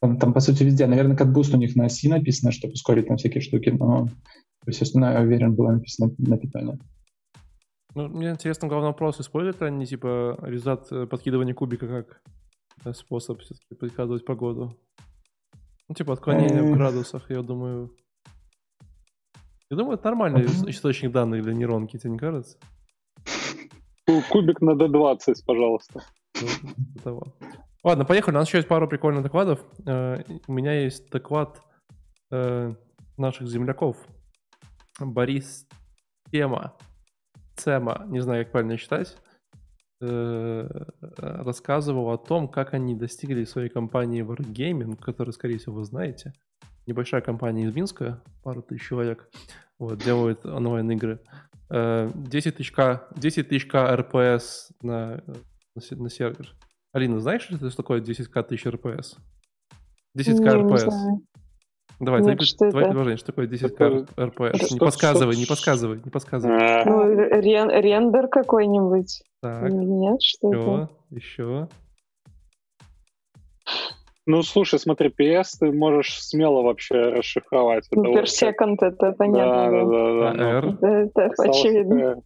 Там, 0.00 0.18
там, 0.18 0.32
по 0.32 0.40
сути, 0.40 0.62
везде. 0.62 0.86
Наверное, 0.86 1.16
как 1.16 1.32
Boost 1.32 1.54
у 1.54 1.58
них 1.58 1.74
на 1.76 1.86
Си 1.86 2.08
написано, 2.08 2.52
чтобы 2.52 2.74
ускорить 2.74 3.08
там 3.08 3.16
всякие 3.16 3.40
штуки, 3.40 3.70
но 3.70 4.06
то 4.68 4.70
есть 4.70 4.82
остальное, 4.82 5.14
я 5.14 5.20
уверен, 5.20 5.54
было 5.54 5.72
написано 5.72 6.12
на 6.18 6.36
питоне. 6.36 6.78
Ну, 7.94 8.08
мне 8.08 8.30
интересно, 8.30 8.68
главный 8.68 8.88
вопрос, 8.88 9.18
используют 9.18 9.62
они, 9.62 9.86
типа, 9.86 10.38
результат 10.42 10.92
э, 10.92 11.06
подкидывания 11.06 11.54
кубика 11.54 11.88
как 11.88 12.20
э, 12.84 12.92
способ 12.92 13.40
все-таки 13.40 13.74
предсказывать 13.74 14.24
погоду? 14.24 14.76
Ну, 15.88 15.94
типа, 15.94 16.12
отклонение 16.12 16.62
в 16.62 16.76
градусах, 16.76 17.30
я 17.30 17.42
думаю... 17.42 17.96
Я 19.70 19.76
думаю, 19.78 19.94
это 19.94 20.04
нормальный 20.04 20.44
источник 20.70 21.12
данных 21.12 21.42
для 21.42 21.54
нейронки, 21.54 21.96
тебе 21.98 22.12
не 22.12 22.18
кажется? 22.18 22.58
Кубик 24.30 24.60
на 24.60 24.72
D20, 24.72 25.34
пожалуйста. 25.46 26.02
Ну, 27.04 27.22
Ладно, 27.84 28.04
поехали. 28.04 28.34
У 28.34 28.38
нас 28.38 28.48
еще 28.48 28.58
есть 28.58 28.68
пару 28.68 28.88
прикольных 28.88 29.22
докладов. 29.22 29.64
Э, 29.86 30.22
у 30.46 30.52
меня 30.52 30.72
есть 30.72 31.10
доклад 31.10 31.62
э, 32.30 32.74
наших 33.16 33.48
земляков. 33.48 33.96
Борис 34.98 35.68
Тема, 36.32 36.76
Цема, 37.54 38.04
не 38.08 38.20
знаю, 38.20 38.44
как 38.44 38.52
правильно 38.52 38.76
читать, 38.76 39.16
э, 40.00 40.68
рассказывал 41.18 42.10
о 42.10 42.18
том, 42.18 42.48
как 42.48 42.74
они 42.74 42.96
достигли 42.96 43.44
своей 43.44 43.68
компании 43.68 44.24
Wargaming, 44.24 44.96
которую, 44.96 45.32
скорее 45.32 45.58
всего, 45.58 45.76
вы 45.76 45.84
знаете. 45.84 46.32
Небольшая 46.86 47.20
компания 47.20 47.64
из 47.64 47.74
Минска, 47.74 48.22
пару 48.42 48.62
тысяч 48.62 48.88
человек, 48.88 49.28
вот, 49.78 50.02
делают 50.02 50.44
онлайн-игры. 50.44 51.20
10 51.70 52.56
тысяч, 52.56 52.72
10 53.16 53.48
тысяч 53.48 53.68
РПС 53.72 54.72
на, 54.82 55.22
на, 55.74 55.96
на 55.96 56.10
сервер. 56.10 56.56
Алина, 56.92 57.20
знаешь, 57.20 57.42
что 57.42 57.56
это 57.56 57.76
такое 57.76 58.00
10к 58.00 58.42
тысяч 58.44 58.66
РПС? 58.66 59.16
10к 60.16 60.50
РПС. 60.50 60.94
Давай, 62.00 62.22
Нет, 62.22 62.38
твои, 62.38 62.70
твои 62.70 62.84
предложения, 62.84 63.16
что 63.16 63.26
такое 63.26 63.48
10к 63.48 64.08
РПС? 64.20 64.66
Что, 64.66 64.74
не 64.74 64.78
подсказывай, 64.78 65.32
что, 65.32 65.40
не 65.40 65.46
подсказывай, 65.46 66.00
не 66.04 66.10
подсказывай. 66.10 66.84
Ну, 66.84 67.40
рен, 67.40 67.70
рендер 67.70 68.28
какой-нибудь. 68.28 69.22
Так. 69.42 69.70
Нет, 69.70 70.22
что 70.22 70.52
еще, 70.52 70.60
это? 70.60 70.88
Еще. 71.10 71.68
Ну, 74.26 74.42
слушай, 74.42 74.78
смотри, 74.78 75.08
PS 75.08 75.58
ты 75.58 75.72
можешь 75.72 76.22
смело 76.22 76.62
вообще 76.62 76.96
расшифровать. 76.96 77.86
Ну, 77.90 78.14
per 78.14 78.24
second, 78.24 78.76
это 78.80 79.12
понятно. 79.12 79.70
Да, 79.70 79.70
да, 79.70 79.84
да. 79.84 80.32
да, 80.32 80.60
да. 80.80 81.00
Это, 81.00 81.20
это 81.22 81.42
очевидно. 81.42 82.22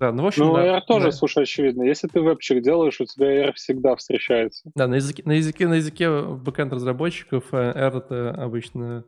Да, 0.00 0.12
ну, 0.12 0.22
в 0.22 0.26
общем, 0.26 0.46
ну, 0.46 0.54
да, 0.54 0.76
R 0.76 0.82
тоже, 0.86 1.06
да. 1.06 1.12
слушай, 1.12 1.42
очевидно. 1.42 1.82
Если 1.82 2.06
ты 2.06 2.20
вебчик 2.20 2.62
делаешь, 2.62 3.00
у 3.00 3.04
тебя 3.04 3.46
R 3.46 3.52
всегда 3.54 3.96
встречается. 3.96 4.70
Да, 4.74 4.86
на 4.86 4.94
языке, 4.94 5.22
на 5.24 5.32
языке, 5.32 5.66
на 5.66 5.74
языке 5.74 6.22
бэкэнд 6.22 6.72
разработчиков 6.72 7.52
э, 7.52 7.56
R 7.56 7.96
это 7.96 8.30
обычно 8.30 9.04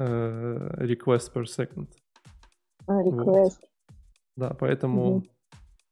uh, 0.00 0.78
request 0.78 1.32
per 1.34 1.44
second. 1.44 1.88
А, 2.86 3.02
request. 3.02 3.24
Вот. 3.24 3.52
Да, 4.36 4.56
поэтому... 4.58 5.16
Угу. 5.16 5.26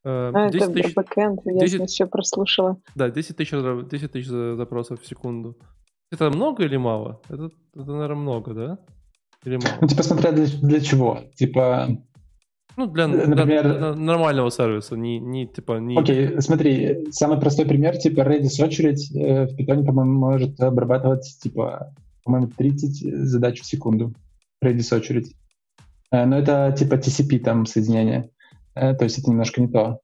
Uh, 0.02 0.32
а, 0.34 0.50
10 0.50 0.62
это 0.62 0.72
тысяч, 0.72 0.94
бэкэнд, 0.94 1.40
я 1.44 1.60
10, 1.60 1.90
все 1.90 2.06
прослушала. 2.06 2.80
Да, 2.94 3.10
10 3.10 3.36
тысяч, 3.36 3.50
10 3.50 4.12
тысяч 4.12 4.26
запросов 4.26 5.02
в 5.02 5.06
секунду. 5.06 5.58
Это 6.10 6.30
много 6.30 6.64
или 6.64 6.78
мало? 6.78 7.20
Это, 7.28 7.50
это 7.74 7.92
наверное, 7.92 8.16
много, 8.16 8.54
да? 8.54 8.78
Или 9.44 9.56
мало? 9.56 9.76
Ну, 9.82 9.86
типа, 9.86 10.02
смотря 10.02 10.32
для, 10.32 10.46
для 10.46 10.80
чего. 10.80 11.20
Типа, 11.34 11.88
ну, 12.80 12.86
для, 12.86 13.06
Например, 13.06 13.62
для 13.62 13.94
нормального 13.94 14.50
сервиса, 14.50 14.96
не, 14.96 15.18
не 15.18 15.46
типа... 15.46 15.78
Не... 15.78 15.98
Окей, 15.98 16.40
смотри, 16.40 17.06
самый 17.10 17.38
простой 17.38 17.66
пример, 17.66 17.96
типа 17.96 18.20
Redis 18.20 18.62
очередь 18.64 19.10
э, 19.14 19.46
в 19.46 19.58
Python, 19.58 19.84
по-моему, 19.84 20.18
может 20.18 20.60
обрабатывать, 20.60 21.38
типа, 21.42 21.94
по-моему, 22.24 22.48
30 22.56 23.26
задач 23.26 23.60
в 23.60 23.66
секунду. 23.66 24.14
Redis 24.64 24.96
очередь. 24.96 25.34
Э, 26.10 26.24
но 26.24 26.38
это 26.38 26.74
типа 26.76 26.94
TCP 26.94 27.40
там 27.40 27.66
соединение. 27.66 28.30
Э, 28.74 28.94
то 28.94 29.04
есть 29.04 29.18
это 29.18 29.30
немножко 29.30 29.60
не 29.60 29.68
то. 29.68 30.00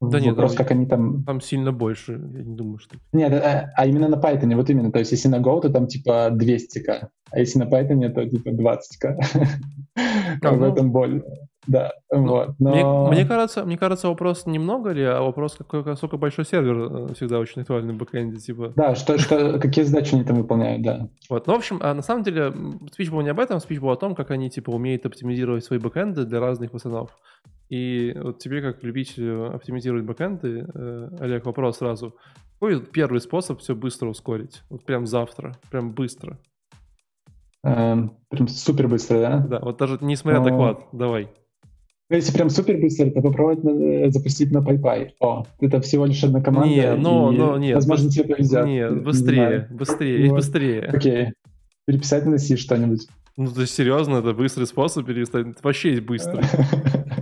Да 0.00 0.20
нет, 0.20 0.36
Вопрос, 0.36 0.54
как 0.54 0.70
они 0.70 0.86
там... 0.86 1.24
Там 1.24 1.40
сильно 1.40 1.72
больше, 1.72 2.12
я 2.12 2.42
не 2.44 2.54
думаю, 2.54 2.78
что... 2.78 2.96
Нет, 3.12 3.32
а, 3.32 3.72
а 3.74 3.86
именно 3.86 4.06
на 4.06 4.14
Python, 4.14 4.54
вот 4.54 4.70
именно. 4.70 4.92
То 4.92 5.00
есть 5.00 5.10
если 5.10 5.26
на 5.26 5.40
Go, 5.40 5.60
то 5.60 5.70
там 5.70 5.88
типа 5.88 6.30
200к, 6.30 7.08
а 7.32 7.38
если 7.38 7.58
на 7.58 7.64
Python, 7.64 8.08
то 8.10 8.28
типа 8.28 8.50
20к. 8.50 9.20
А, 10.42 10.52
в 10.52 10.60
ну... 10.60 10.66
этом 10.66 10.92
боль. 10.92 11.24
Да, 11.68 11.92
ну, 12.10 12.26
вот. 12.26 12.54
Но... 12.58 13.06
Мне, 13.08 13.18
мне, 13.18 13.26
кажется, 13.26 13.64
мне 13.64 13.76
кажется, 13.76 14.08
вопрос 14.08 14.46
не 14.46 14.58
много 14.58 14.90
ли, 14.90 15.04
а 15.04 15.20
вопрос, 15.20 15.54
какой, 15.54 15.84
насколько 15.84 16.16
большой 16.16 16.46
сервер 16.46 17.10
э, 17.10 17.14
всегда 17.14 17.38
очень 17.38 17.60
актуальный 17.60 17.92
в 17.92 17.98
бэкэнде, 17.98 18.38
типа. 18.38 18.72
Да, 18.74 18.94
что, 18.94 19.18
что, 19.18 19.58
какие 19.58 19.84
задачи 19.84 20.14
они 20.14 20.24
там 20.24 20.38
выполняют, 20.38 20.82
да. 20.82 21.08
Вот, 21.28 21.46
ну, 21.46 21.52
в 21.52 21.56
общем, 21.56 21.78
а 21.82 21.92
на 21.92 22.00
самом 22.00 22.22
деле, 22.22 22.54
спич 22.90 23.10
был 23.10 23.20
не 23.20 23.28
об 23.28 23.38
этом, 23.38 23.60
спич 23.60 23.80
был 23.80 23.90
о 23.90 23.96
том, 23.96 24.14
как 24.14 24.30
они, 24.30 24.48
типа, 24.48 24.70
умеют 24.70 25.04
оптимизировать 25.04 25.62
свои 25.62 25.78
бэкэнды 25.78 26.24
для 26.24 26.40
разных 26.40 26.72
пацанов. 26.72 27.10
И 27.68 28.16
вот 28.18 28.38
тебе, 28.38 28.62
как 28.62 28.82
любителю 28.82 29.54
оптимизировать 29.54 30.04
бэкэнды, 30.04 30.66
э, 30.72 31.08
Олег, 31.20 31.44
вопрос 31.44 31.78
сразу. 31.78 32.14
Какой 32.54 32.80
первый 32.80 33.20
способ 33.20 33.60
все 33.60 33.74
быстро 33.74 34.08
ускорить? 34.08 34.62
Вот 34.70 34.86
прям 34.86 35.06
завтра, 35.06 35.54
прям 35.70 35.92
быстро. 35.92 36.38
Эм, 37.62 38.16
прям 38.28 38.48
супер 38.48 38.88
быстро, 38.88 39.20
да? 39.20 39.38
Да, 39.38 39.58
вот 39.60 39.78
даже 39.78 39.98
несмотря 40.00 40.40
на 40.40 40.46
доклад, 40.46 40.86
давай. 40.92 41.28
Ну, 42.10 42.16
если 42.16 42.32
прям 42.32 42.48
супер 42.48 42.78
быстро, 42.78 43.10
то 43.10 43.20
попробовать 43.20 43.62
на, 43.62 43.70
э, 43.70 44.10
запустить 44.10 44.50
на 44.50 44.58
PyPy. 44.58 45.10
О, 45.20 45.44
это 45.60 45.80
всего 45.82 46.06
лишь 46.06 46.24
одна 46.24 46.40
команда. 46.40 46.68
Не, 46.68 46.94
но, 46.94 47.30
но, 47.30 47.58
нет. 47.58 47.74
Возможно, 47.74 48.10
тебе 48.10 48.34
повезет. 48.34 48.64
Нет, 48.66 49.02
быстрее, 49.02 49.68
не 49.70 49.76
быстрее, 49.76 50.30
вот. 50.30 50.36
быстрее. 50.36 50.80
Окей. 50.84 51.28
Переписать 51.86 52.24
на 52.24 52.38
C 52.38 52.56
что-нибудь. 52.56 53.06
Ну, 53.36 53.50
то 53.50 53.60
есть, 53.60 53.74
серьезно, 53.74 54.16
это 54.16 54.32
быстрый 54.32 54.66
способ 54.66 55.06
перестать. 55.06 55.48
Это 55.48 55.58
вообще 55.62 55.90
есть 55.90 56.02
быстрый. 56.02 56.44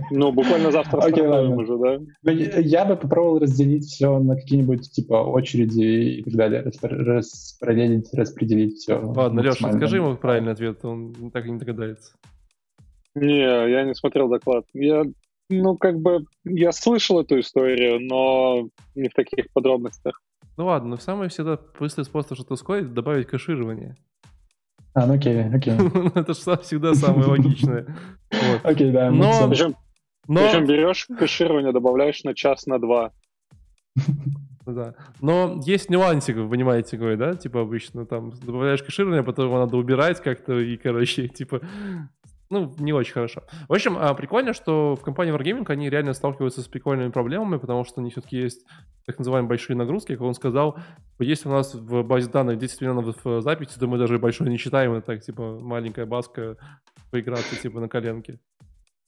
Ну, 0.09 0.31
буквально 0.31 0.71
завтра 0.71 0.99
okay, 0.99 1.27
ладно. 1.27 1.57
уже, 1.57 1.77
да? 1.77 1.99
Ну, 2.23 2.31
я 2.31 2.85
бы 2.85 2.95
попробовал 2.95 3.39
разделить 3.39 3.83
все 3.83 4.17
на 4.19 4.37
какие-нибудь, 4.37 4.89
типа, 4.89 5.15
очереди 5.15 6.19
и 6.19 6.23
так 6.23 6.33
далее. 6.33 6.71
Распределить, 6.81 8.13
распределить 8.13 8.77
все. 8.77 9.01
Ладно, 9.01 9.41
Леша, 9.41 9.73
скажи 9.73 9.97
ему 9.97 10.15
правильный 10.15 10.53
ответ, 10.53 10.83
он 10.85 11.13
так 11.33 11.45
и 11.45 11.51
не 11.51 11.59
догадается. 11.59 12.13
Не, 13.19 13.69
я 13.71 13.83
не 13.83 13.95
смотрел 13.95 14.29
доклад. 14.29 14.65
Я, 14.73 15.03
ну, 15.49 15.77
как 15.77 15.99
бы, 15.99 16.25
я 16.43 16.71
слышал 16.71 17.19
эту 17.19 17.39
историю, 17.39 17.99
но 17.99 18.69
не 18.95 19.09
в 19.09 19.13
таких 19.13 19.51
подробностях. 19.53 20.21
Ну 20.55 20.65
ладно, 20.65 20.89
но 20.89 20.97
самый 20.97 21.29
всегда 21.29 21.59
быстрый 21.79 22.03
способ 22.03 22.35
что-то 22.35 22.53
ускорить— 22.53 22.93
добавить 22.93 23.27
кэширование. 23.27 23.95
А, 24.93 25.05
ну 25.05 25.13
окей, 25.13 25.43
окей. 25.43 25.73
Это 26.15 26.33
же 26.33 26.57
всегда 26.63 26.93
самое 26.95 27.27
логичное. 27.27 27.85
Окей, 28.63 28.91
да. 28.91 29.11
Но... 29.11 29.47
Причем, 29.47 29.75
берешь 30.65 31.05
кэширование, 31.05 31.71
добавляешь 31.71 32.23
на 32.23 32.33
час, 32.35 32.65
на 32.65 32.79
два. 32.79 33.11
Да. 34.65 34.95
Но 35.21 35.61
есть 35.65 35.89
нюансик, 35.89 36.35
вы 36.35 36.49
понимаете, 36.49 36.97
какой, 36.97 37.15
да? 37.15 37.35
Типа 37.35 37.61
обычно 37.61 38.05
там 38.05 38.31
добавляешь 38.31 38.83
кэширование, 38.83 39.23
потом 39.23 39.45
его 39.45 39.57
надо 39.57 39.77
убирать 39.77 40.21
как-то, 40.21 40.59
и, 40.59 40.75
короче, 40.75 41.29
типа, 41.29 41.61
ну, 42.49 42.73
не 42.79 42.93
очень 42.93 43.13
хорошо. 43.13 43.43
В 43.67 43.73
общем, 43.73 43.97
а, 43.97 44.13
прикольно, 44.13 44.53
что 44.53 44.95
в 44.95 45.01
компании 45.01 45.33
Wargaming 45.33 45.65
они 45.67 45.89
реально 45.89 46.13
сталкиваются 46.13 46.61
с 46.61 46.67
прикольными 46.67 47.09
проблемами, 47.09 47.57
потому 47.57 47.83
что 47.83 47.99
у 47.99 48.03
них 48.03 48.13
все-таки 48.13 48.37
есть 48.37 48.65
так 49.05 49.19
называемые 49.19 49.49
большие 49.49 49.75
нагрузки. 49.75 50.13
Как 50.13 50.21
он 50.21 50.33
сказал, 50.33 50.77
если 51.19 51.49
у 51.49 51.51
нас 51.51 51.73
в 51.73 52.03
базе 52.03 52.29
данных 52.29 52.57
10 52.57 52.81
миллионов 52.81 53.15
записи, 53.43 53.77
то 53.79 53.87
мы 53.87 53.97
даже 53.97 54.17
большой 54.17 54.49
не 54.49 54.57
читаем, 54.57 54.93
это 54.93 55.07
так, 55.07 55.21
типа, 55.21 55.59
маленькая 55.59 56.05
баска 56.05 56.57
поиграться, 57.11 57.55
типа, 57.61 57.79
на 57.79 57.89
коленке. 57.89 58.39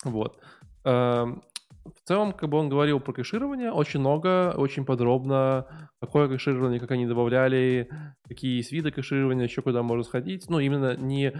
Вот. 0.03 0.39
Эм, 0.85 1.43
в 1.85 2.07
целом, 2.07 2.33
как 2.33 2.49
бы 2.49 2.57
он 2.57 2.69
говорил 2.69 2.99
про 2.99 3.13
кэширование, 3.13 3.71
очень 3.71 3.99
много, 3.99 4.53
очень 4.55 4.85
подробно, 4.85 5.89
какое 6.01 6.27
кэширование, 6.27 6.79
как 6.79 6.91
они 6.91 7.05
добавляли, 7.05 7.89
какие 8.27 8.57
есть 8.57 8.71
виды 8.71 8.91
кэширования, 8.91 9.45
еще 9.45 9.61
куда 9.61 9.81
можно 9.83 10.03
сходить. 10.03 10.49
Ну, 10.49 10.59
именно 10.59 10.95
не 10.95 11.33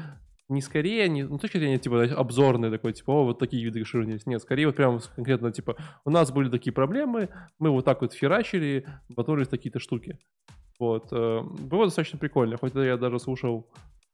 не 0.50 0.62
скорее, 0.62 1.08
не, 1.08 1.24
ну, 1.24 1.38
точки 1.38 1.58
зрения, 1.58 1.78
типа, 1.78 2.04
обзорный 2.04 2.72
такой, 2.72 2.94
типа, 2.94 3.12
о, 3.12 3.24
вот 3.24 3.40
такие 3.40 3.64
виды 3.64 3.80
кэширования 3.80 4.16
есть. 4.16 4.28
Нет, 4.28 4.42
скорее 4.42 4.66
вот 4.66 4.76
прям 4.76 5.00
конкретно, 5.16 5.52
типа, 5.52 5.78
у 6.06 6.10
нас 6.10 6.32
были 6.32 6.50
такие 6.50 6.74
проблемы, 6.74 7.30
мы 7.60 7.70
вот 7.70 7.86
так 7.86 8.02
вот 8.02 8.14
херачили, 8.14 8.86
батурили 9.10 9.46
такие-то 9.46 9.80
штуки. 9.80 10.18
Вот. 10.80 11.10
Э, 11.12 11.42
было 11.42 11.86
достаточно 11.86 12.18
прикольно, 12.18 12.58
хоть 12.58 12.74
я 12.74 12.98
даже 12.98 13.20
слушал 13.20 13.68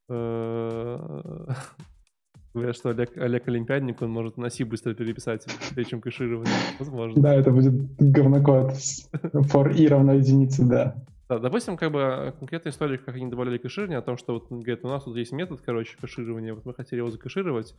э, 0.09 1.47
Говорят, 2.55 2.77
что 2.77 2.89
Олег, 2.91 3.17
Олег 3.17 3.47
Олимпиадник, 3.49 4.01
он 4.01 4.11
может 4.11 4.37
на 4.37 4.49
C 4.49 4.63
быстро 4.63 4.93
переписать, 4.93 5.45
прежде 5.73 5.91
чем 5.91 5.99
кэширование. 5.99 6.53
Возможно. 6.79 7.21
Да, 7.21 7.35
это 7.35 7.51
будет 7.51 7.73
говнокод. 7.99 8.71
For 8.71 9.73
i 9.73 9.87
равно 9.87 10.13
единице, 10.13 10.63
да. 10.63 10.95
Да, 11.27 11.39
допустим, 11.39 11.75
как 11.75 11.91
бы 11.91 11.99
э, 11.99 12.31
конкретная 12.33 12.71
история, 12.71 12.99
как 12.99 13.15
они 13.15 13.27
добавляли 13.27 13.57
кэширование, 13.57 13.97
о 13.97 14.03
том, 14.03 14.15
что 14.15 14.33
вот, 14.33 14.47
говорит, 14.49 14.85
у 14.85 14.87
нас 14.87 15.03
тут 15.03 15.17
есть 15.17 15.31
метод, 15.31 15.59
короче, 15.61 15.97
кэширования, 15.99 16.53
вот 16.53 16.65
мы 16.65 16.73
хотели 16.75 16.99
его 16.99 17.09
закэшировать, 17.09 17.75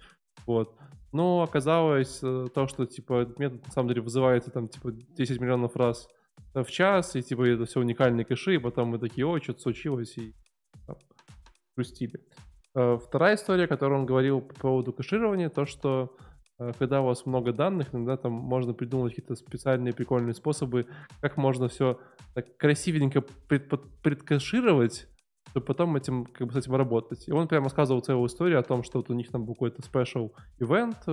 вот. 0.47 0.77
Но 1.12 1.43
оказалось 1.43 2.18
э, 2.23 2.47
то, 2.52 2.66
что, 2.66 2.86
типа, 2.86 3.23
этот 3.23 3.39
метод 3.39 3.64
на 3.64 3.73
самом 3.73 3.89
деле 3.89 4.02
вызывается 4.02 4.51
там, 4.51 4.68
типа, 4.68 4.90
10 4.90 5.40
миллионов 5.40 5.77
раз 5.77 6.09
в 6.55 6.66
час, 6.66 7.14
и, 7.14 7.23
типа, 7.23 7.44
это 7.44 7.66
все 7.66 7.81
уникальные 7.81 8.24
кэши, 8.24 8.56
и 8.56 8.59
потом 8.59 8.89
мы 8.89 8.98
такие, 8.98 9.24
о, 9.24 9.39
что-то 9.40 9.60
случилось, 9.60 10.18
и 10.18 10.35
там, 10.85 10.97
грустили. 11.77 12.20
Э, 12.74 12.98
вторая 12.98 13.36
история, 13.36 13.68
которую 13.68 14.01
он 14.01 14.06
говорил 14.06 14.40
по 14.40 14.55
поводу 14.55 14.93
кэширования, 14.93 15.51
то, 15.51 15.66
что 15.66 16.16
Э, 16.16 16.36
когда 16.78 17.03
у 17.03 17.07
вас 17.07 17.27
много 17.27 17.53
данных, 17.53 17.95
иногда 17.95 18.16
там 18.16 18.33
можно 18.33 18.73
придумать 18.73 19.15
какие-то 19.15 19.37
специальные 19.37 19.93
прикольные 19.93 20.35
способы, 20.35 20.87
как 21.20 21.37
можно 21.37 21.69
все 21.69 21.99
так 22.35 22.57
красивенько 22.57 23.23
пред, 23.49 23.70
предкашировать, 24.03 25.09
чтобы 25.51 25.66
потом 25.66 25.97
этим, 25.97 26.24
как 26.24 26.47
бы 26.47 26.53
с 26.53 26.57
этим 26.57 26.74
работать. 26.74 27.28
И 27.28 27.33
он 27.33 27.49
прямо 27.49 27.65
рассказывал 27.65 28.01
целую 28.01 28.27
историю 28.28 28.59
о 28.59 28.62
том, 28.62 28.83
что 28.83 28.99
вот 28.99 29.11
у 29.11 29.15
них 29.15 29.31
там 29.31 29.45
был 29.45 29.55
какой-то 29.55 29.83
special 29.83 30.33
event 30.61 30.97
э, 31.07 31.11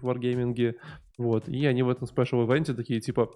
в 0.00 0.06
Wargaming, 0.06 0.74
вот, 1.18 1.48
и 1.48 1.66
они 1.66 1.82
в 1.82 1.88
этом 1.90 2.06
special 2.06 2.46
ивенте 2.46 2.74
такие, 2.74 3.00
типа, 3.00 3.30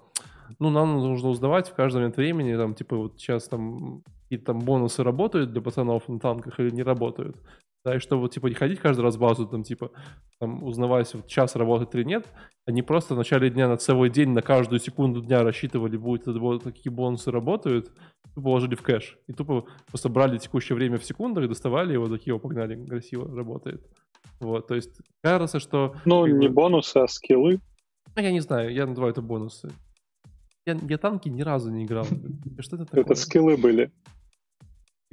ну, 0.59 0.70
нам 0.70 0.95
нужно 0.95 1.29
узнавать 1.29 1.69
в 1.69 1.74
каждый 1.74 1.99
момент 1.99 2.16
времени, 2.16 2.57
там, 2.57 2.74
типа, 2.74 2.97
вот 2.97 3.19
сейчас 3.19 3.49
там 3.49 4.03
какие-то 4.24 4.47
там 4.47 4.61
бонусы 4.61 5.03
работают 5.03 5.53
для 5.53 5.61
пацанов 5.61 6.09
на 6.09 6.19
танках 6.19 6.59
или 6.61 6.70
не 6.70 6.83
работают. 6.83 7.37
Да, 7.85 7.97
и 7.97 7.99
чтобы, 7.99 8.29
типа, 8.29 8.47
не 8.47 8.55
ходить 8.55 8.79
каждый 8.79 9.01
раз 9.01 9.17
в 9.17 9.19
базу, 9.19 9.47
там, 9.47 9.65
типа, 9.65 9.91
там, 10.39 10.63
узнавать, 10.63 11.13
вот 11.15 11.27
час 11.27 11.57
работает 11.57 11.95
или 11.97 12.05
нет, 12.05 12.27
они 12.65 12.81
просто 12.81 13.15
в 13.15 13.19
начале 13.19 13.51
дня 13.51 13.67
на 13.67 13.77
целый 13.77 14.09
день, 14.09 14.31
на 14.31 14.41
каждую 14.41 14.79
секунду 14.79 15.21
дня 15.21 15.43
рассчитывали, 15.43 15.97
будет 15.97 16.27
вот 16.27 16.63
такие 16.63 16.93
бонусы 16.93 17.33
работают, 17.33 17.91
тупо 18.23 18.43
положили 18.43 18.77
в 18.77 18.83
кэш. 18.83 19.19
И 19.27 19.33
тупо 19.33 19.67
просто 19.89 20.09
брали 20.09 20.39
текущее 20.39 20.77
время 20.77 20.99
в 20.99 21.05
секундах, 21.05 21.49
доставали 21.49 21.95
его, 21.95 22.09
такие 22.09 22.31
его 22.31 22.39
погнали, 22.39 22.87
красиво 22.87 23.35
работает. 23.35 23.85
Вот, 24.39 24.69
то 24.69 24.77
есть, 24.77 25.01
кажется, 25.21 25.59
что... 25.59 25.97
Ну, 26.05 26.25
не 26.27 26.47
бы... 26.47 26.55
бонусы, 26.55 26.99
а 26.99 27.09
скиллы. 27.09 27.61
Ну, 28.15 28.23
я 28.23 28.31
не 28.31 28.41
знаю, 28.41 28.73
я 28.73 28.87
называю 28.87 29.11
это 29.11 29.23
бонусы. 29.23 29.73
Я, 30.65 30.79
я 30.89 30.99
танки 30.99 31.29
ни 31.29 31.43
разу 31.43 31.73
не 31.73 31.85
играл. 31.85 32.07
Что 32.61 32.77
это 32.77 32.85
такое? 32.85 33.03
Это 33.03 33.17
скиллы 33.17 33.57
были. 33.57 33.91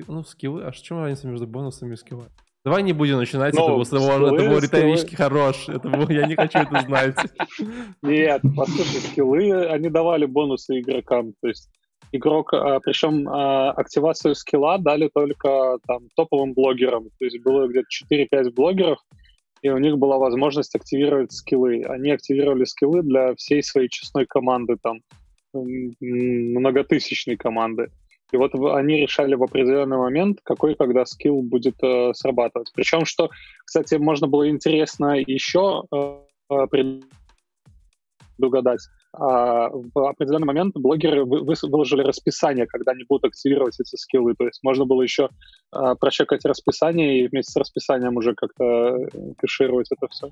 Ну, 0.07 0.23
скиллы, 0.23 0.63
а 0.63 0.71
что 0.71 0.99
разница 0.99 1.27
между 1.27 1.47
бонусами 1.47 1.93
и 1.93 1.97
скиллами? 1.97 2.29
Давай 2.65 2.83
не 2.83 2.91
будем 2.91 3.17
начинать, 3.17 3.53
Но 3.53 3.63
это, 3.63 3.71
был, 3.73 3.85
скиллы, 3.85 4.35
это 4.35 4.49
был 4.49 4.59
риторически 4.59 5.13
скиллы. 5.13 5.29
хорош. 5.29 5.69
Это 5.69 5.89
был, 5.89 6.09
я 6.09 6.27
не 6.27 6.35
хочу 6.35 6.59
это 6.59 6.81
знать. 6.81 7.15
Нет, 8.01 8.41
послушай, 8.55 8.99
скиллы, 8.99 9.67
они 9.67 9.89
давали 9.89 10.25
бонусы 10.25 10.79
игрокам. 10.79 11.33
То 11.41 11.47
есть 11.47 11.69
игрок, 12.11 12.53
а, 12.53 12.79
причем 12.81 13.29
а, 13.29 13.71
активацию 13.71 14.35
скилла 14.35 14.77
дали 14.77 15.09
только 15.13 15.77
там 15.87 16.09
топовым 16.15 16.53
блогерам. 16.53 17.05
То 17.17 17.25
есть 17.25 17.41
было 17.41 17.67
где-то 17.67 17.87
4-5 18.13 18.51
блогеров, 18.51 18.99
и 19.61 19.69
у 19.69 19.77
них 19.77 19.97
была 19.97 20.17
возможность 20.17 20.75
активировать 20.75 21.31
скиллы. 21.31 21.83
Они 21.83 22.11
активировали 22.11 22.65
скиллы 22.65 23.03
для 23.03 23.35
всей 23.35 23.63
своей 23.63 23.87
честной 23.89 24.25
команды, 24.25 24.75
там, 24.81 24.99
многотысячной 25.53 27.37
команды. 27.37 27.89
И 28.31 28.37
вот 28.37 28.53
они 28.53 29.01
решали 29.01 29.35
в 29.35 29.43
определенный 29.43 29.97
момент, 29.97 30.39
какой 30.43 30.75
когда 30.75 31.05
скилл 31.05 31.41
будет 31.41 31.75
э, 31.83 32.13
срабатывать. 32.13 32.71
Причем, 32.73 33.05
что, 33.05 33.29
кстати, 33.65 33.95
можно 33.95 34.27
было 34.27 34.49
интересно 34.49 35.15
еще 35.19 35.83
э, 35.91 36.17
предугадать. 38.37 38.81
а, 39.13 39.69
в 39.69 40.09
определенный 40.09 40.45
момент 40.45 40.75
блогеры 40.75 41.25
выложили 41.25 42.03
расписание, 42.03 42.67
когда 42.67 42.91
они 42.91 43.03
будут 43.09 43.25
активировать 43.25 43.79
эти 43.79 43.95
скиллы. 43.95 44.35
То 44.35 44.45
есть 44.45 44.59
можно 44.63 44.85
было 44.85 45.01
еще 45.01 45.29
а, 45.71 45.95
прочекать 45.95 46.45
расписание 46.45 47.21
и 47.21 47.27
вместе 47.27 47.51
с 47.51 47.55
расписанием 47.55 48.15
уже 48.17 48.35
как-то 48.35 48.63
э, 48.63 49.09
кэшировать 49.37 49.87
это 49.91 50.07
все. 50.09 50.29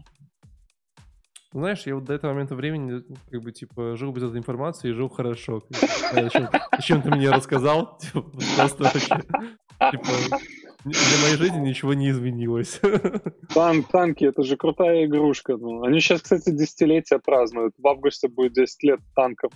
Знаешь, 1.57 1.87
я 1.87 1.95
вот 1.95 2.03
до 2.03 2.13
этого 2.13 2.33
момента 2.33 2.53
времени 2.53 3.01
как 3.31 3.41
бы 3.41 3.51
типа 3.51 3.95
жил 3.95 4.11
без 4.11 4.21
этой 4.21 4.37
информации 4.37 4.89
и 4.89 4.93
жил 4.93 5.09
хорошо. 5.09 5.63
Зачем, 6.11 7.01
ты 7.01 7.09
мне 7.09 7.31
рассказал? 7.31 7.97
Типа, 8.01 8.21
просто 8.55 8.83
вообще, 8.83 8.99
типа, 8.99 10.39
для 10.83 11.23
моей 11.23 11.37
жизни 11.37 11.67
ничего 11.67 11.95
не 11.95 12.11
изменилось. 12.11 12.79
Танк, 13.55 13.87
танки, 13.87 14.25
это 14.25 14.43
же 14.43 14.55
крутая 14.55 15.05
игрушка. 15.05 15.57
Ну, 15.57 15.81
они 15.81 15.99
сейчас, 15.99 16.21
кстати, 16.21 16.51
десятилетия 16.51 17.17
празднуют. 17.17 17.73
В 17.79 17.87
августе 17.87 18.27
будет 18.27 18.53
10 18.53 18.83
лет 18.83 18.99
танков. 19.15 19.51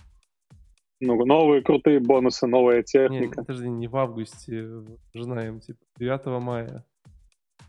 Ну, 1.01 1.23
новые 1.23 1.61
крутые 1.61 1.99
бонусы, 1.99 2.47
новая 2.47 2.81
техника. 2.81 3.41
Не, 3.41 3.45
подожди, 3.45 3.69
не 3.69 3.87
в 3.87 3.95
августе, 3.95 4.63
уже 5.13 5.23
знаем, 5.23 5.59
типа 5.59 5.77
9 5.99 6.41
мая. 6.41 6.83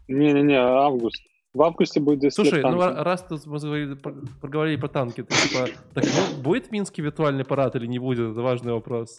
Не-не-не, 0.09 0.57
август. 0.57 1.23
В 1.55 1.63
августе 1.63 2.01
будет 2.01 2.21
10 2.21 2.35
Слушай, 2.35 2.63
ну 2.63 2.79
раз 2.79 3.27
мы 3.45 3.59
говорили, 3.59 3.95
проговорили 4.41 4.77
про 4.77 4.89
танки, 4.89 5.23
то, 5.23 5.35
типа, 5.35 5.69
так 5.93 6.05
ну, 6.05 6.43
будет 6.43 6.73
Минский 6.73 7.03
виртуальный 7.03 7.45
парад 7.45 7.77
или 7.77 7.87
не 7.87 7.99
будет? 7.99 8.33
Это 8.33 8.41
важный 8.41 8.73
вопрос. 8.73 9.19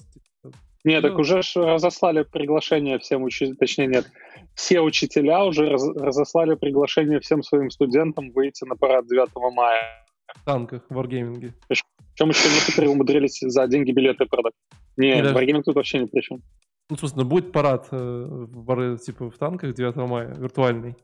Нет, 0.83 1.03
ну... 1.03 1.09
так 1.09 1.19
уже 1.19 1.41
разослали 1.55 2.23
приглашение 2.23 2.97
всем 2.97 3.23
учителям, 3.23 3.55
точнее 3.57 3.87
нет, 3.87 4.11
все 4.55 4.81
учителя 4.81 5.45
уже 5.45 5.69
раз, 5.69 5.87
разослали 5.95 6.55
приглашение 6.55 7.19
всем 7.19 7.43
своим 7.43 7.69
студентам 7.69 8.31
выйти 8.31 8.65
на 8.65 8.75
парад 8.75 9.07
9 9.07 9.29
мая. 9.53 10.05
В 10.35 10.43
танках, 10.43 10.81
в 10.89 10.97
Wargaming. 10.97 11.51
Причем 11.67 12.29
еще 12.29 12.49
некоторые 12.49 12.89
умудрились 12.89 13.39
за 13.41 13.67
деньги 13.67 13.91
билеты 13.91 14.25
продать. 14.25 14.53
Не, 14.97 15.19
Или... 15.19 15.33
Wargaming 15.33 15.61
тут 15.61 15.75
вообще 15.75 15.99
ни 15.99 16.05
при 16.05 16.21
чем. 16.21 16.41
Ну, 16.89 16.97
собственно, 16.97 17.25
будет 17.25 17.51
парад 17.51 17.87
э, 17.91 17.97
в, 17.97 18.97
типа 18.97 19.29
в 19.29 19.37
танках 19.37 19.73
9 19.75 19.95
мая, 19.95 20.33
виртуальный. 20.35 20.95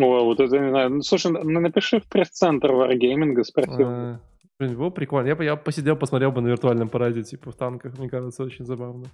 О, 0.00 0.24
вот 0.24 0.40
это 0.40 0.58
не 0.58 0.70
знаю. 0.70 0.90
Ну, 0.90 1.02
слушай, 1.02 1.30
напиши 1.30 2.00
в 2.00 2.06
пресс-центр 2.06 2.70
Wargaming 2.72 3.42
спортивный. 3.44 4.14
А, 4.14 4.20
Блин, 4.58 4.76
было 4.76 4.90
прикольно. 4.90 5.28
Я 5.28 5.36
бы 5.36 5.44
я 5.44 5.56
посидел, 5.56 5.96
посмотрел 5.96 6.32
бы 6.32 6.40
на 6.40 6.48
виртуальном 6.48 6.88
параде, 6.88 7.22
типа 7.22 7.50
в 7.50 7.54
танках, 7.54 7.98
мне 7.98 8.08
кажется, 8.08 8.42
очень 8.42 8.64
забавно. 8.64 9.06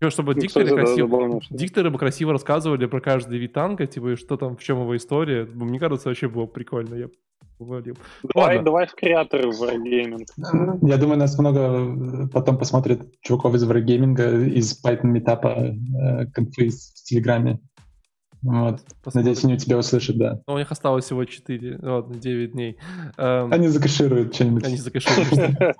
Еще, 0.00 0.10
чтобы 0.10 0.34
ну, 0.34 0.40
дикторы, 0.40 0.66
кстати, 0.66 0.80
красиво, 0.80 1.08
да, 1.08 1.16
забавно, 1.16 1.40
дикторы 1.50 1.90
бы 1.90 1.98
красиво 1.98 2.32
рассказывали 2.32 2.86
про 2.86 3.00
каждый 3.00 3.38
вид 3.38 3.52
танка, 3.52 3.86
типа, 3.86 4.12
и 4.12 4.16
что 4.16 4.36
там, 4.36 4.56
в 4.56 4.62
чем 4.62 4.80
его 4.80 4.96
история. 4.96 5.44
Мне 5.52 5.80
кажется, 5.80 6.08
вообще 6.08 6.28
было 6.28 6.46
прикольно. 6.46 6.94
Я 6.94 7.08
говорил. 7.58 7.96
Давай, 8.22 8.56
Ладно. 8.56 8.64
давай 8.64 8.86
в 8.86 8.94
креаторы 8.94 9.50
в 9.50 9.60
Wargaming. 9.60 10.24
Я 10.82 10.96
думаю, 10.96 11.18
нас 11.18 11.36
много 11.38 11.60
э, 11.60 12.28
потом 12.32 12.58
посмотрит 12.58 13.00
чуваков 13.20 13.54
из 13.54 13.68
Wargaming, 13.68 14.50
из 14.50 14.80
Python 14.84 15.06
метапа 15.06 15.48
э, 15.48 16.26
конфы 16.26 16.68
в 16.68 17.02
Телеграме. 17.04 17.58
Вот. 18.42 18.80
Надеюсь, 19.14 19.44
они 19.44 19.54
у 19.54 19.56
тебя 19.56 19.78
услышат, 19.78 20.16
да. 20.16 20.34
Но 20.34 20.42
ну, 20.48 20.54
у 20.54 20.58
них 20.58 20.70
осталось 20.70 21.04
всего 21.04 21.24
4, 21.24 21.78
ладно, 21.82 22.14
9 22.14 22.52
дней. 22.52 22.78
Эм, 23.16 23.52
они 23.52 23.68
закэшируют 23.68 24.34
что-нибудь. 24.34 24.64
Они 24.64 24.76
закэшируют. 24.76 25.76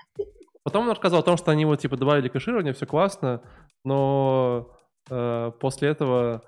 Потом 0.64 0.84
он 0.84 0.90
рассказал 0.90 1.20
о 1.20 1.22
том, 1.22 1.36
что 1.36 1.50
они 1.50 1.64
вот 1.64 1.80
типа 1.80 1.96
добавили 1.96 2.28
кэширование, 2.28 2.74
все 2.74 2.84
классно, 2.84 3.40
но 3.84 4.70
э, 5.08 5.52
после 5.60 5.88
этого 5.88 6.42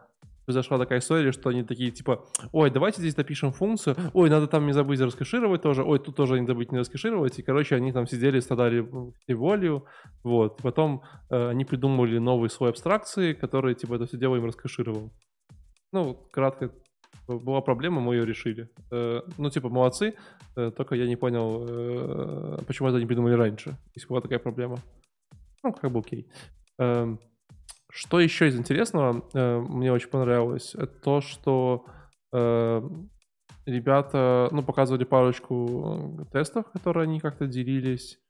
произошла 0.44 0.78
такая 0.78 0.98
история, 0.98 1.32
что 1.32 1.48
они 1.48 1.62
такие 1.62 1.90
типа, 1.90 2.24
ой, 2.52 2.70
давайте 2.70 3.00
здесь 3.00 3.14
допишем 3.14 3.52
функцию, 3.52 3.96
ой, 4.12 4.28
надо 4.28 4.46
там 4.46 4.66
не 4.66 4.72
забыть 4.72 5.00
раскэшировать 5.00 5.62
тоже, 5.62 5.84
ой, 5.84 6.00
тут 6.00 6.16
тоже 6.16 6.38
не 6.38 6.46
забыть 6.46 6.72
не 6.72 6.78
раскэшировать, 6.78 7.38
и, 7.38 7.42
короче, 7.42 7.76
они 7.76 7.92
там 7.92 8.06
сидели, 8.06 8.40
страдали 8.40 8.86
волю, 9.28 9.86
вот, 10.22 10.58
потом 10.60 11.02
э, 11.30 11.48
они 11.50 11.64
придумали 11.64 12.18
новый 12.18 12.50
слой 12.50 12.70
абстракции, 12.70 13.32
который, 13.32 13.74
типа, 13.74 13.94
это 13.94 14.06
все 14.06 14.18
дело 14.18 14.36
им 14.36 14.44
раскэшировал. 14.44 15.12
Ну, 15.92 16.14
кратко, 16.30 16.70
была 17.38 17.60
проблема, 17.60 18.00
мы 18.00 18.16
ее 18.16 18.26
решили. 18.26 18.68
Э, 18.90 19.22
ну, 19.38 19.50
типа, 19.50 19.68
молодцы, 19.68 20.14
э, 20.56 20.70
только 20.76 20.94
я 20.94 21.06
не 21.06 21.16
понял, 21.16 21.66
э, 21.68 22.58
почему 22.66 22.88
это 22.88 22.98
не 22.98 23.06
придумали 23.06 23.34
раньше, 23.34 23.76
если 23.94 24.08
была 24.08 24.20
такая 24.20 24.38
проблема. 24.38 24.76
Ну, 25.62 25.72
как 25.72 25.90
бы 25.90 26.00
окей. 26.00 26.30
Эм, 26.78 27.20
что 27.90 28.20
еще 28.20 28.48
из 28.48 28.56
интересного 28.56 29.24
мне 29.68 29.92
очень 29.92 30.08
понравилось, 30.08 30.74
это 30.74 30.86
то, 30.86 31.20
что 31.20 31.86
ребята, 33.66 34.48
ну, 34.52 34.62
показывали 34.62 35.02
парочку 35.02 36.24
тестов, 36.32 36.70
которые 36.70 37.04
они 37.04 37.18
как-то 37.18 37.46
делились. 37.46 38.20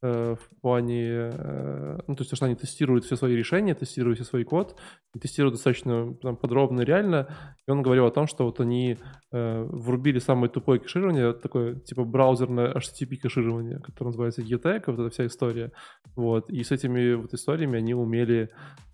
Э, 0.00 0.36
в 0.36 0.60
плане, 0.60 1.32
э, 1.32 1.98
ну, 2.06 2.14
то 2.14 2.22
есть, 2.22 2.36
что 2.36 2.46
они 2.46 2.54
тестируют 2.54 3.04
все 3.04 3.16
свои 3.16 3.34
решения, 3.34 3.74
тестируют 3.74 4.18
все 4.20 4.28
свой 4.28 4.44
код, 4.44 4.78
и 5.12 5.18
тестируют 5.18 5.54
достаточно 5.54 6.14
там, 6.22 6.36
подробно 6.36 6.82
и 6.82 6.84
реально. 6.84 7.26
И 7.66 7.70
он 7.70 7.82
говорил 7.82 8.06
о 8.06 8.12
том, 8.12 8.28
что 8.28 8.44
вот 8.44 8.60
они 8.60 8.96
э, 9.32 9.62
врубили 9.64 10.20
самое 10.20 10.52
тупое 10.52 10.78
кэширование, 10.78 11.32
такое 11.32 11.80
типа 11.80 12.04
браузерное 12.04 12.74
HTTP 12.74 13.16
кэширование, 13.16 13.80
которое 13.80 14.10
называется 14.10 14.42
GTAG, 14.42 14.84
вот 14.86 15.00
эта 15.00 15.10
вся 15.10 15.26
история. 15.26 15.72
Вот. 16.14 16.48
И 16.48 16.62
с 16.62 16.70
этими 16.70 17.14
вот 17.14 17.34
историями 17.34 17.78
они 17.78 17.94
умели 17.94 18.50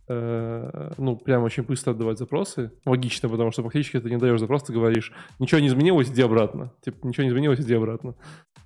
ну, 0.07 1.17
прям 1.17 1.45
очень 1.45 1.63
быстро 1.63 1.93
отдавать 1.93 2.19
запросы. 2.19 2.73
Логично, 2.85 3.29
потому 3.29 3.51
что 3.53 3.63
фактически 3.63 4.01
ты 4.01 4.11
не 4.11 4.19
даешь 4.19 4.39
запрос, 4.39 4.65
ты 4.65 4.73
говоришь, 4.73 5.13
ничего 5.39 5.61
не 5.61 5.69
изменилось, 5.69 6.11
иди 6.11 6.23
обратно. 6.23 6.73
Типа, 6.83 7.07
ничего 7.07 7.25
не 7.25 7.31
изменилось, 7.31 7.61
иди 7.61 7.75
обратно. 7.75 8.15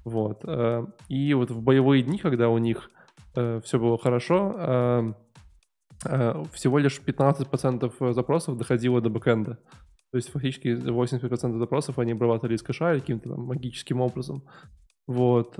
Вот. 0.08 0.40
Э, 0.44 0.86
и 1.08 1.34
вот 1.34 1.50
в 1.50 1.60
боевые 1.60 2.02
дни, 2.02 2.18
когда 2.18 2.48
у 2.48 2.58
них 2.58 2.90
э, 3.36 3.60
все 3.62 3.78
было 3.78 3.98
хорошо, 3.98 4.54
э, 4.58 6.44
всего 6.52 6.78
лишь 6.78 7.00
15% 7.04 8.12
запросов 8.12 8.56
доходило 8.56 9.00
до 9.00 9.10
бэкэнда. 9.10 9.58
То 10.10 10.16
есть 10.16 10.30
фактически 10.30 10.68
80% 10.68 11.58
запросов 11.58 11.98
они 11.98 12.12
обрабатывали 12.12 12.54
из 12.56 12.62
кэша 12.62 12.94
каким-то 12.94 13.30
там 13.30 13.44
магическим 13.44 14.00
образом. 14.00 14.44
Вот. 15.06 15.56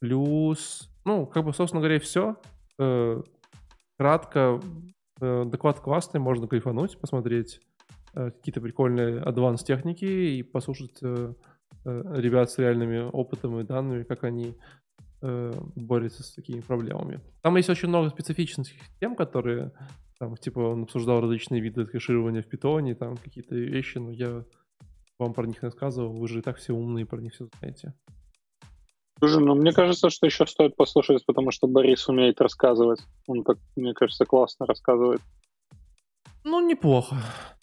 Плюс, 0.00 0.90
ну, 1.04 1.26
как 1.26 1.44
бы, 1.44 1.52
собственно 1.52 1.80
говоря, 1.82 2.00
все. 2.00 2.36
Кратко, 3.98 4.60
доклад 5.20 5.80
классный, 5.80 6.20
можно 6.20 6.46
кайфануть, 6.46 6.98
посмотреть 7.00 7.60
какие-то 8.14 8.60
прикольные 8.60 9.20
адванс 9.20 9.64
техники 9.64 10.04
и 10.04 10.42
послушать 10.42 11.00
Э, 11.84 12.02
ребят 12.16 12.50
с 12.50 12.58
реальными 12.58 13.08
опытом 13.12 13.58
и 13.60 13.64
данными, 13.64 14.02
как 14.02 14.24
они 14.24 14.56
э, 15.22 15.52
борются 15.76 16.22
с 16.22 16.32
такими 16.32 16.60
проблемами. 16.60 17.20
Там 17.40 17.56
есть 17.56 17.70
очень 17.70 17.88
много 17.88 18.10
специфичных 18.10 18.68
тем, 19.00 19.14
которые, 19.16 19.72
там, 20.18 20.36
типа, 20.36 20.58
он 20.58 20.82
обсуждал 20.82 21.20
различные 21.20 21.62
виды 21.62 21.86
кэширования 21.86 22.42
в 22.42 22.46
питоне, 22.46 22.94
там 22.94 23.16
какие-то 23.16 23.54
вещи, 23.54 23.98
но 23.98 24.10
я 24.10 24.44
вам 25.18 25.32
про 25.34 25.46
них 25.46 25.62
рассказывал, 25.62 26.12
вы 26.12 26.28
же 26.28 26.40
и 26.40 26.42
так 26.42 26.58
все 26.58 26.74
умные, 26.74 27.06
про 27.06 27.20
них 27.20 27.32
все 27.32 27.48
знаете. 27.58 27.94
Слушай, 29.18 29.44
ну 29.44 29.54
мне 29.54 29.72
кажется, 29.72 30.10
что 30.10 30.26
еще 30.26 30.46
стоит 30.46 30.76
послушать, 30.76 31.26
потому 31.26 31.50
что 31.50 31.66
Борис 31.66 32.08
умеет 32.08 32.40
рассказывать. 32.40 33.00
Он 33.26 33.42
так, 33.42 33.58
мне 33.74 33.92
кажется, 33.94 34.24
классно 34.24 34.66
рассказывает. 34.66 35.20
Ну, 36.44 36.66
неплохо. 36.66 37.16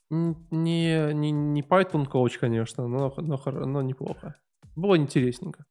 Не, 0.09 1.13
не, 1.13 1.31
не 1.31 1.61
Python 1.61 2.05
коуч, 2.05 2.37
конечно, 2.37 2.87
но, 2.87 3.13
но, 3.17 3.41
но 3.45 3.81
неплохо. 3.81 4.35
Было 4.75 4.97
интересненько. 4.97 5.65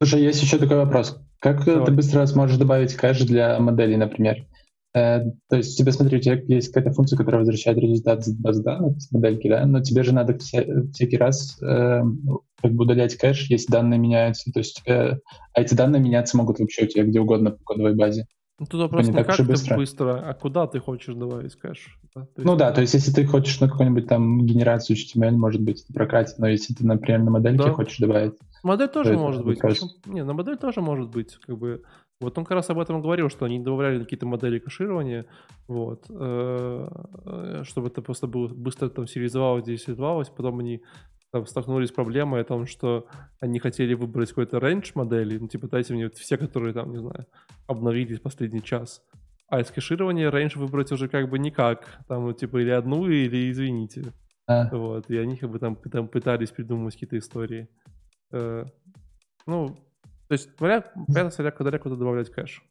Слушай, 0.00 0.22
есть 0.22 0.40
еще 0.42 0.58
такой 0.58 0.76
вопрос. 0.76 1.20
Как 1.40 1.64
Давай. 1.64 1.86
ты 1.86 1.92
быстро 1.92 2.24
сможешь 2.26 2.56
добавить 2.56 2.94
кэш 2.94 3.22
для 3.22 3.58
моделей, 3.58 3.96
например? 3.96 4.46
Э, 4.98 5.24
то 5.48 5.56
есть 5.56 5.78
тебе, 5.78 5.92
смотри, 5.92 6.18
у 6.18 6.20
тебя 6.20 6.40
есть 6.48 6.72
какая-то 6.72 6.94
функция, 6.94 7.16
которая 7.16 7.40
возвращает 7.40 7.78
результат 7.78 8.24
базы 8.38 8.62
данных, 8.62 9.00
с 9.00 9.10
модельки, 9.12 9.48
да, 9.48 9.64
но 9.66 9.80
тебе 9.80 10.02
же 10.02 10.12
надо 10.12 10.36
вся, 10.38 10.64
всякий 10.92 11.16
раз 11.16 11.60
э, 11.62 12.02
как 12.60 12.72
бы 12.72 12.84
удалять 12.84 13.16
кэш, 13.16 13.48
если 13.50 13.70
данные 13.70 13.98
меняются. 13.98 14.50
То 14.52 14.60
есть 14.60 14.82
тебе, 14.82 15.20
а 15.54 15.60
эти 15.60 15.74
данные 15.74 16.02
меняться 16.02 16.36
могут 16.36 16.58
вообще 16.58 16.84
у 16.84 16.88
тебя 16.88 17.04
где 17.04 17.20
угодно 17.20 17.52
по 17.52 17.64
кодовой 17.64 17.94
базе. 17.94 18.26
Ну, 18.58 18.66
тут 18.66 18.80
вопрос 18.80 19.06
не, 19.06 19.12
не 19.12 19.22
как 19.22 19.36
ты 19.36 19.44
быстро. 19.44 19.76
быстро, 19.76 20.14
а 20.28 20.34
куда 20.34 20.66
ты 20.66 20.80
хочешь 20.80 21.14
добавить 21.14 21.54
кэш. 21.54 21.96
Да? 22.14 22.22
есть... 22.22 22.44
Ну 22.44 22.56
да, 22.56 22.72
то 22.72 22.80
есть 22.80 22.92
если 22.92 23.12
ты 23.12 23.24
хочешь 23.24 23.60
на 23.60 23.68
какую-нибудь 23.68 24.08
там 24.08 24.44
генерацию 24.44 24.96
HTML, 24.96 25.30
может 25.32 25.62
быть, 25.62 25.84
это 25.84 25.92
прокатит, 25.92 26.38
но 26.38 26.48
если 26.48 26.74
ты, 26.74 26.84
например, 26.84 27.22
на 27.22 27.30
модельке 27.30 27.64
да. 27.64 27.72
хочешь 27.72 27.98
добавить... 27.98 28.34
Модель 28.64 28.88
тоже 28.88 29.14
то 29.14 29.18
может 29.20 29.44
быть. 29.44 29.62
Вопрос... 29.62 30.00
Не, 30.06 30.24
на 30.24 30.32
модель 30.32 30.56
тоже 30.56 30.80
может 30.80 31.08
быть, 31.08 31.36
как 31.46 31.56
бы... 31.56 31.82
Вот 32.20 32.36
он 32.36 32.44
как 32.44 32.56
раз 32.56 32.70
об 32.70 32.80
этом 32.80 33.00
говорил, 33.00 33.28
что 33.28 33.44
они 33.44 33.60
добавляли 33.60 34.02
какие-то 34.02 34.26
модели 34.26 34.58
кэширования, 34.58 35.26
вот, 35.68 36.06
э, 36.10 36.88
э, 37.24 37.62
чтобы 37.64 37.88
это 37.88 38.02
просто 38.02 38.26
было 38.26 38.48
быстро 38.48 38.88
там 38.88 39.06
сериализовалось, 39.06 39.64
сериализовалось, 39.64 40.28
потом 40.28 40.58
они 40.58 40.82
там 41.30 41.46
столкнулись 41.46 41.90
с 41.90 41.92
проблемой 41.92 42.40
о 42.40 42.44
том, 42.44 42.66
что 42.66 43.06
они 43.40 43.60
хотели 43.60 43.94
выбрать 43.94 44.30
какой-то 44.30 44.58
range 44.58 44.92
модели, 44.94 45.38
ну, 45.38 45.46
типа, 45.46 45.68
дайте 45.68 45.94
мне 45.94 46.08
все, 46.10 46.36
которые 46.38 46.72
там, 46.72 46.90
не 46.90 46.98
знаю, 46.98 47.26
обновились 47.66 48.18
последний 48.18 48.62
час. 48.62 49.02
А 49.48 49.60
из 49.60 49.70
кэширования 49.70 50.30
range 50.30 50.58
выбрать 50.58 50.92
уже 50.92 51.08
как 51.08 51.30
бы 51.30 51.38
никак. 51.38 52.00
Там, 52.06 52.34
типа, 52.34 52.58
или 52.58 52.70
одну, 52.70 53.06
или 53.06 53.50
извините. 53.50 54.12
А. 54.46 54.68
Вот, 54.70 55.10
и 55.10 55.16
они 55.16 55.36
как 55.36 55.50
бы 55.50 55.58
там, 55.58 55.76
там 55.76 56.08
пытались 56.08 56.50
придумать 56.50 56.94
какие-то 56.94 57.18
истории. 57.18 57.68
Э, 58.32 58.64
ну, 59.46 59.76
То 60.28 60.32
есть, 60.32 60.54
понятно, 60.56 61.30
смотря 61.30 61.50
куда 61.50 61.78
куда 61.78 61.96
добавлять 61.96 62.30
кэш. 62.30 62.62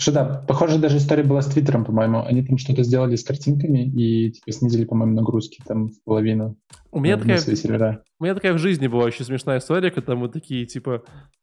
Что 0.00 0.12
да, 0.12 0.44
похоже, 0.46 0.78
даже 0.78 0.98
история 0.98 1.24
была 1.24 1.42
с 1.42 1.46
Твиттером, 1.46 1.84
по-моему. 1.84 2.22
Они 2.24 2.44
там 2.44 2.56
что-то 2.56 2.84
сделали 2.84 3.16
с 3.16 3.24
картинками 3.24 3.84
и 3.84 4.30
типа 4.30 4.52
снизили, 4.52 4.84
по-моему, 4.84 5.14
нагрузки 5.14 5.60
там 5.66 5.88
в 5.88 6.04
половину. 6.04 6.56
У 6.92 7.00
меня, 7.00 7.16
такая, 7.16 7.38
сервера. 7.38 8.04
у 8.20 8.24
меня 8.24 8.34
такая 8.34 8.52
в 8.52 8.58
жизни 8.58 8.86
была 8.86 9.04
очень 9.04 9.24
смешная 9.24 9.58
история, 9.58 9.90
когда 9.90 10.14
мы 10.14 10.28
такие, 10.28 10.66
типа, 10.66 11.02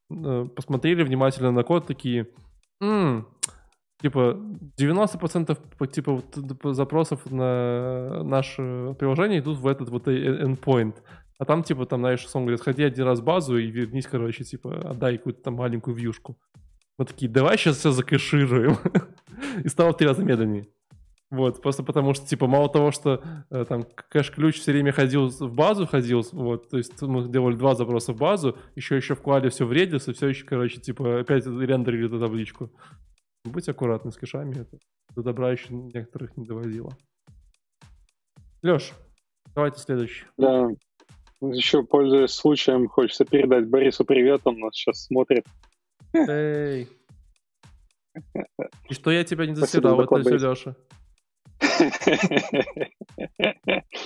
э, 0.09 0.47
посмотрели 0.55 1.03
внимательно 1.03 1.51
на 1.51 1.63
код, 1.63 1.85
такие, 1.85 2.29
м-м, 2.79 3.27
типа, 4.01 4.39
90% 4.77 5.57
типа, 5.91 6.73
запросов 6.73 7.29
на 7.29 8.23
наше 8.23 8.95
приложение 8.97 9.39
идут 9.39 9.59
в 9.59 9.67
этот 9.67 9.89
вот 9.89 10.07
endpoint. 10.07 10.95
А 11.37 11.45
там, 11.45 11.63
типа, 11.63 11.85
там, 11.85 11.99
знаешь, 11.99 12.27
сон 12.27 12.43
говорит, 12.43 12.61
сходи 12.61 12.83
один 12.83 13.05
раз 13.05 13.19
в 13.19 13.23
базу 13.23 13.57
и 13.57 13.67
вернись, 13.67 14.07
короче, 14.07 14.43
типа, 14.43 14.91
отдай 14.91 15.17
какую-то 15.17 15.41
там 15.41 15.55
маленькую 15.55 15.95
вьюшку. 15.95 16.37
Мы 16.97 17.05
такие, 17.05 17.29
давай 17.29 17.57
сейчас 17.57 17.77
все 17.77 17.91
закэшируем. 17.91 18.77
и 19.63 19.67
стало 19.67 19.91
в 19.91 19.97
три 19.97 20.07
раза 20.07 20.23
медленнее. 20.23 20.67
Вот, 21.31 21.61
просто 21.61 21.83
потому 21.83 22.13
что, 22.13 22.25
типа, 22.25 22.47
мало 22.47 22.69
того, 22.69 22.91
что 22.91 23.21
э, 23.49 23.65
там 23.67 23.83
кэш-ключ 23.83 24.59
все 24.59 24.71
время 24.71 24.91
ходил 24.91 25.27
в 25.27 25.53
базу, 25.53 25.87
ходил, 25.87 26.25
вот, 26.31 26.69
то 26.69 26.77
есть 26.77 27.01
мы 27.01 27.27
делали 27.27 27.55
два 27.55 27.75
запроса 27.75 28.13
в 28.13 28.17
базу, 28.17 28.57
еще 28.75 28.95
еще 28.95 29.15
все 29.15 29.65
в 29.65 29.71
Redis, 29.71 30.09
и 30.09 30.13
все 30.13 30.27
еще, 30.27 30.45
короче, 30.45 30.79
типа, 30.79 31.21
опять 31.21 31.45
рендерили 31.45 32.05
эту 32.05 32.19
табличку. 32.19 32.71
Будь 33.43 33.67
аккуратны 33.67 34.11
с 34.11 34.17
кэшами, 34.17 34.61
это 34.61 34.77
до 35.15 35.23
добра 35.23 35.51
еще 35.51 35.73
некоторых 35.73 36.37
не 36.37 36.45
доводило. 36.45 36.95
Леш, 38.61 38.93
давайте 39.53 39.79
следующий. 39.79 40.25
Да, 40.37 40.69
еще, 41.41 41.83
пользуясь 41.83 42.31
случаем, 42.31 42.87
хочется 42.87 43.25
передать 43.25 43.67
Борису 43.67 44.05
привет, 44.05 44.41
он 44.45 44.59
нас 44.59 44.75
сейчас 44.75 45.05
смотрит. 45.05 45.45
Эй. 46.13 46.87
И 48.89 48.93
что 48.93 49.11
я 49.11 49.23
тебя 49.23 49.45
не 49.45 49.55
засирал, 49.55 49.99
это 50.01 50.21
все 50.21 50.37
Леша. 50.37 50.75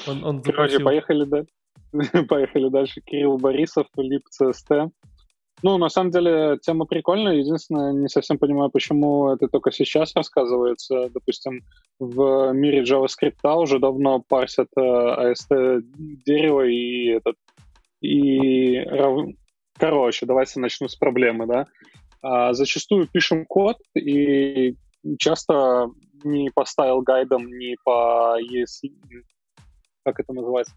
Он, 0.07 0.23
он 0.23 0.41
Короче, 0.41 0.79
поехали, 0.79 1.25
да? 1.25 1.43
поехали 2.27 2.69
дальше. 2.69 3.01
Кирилл 3.01 3.37
Борисов, 3.37 3.87
Лип 3.97 4.23
CST. 4.41 4.89
Ну, 5.61 5.77
на 5.77 5.89
самом 5.89 6.11
деле, 6.11 6.57
тема 6.61 6.85
прикольная. 6.85 7.35
Единственное, 7.35 7.91
не 7.91 8.07
совсем 8.07 8.37
понимаю, 8.37 8.69
почему 8.69 9.29
это 9.29 9.47
только 9.47 9.71
сейчас 9.71 10.15
рассказывается. 10.15 11.09
Допустим, 11.13 11.63
в 11.99 12.53
мире 12.53 12.83
JavaScript 12.83 13.61
уже 13.61 13.79
давно 13.79 14.23
парсят 14.25 14.69
AST 14.77 15.51
э, 15.51 15.81
дерево 16.25 16.61
и 16.61 17.07
этот 17.07 17.35
и 18.01 18.81
короче, 19.77 20.25
давайте 20.25 20.59
начну 20.59 20.87
с 20.87 20.95
проблемы, 20.95 21.47
да. 21.47 21.67
А, 22.21 22.53
зачастую 22.53 23.07
пишем 23.07 23.45
код 23.45 23.77
и 23.95 24.75
часто 25.17 25.89
не 26.23 26.49
по 26.49 26.65
стайл 26.65 27.01
гайдам, 27.01 27.47
не 27.47 27.75
по 27.83 28.37
ES... 28.41 28.91
как 30.03 30.19
это 30.19 30.33
называется? 30.33 30.73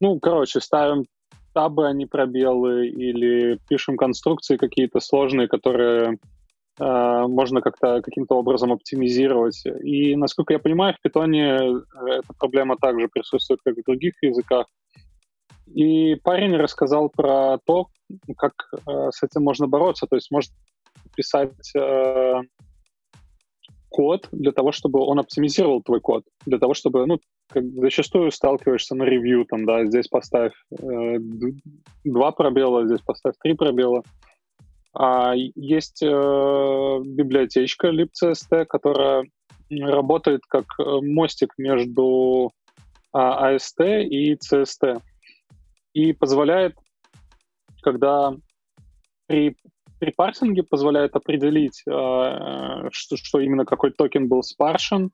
Ну, 0.00 0.18
короче, 0.20 0.60
ставим 0.60 1.06
табы, 1.56 1.88
а 1.88 1.92
не 1.94 2.04
пробелы, 2.04 2.86
или 2.88 3.58
пишем 3.66 3.96
конструкции 3.96 4.58
какие-то 4.58 5.00
сложные, 5.00 5.48
которые 5.48 6.18
э, 6.78 7.26
можно 7.28 7.62
как-то 7.62 8.02
каким-то 8.02 8.34
образом 8.34 8.72
оптимизировать. 8.72 9.64
И, 9.82 10.14
насколько 10.16 10.52
я 10.52 10.58
понимаю, 10.58 10.94
в 10.94 11.00
питоне 11.00 11.44
э, 11.46 11.80
эта 12.18 12.34
проблема 12.38 12.76
также 12.76 13.08
присутствует, 13.08 13.60
как 13.64 13.74
в 13.74 13.84
других 13.86 14.12
языках. 14.20 14.66
И 15.74 16.16
парень 16.16 16.54
рассказал 16.56 17.08
про 17.08 17.56
то, 17.64 17.86
как 18.36 18.52
э, 18.86 19.10
с 19.10 19.22
этим 19.22 19.42
можно 19.42 19.66
бороться. 19.66 20.06
То 20.06 20.16
есть 20.16 20.30
можно 20.30 20.52
писать 21.16 21.74
э, 21.74 22.34
код 23.88 24.28
для 24.32 24.52
того, 24.52 24.72
чтобы 24.72 25.00
он 25.00 25.18
оптимизировал 25.18 25.82
твой 25.82 26.00
код, 26.00 26.24
для 26.44 26.58
того, 26.58 26.74
чтобы, 26.74 27.06
ну, 27.06 27.18
как 27.48 27.64
зачастую 27.74 28.30
сталкиваешься 28.30 28.94
на 28.94 29.04
ревью, 29.04 29.44
там, 29.46 29.64
да, 29.64 29.84
здесь 29.86 30.08
поставь 30.08 30.52
э, 30.70 31.18
два 32.04 32.32
пробела, 32.32 32.86
здесь 32.86 33.00
поставь 33.00 33.34
три 33.42 33.54
пробела. 33.54 34.02
А 34.94 35.34
есть 35.34 36.02
э, 36.02 36.06
библиотечка 37.04 37.88
libcst, 37.88 38.64
которая 38.66 39.24
работает 39.70 40.42
как 40.48 40.64
э, 40.78 40.82
мостик 41.02 41.52
между 41.58 42.50
а, 43.12 43.54
AST 43.54 44.04
и 44.04 44.34
CST 44.34 45.00
и 45.92 46.12
позволяет, 46.12 46.76
когда 47.82 48.34
при 49.26 49.56
при 49.98 50.10
парсинге 50.10 50.62
позволяет 50.62 51.16
определить, 51.16 51.82
э, 51.86 52.88
что, 52.92 53.16
что 53.16 53.40
именно 53.40 53.64
какой 53.64 53.90
токен 53.90 54.28
был 54.28 54.42
спаршен, 54.42 55.10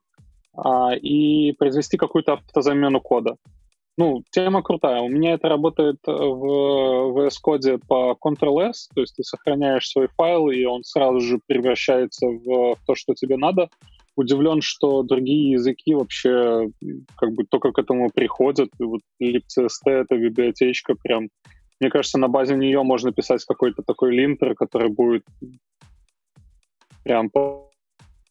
э, 0.56 0.98
и 0.98 1.52
произвести 1.52 1.96
какую-то 1.96 2.34
автозамену 2.34 3.00
кода. 3.00 3.36
Ну, 3.98 4.22
тема 4.30 4.62
крутая. 4.62 5.02
У 5.02 5.08
меня 5.08 5.34
это 5.34 5.48
работает 5.48 5.98
в 6.06 6.10
VS 6.10 7.34
Code 7.46 7.80
по 7.86 8.16
Ctrl-S, 8.24 8.88
то 8.94 9.02
есть 9.02 9.16
ты 9.16 9.22
сохраняешь 9.22 9.88
свой 9.88 10.08
файл, 10.16 10.48
и 10.48 10.64
он 10.64 10.82
сразу 10.82 11.20
же 11.20 11.40
превращается 11.46 12.26
в 12.26 12.76
то, 12.86 12.94
что 12.94 13.14
тебе 13.14 13.36
надо. 13.36 13.68
Удивлен, 14.16 14.62
что 14.62 15.02
другие 15.02 15.52
языки 15.52 15.94
вообще 15.94 16.70
как 17.16 17.32
бы 17.32 17.44
только 17.44 17.72
к 17.72 17.78
этому 17.78 18.10
приходят. 18.10 18.70
И 18.78 18.82
вот 18.82 19.00
libcst— 19.22 19.68
это 19.84 20.16
библиотечка 20.16 20.94
прям 20.94 21.28
мне 21.82 21.90
кажется, 21.90 22.16
на 22.16 22.28
базе 22.28 22.54
нее 22.54 22.80
можно 22.84 23.10
писать 23.10 23.44
какой-то 23.44 23.82
такой 23.82 24.14
линтер, 24.14 24.54
который 24.54 24.88
будет 24.88 25.24
прям 27.02 27.28
по, 27.28 27.72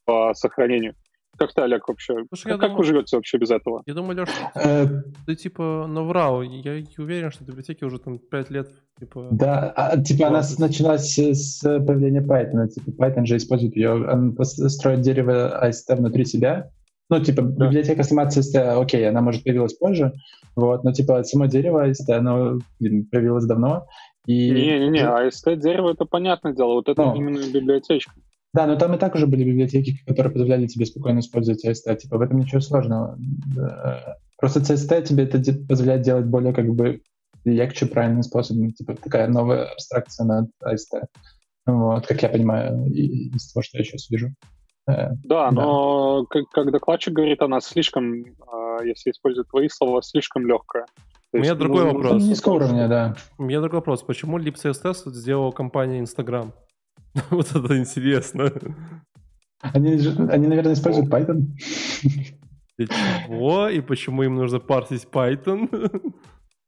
по 0.06 0.32
сохранению. 0.32 0.94
Как 1.36 1.52
ты, 1.52 1.60
Олег, 1.60 1.86
вообще? 1.86 2.24
Слушай, 2.28 2.52
как, 2.52 2.60
как 2.60 2.70
думаю, 2.70 2.78
вы 2.78 2.84
живете 2.84 3.16
вообще 3.16 3.36
без 3.36 3.50
этого? 3.50 3.82
Я 3.84 3.92
думаю, 3.92 4.16
Леша, 4.16 4.52
э, 4.54 4.86
ты 5.26 5.34
типа 5.34 5.86
наврал. 5.86 6.40
Я 6.40 6.82
уверен, 6.96 7.30
что 7.30 7.44
библиотеки 7.44 7.84
уже 7.84 7.98
там 7.98 8.18
5 8.18 8.50
лет 8.50 8.70
типа... 8.98 9.28
Да, 9.30 9.70
а, 9.76 10.00
типа 10.00 10.28
она 10.28 10.42
началась 10.58 11.18
с 11.18 11.60
появления 11.62 12.22
Python. 12.22 12.68
Типа 12.68 13.04
Python 13.04 13.26
же 13.26 13.36
использует 13.36 13.76
ее, 13.76 13.92
он 13.92 14.34
строит 14.44 15.02
дерево 15.02 15.62
AST 15.62 15.94
внутри 15.94 16.24
себя, 16.24 16.70
ну, 17.12 17.22
типа, 17.22 17.42
да. 17.42 17.66
библиотека 17.66 18.04
сама 18.04 18.26
CST, 18.26 18.56
окей, 18.56 19.06
она, 19.06 19.20
может, 19.20 19.44
появилась 19.44 19.74
позже, 19.74 20.14
вот, 20.56 20.82
но, 20.82 20.92
типа, 20.92 21.22
само 21.24 21.44
дерево 21.44 21.86
AST, 21.86 22.10
оно 22.10 22.58
блин, 22.80 23.04
появилось 23.04 23.44
давно, 23.44 23.86
и... 24.24 24.50
Не-не-не, 24.50 25.00
AST 25.00 25.56
дерево— 25.56 25.90
это 25.92 26.06
понятное 26.06 26.54
дело, 26.54 26.72
вот 26.72 26.88
это 26.88 27.02
ну, 27.02 27.14
именно 27.14 27.42
библиотечка. 27.52 28.14
Да, 28.54 28.66
но 28.66 28.76
там 28.76 28.94
и 28.94 28.98
так 28.98 29.14
уже 29.14 29.26
были 29.26 29.44
библиотеки, 29.44 29.98
которые 30.06 30.32
позволяли 30.32 30.66
тебе 30.66 30.86
спокойно 30.86 31.18
использовать 31.18 31.62
AST, 31.66 31.96
типа, 31.96 32.16
в 32.16 32.22
этом 32.22 32.38
ничего 32.38 32.62
сложного. 32.62 33.18
Просто 34.38 34.60
CST 34.60 35.02
тебе 35.02 35.24
это 35.24 35.38
позволяет 35.68 36.00
делать 36.00 36.24
более, 36.24 36.54
как 36.54 36.66
бы, 36.66 37.02
легче, 37.44 37.84
правильным 37.84 38.22
способом, 38.22 38.72
типа, 38.72 38.94
такая 38.94 39.28
новая 39.28 39.64
абстракция 39.64 40.24
над 40.24 40.48
AST. 40.64 41.02
Вот, 41.66 42.06
как 42.06 42.22
я 42.22 42.30
понимаю, 42.30 42.86
из 42.86 43.52
того, 43.52 43.62
что 43.62 43.76
я 43.76 43.84
сейчас 43.84 44.08
вижу. 44.08 44.30
Э, 44.88 45.10
да, 45.24 45.50
но 45.50 46.26
как, 46.28 46.48
как 46.50 46.70
докладчик 46.70 47.14
говорит, 47.14 47.42
она 47.42 47.60
слишком, 47.60 48.12
э, 48.14 48.24
если 48.84 49.10
использовать 49.10 49.48
твои 49.48 49.68
слова, 49.68 50.02
слишком 50.02 50.46
легкая. 50.46 50.86
У 51.32 51.38
меня 51.38 51.50
есть, 51.50 51.58
другой 51.58 51.84
ну, 51.84 51.92
вопрос. 51.92 52.22
Низкого 52.22 52.54
уровня, 52.54 52.88
да. 52.88 53.16
У 53.38 53.44
меня 53.44 53.60
другой 53.60 53.78
вопрос. 53.78 54.02
Почему 54.02 54.38
libcss 54.38 55.10
сделала 55.10 55.50
компания 55.50 56.00
Instagram? 56.00 56.52
вот 57.30 57.50
это 57.54 57.78
интересно. 57.78 58.50
Они, 59.60 59.92
они, 60.30 60.46
наверное, 60.48 60.74
используют 60.74 61.08
Python. 61.08 61.46
Чего? 62.78 63.68
И 63.68 63.80
почему 63.80 64.24
им 64.24 64.34
нужно 64.34 64.58
парсить 64.58 65.06
Python? 65.10 65.68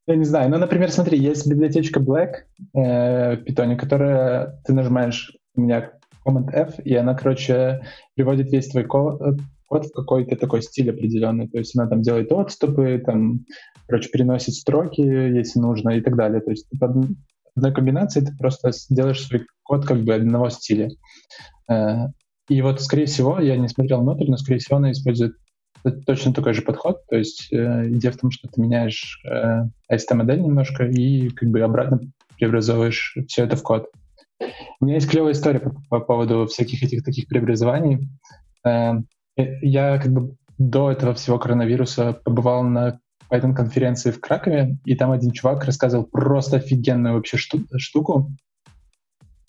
Я 0.07 0.15
не 0.15 0.23
знаю. 0.23 0.49
Ну, 0.49 0.57
например, 0.57 0.91
смотри, 0.91 1.17
есть 1.17 1.47
библиотечка 1.47 1.99
Black 1.99 2.45
э, 2.75 3.37
в 3.37 3.43
Python, 3.43 3.75
которая 3.75 4.61
ты 4.63 4.73
нажимаешь, 4.73 5.35
у 5.55 5.61
меня 5.61 5.91
Command 6.25 6.51
F, 6.51 6.79
и 6.83 6.95
она, 6.95 7.13
короче, 7.13 7.81
приводит 8.15 8.51
весь 8.51 8.69
твой 8.69 8.83
код, 8.83 9.21
э, 9.21 9.37
код 9.67 9.85
в 9.85 9.93
какой-то 9.93 10.35
такой 10.35 10.61
стиль 10.61 10.89
определенный. 10.89 11.47
То 11.47 11.59
есть 11.59 11.77
она 11.77 11.87
там 11.87 12.01
делает 12.01 12.31
отступы, 12.31 13.01
там, 13.05 13.45
короче, 13.87 14.09
переносит 14.09 14.55
строки, 14.55 15.01
если 15.01 15.59
нужно, 15.59 15.91
и 15.91 16.01
так 16.01 16.15
далее. 16.15 16.41
То 16.41 16.51
есть 16.51 16.67
под 16.79 17.07
одной 17.55 17.73
комбинации 17.73 18.21
ты 18.21 18.35
просто 18.37 18.71
делаешь 18.89 19.25
свой 19.25 19.45
код 19.63 19.85
как 19.85 20.03
бы 20.03 20.13
одного 20.13 20.49
стиля. 20.49 20.89
Э, 21.69 22.07
и 22.49 22.61
вот, 22.61 22.81
скорее 22.81 23.05
всего, 23.05 23.39
я 23.39 23.57
не 23.57 23.67
смотрел 23.67 24.01
внутрь, 24.01 24.29
но, 24.29 24.37
скорее 24.37 24.59
всего, 24.59 24.77
она 24.77 24.91
использует 24.91 25.35
точно 26.05 26.33
такой 26.33 26.53
же 26.53 26.61
подход. 26.61 27.05
То 27.07 27.17
есть 27.17 27.51
э, 27.51 27.89
идея 27.89 28.11
в 28.11 28.17
том, 28.17 28.31
что 28.31 28.47
ты 28.47 28.61
меняешь 28.61 29.21
AST-модель 29.91 30.41
немножко 30.41 30.85
и 30.85 31.29
как 31.29 31.49
бы 31.49 31.61
обратно 31.61 31.99
преобразовываешь 32.37 33.15
все 33.27 33.43
это 33.43 33.55
в 33.55 33.63
код. 33.63 33.87
У 34.79 34.85
меня 34.85 34.95
есть 34.95 35.09
клевая 35.09 35.33
история 35.33 35.59
по, 35.59 35.71
по 35.89 35.99
поводу 35.99 36.45
всяких 36.47 36.83
этих 36.83 37.03
таких 37.03 37.27
преобразований. 37.27 38.09
Э, 38.65 38.93
я 39.35 39.97
как 39.97 40.11
бы 40.11 40.35
до 40.57 40.91
этого 40.91 41.13
всего 41.13 41.37
коронавируса 41.37 42.13
побывал 42.13 42.63
на 42.63 42.99
Python-конференции 43.29 44.11
в 44.11 44.19
Кракове, 44.19 44.77
и 44.85 44.95
там 44.95 45.11
один 45.11 45.31
чувак 45.31 45.65
рассказывал 45.65 46.05
просто 46.05 46.57
офигенную 46.57 47.15
вообще 47.15 47.37
шту- 47.37 47.65
штуку. 47.77 48.31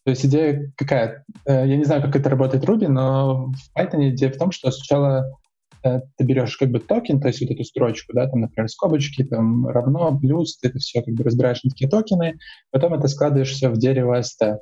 То 0.05 0.11
есть 0.11 0.25
идея 0.25 0.73
какая? 0.77 1.25
Э, 1.47 1.67
я 1.67 1.77
не 1.77 1.85
знаю, 1.85 2.03
как 2.03 2.17
это 2.17 2.31
работает 2.31 2.65
в 2.65 2.71
Ruby, 2.71 2.89
но 2.89 3.47
в 3.47 3.79
Python 3.79 4.09
идея 4.11 4.31
в 4.31 4.39
том, 4.39 4.53
что 4.53 4.71
сначала 4.71 5.37
э, 5.83 6.01
ты 6.17 6.25
берешь 6.25 6.57
как 6.57 6.71
бы 6.71 6.79
токен, 6.79 7.21
то 7.21 7.29
есть 7.29 7.41
вот 7.41 7.51
эту 7.51 7.65
строчку, 7.65 8.13
да, 8.15 8.29
там, 8.29 8.43
например, 8.43 8.69
скобочки, 8.69 9.25
там, 9.25 9.67
равно, 9.67 10.17
плюс, 10.19 10.59
ты 10.59 10.69
это 10.69 10.79
все 10.79 11.03
как 11.03 11.15
бы 11.15 11.25
разбираешь 11.25 11.63
на 11.65 11.71
такие 11.71 11.91
токены, 11.91 12.39
потом 12.71 12.95
это 12.95 13.09
складываешь 13.09 13.51
все 13.51 13.69
в 13.69 13.79
дерево 13.79 14.21
ST. 14.21 14.59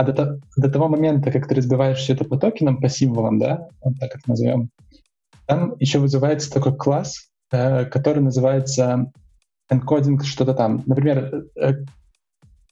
А 0.00 0.02
до, 0.02 0.40
до 0.56 0.70
того 0.70 0.88
момента, 0.88 1.30
как 1.30 1.46
ты 1.46 1.54
разбиваешь 1.54 1.98
все 1.98 2.14
это 2.14 2.24
по 2.24 2.38
токенам, 2.38 2.80
по 2.80 2.88
символам, 2.88 3.38
да, 3.38 3.68
вот 3.84 3.98
так 4.00 4.14
это 4.14 4.30
назовем, 4.30 4.70
там 5.44 5.76
еще 5.78 5.98
вызывается 5.98 6.50
такой 6.50 6.74
класс, 6.74 7.28
э, 7.52 7.84
который 7.84 8.22
называется 8.22 9.12
encoding 9.70 10.22
что-то 10.22 10.54
там. 10.54 10.82
Например, 10.86 11.44
э, 11.54 11.84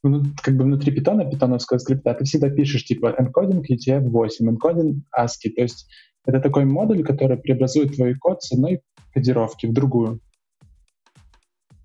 ну, 0.03 0.23
как 0.43 0.57
бы 0.57 0.65
внутри 0.65 0.91
питона, 0.91 1.27
питоновского 1.31 1.77
скрипта, 1.77 2.15
ты 2.15 2.25
всегда 2.25 2.49
пишешь 2.49 2.87
типа 2.87 3.15
encoding 3.21 3.63
UTF-8, 3.63 4.31
encoding 4.41 5.03
ASCII. 5.15 5.51
То 5.55 5.61
есть 5.61 5.87
это 6.25 6.41
такой 6.41 6.65
модуль, 6.65 7.05
который 7.05 7.37
преобразует 7.37 7.95
твой 7.95 8.15
код 8.15 8.43
с 8.43 8.53
одной 8.53 8.81
кодировки 9.13 9.67
в 9.67 9.75
другую. 9.75 10.21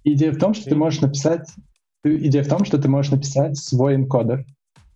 Идея 0.05 0.31
в 0.31 0.37
том, 0.37 0.53
что 0.53 0.69
ты 0.69 0.75
можешь 0.77 1.01
написать 1.01 1.49
идея 2.03 2.43
в 2.43 2.47
том, 2.47 2.65
что 2.65 2.77
ты 2.77 2.89
можешь 2.89 3.11
написать 3.11 3.57
свой 3.57 3.95
энкодер, 3.95 4.39
э, 4.39 4.45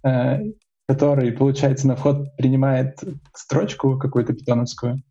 который, 0.01 1.31
получается, 1.31 1.87
на 1.87 1.95
вход 1.95 2.35
принимает 2.37 2.97
строчку 3.33 3.97
какую-то 3.97 4.33
питоновскую, 4.33 5.01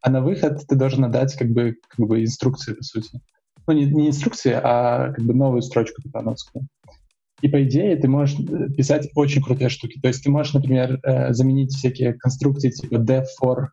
а 0.00 0.10
на 0.10 0.20
выход 0.20 0.62
ты 0.66 0.76
должен 0.76 1.04
отдать 1.04 1.34
как 1.34 1.48
бы, 1.50 1.76
как 1.88 2.06
бы 2.06 2.22
инструкции, 2.22 2.74
по 2.74 2.82
сути. 2.82 3.20
Ну, 3.66 3.74
не, 3.74 3.86
не 3.86 4.08
инструкции, 4.08 4.52
а 4.52 5.12
как 5.12 5.24
бы 5.24 5.34
новую 5.34 5.62
строчку 5.62 6.00
питоновскую. 6.00 6.68
И 7.42 7.48
по 7.48 7.62
идее 7.64 7.96
ты 7.96 8.08
можешь 8.08 8.38
э, 8.38 8.68
писать 8.70 9.10
очень 9.14 9.42
крутые 9.42 9.68
штуки. 9.68 10.00
То 10.00 10.08
есть 10.08 10.22
ты 10.22 10.30
можешь, 10.30 10.54
например, 10.54 11.00
э, 11.02 11.32
заменить 11.32 11.74
всякие 11.74 12.14
конструкции 12.14 12.70
типа 12.70 12.94
def 12.94 13.24
for 13.42 13.66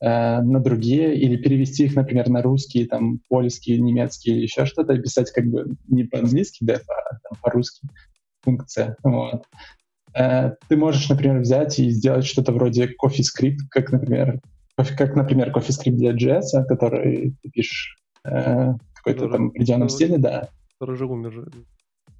э, 0.00 0.40
на 0.40 0.60
другие 0.60 1.16
или 1.16 1.36
перевести 1.36 1.84
их, 1.84 1.94
например, 1.94 2.28
на 2.28 2.42
русский, 2.42 2.86
там, 2.86 3.20
польский, 3.28 3.78
немецкий 3.78 4.32
или 4.32 4.42
еще 4.42 4.66
что-то, 4.66 4.98
писать 4.98 5.30
как 5.30 5.46
бы 5.46 5.76
не 5.86 6.04
по-английски 6.04 6.64
def, 6.64 6.82
а 6.88 7.18
там, 7.28 7.38
по-русски 7.40 7.86
функция. 8.42 8.96
Вот. 9.04 9.44
Ты 10.14 10.76
можешь, 10.76 11.08
например, 11.08 11.40
взять 11.40 11.78
и 11.78 11.90
сделать 11.90 12.24
что-то 12.24 12.52
вроде 12.52 12.88
CoffeeScript, 13.02 13.58
как, 13.70 13.90
например, 13.90 14.40
как, 14.76 15.16
например, 15.16 15.50
CoffeeScript 15.50 15.96
для 15.96 16.12
JS, 16.12 16.64
который 16.68 17.34
ты 17.42 17.50
пишешь 17.50 17.96
э, 18.24 18.74
какой-то 18.94 19.28
там 19.28 19.48
определенном 19.48 19.88
стиле, 19.88 20.18
да. 20.18 20.48
Который 20.78 20.96
же 20.96 21.06
умер. 21.06 21.50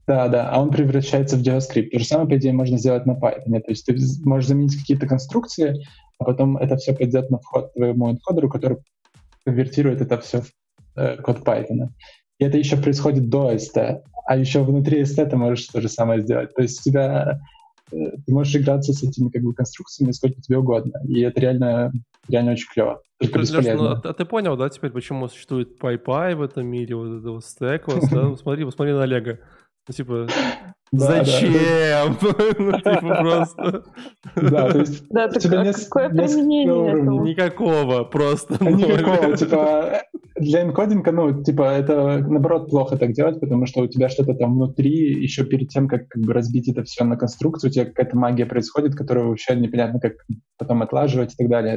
Да, 0.06 0.28
да, 0.28 0.50
а 0.50 0.60
он 0.60 0.70
превращается 0.70 1.36
в 1.36 1.42
JavaScript. 1.42 1.90
То 1.90 1.98
же 1.98 2.04
самое, 2.04 2.28
по 2.28 2.36
идее, 2.36 2.52
можно 2.52 2.78
сделать 2.78 3.06
на 3.06 3.12
Python. 3.12 3.60
То 3.60 3.70
есть 3.70 3.86
ты 3.86 3.96
можешь 4.24 4.48
заменить 4.48 4.78
какие-то 4.78 5.06
конструкции, 5.06 5.86
а 6.18 6.24
потом 6.24 6.58
это 6.58 6.76
все 6.76 6.94
пойдет 6.94 7.30
на 7.30 7.38
вход 7.38 7.72
твоему 7.72 8.10
энкодеру, 8.10 8.50
который 8.50 8.78
конвертирует 9.44 10.02
это 10.02 10.20
все 10.20 10.42
в 10.42 10.50
э, 10.96 11.16
код 11.16 11.38
Python. 11.38 11.88
И 12.38 12.44
это 12.44 12.58
еще 12.58 12.76
происходит 12.76 13.30
до 13.30 13.52
ST, 13.52 14.02
а 14.26 14.36
еще 14.36 14.62
внутри 14.62 15.02
ST 15.02 15.24
ты 15.26 15.36
можешь 15.36 15.66
то 15.68 15.80
же 15.80 15.88
самое 15.88 16.20
сделать. 16.20 16.54
То 16.54 16.62
есть 16.62 16.80
у 16.80 16.90
тебя 16.90 17.32
э, 17.32 17.34
ты 17.90 18.32
можешь 18.32 18.56
играться 18.56 18.92
с 18.92 19.02
этими 19.02 19.28
как 19.28 19.42
бы 19.42 19.54
конструкциями 19.54 20.12
сколько 20.12 20.40
тебе 20.40 20.58
угодно. 20.58 20.92
И 21.06 21.20
это 21.20 21.40
реально, 21.40 21.92
реально 22.28 22.52
очень 22.52 22.68
клево. 22.72 23.02
Только 23.18 23.38
Леш, 23.38 23.50
ну, 23.50 23.86
а, 23.86 24.00
а 24.02 24.12
ты 24.12 24.24
понял, 24.24 24.56
да, 24.56 24.68
теперь, 24.68 24.90
почему 24.90 25.28
существует 25.28 25.80
PyPy 25.80 26.34
в 26.34 26.42
этом 26.42 26.66
мире, 26.66 26.96
вот 26.96 27.18
это 27.20 27.30
вот 27.30 27.44
Stackless, 27.44 28.08
да? 28.10 28.36
Смотри, 28.42 28.64
посмотри 28.64 28.92
на 28.92 29.02
Олега. 29.02 29.38
Ну, 29.86 29.94
типа, 29.94 30.26
зачем? 30.92 32.16
Ну, 32.58 32.72
типа, 32.72 33.16
просто... 33.20 33.84
Да, 34.36 34.70
то 34.70 34.78
есть... 34.78 35.08
Да, 35.10 35.28
какое 35.28 36.08
применение 36.08 36.94
Никакого, 37.22 38.04
просто. 38.04 38.62
Никакого, 38.64 39.36
типа, 39.36 40.02
для 40.36 40.62
энкодинга, 40.62 41.12
ну, 41.12 41.42
типа, 41.42 41.62
это, 41.62 42.18
наоборот, 42.18 42.70
плохо 42.70 42.96
так 42.96 43.12
делать, 43.12 43.40
потому 43.40 43.66
что 43.66 43.82
у 43.82 43.86
тебя 43.86 44.08
что-то 44.08 44.34
там 44.34 44.54
внутри, 44.54 45.22
еще 45.22 45.44
перед 45.44 45.68
тем, 45.68 45.86
как, 45.86 46.08
как 46.08 46.22
бы 46.22 46.32
разбить 46.32 46.68
это 46.68 46.82
все 46.84 47.04
на 47.04 47.16
конструкцию, 47.16 47.70
у 47.70 47.72
тебя 47.72 47.84
какая-то 47.84 48.16
магия 48.16 48.46
происходит, 48.46 48.94
которую 48.94 49.28
вообще 49.28 49.54
непонятно, 49.56 50.00
как 50.00 50.14
потом 50.58 50.82
отлаживать 50.82 51.34
и 51.34 51.36
так 51.36 51.48
далее, 51.48 51.76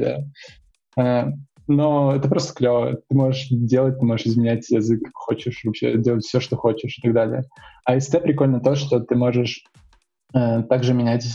да. 0.96 1.32
Но 1.68 2.14
это 2.16 2.28
просто 2.28 2.54
клево. 2.54 2.94
Ты 3.08 3.14
можешь 3.14 3.48
делать, 3.50 3.98
ты 3.98 4.04
можешь 4.04 4.26
изменять 4.26 4.68
язык 4.70 5.02
как 5.04 5.14
хочешь, 5.14 5.60
вообще 5.64 5.98
делать 5.98 6.24
все, 6.24 6.40
что 6.40 6.56
хочешь 6.56 6.98
и 6.98 7.02
так 7.02 7.12
далее. 7.12 7.44
А 7.84 7.98
ST 7.98 8.18
прикольно 8.20 8.60
то, 8.60 8.74
что 8.74 9.00
ты 9.00 9.14
можешь 9.14 9.64
э, 10.34 10.62
также 10.62 10.94
менять 10.94 11.26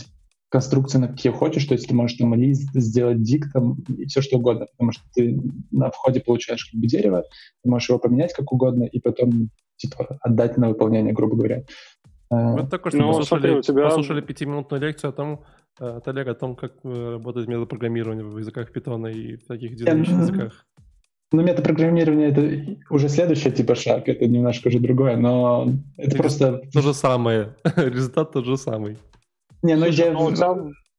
конструкции 0.48 0.98
на 0.98 1.08
какие 1.08 1.32
хочешь, 1.32 1.64
то 1.64 1.74
есть 1.74 1.88
ты 1.88 1.94
можешь 1.94 2.16
там 2.16 2.34
лист 2.34 2.70
сделать 2.74 3.22
диктом 3.22 3.84
и 3.88 4.06
все 4.06 4.20
что 4.20 4.36
угодно, 4.36 4.66
потому 4.72 4.92
что 4.92 5.02
ты 5.12 5.36
на 5.72 5.90
входе 5.90 6.20
получаешь 6.20 6.64
как 6.66 6.80
бы 6.80 6.86
дерево, 6.86 7.24
ты 7.62 7.70
можешь 7.70 7.88
его 7.88 7.98
поменять 7.98 8.32
как 8.34 8.52
угодно 8.52 8.84
и 8.84 9.00
потом 9.00 9.50
типа 9.76 10.18
отдать 10.20 10.56
на 10.56 10.68
выполнение, 10.68 11.12
грубо 11.12 11.36
говоря. 11.36 11.64
Э, 12.30 12.66
только 12.70 12.90
что 12.90 12.98
ну, 12.98 13.08
послушали, 13.08 13.40
смотри, 13.40 13.50
у 13.58 13.62
тебя... 13.62 13.84
послушали 13.84 14.20
пятиминутную 14.20 14.80
лекцию 14.80 15.10
о 15.10 15.12
том, 15.12 15.44
Э, 15.80 15.96
от 15.96 16.08
Олега 16.08 16.32
о 16.32 16.34
том, 16.34 16.54
как 16.54 16.72
э, 16.84 17.10
работает 17.12 17.48
метапрограммирование 17.48 18.24
в 18.24 18.38
языках 18.38 18.70
Python 18.74 19.12
и 19.12 19.36
в 19.36 19.46
таких 19.46 19.74
динамичных 19.74 20.20
языках. 20.20 20.66
Ну, 21.32 21.42
метапрограммирование— 21.42 22.28
это 22.30 22.94
уже 22.94 23.08
следующий 23.08 23.50
типа 23.50 23.74
шаг, 23.74 24.08
это 24.08 24.24
немножко 24.26 24.68
уже 24.68 24.78
другое, 24.78 25.16
но 25.16 25.68
это, 25.96 26.16
просто... 26.16 26.62
То 26.72 26.80
же 26.80 26.94
самое, 26.94 27.56
результат 27.76 28.32
тот 28.32 28.44
же 28.44 28.56
самый. 28.56 28.98
Не, 29.62 29.74
ну 29.74 29.86
я... 29.86 30.12
Ну, 30.12 30.30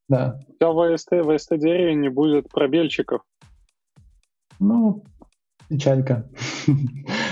да. 0.10 0.40
у 0.50 0.54
тебя 0.54 0.74
в 0.74 1.30
VST, 1.30 1.56
в 1.56 1.60
дереве 1.60 1.96
не 1.96 2.10
будет 2.10 2.50
пробельчиков. 2.50 3.22
Ну, 4.60 5.04
печалька. 5.70 6.30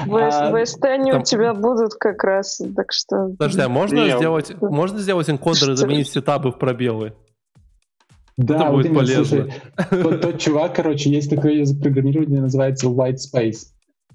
В, 0.05 0.15
а, 0.15 0.51
в 0.51 0.55
ST 0.55 0.85
они 0.85 1.11
там... 1.11 1.21
у 1.21 1.23
тебя 1.23 1.53
будут 1.53 1.95
как 1.95 2.23
раз, 2.23 2.61
так 2.75 2.91
что... 2.91 3.29
Подожди, 3.37 3.61
а 3.61 3.69
можно 3.69 3.95
Нет. 3.95 4.17
сделать, 4.17 4.61
можно 4.61 4.99
сделать 4.99 5.29
энкодер 5.29 5.71
и 5.71 5.75
заменить 5.75 6.09
сетапы 6.09 6.51
в 6.51 6.57
пробелы? 6.57 7.13
Да, 8.37 8.55
это 8.55 8.71
будет 8.71 8.85
именно, 8.87 8.99
полезно. 8.99 9.25
Слушай, 9.25 10.03
вот 10.03 10.21
тот 10.21 10.39
чувак, 10.39 10.75
короче, 10.75 11.09
есть 11.09 11.29
такой 11.29 11.57
язык 11.57 11.81
программирования, 11.81 12.41
называется 12.41 12.87
White 12.87 13.17
Space. 13.33 13.73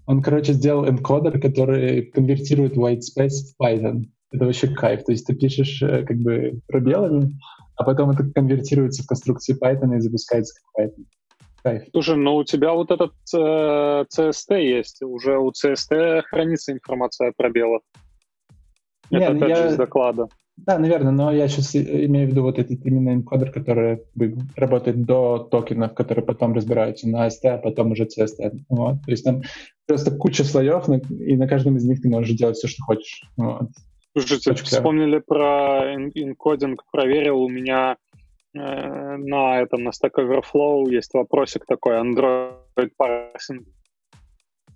Он, 0.09 0.23
короче, 0.23 0.55
сделал 0.55 0.89
энкодер, 0.89 1.39
который 1.39 2.07
конвертирует 2.07 2.78
white 2.78 3.01
space 3.01 3.45
в 3.45 3.62
Python. 3.62 4.05
Это 4.32 4.47
вообще 4.47 4.69
кайф. 4.69 5.05
То 5.05 5.12
есть 5.12 5.27
ты 5.27 5.35
пишешь 5.35 5.82
э, 5.82 6.03
как 6.05 6.16
бы 6.16 6.62
пробелами, 6.66 7.39
а 7.77 7.85
потом 7.85 8.11
это 8.11 8.24
конвертируется 8.35 9.03
в 9.03 9.07
конструкции 9.07 9.55
Python 9.55 9.95
и 9.95 10.01
запускается 10.01 10.55
как 10.74 10.86
Python. 10.86 11.05
Кайф. 11.62 11.82
Слушай, 11.93 12.16
ну 12.16 12.36
у 12.36 12.45
тебя 12.45 12.73
вот 12.73 12.90
этот 12.90 13.12
э, 13.35 14.05
CST 14.16 14.59
есть. 14.59 15.03
Уже 15.03 15.36
у 15.36 15.51
CST 15.51 16.23
хранится 16.23 16.73
информация 16.73 17.28
о 17.28 17.32
пробелах. 17.36 17.82
Это 19.11 19.20
Нет, 19.20 19.36
опять 19.36 19.49
я... 19.51 19.57
же 19.57 19.69
из 19.69 19.77
доклада. 19.77 20.28
Да, 20.66 20.78
наверное, 20.78 21.12
но 21.12 21.32
я 21.32 21.48
сейчас 21.48 21.74
имею 21.76 22.26
в 22.26 22.30
виду 22.30 22.43
вот 22.43 22.59
этот 22.59 22.85
именно 22.85 23.14
энкодер, 23.14 23.52
который 23.52 24.02
работает 24.56 25.05
до 25.05 25.39
токенов, 25.39 25.94
которые 25.94 26.24
потом 26.24 26.52
разбираются 26.52 27.09
на 27.09 27.28
ST, 27.28 27.44
а 27.44 27.59
потом 27.59 27.93
уже 27.93 28.05
CST. 28.05 28.64
Вот. 28.68 28.97
То 29.05 29.10
есть 29.10 29.24
там 29.24 29.43
просто 29.86 30.10
куча 30.10 30.44
слоев, 30.44 30.89
и 30.89 31.36
на 31.36 31.48
каждом 31.48 31.76
из 31.76 31.85
них 31.85 32.02
ты 32.02 32.09
можешь 32.09 32.36
делать 32.36 32.56
все, 32.56 32.68
что 32.68 32.82
хочешь. 32.82 33.22
Вот. 33.36 33.68
Слушайте, 34.12 34.51
Очень 34.51 34.64
вспомнили 34.64 35.18
про 35.18 35.94
энкодинг, 35.94 36.82
проверил, 36.90 37.40
у 37.40 37.48
меня 37.48 37.97
э, 38.55 39.16
на 39.16 39.60
этом, 39.60 39.85
на 39.85 39.90
Stack 39.90 40.16
Overflow 40.18 40.90
есть 40.90 41.14
вопросик 41.14 41.66
такой, 41.66 41.94
Android 42.01 42.90
parsing 43.01 43.64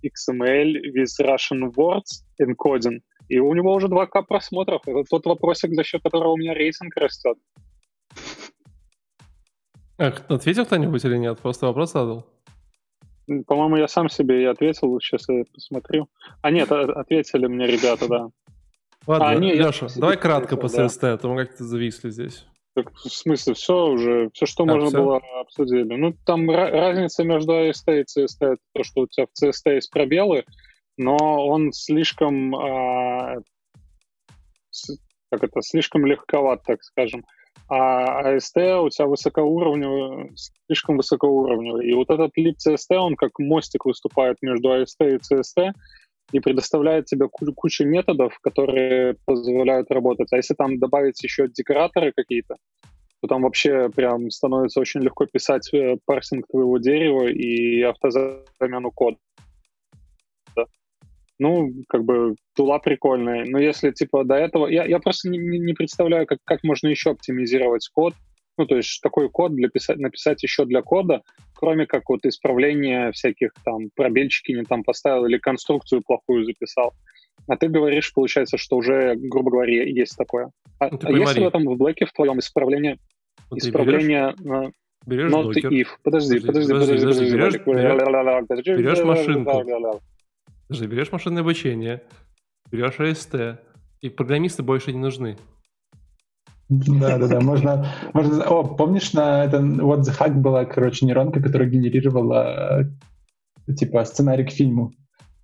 XML 0.03 0.75
with 0.93 1.19
Russian 1.19 1.71
words 1.75 2.23
encoding. 2.41 3.01
И 3.29 3.39
у 3.39 3.53
него 3.53 3.73
уже 3.73 3.87
2К 3.87 4.23
просмотров. 4.27 4.81
Это 4.85 5.03
тот 5.09 5.25
вопросик, 5.25 5.73
за 5.73 5.83
счет 5.83 6.03
которого 6.03 6.33
у 6.33 6.37
меня 6.37 6.53
рейтинг 6.53 6.95
растет. 6.97 7.37
Эх, 9.97 10.23
ответил 10.27 10.65
кто-нибудь 10.65 11.05
или 11.05 11.17
нет? 11.17 11.39
Просто 11.39 11.67
вопрос 11.67 11.93
задал. 11.93 12.25
По-моему, 13.47 13.77
я 13.77 13.87
сам 13.87 14.09
себе 14.09 14.41
и 14.41 14.45
ответил. 14.45 14.99
Сейчас 14.99 15.29
я 15.29 15.43
посмотрю. 15.53 16.07
А 16.41 16.51
нет, 16.51 16.71
ответили 16.71 17.47
мне 17.47 17.67
ребята, 17.67 18.07
да. 18.07 18.27
Ладно, 19.05 19.29
а, 19.29 19.35
не, 19.35 19.53
Леша, 19.53 19.87
давай 19.97 20.17
кратко 20.17 20.55
по 20.55 20.67
CST, 20.67 21.01
да. 21.01 21.13
а 21.13 21.17
то 21.17 21.27
мы 21.27 21.45
как-то 21.45 21.63
зависли 21.63 22.09
здесь. 22.09 22.45
Так, 22.73 22.91
в 22.93 23.09
смысле, 23.09 23.53
все 23.53 23.85
уже, 23.87 24.29
все, 24.33 24.45
что 24.45 24.63
а, 24.63 24.65
можно 24.65 24.87
все? 24.87 24.97
было, 24.97 25.21
обсудили. 25.41 25.93
Ну, 25.95 26.15
там 26.25 26.49
разница 26.49 27.23
между 27.23 27.51
AST 27.51 27.83
и 27.87 28.01
CST, 28.03 28.37
это 28.39 28.57
то, 28.73 28.83
что 28.83 29.01
у 29.01 29.07
тебя 29.07 29.27
в 29.27 29.43
CST 29.43 29.75
есть 29.75 29.91
пробелы, 29.91 30.45
но 30.97 31.17
он 31.17 31.71
слишком, 31.71 32.55
э, 32.55 33.41
как 35.31 35.43
это, 35.43 35.61
слишком 35.61 36.05
легковат, 36.05 36.63
так 36.63 36.83
скажем. 36.83 37.25
А 37.69 38.35
AST 38.35 38.81
у 38.83 38.89
тебя 38.89 39.07
высокоуровневый, 39.07 40.31
слишком 40.67 40.97
высокоуровневый. 40.97 41.87
И 41.87 41.93
вот 41.93 42.09
этот 42.09 42.31
лип 42.35 42.57
CST, 42.57 42.95
он 42.95 43.15
как 43.15 43.39
мостик 43.39 43.85
выступает 43.85 44.37
между 44.41 44.69
AST 44.69 44.97
и 44.99 45.17
CST, 45.17 45.71
и 46.31 46.39
предоставляет 46.39 47.05
тебе 47.05 47.27
кучу 47.29 47.85
методов, 47.85 48.37
которые 48.39 49.15
позволяют 49.25 49.91
работать. 49.91 50.31
А 50.31 50.37
если 50.37 50.55
там 50.55 50.79
добавить 50.79 51.21
еще 51.23 51.47
декораторы 51.47 52.11
какие-то, 52.15 52.55
то 53.21 53.27
там 53.27 53.43
вообще 53.43 53.89
прям 53.89 54.29
становится 54.31 54.79
очень 54.79 55.01
легко 55.01 55.25
писать 55.25 55.73
э, 55.73 55.97
парсинг 56.05 56.45
твоего 56.47 56.77
дерева 56.77 57.27
и 57.27 57.81
автозамену 57.81 58.91
кода. 58.91 59.17
Ну, 61.43 61.73
как 61.89 62.05
бы 62.05 62.35
тула 62.55 62.79
прикольная. 62.79 63.43
Но 63.45 63.59
если 63.59 63.91
типа 63.91 64.23
до 64.23 64.35
этого... 64.35 64.67
Я, 64.67 64.85
я 64.85 64.99
просто 64.99 65.29
не, 65.29 65.37
не 65.37 65.73
представляю, 65.73 66.25
как, 66.25 66.39
как 66.45 66.63
можно 66.63 66.87
еще 66.87 67.09
оптимизировать 67.09 67.89
код. 67.93 68.13
Ну, 68.57 68.65
то 68.65 68.77
есть 68.77 69.01
такой 69.01 69.29
код 69.29 69.53
для 69.53 69.67
писать, 69.67 69.97
написать 69.97 70.41
еще 70.41 70.63
для 70.63 70.81
кода, 70.81 71.21
кроме 71.53 71.85
как 71.85 72.07
вот 72.07 72.25
исправления 72.25 73.11
всяких 73.11 73.51
там 73.65 73.89
пробельчики 73.93 74.53
не 74.53 74.63
там 74.63 74.85
поставил 74.85 75.25
или 75.25 75.37
конструкцию 75.37 76.01
плохую 76.05 76.45
записал. 76.45 76.93
А 77.47 77.57
ты 77.57 77.67
говоришь, 77.67 78.13
получается, 78.13 78.57
что 78.57 78.77
уже, 78.77 79.15
грубо 79.17 79.51
говоря, 79.51 79.83
есть 79.83 80.15
такое. 80.15 80.49
А, 80.79 80.91
ну, 80.91 80.99
а 81.01 81.11
есть 81.11 81.37
в 81.37 81.45
этом 81.45 81.65
в 81.65 81.75
Блэке 81.75 82.05
в 82.05 82.13
твоем 82.13 82.39
исправление, 82.39 82.99
вот 83.49 83.59
исправление 83.59 84.33
берешь, 85.05 85.29
берешь 85.29 85.31
not 85.31 85.51
if? 85.55 85.87
Подожди, 86.03 86.39
подожди, 86.39 86.71
подожди, 86.71 86.95
подожди. 86.95 87.25
Берешь, 87.31 87.59
берешь, 87.65 88.77
берешь 88.77 89.03
машинку. 89.03 89.51
Подожди, 89.51 90.12
берешь 90.81 91.11
машинное 91.11 91.41
обучение, 91.41 92.03
берешь 92.71 92.99
AST, 92.99 93.57
и 94.01 94.09
программисты 94.09 94.63
больше 94.63 94.91
не 94.91 94.99
нужны. 94.99 95.37
Да, 96.69 97.17
да, 97.17 97.27
да. 97.27 97.41
Можно, 97.41 97.87
можно. 98.13 98.43
О, 98.45 98.63
помнишь, 98.63 99.13
на 99.13 99.45
этом 99.45 99.79
What 99.79 100.01
the 100.01 100.17
Fuck 100.17 100.33
была, 100.33 100.65
короче, 100.65 101.05
нейронка, 101.05 101.41
которая 101.41 101.69
генерировала 101.69 102.85
типа 103.77 104.03
сценарий 104.05 104.45
к 104.45 104.51
фильму. 104.51 104.91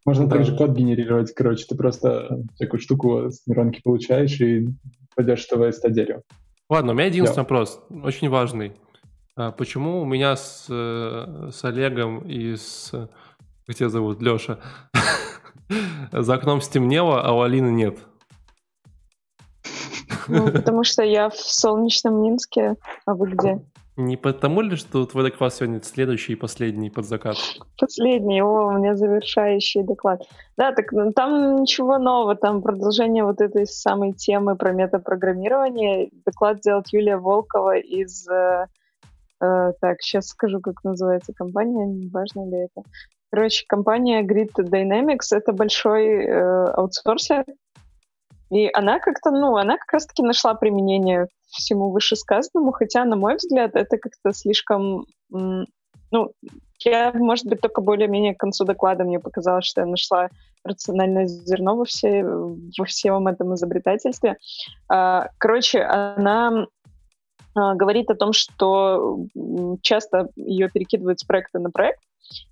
Можно 0.06 0.28
да. 0.28 0.38
также 0.38 0.56
код 0.56 0.72
генерировать, 0.72 1.34
короче, 1.34 1.66
ты 1.68 1.76
просто 1.76 2.42
такую 2.58 2.80
штуку 2.80 3.30
с 3.30 3.46
нейронки 3.46 3.82
получаешь 3.84 4.40
и 4.42 4.68
пойдешь 5.16 5.46
в 5.52 5.72
ВСТ 5.72 5.92
дерево. 5.92 6.24
Ладно, 6.70 6.92
у 6.92 6.96
меня 6.96 7.08
единственный 7.08 7.36
да. 7.36 7.42
вопрос, 7.42 7.82
очень 7.90 8.30
важный. 8.30 8.74
А 9.36 9.52
почему 9.52 10.02
у 10.02 10.06
меня 10.06 10.36
с, 10.36 10.68
э, 10.70 11.50
с 11.52 11.64
Олегом 11.64 12.20
и 12.28 12.56
с... 12.56 12.92
Как 13.70 13.76
тебя 13.76 13.90
зовут? 13.90 14.20
Леша. 14.20 14.58
За 16.12 16.34
окном 16.34 16.60
стемнело, 16.60 17.22
а 17.22 17.34
у 17.34 17.42
Алины 17.42 17.70
нет. 17.70 18.00
Ну, 20.28 20.52
потому 20.52 20.84
что 20.84 21.04
я 21.04 21.30
в 21.30 21.36
солнечном 21.36 22.20
Минске, 22.20 22.78
а 23.06 23.14
вы 23.14 23.30
где? 23.30 23.62
Не 23.96 24.18
потому 24.18 24.62
ли, 24.62 24.76
что 24.76 25.06
твой 25.06 25.30
доклад 25.30 25.54
сегодня 25.54 25.84
следующий 25.84 26.34
и 26.34 26.36
последний 26.36 26.90
под 26.90 27.06
закат? 27.06 27.38
Последний, 27.80 28.42
о, 28.42 28.70
у 28.70 28.72
меня 28.72 28.96
завершающий 28.96 29.84
доклад. 29.84 30.24
Да, 30.58 30.72
так 30.72 30.92
ну, 30.92 31.12
там 31.12 31.58
ничего 31.58 32.00
нового, 32.00 32.36
там 32.36 32.64
продолжение 32.64 33.24
вот 33.24 33.40
этой 33.40 33.68
самой 33.68 34.14
темы 34.14 34.56
про 34.56 34.72
метапрограммирование. 34.72 36.10
Доклад 36.26 36.62
делает 36.62 36.88
Юлия 36.92 37.18
Волкова 37.18 37.78
из... 37.78 38.28
Э, 38.28 38.66
э, 39.42 39.74
так, 39.80 40.02
сейчас 40.02 40.30
скажу, 40.30 40.60
как 40.60 40.84
называется 40.84 41.34
компания, 41.34 41.86
не 41.86 42.10
важно 42.10 42.50
ли 42.50 42.66
это. 42.66 42.82
Короче, 43.32 43.66
компания 43.68 44.24
Grid 44.24 44.54
Dynamics— 44.58 45.28
это 45.32 45.54
большой 45.54 46.26
э, 46.26 46.66
аутсорсер, 46.72 47.46
и 48.50 48.70
она 48.74 49.00
как-то, 49.00 49.30
ну, 49.32 49.58
она 49.58 49.78
как 49.78 49.94
раз-таки 49.94 50.24
нашла 50.24 50.56
применение 50.56 51.28
всему 51.48 51.92
вышесказанному, 51.92 52.72
хотя, 52.72 53.06
на 53.06 53.16
мой 53.16 53.36
взгляд, 53.36 53.76
это 53.76 53.98
как-то 53.98 54.34
слишком... 54.34 55.06
Ну, 55.30 56.32
я, 56.84 57.12
может 57.14 57.46
быть, 57.46 57.62
только 57.62 57.82
более-менее 57.82 58.34
к 58.34 58.40
концу 58.40 58.66
доклада 58.66 59.04
мне 59.04 59.20
показалось, 59.20 59.66
что 59.66 59.82
я 59.82 59.88
нашла 59.88 60.30
рациональное 60.64 61.28
зерно 61.28 61.76
во, 61.76 61.86
все, 61.86 62.24
во 62.24 62.86
всем 62.86 63.28
этом 63.28 63.54
изобретательстве. 63.54 64.38
А, 64.88 65.30
короче, 65.38 65.84
она 65.84 66.66
а, 67.56 67.76
говорит 67.76 68.10
о 68.10 68.16
том, 68.16 68.34
что 68.34 69.20
часто 69.82 70.30
ее 70.36 70.70
перекидывают 70.70 71.20
с 71.20 71.24
проекта 71.24 71.60
на 71.60 71.70
проект, 71.70 72.00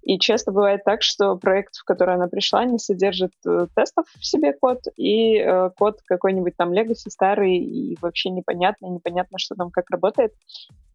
и 0.01 0.19
часто 0.19 0.51
бывает 0.51 0.83
так, 0.83 1.03
что 1.03 1.35
проект, 1.35 1.75
в 1.75 1.83
который 1.83 2.15
она 2.15 2.27
пришла, 2.27 2.65
не 2.65 2.79
содержит 2.79 3.33
э, 3.45 3.67
тестов 3.75 4.05
в 4.17 4.25
себе 4.25 4.53
код, 4.53 4.79
и 4.95 5.37
э, 5.37 5.69
код 5.77 5.99
какой-нибудь 6.05 6.55
там 6.55 6.71
legacy 6.71 7.09
старый 7.09 7.57
и 7.57 7.97
вообще 8.01 8.29
непонятный, 8.29 8.89
непонятно, 8.89 9.37
что 9.37 9.55
там 9.55 9.69
как 9.69 9.89
работает. 9.89 10.33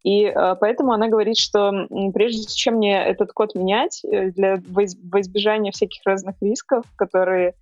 И 0.03 0.25
э, 0.25 0.57
поэтому 0.61 0.93
она 0.93 1.09
говорит, 1.09 1.39
что 1.39 1.71
прежде 2.13 2.47
чем 2.47 2.77
мне 2.77 3.05
этот 3.05 3.33
код 3.33 3.55
менять, 3.55 4.03
э, 4.05 4.31
для, 4.31 4.61
во 4.69 5.21
избежание 5.21 5.73
всяких 5.73 6.01
разных 6.05 6.37
рисков, 6.41 6.85
которые 6.97 7.55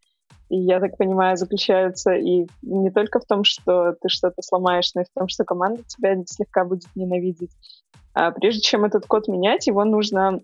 я 0.50 0.80
так 0.80 0.96
понимаю, 0.96 1.36
заключаются 1.36 2.12
и 2.12 2.46
не 2.62 2.90
только 2.90 3.20
в 3.20 3.24
том, 3.24 3.44
что 3.44 3.94
ты 4.00 4.08
что-то 4.08 4.42
сломаешь, 4.42 4.92
но 4.94 5.02
и 5.02 5.04
в 5.04 5.10
том, 5.14 5.28
что 5.28 5.44
команда 5.44 5.82
тебя 5.86 6.16
слегка 6.26 6.64
будет 6.64 6.88
ненавидеть. 6.96 7.52
А 8.14 8.32
прежде 8.32 8.60
чем 8.60 8.84
этот 8.84 9.06
код 9.06 9.28
менять, 9.28 9.68
его 9.68 9.84
нужно 9.84 10.40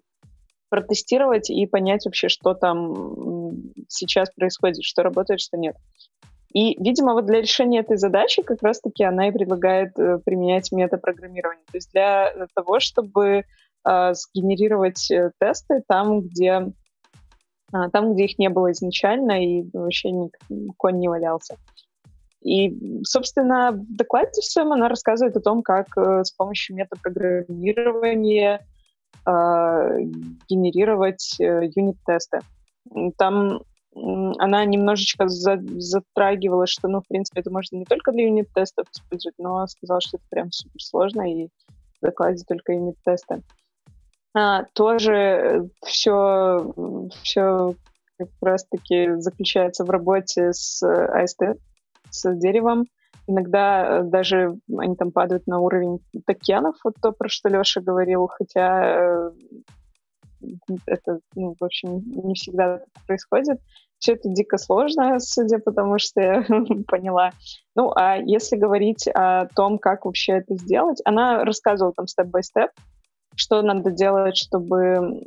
протестировать 0.68 1.50
и 1.50 1.66
понять 1.66 2.04
вообще, 2.04 2.28
что 2.28 2.54
там 2.54 3.72
сейчас 3.88 4.30
происходит, 4.30 4.82
что 4.82 5.02
работает, 5.02 5.40
что 5.40 5.56
нет. 5.56 5.76
И, 6.52 6.82
видимо, 6.82 7.12
вот 7.12 7.26
для 7.26 7.40
решения 7.40 7.80
этой 7.80 7.98
задачи 7.98 8.42
как 8.42 8.62
раз-таки 8.62 9.04
она 9.04 9.28
и 9.28 9.32
предлагает 9.32 9.98
э, 9.98 10.18
применять 10.24 10.72
метапрограммирование. 10.72 11.64
То 11.70 11.76
есть 11.76 11.90
для 11.92 12.32
того, 12.54 12.80
чтобы 12.80 13.44
э, 13.86 14.14
сгенерировать 14.14 15.10
э, 15.10 15.32
тесты 15.38 15.82
там, 15.86 16.22
где 16.22 16.72
э, 17.74 17.90
там, 17.92 18.14
где 18.14 18.24
их 18.24 18.38
не 18.38 18.48
было 18.48 18.72
изначально, 18.72 19.44
и 19.44 19.68
вообще 19.72 20.12
ни, 20.12 20.30
конь 20.78 20.98
не 20.98 21.08
валялся. 21.08 21.56
И, 22.42 23.02
собственно, 23.02 23.72
в 23.72 23.96
докладе 23.96 24.40
своем 24.40 24.72
она 24.72 24.88
рассказывает 24.88 25.36
о 25.36 25.40
том, 25.40 25.62
как 25.62 25.88
э, 25.98 26.22
с 26.24 26.30
помощью 26.30 26.76
метапрограммирования 26.76 28.60
а, 28.60 28.75
генерировать 29.26 31.36
э, 31.40 31.68
юнит-тесты. 31.74 32.40
Там 33.16 33.62
она 34.38 34.64
немножечко 34.64 35.26
за, 35.26 35.58
затрагивала, 35.78 36.66
что, 36.66 36.86
ну, 36.86 37.00
в 37.00 37.08
принципе, 37.08 37.40
это 37.40 37.50
можно 37.50 37.76
не 37.76 37.86
только 37.86 38.12
для 38.12 38.24
юнит-тестов 38.24 38.86
использовать, 38.90 39.36
но 39.38 39.66
сказала, 39.66 40.00
что 40.00 40.18
это 40.18 40.26
прям 40.28 40.52
супер 40.52 40.82
сложно, 40.82 41.22
и 41.22 41.46
в 41.46 42.02
докладе 42.02 42.44
только 42.46 42.72
юнит-тесты. 42.72 43.42
А, 44.34 44.64
тоже 44.74 45.70
все, 45.82 46.74
все 47.22 47.74
как 48.18 48.28
раз-таки 48.42 49.14
заключается 49.18 49.84
в 49.84 49.90
работе 49.90 50.52
с 50.52 50.82
AST, 50.82 51.58
с 52.10 52.34
деревом. 52.36 52.84
Иногда 53.26 54.00
э, 54.00 54.02
даже 54.04 54.56
они 54.78 54.96
там 54.96 55.12
падают 55.12 55.46
на 55.46 55.58
уровень 55.60 56.00
токенов, 56.26 56.76
вот 56.84 56.94
то, 57.00 57.12
про 57.12 57.28
что 57.28 57.48
Леша 57.48 57.80
говорил, 57.80 58.28
хотя 58.28 58.84
э, 58.84 59.30
это, 60.86 61.20
ну, 61.34 61.56
в 61.58 61.64
общем, 61.64 62.02
не 62.04 62.34
всегда 62.34 62.82
происходит. 63.06 63.58
Все 63.98 64.12
это 64.12 64.28
дико 64.28 64.58
сложно, 64.58 65.18
судя 65.18 65.58
по 65.58 65.72
тому, 65.72 65.98
что 65.98 66.20
я 66.20 66.44
поняла. 66.88 67.30
Ну, 67.74 67.92
а 67.94 68.16
если 68.16 68.56
говорить 68.56 69.08
о 69.08 69.46
том, 69.54 69.78
как 69.78 70.04
вообще 70.04 70.34
это 70.34 70.54
сделать, 70.54 71.00
она 71.04 71.44
рассказывала 71.44 71.94
там 71.94 72.06
степ-бай-степ, 72.06 72.70
что 73.34 73.62
надо 73.62 73.90
делать, 73.90 74.36
чтобы 74.36 75.20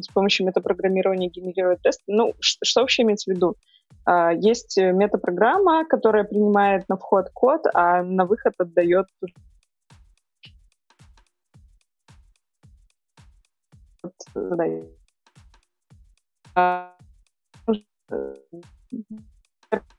с 0.00 0.08
помощью 0.08 0.46
метапрограммирования 0.46 1.30
генерировать 1.30 1.80
тесты. 1.82 2.02
Ну, 2.06 2.34
что 2.40 2.80
вообще 2.80 3.02
имеется 3.02 3.30
в 3.30 3.34
виду? 3.34 3.56
А, 4.04 4.32
есть 4.32 4.76
метапрограмма, 4.76 5.84
которая 5.84 6.24
принимает 6.24 6.88
на 6.88 6.96
вход 6.96 7.30
код, 7.32 7.62
а 7.74 8.02
на 8.02 8.24
выход 8.24 8.54
отдает 8.58 9.06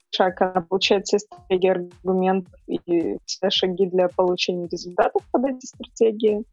шаг, 0.09 0.41
она 0.41 0.61
получает 0.61 1.05
все 1.05 1.19
стратегии, 1.19 1.69
аргументов 1.69 2.53
и 2.67 3.17
все 3.25 3.49
шаги 3.49 3.87
для 3.87 4.07
получения 4.09 4.67
результатов 4.67 5.23
под 5.31 5.45
эти 5.45 5.65
стратегии. 5.65 6.43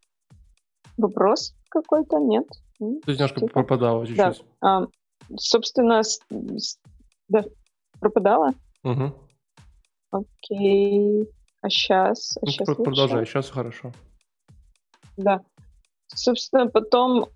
Вопрос 0.97 1.53
какой-то? 1.69 2.19
Нет? 2.19 2.47
Ты 2.79 3.13
немножко 3.13 3.45
пропадала 3.47 4.05
чуть-чуть. 4.05 4.43
Да. 4.61 4.81
А, 4.81 4.87
собственно, 5.35 6.01
да, 7.29 7.43
пропадала? 7.99 8.53
Угу. 8.83 9.13
Окей. 10.11 11.29
А 11.61 11.69
сейчас? 11.69 12.37
А 12.37 12.45
ну, 12.45 12.51
сейчас 12.51 12.75
продолжай, 12.75 13.25
сейчас 13.25 13.49
хорошо. 13.49 13.91
Да. 15.17 15.41
Собственно, 16.07 16.67
потом 16.67 17.25
э, 17.25 17.27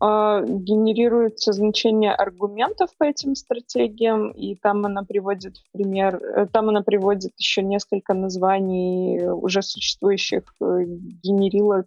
генерируется 0.00 1.52
значение 1.52 2.12
аргументов 2.12 2.90
по 2.98 3.04
этим 3.04 3.34
стратегиям, 3.34 4.30
и 4.30 4.56
там 4.56 4.84
она 4.86 5.02
приводит 5.02 5.58
в 5.58 5.72
пример, 5.72 6.16
э, 6.16 6.46
там 6.46 6.70
она 6.70 6.82
приводит 6.82 7.32
еще 7.36 7.62
несколько 7.62 8.14
названий 8.14 9.28
уже 9.28 9.62
существующих 9.62 10.42
э, 10.60 10.84
генерилок, 11.22 11.86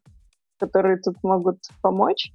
которые 0.59 0.97
тут 0.97 1.21
могут 1.23 1.57
помочь. 1.81 2.31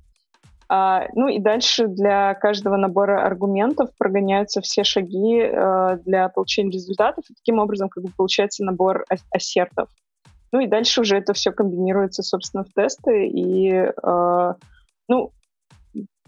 А, 0.77 1.07
ну 1.15 1.29
и 1.29 1.39
дальше 1.39 1.87
для 1.87 2.35
каждого 2.35 2.77
набора 2.77 3.25
аргументов 3.25 3.91
прогоняются 3.97 4.61
все 4.61 4.83
шаги 4.83 5.39
э, 5.39 5.99
для 6.05 6.29
получения 6.31 6.73
результатов. 6.73 7.25
И 7.31 7.35
таким 7.35 7.61
образом 7.61 7.89
как 7.89 8.03
бы 8.03 8.11
получается 8.17 8.65
набор 8.65 9.05
ассертов. 9.31 9.89
Ну 10.51 10.59
и 10.59 10.67
дальше 10.67 11.03
уже 11.03 11.17
это 11.17 11.33
все 11.33 11.53
комбинируется, 11.53 12.25
собственно, 12.25 12.65
в 12.65 12.73
тесты. 12.73 13.29
И, 13.29 13.71
э, 13.73 14.55
ну, 15.07 15.31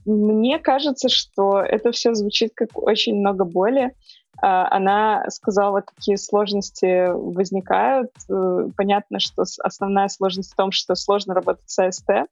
мне 0.05 0.60
кажется, 0.60 1.09
что 1.09 1.60
это 1.60 1.90
все 1.90 2.14
звучит 2.14 2.52
как 2.55 2.68
очень 2.74 3.16
много 3.16 3.44
боли. 3.44 3.94
А, 4.40 4.68
она 4.70 5.28
сказала, 5.28 5.81
какие 5.81 6.14
сложности 6.14 7.09
возникают. 7.10 8.12
Э, 8.31 8.68
понятно, 8.77 9.18
что 9.18 9.43
основная 9.59 10.06
сложность 10.06 10.52
в 10.52 10.56
том, 10.56 10.70
что 10.70 10.94
сложно 10.94 11.35
работать 11.35 11.68
с 11.68 11.81
AST. 11.81 12.27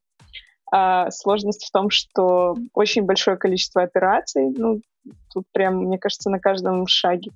А 0.77 1.09
сложность 1.13 1.65
в 1.65 1.71
том, 1.71 1.89
что 1.89 2.57
очень 2.73 3.05
большое 3.05 3.37
количество 3.37 3.83
операций. 3.83 4.51
Ну, 4.51 4.81
тут 5.33 5.45
прям, 5.53 5.77
мне 5.77 6.01
кажется, 6.01 6.31
на 6.31 6.41
каждом 6.41 6.89
шаге, 6.89 7.31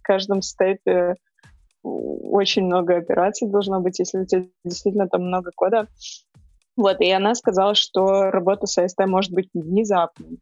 каждом 0.00 0.40
степе 0.40 1.16
очень 1.82 2.64
много 2.64 2.96
операций 2.96 3.46
должно 3.46 3.80
быть, 3.80 3.98
если 3.98 4.20
у 4.20 4.24
тебя 4.24 4.46
действительно 4.64 5.10
там 5.10 5.26
много 5.26 5.50
кода. 5.54 5.88
Вот, 6.74 7.02
и 7.02 7.10
она 7.10 7.34
сказала, 7.34 7.74
что 7.74 8.30
работа 8.30 8.66
с 8.66 8.78
AST 8.78 9.04
может 9.04 9.32
быть 9.32 9.50
внезапной. 9.52 10.38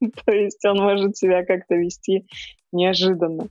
То 0.24 0.32
есть 0.32 0.64
он 0.64 0.78
может 0.78 1.18
себя 1.18 1.44
как-то 1.44 1.74
вести 1.74 2.26
неожиданно. 2.72 3.48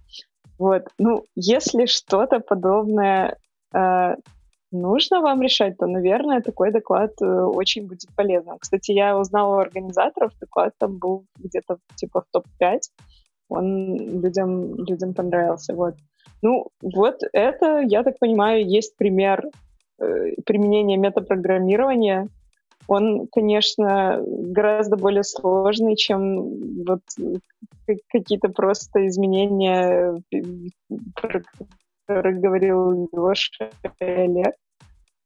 Вот, 0.57 0.87
ну, 0.97 1.23
если 1.35 1.85
что-то 1.85 2.39
подобное 2.39 3.37
э, 3.75 4.15
нужно 4.73 5.21
вам 5.21 5.41
решать, 5.41 5.77
то, 5.77 5.87
наверное, 5.87 6.41
такой 6.41 6.71
доклад 6.71 7.11
э, 7.21 7.25
очень 7.25 7.87
будет 7.87 8.09
полезным. 8.15 8.57
Кстати, 8.59 8.91
я 8.91 9.17
узнала 9.17 9.55
у 9.55 9.59
организаторов, 9.59 10.31
доклад 10.39 10.73
там 10.77 10.97
был 10.97 11.25
где-то 11.37 11.77
типа 11.95 12.21
в 12.21 12.25
топ-5. 12.31 12.79
Он 13.49 14.21
людям, 14.21 14.75
людям 14.75 15.13
понравился. 15.13 15.73
Вот. 15.75 15.95
Ну, 16.41 16.67
вот 16.81 17.19
это, 17.33 17.79
я 17.81 18.03
так 18.03 18.19
понимаю, 18.19 18.67
есть 18.67 18.97
пример 18.97 19.49
Э, 19.99 20.31
применения 20.45 20.97
метапрограммирования, 20.97 22.27
он, 22.87 23.27
конечно, 23.27 24.21
гораздо 24.25 24.97
более 24.97 25.23
сложный, 25.23 25.95
чем 25.95 26.83
вот 26.83 27.01
какие-то 28.09 28.49
просто 28.49 29.07
изменения, 29.07 30.21
про 31.15 31.41
которые 32.05 32.39
говорил 32.41 33.09
Леша 33.13 33.69
и 33.99 34.03
Олег. 34.03 34.55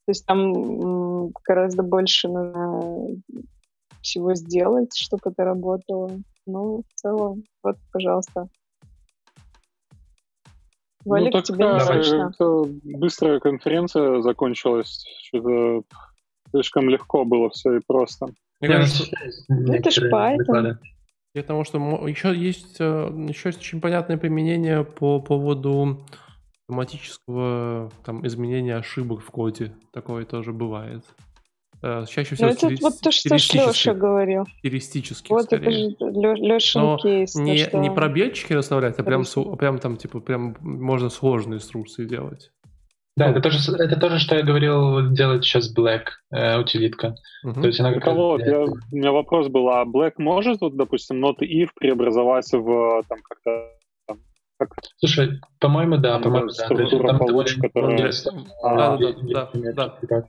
То 0.07 0.11
есть 0.11 0.25
там 0.25 1.31
гораздо 1.43 1.83
больше 1.83 2.29
нужно 2.29 3.09
всего 4.01 4.35
сделать, 4.35 4.95
чтобы 4.95 5.21
это 5.25 5.43
работало. 5.43 6.11
Ну, 6.45 6.83
в 6.87 6.93
целом, 6.95 7.43
вот, 7.61 7.75
пожалуйста. 7.91 8.47
Валик, 11.03 11.25
ну, 11.25 11.31
так, 11.31 11.43
тебе 11.43 11.57
да, 11.57 12.29
это 12.29 12.63
быстрая 12.97 13.41
конференция 13.41 14.21
закончилась. 14.21 15.05
Что-то 15.23 15.83
слишком 16.51 16.89
легко 16.89 17.25
было 17.25 17.49
все 17.49 17.75
и 17.75 17.81
просто. 17.85 18.27
Мне 18.61 18.69
кажется, 18.69 19.03
это 19.49 19.91
ж 19.91 20.09
Python. 20.09 20.77
И 21.35 21.41
потому 21.41 21.65
что 21.65 21.79
еще 22.07 22.33
есть 22.33 22.77
э, 22.79 23.09
еще 23.27 23.49
есть 23.49 23.59
очень 23.59 23.81
понятное 23.81 24.17
применение 24.17 24.85
по 24.85 25.19
поводу 25.19 25.99
автоматического 26.67 27.89
там, 28.03 28.25
изменения 28.27 28.75
ошибок 28.75 29.21
в 29.21 29.31
коде. 29.31 29.73
Такое 29.93 30.25
тоже 30.25 30.51
бывает. 30.51 31.03
Э, 31.81 32.05
чаще 32.09 32.35
всего 32.35 32.49
ну, 32.49 32.53
это 32.53 32.69
вот 32.81 32.99
то, 33.01 33.11
что 33.11 33.35
Леша 33.35 33.93
говорил. 33.93 34.45
Стилистически, 34.59 35.31
Вот 35.31 35.45
скорее. 35.45 35.91
это 35.91 36.11
же 36.11 36.35
Лешин 36.35 36.97
кейс. 36.97 37.35
Не, 37.35 37.57
что... 37.57 37.77
не 37.77 37.89
пробельчики 37.89 38.53
расставлять, 38.53 38.99
а 38.99 39.03
прям, 39.03 39.23
прям 39.57 39.79
там, 39.79 39.95
типа, 39.95 40.19
прям 40.19 40.57
можно 40.59 41.09
сложные 41.09 41.57
инструкции 41.57 42.05
делать. 42.05 42.51
Да, 43.15 43.29
это 43.29 43.41
тоже, 43.41 43.57
это 43.73 43.99
тоже, 43.99 44.19
что 44.19 44.35
я 44.35 44.43
говорил, 44.43 45.09
делать 45.11 45.43
сейчас 45.43 45.73
Black 45.75 46.03
э, 46.31 46.59
утилитка. 46.59 47.15
Угу. 47.43 47.61
То 47.61 47.67
есть 47.67 47.79
она 47.79 47.93
как 47.93 48.13
вот, 48.13 48.41
я, 48.41 48.61
у 48.61 48.75
меня 48.91 49.11
вопрос 49.11 49.47
был, 49.47 49.69
а 49.69 49.85
Black 49.85 50.13
может, 50.17 50.61
вот, 50.61 50.75
допустим, 50.75 51.19
ноты 51.19 51.45
if 51.45 51.69
преобразовать 51.75 52.51
в 52.51 53.03
там 53.07 53.19
как-то 53.23 53.71
как... 53.75 53.76
Слушай, 54.97 55.39
по-моему, 55.59 55.97
да, 55.97 56.19
по-моему, 56.19 56.47
да. 56.47 56.53
Структура 56.53 57.17
получ, 57.17 57.55
которая... 57.55 58.11
Да, 58.63 58.97
да, 58.97 59.49
да, 59.53 59.97
да. 60.01 60.23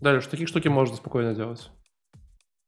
Дальше, 0.00 0.28
такие 0.28 0.46
штуки 0.46 0.68
можно 0.68 0.96
спокойно 0.96 1.34
делать. 1.34 1.70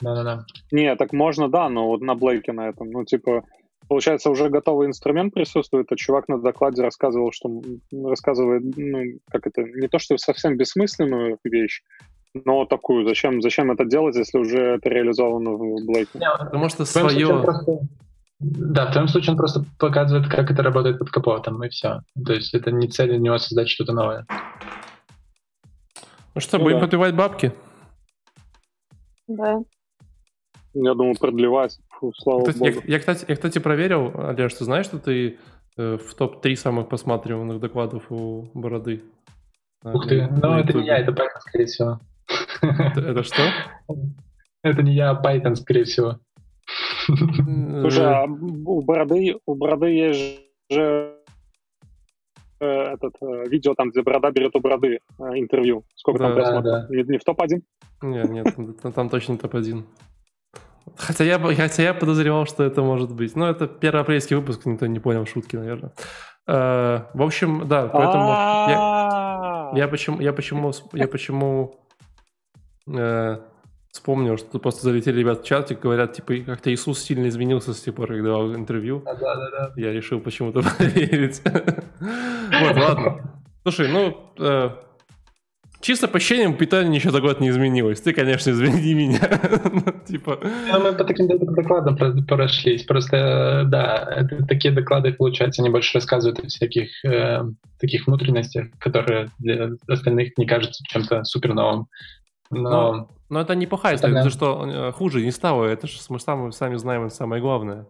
Да-да-да. 0.00 0.44
Не, 0.72 0.94
так 0.96 1.12
можно, 1.12 1.48
да, 1.48 1.68
но 1.68 1.88
вот 1.88 2.00
на 2.00 2.14
Блейке 2.14 2.52
на 2.52 2.68
этом, 2.68 2.90
ну, 2.90 3.04
типа, 3.04 3.44
получается, 3.88 4.30
уже 4.30 4.48
готовый 4.50 4.88
инструмент 4.88 5.32
присутствует, 5.32 5.90
а 5.90 5.96
чувак 5.96 6.28
на 6.28 6.38
докладе 6.38 6.82
рассказывал, 6.82 7.32
что 7.32 7.62
рассказывает, 7.92 8.62
ну, 8.76 9.02
как 9.30 9.46
это, 9.46 9.62
не 9.62 9.88
то, 9.88 9.98
что 9.98 10.16
совсем 10.18 10.56
бессмысленную 10.56 11.38
вещь, 11.44 11.82
но 12.44 12.66
такую, 12.66 13.06
зачем, 13.06 13.40
зачем 13.40 13.70
это 13.70 13.84
делать, 13.84 14.16
если 14.16 14.38
уже 14.38 14.76
это 14.76 14.88
реализовано 14.88 15.52
в 15.52 15.86
Блейке? 15.86 16.20
Потому 16.38 16.68
что 16.68 16.84
свое... 16.84 17.44
Да, 18.38 18.86
в 18.86 18.92
твоем 18.92 19.08
случае 19.08 19.32
он 19.32 19.38
просто 19.38 19.64
показывает, 19.78 20.28
как 20.28 20.50
это 20.50 20.62
работает 20.62 20.98
под 20.98 21.10
капотом, 21.10 21.62
и 21.64 21.68
все. 21.70 22.00
То 22.24 22.34
есть 22.34 22.52
это 22.54 22.70
не 22.70 22.88
цель 22.88 23.12
у 23.12 23.18
него 23.18 23.38
создать 23.38 23.68
что-то 23.68 23.92
новое. 23.92 24.26
Ну 26.34 26.40
что, 26.40 26.58
ну, 26.58 26.64
будем 26.64 26.78
да. 26.78 26.84
подливать 26.84 27.14
бабки? 27.14 27.52
Да. 29.26 29.60
Я 30.74 30.94
думаю, 30.94 31.16
продлевать. 31.18 31.78
Фу, 31.88 32.12
слава 32.14 32.40
кстати, 32.40 32.58
богу. 32.58 32.82
Я, 32.84 32.92
я, 32.94 32.98
кстати, 32.98 33.24
я, 33.26 33.34
кстати, 33.34 33.58
проверил, 33.58 34.12
Олеж, 34.14 34.52
ты 34.52 34.64
знаешь, 34.64 34.84
что 34.84 34.98
ты 34.98 35.38
э, 35.78 35.96
в 35.96 36.14
топ-3 36.14 36.56
самых 36.56 36.88
посматриваемых 36.90 37.58
докладов 37.58 38.12
у 38.12 38.50
Бороды? 38.52 39.02
Ух 39.82 40.06
ты, 40.06 40.26
ну 40.26 40.58
это 40.58 40.74
не 40.74 40.86
я, 40.86 40.98
это 40.98 41.12
Python, 41.12 41.40
скорее 41.40 41.66
всего. 41.66 42.00
Это, 42.60 43.00
это 43.00 43.22
что? 43.22 43.42
Это 44.62 44.82
не 44.82 44.94
я, 44.94 45.10
а 45.10 45.22
Python, 45.22 45.54
скорее 45.54 45.84
всего. 45.84 46.18
Слушай, 47.06 48.04
а 48.04 48.24
у 48.24 48.82
Бороды, 48.82 49.36
у 49.46 49.54
Бороды 49.54 49.86
есть 49.86 50.40
же 50.70 51.16
Э, 52.58 52.94
этот 52.94 53.14
э, 53.20 53.48
видео 53.48 53.74
там, 53.74 53.90
где 53.90 54.02
Борода 54.02 54.30
берет 54.30 54.56
у 54.56 54.60
Бороды 54.60 55.00
э, 55.18 55.24
интервью. 55.34 55.84
Сколько 55.94 56.20
да, 56.20 56.24
там 56.26 56.34
просмотров? 56.34 56.88
Да. 56.88 56.94
Не, 56.94 57.02
не 57.02 57.18
в 57.18 57.24
топ-1? 57.24 57.60
Нет, 58.02 58.30
нет, 58.30 58.94
там 58.94 59.10
точно 59.10 59.36
топ-1. 59.36 59.84
Хотя 60.96 61.24
я, 61.24 61.38
хотя 61.38 61.82
я 61.82 61.92
подозревал, 61.92 62.46
что 62.46 62.64
это 62.64 62.80
может 62.82 63.12
быть. 63.14 63.36
Но 63.36 63.50
это 63.50 63.66
первый 63.66 64.00
апрельский 64.00 64.36
выпуск, 64.36 64.64
никто 64.64 64.86
не 64.86 65.00
понял 65.00 65.26
шутки, 65.26 65.56
наверное. 65.56 65.92
в 66.46 67.22
общем, 67.22 67.66
да, 67.68 67.88
поэтому 67.88 68.28
я, 68.28 69.72
я 69.74 69.88
почему, 69.88 70.20
я 70.20 70.32
почему, 70.32 70.72
я 70.92 71.08
почему 71.08 71.80
вспомнил, 73.96 74.36
что 74.36 74.58
просто 74.58 74.82
залетели 74.82 75.20
ребят 75.20 75.42
в 75.42 75.44
чатик, 75.44 75.80
говорят, 75.80 76.12
типа, 76.12 76.34
как-то 76.44 76.72
Иисус 76.72 77.02
сильно 77.02 77.28
изменился 77.28 77.72
с 77.72 77.80
тех 77.80 77.94
пор, 77.94 78.08
как 78.08 78.22
давал 78.22 78.54
интервью. 78.54 79.02
Да, 79.04 79.14
да, 79.14 79.50
да. 79.50 79.72
Я 79.76 79.92
решил 79.92 80.20
почему-то 80.20 80.62
поверить. 80.78 81.42
Вот, 81.44 82.76
ладно. 82.76 83.40
Слушай, 83.62 83.88
ну, 83.88 84.32
э, 84.38 84.70
чисто 85.80 86.08
по 86.08 86.18
ощущениям 86.18 86.56
питания 86.56 86.90
ничего 86.90 87.10
за 87.10 87.20
год 87.20 87.40
не 87.40 87.48
изменилось. 87.48 88.00
Ты, 88.00 88.12
конечно, 88.12 88.50
извини 88.50 88.94
меня. 88.94 89.18
Типа... 90.06 90.38
Ну, 90.42 90.80
мы 90.82 90.92
по 90.92 91.04
таким 91.04 91.26
докладам 91.26 91.96
прошлись. 92.26 92.84
Просто, 92.84 93.64
да, 93.66 94.28
такие 94.46 94.74
доклады, 94.74 95.14
получается, 95.14 95.62
они 95.62 95.70
больше 95.70 95.94
рассказывают 95.94 96.38
о 96.38 96.48
всяких 96.48 97.04
э, 97.04 97.44
таких 97.80 98.06
внутренностях, 98.06 98.66
которые 98.78 99.30
для 99.38 99.70
остальных 99.88 100.36
не 100.36 100.46
кажутся 100.46 100.84
чем-то 100.86 101.24
супер 101.24 101.54
новым. 101.54 101.88
Но, 102.50 103.08
но, 103.28 103.40
это 103.40 103.54
не 103.54 103.66
плохая 103.66 103.96
история, 103.96 104.14
потому 104.14 104.30
что 104.30 104.66
э, 104.66 104.92
хуже 104.92 105.24
не 105.24 105.32
стало. 105.32 105.64
Это 105.64 105.86
же 105.86 105.98
мы 106.08 106.20
сами, 106.20 106.50
сами 106.50 106.76
знаем, 106.76 107.06
это 107.06 107.14
самое 107.14 107.42
главное. 107.42 107.86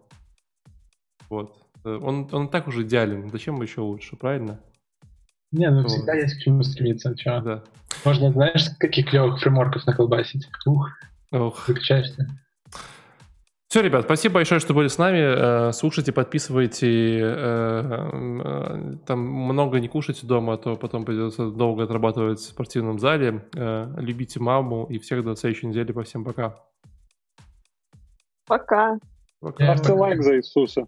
Вот. 1.29 1.57
Э, 1.83 1.99
он, 2.01 2.27
он 2.31 2.49
так 2.49 2.67
уже 2.67 2.83
идеален. 2.83 3.29
Зачем 3.29 3.61
еще 3.61 3.81
лучше, 3.81 4.15
правильно? 4.15 4.59
Не, 5.51 5.69
ну 5.69 5.81
вот. 5.81 5.91
всегда 5.91 6.13
есть 6.13 6.35
к 6.35 6.41
чему 6.41 6.63
стремиться. 6.63 7.15
Чё? 7.15 7.41
Да. 7.41 7.63
Можно, 8.03 8.31
знаешь, 8.31 8.69
каких 8.79 9.09
клевых 9.09 9.39
фреймворков 9.39 9.85
наколбасить. 9.85 10.47
Ух, 10.65 10.89
Ох. 11.31 11.67
закачаешься. 11.67 12.27
Все, 13.77 13.83
ребят, 13.83 14.05
спасибо 14.05 14.33
большое, 14.33 14.59
что 14.59 14.73
были 14.73 14.87
с 14.87 14.97
нами. 14.97 15.19
Э, 15.19 15.71
слушайте, 15.71 16.11
подписывайте. 16.11 17.19
Э, 17.21 18.09
э, 18.43 18.95
там 19.05 19.19
много 19.19 19.79
не 19.79 19.87
кушайте 19.87 20.25
дома, 20.25 20.53
а 20.53 20.57
то 20.57 20.75
потом 20.75 21.05
придется 21.05 21.51
долго 21.51 21.83
отрабатывать 21.83 22.39
в 22.39 22.45
спортивном 22.45 22.97
зале. 22.97 23.47
Любите 23.53 24.39
маму 24.39 24.87
и 24.89 24.97
всех 24.97 25.23
до 25.23 25.35
следующей 25.35 25.67
недели. 25.67 25.91
По 25.91 26.01
всем 26.01 26.23
пока. 26.23 26.55
Пока. 28.47 28.97
Пока. 29.41 29.77
Ставьте 29.77 29.93
лайк 29.93 30.23
за 30.23 30.37
Иисуса. 30.37 30.87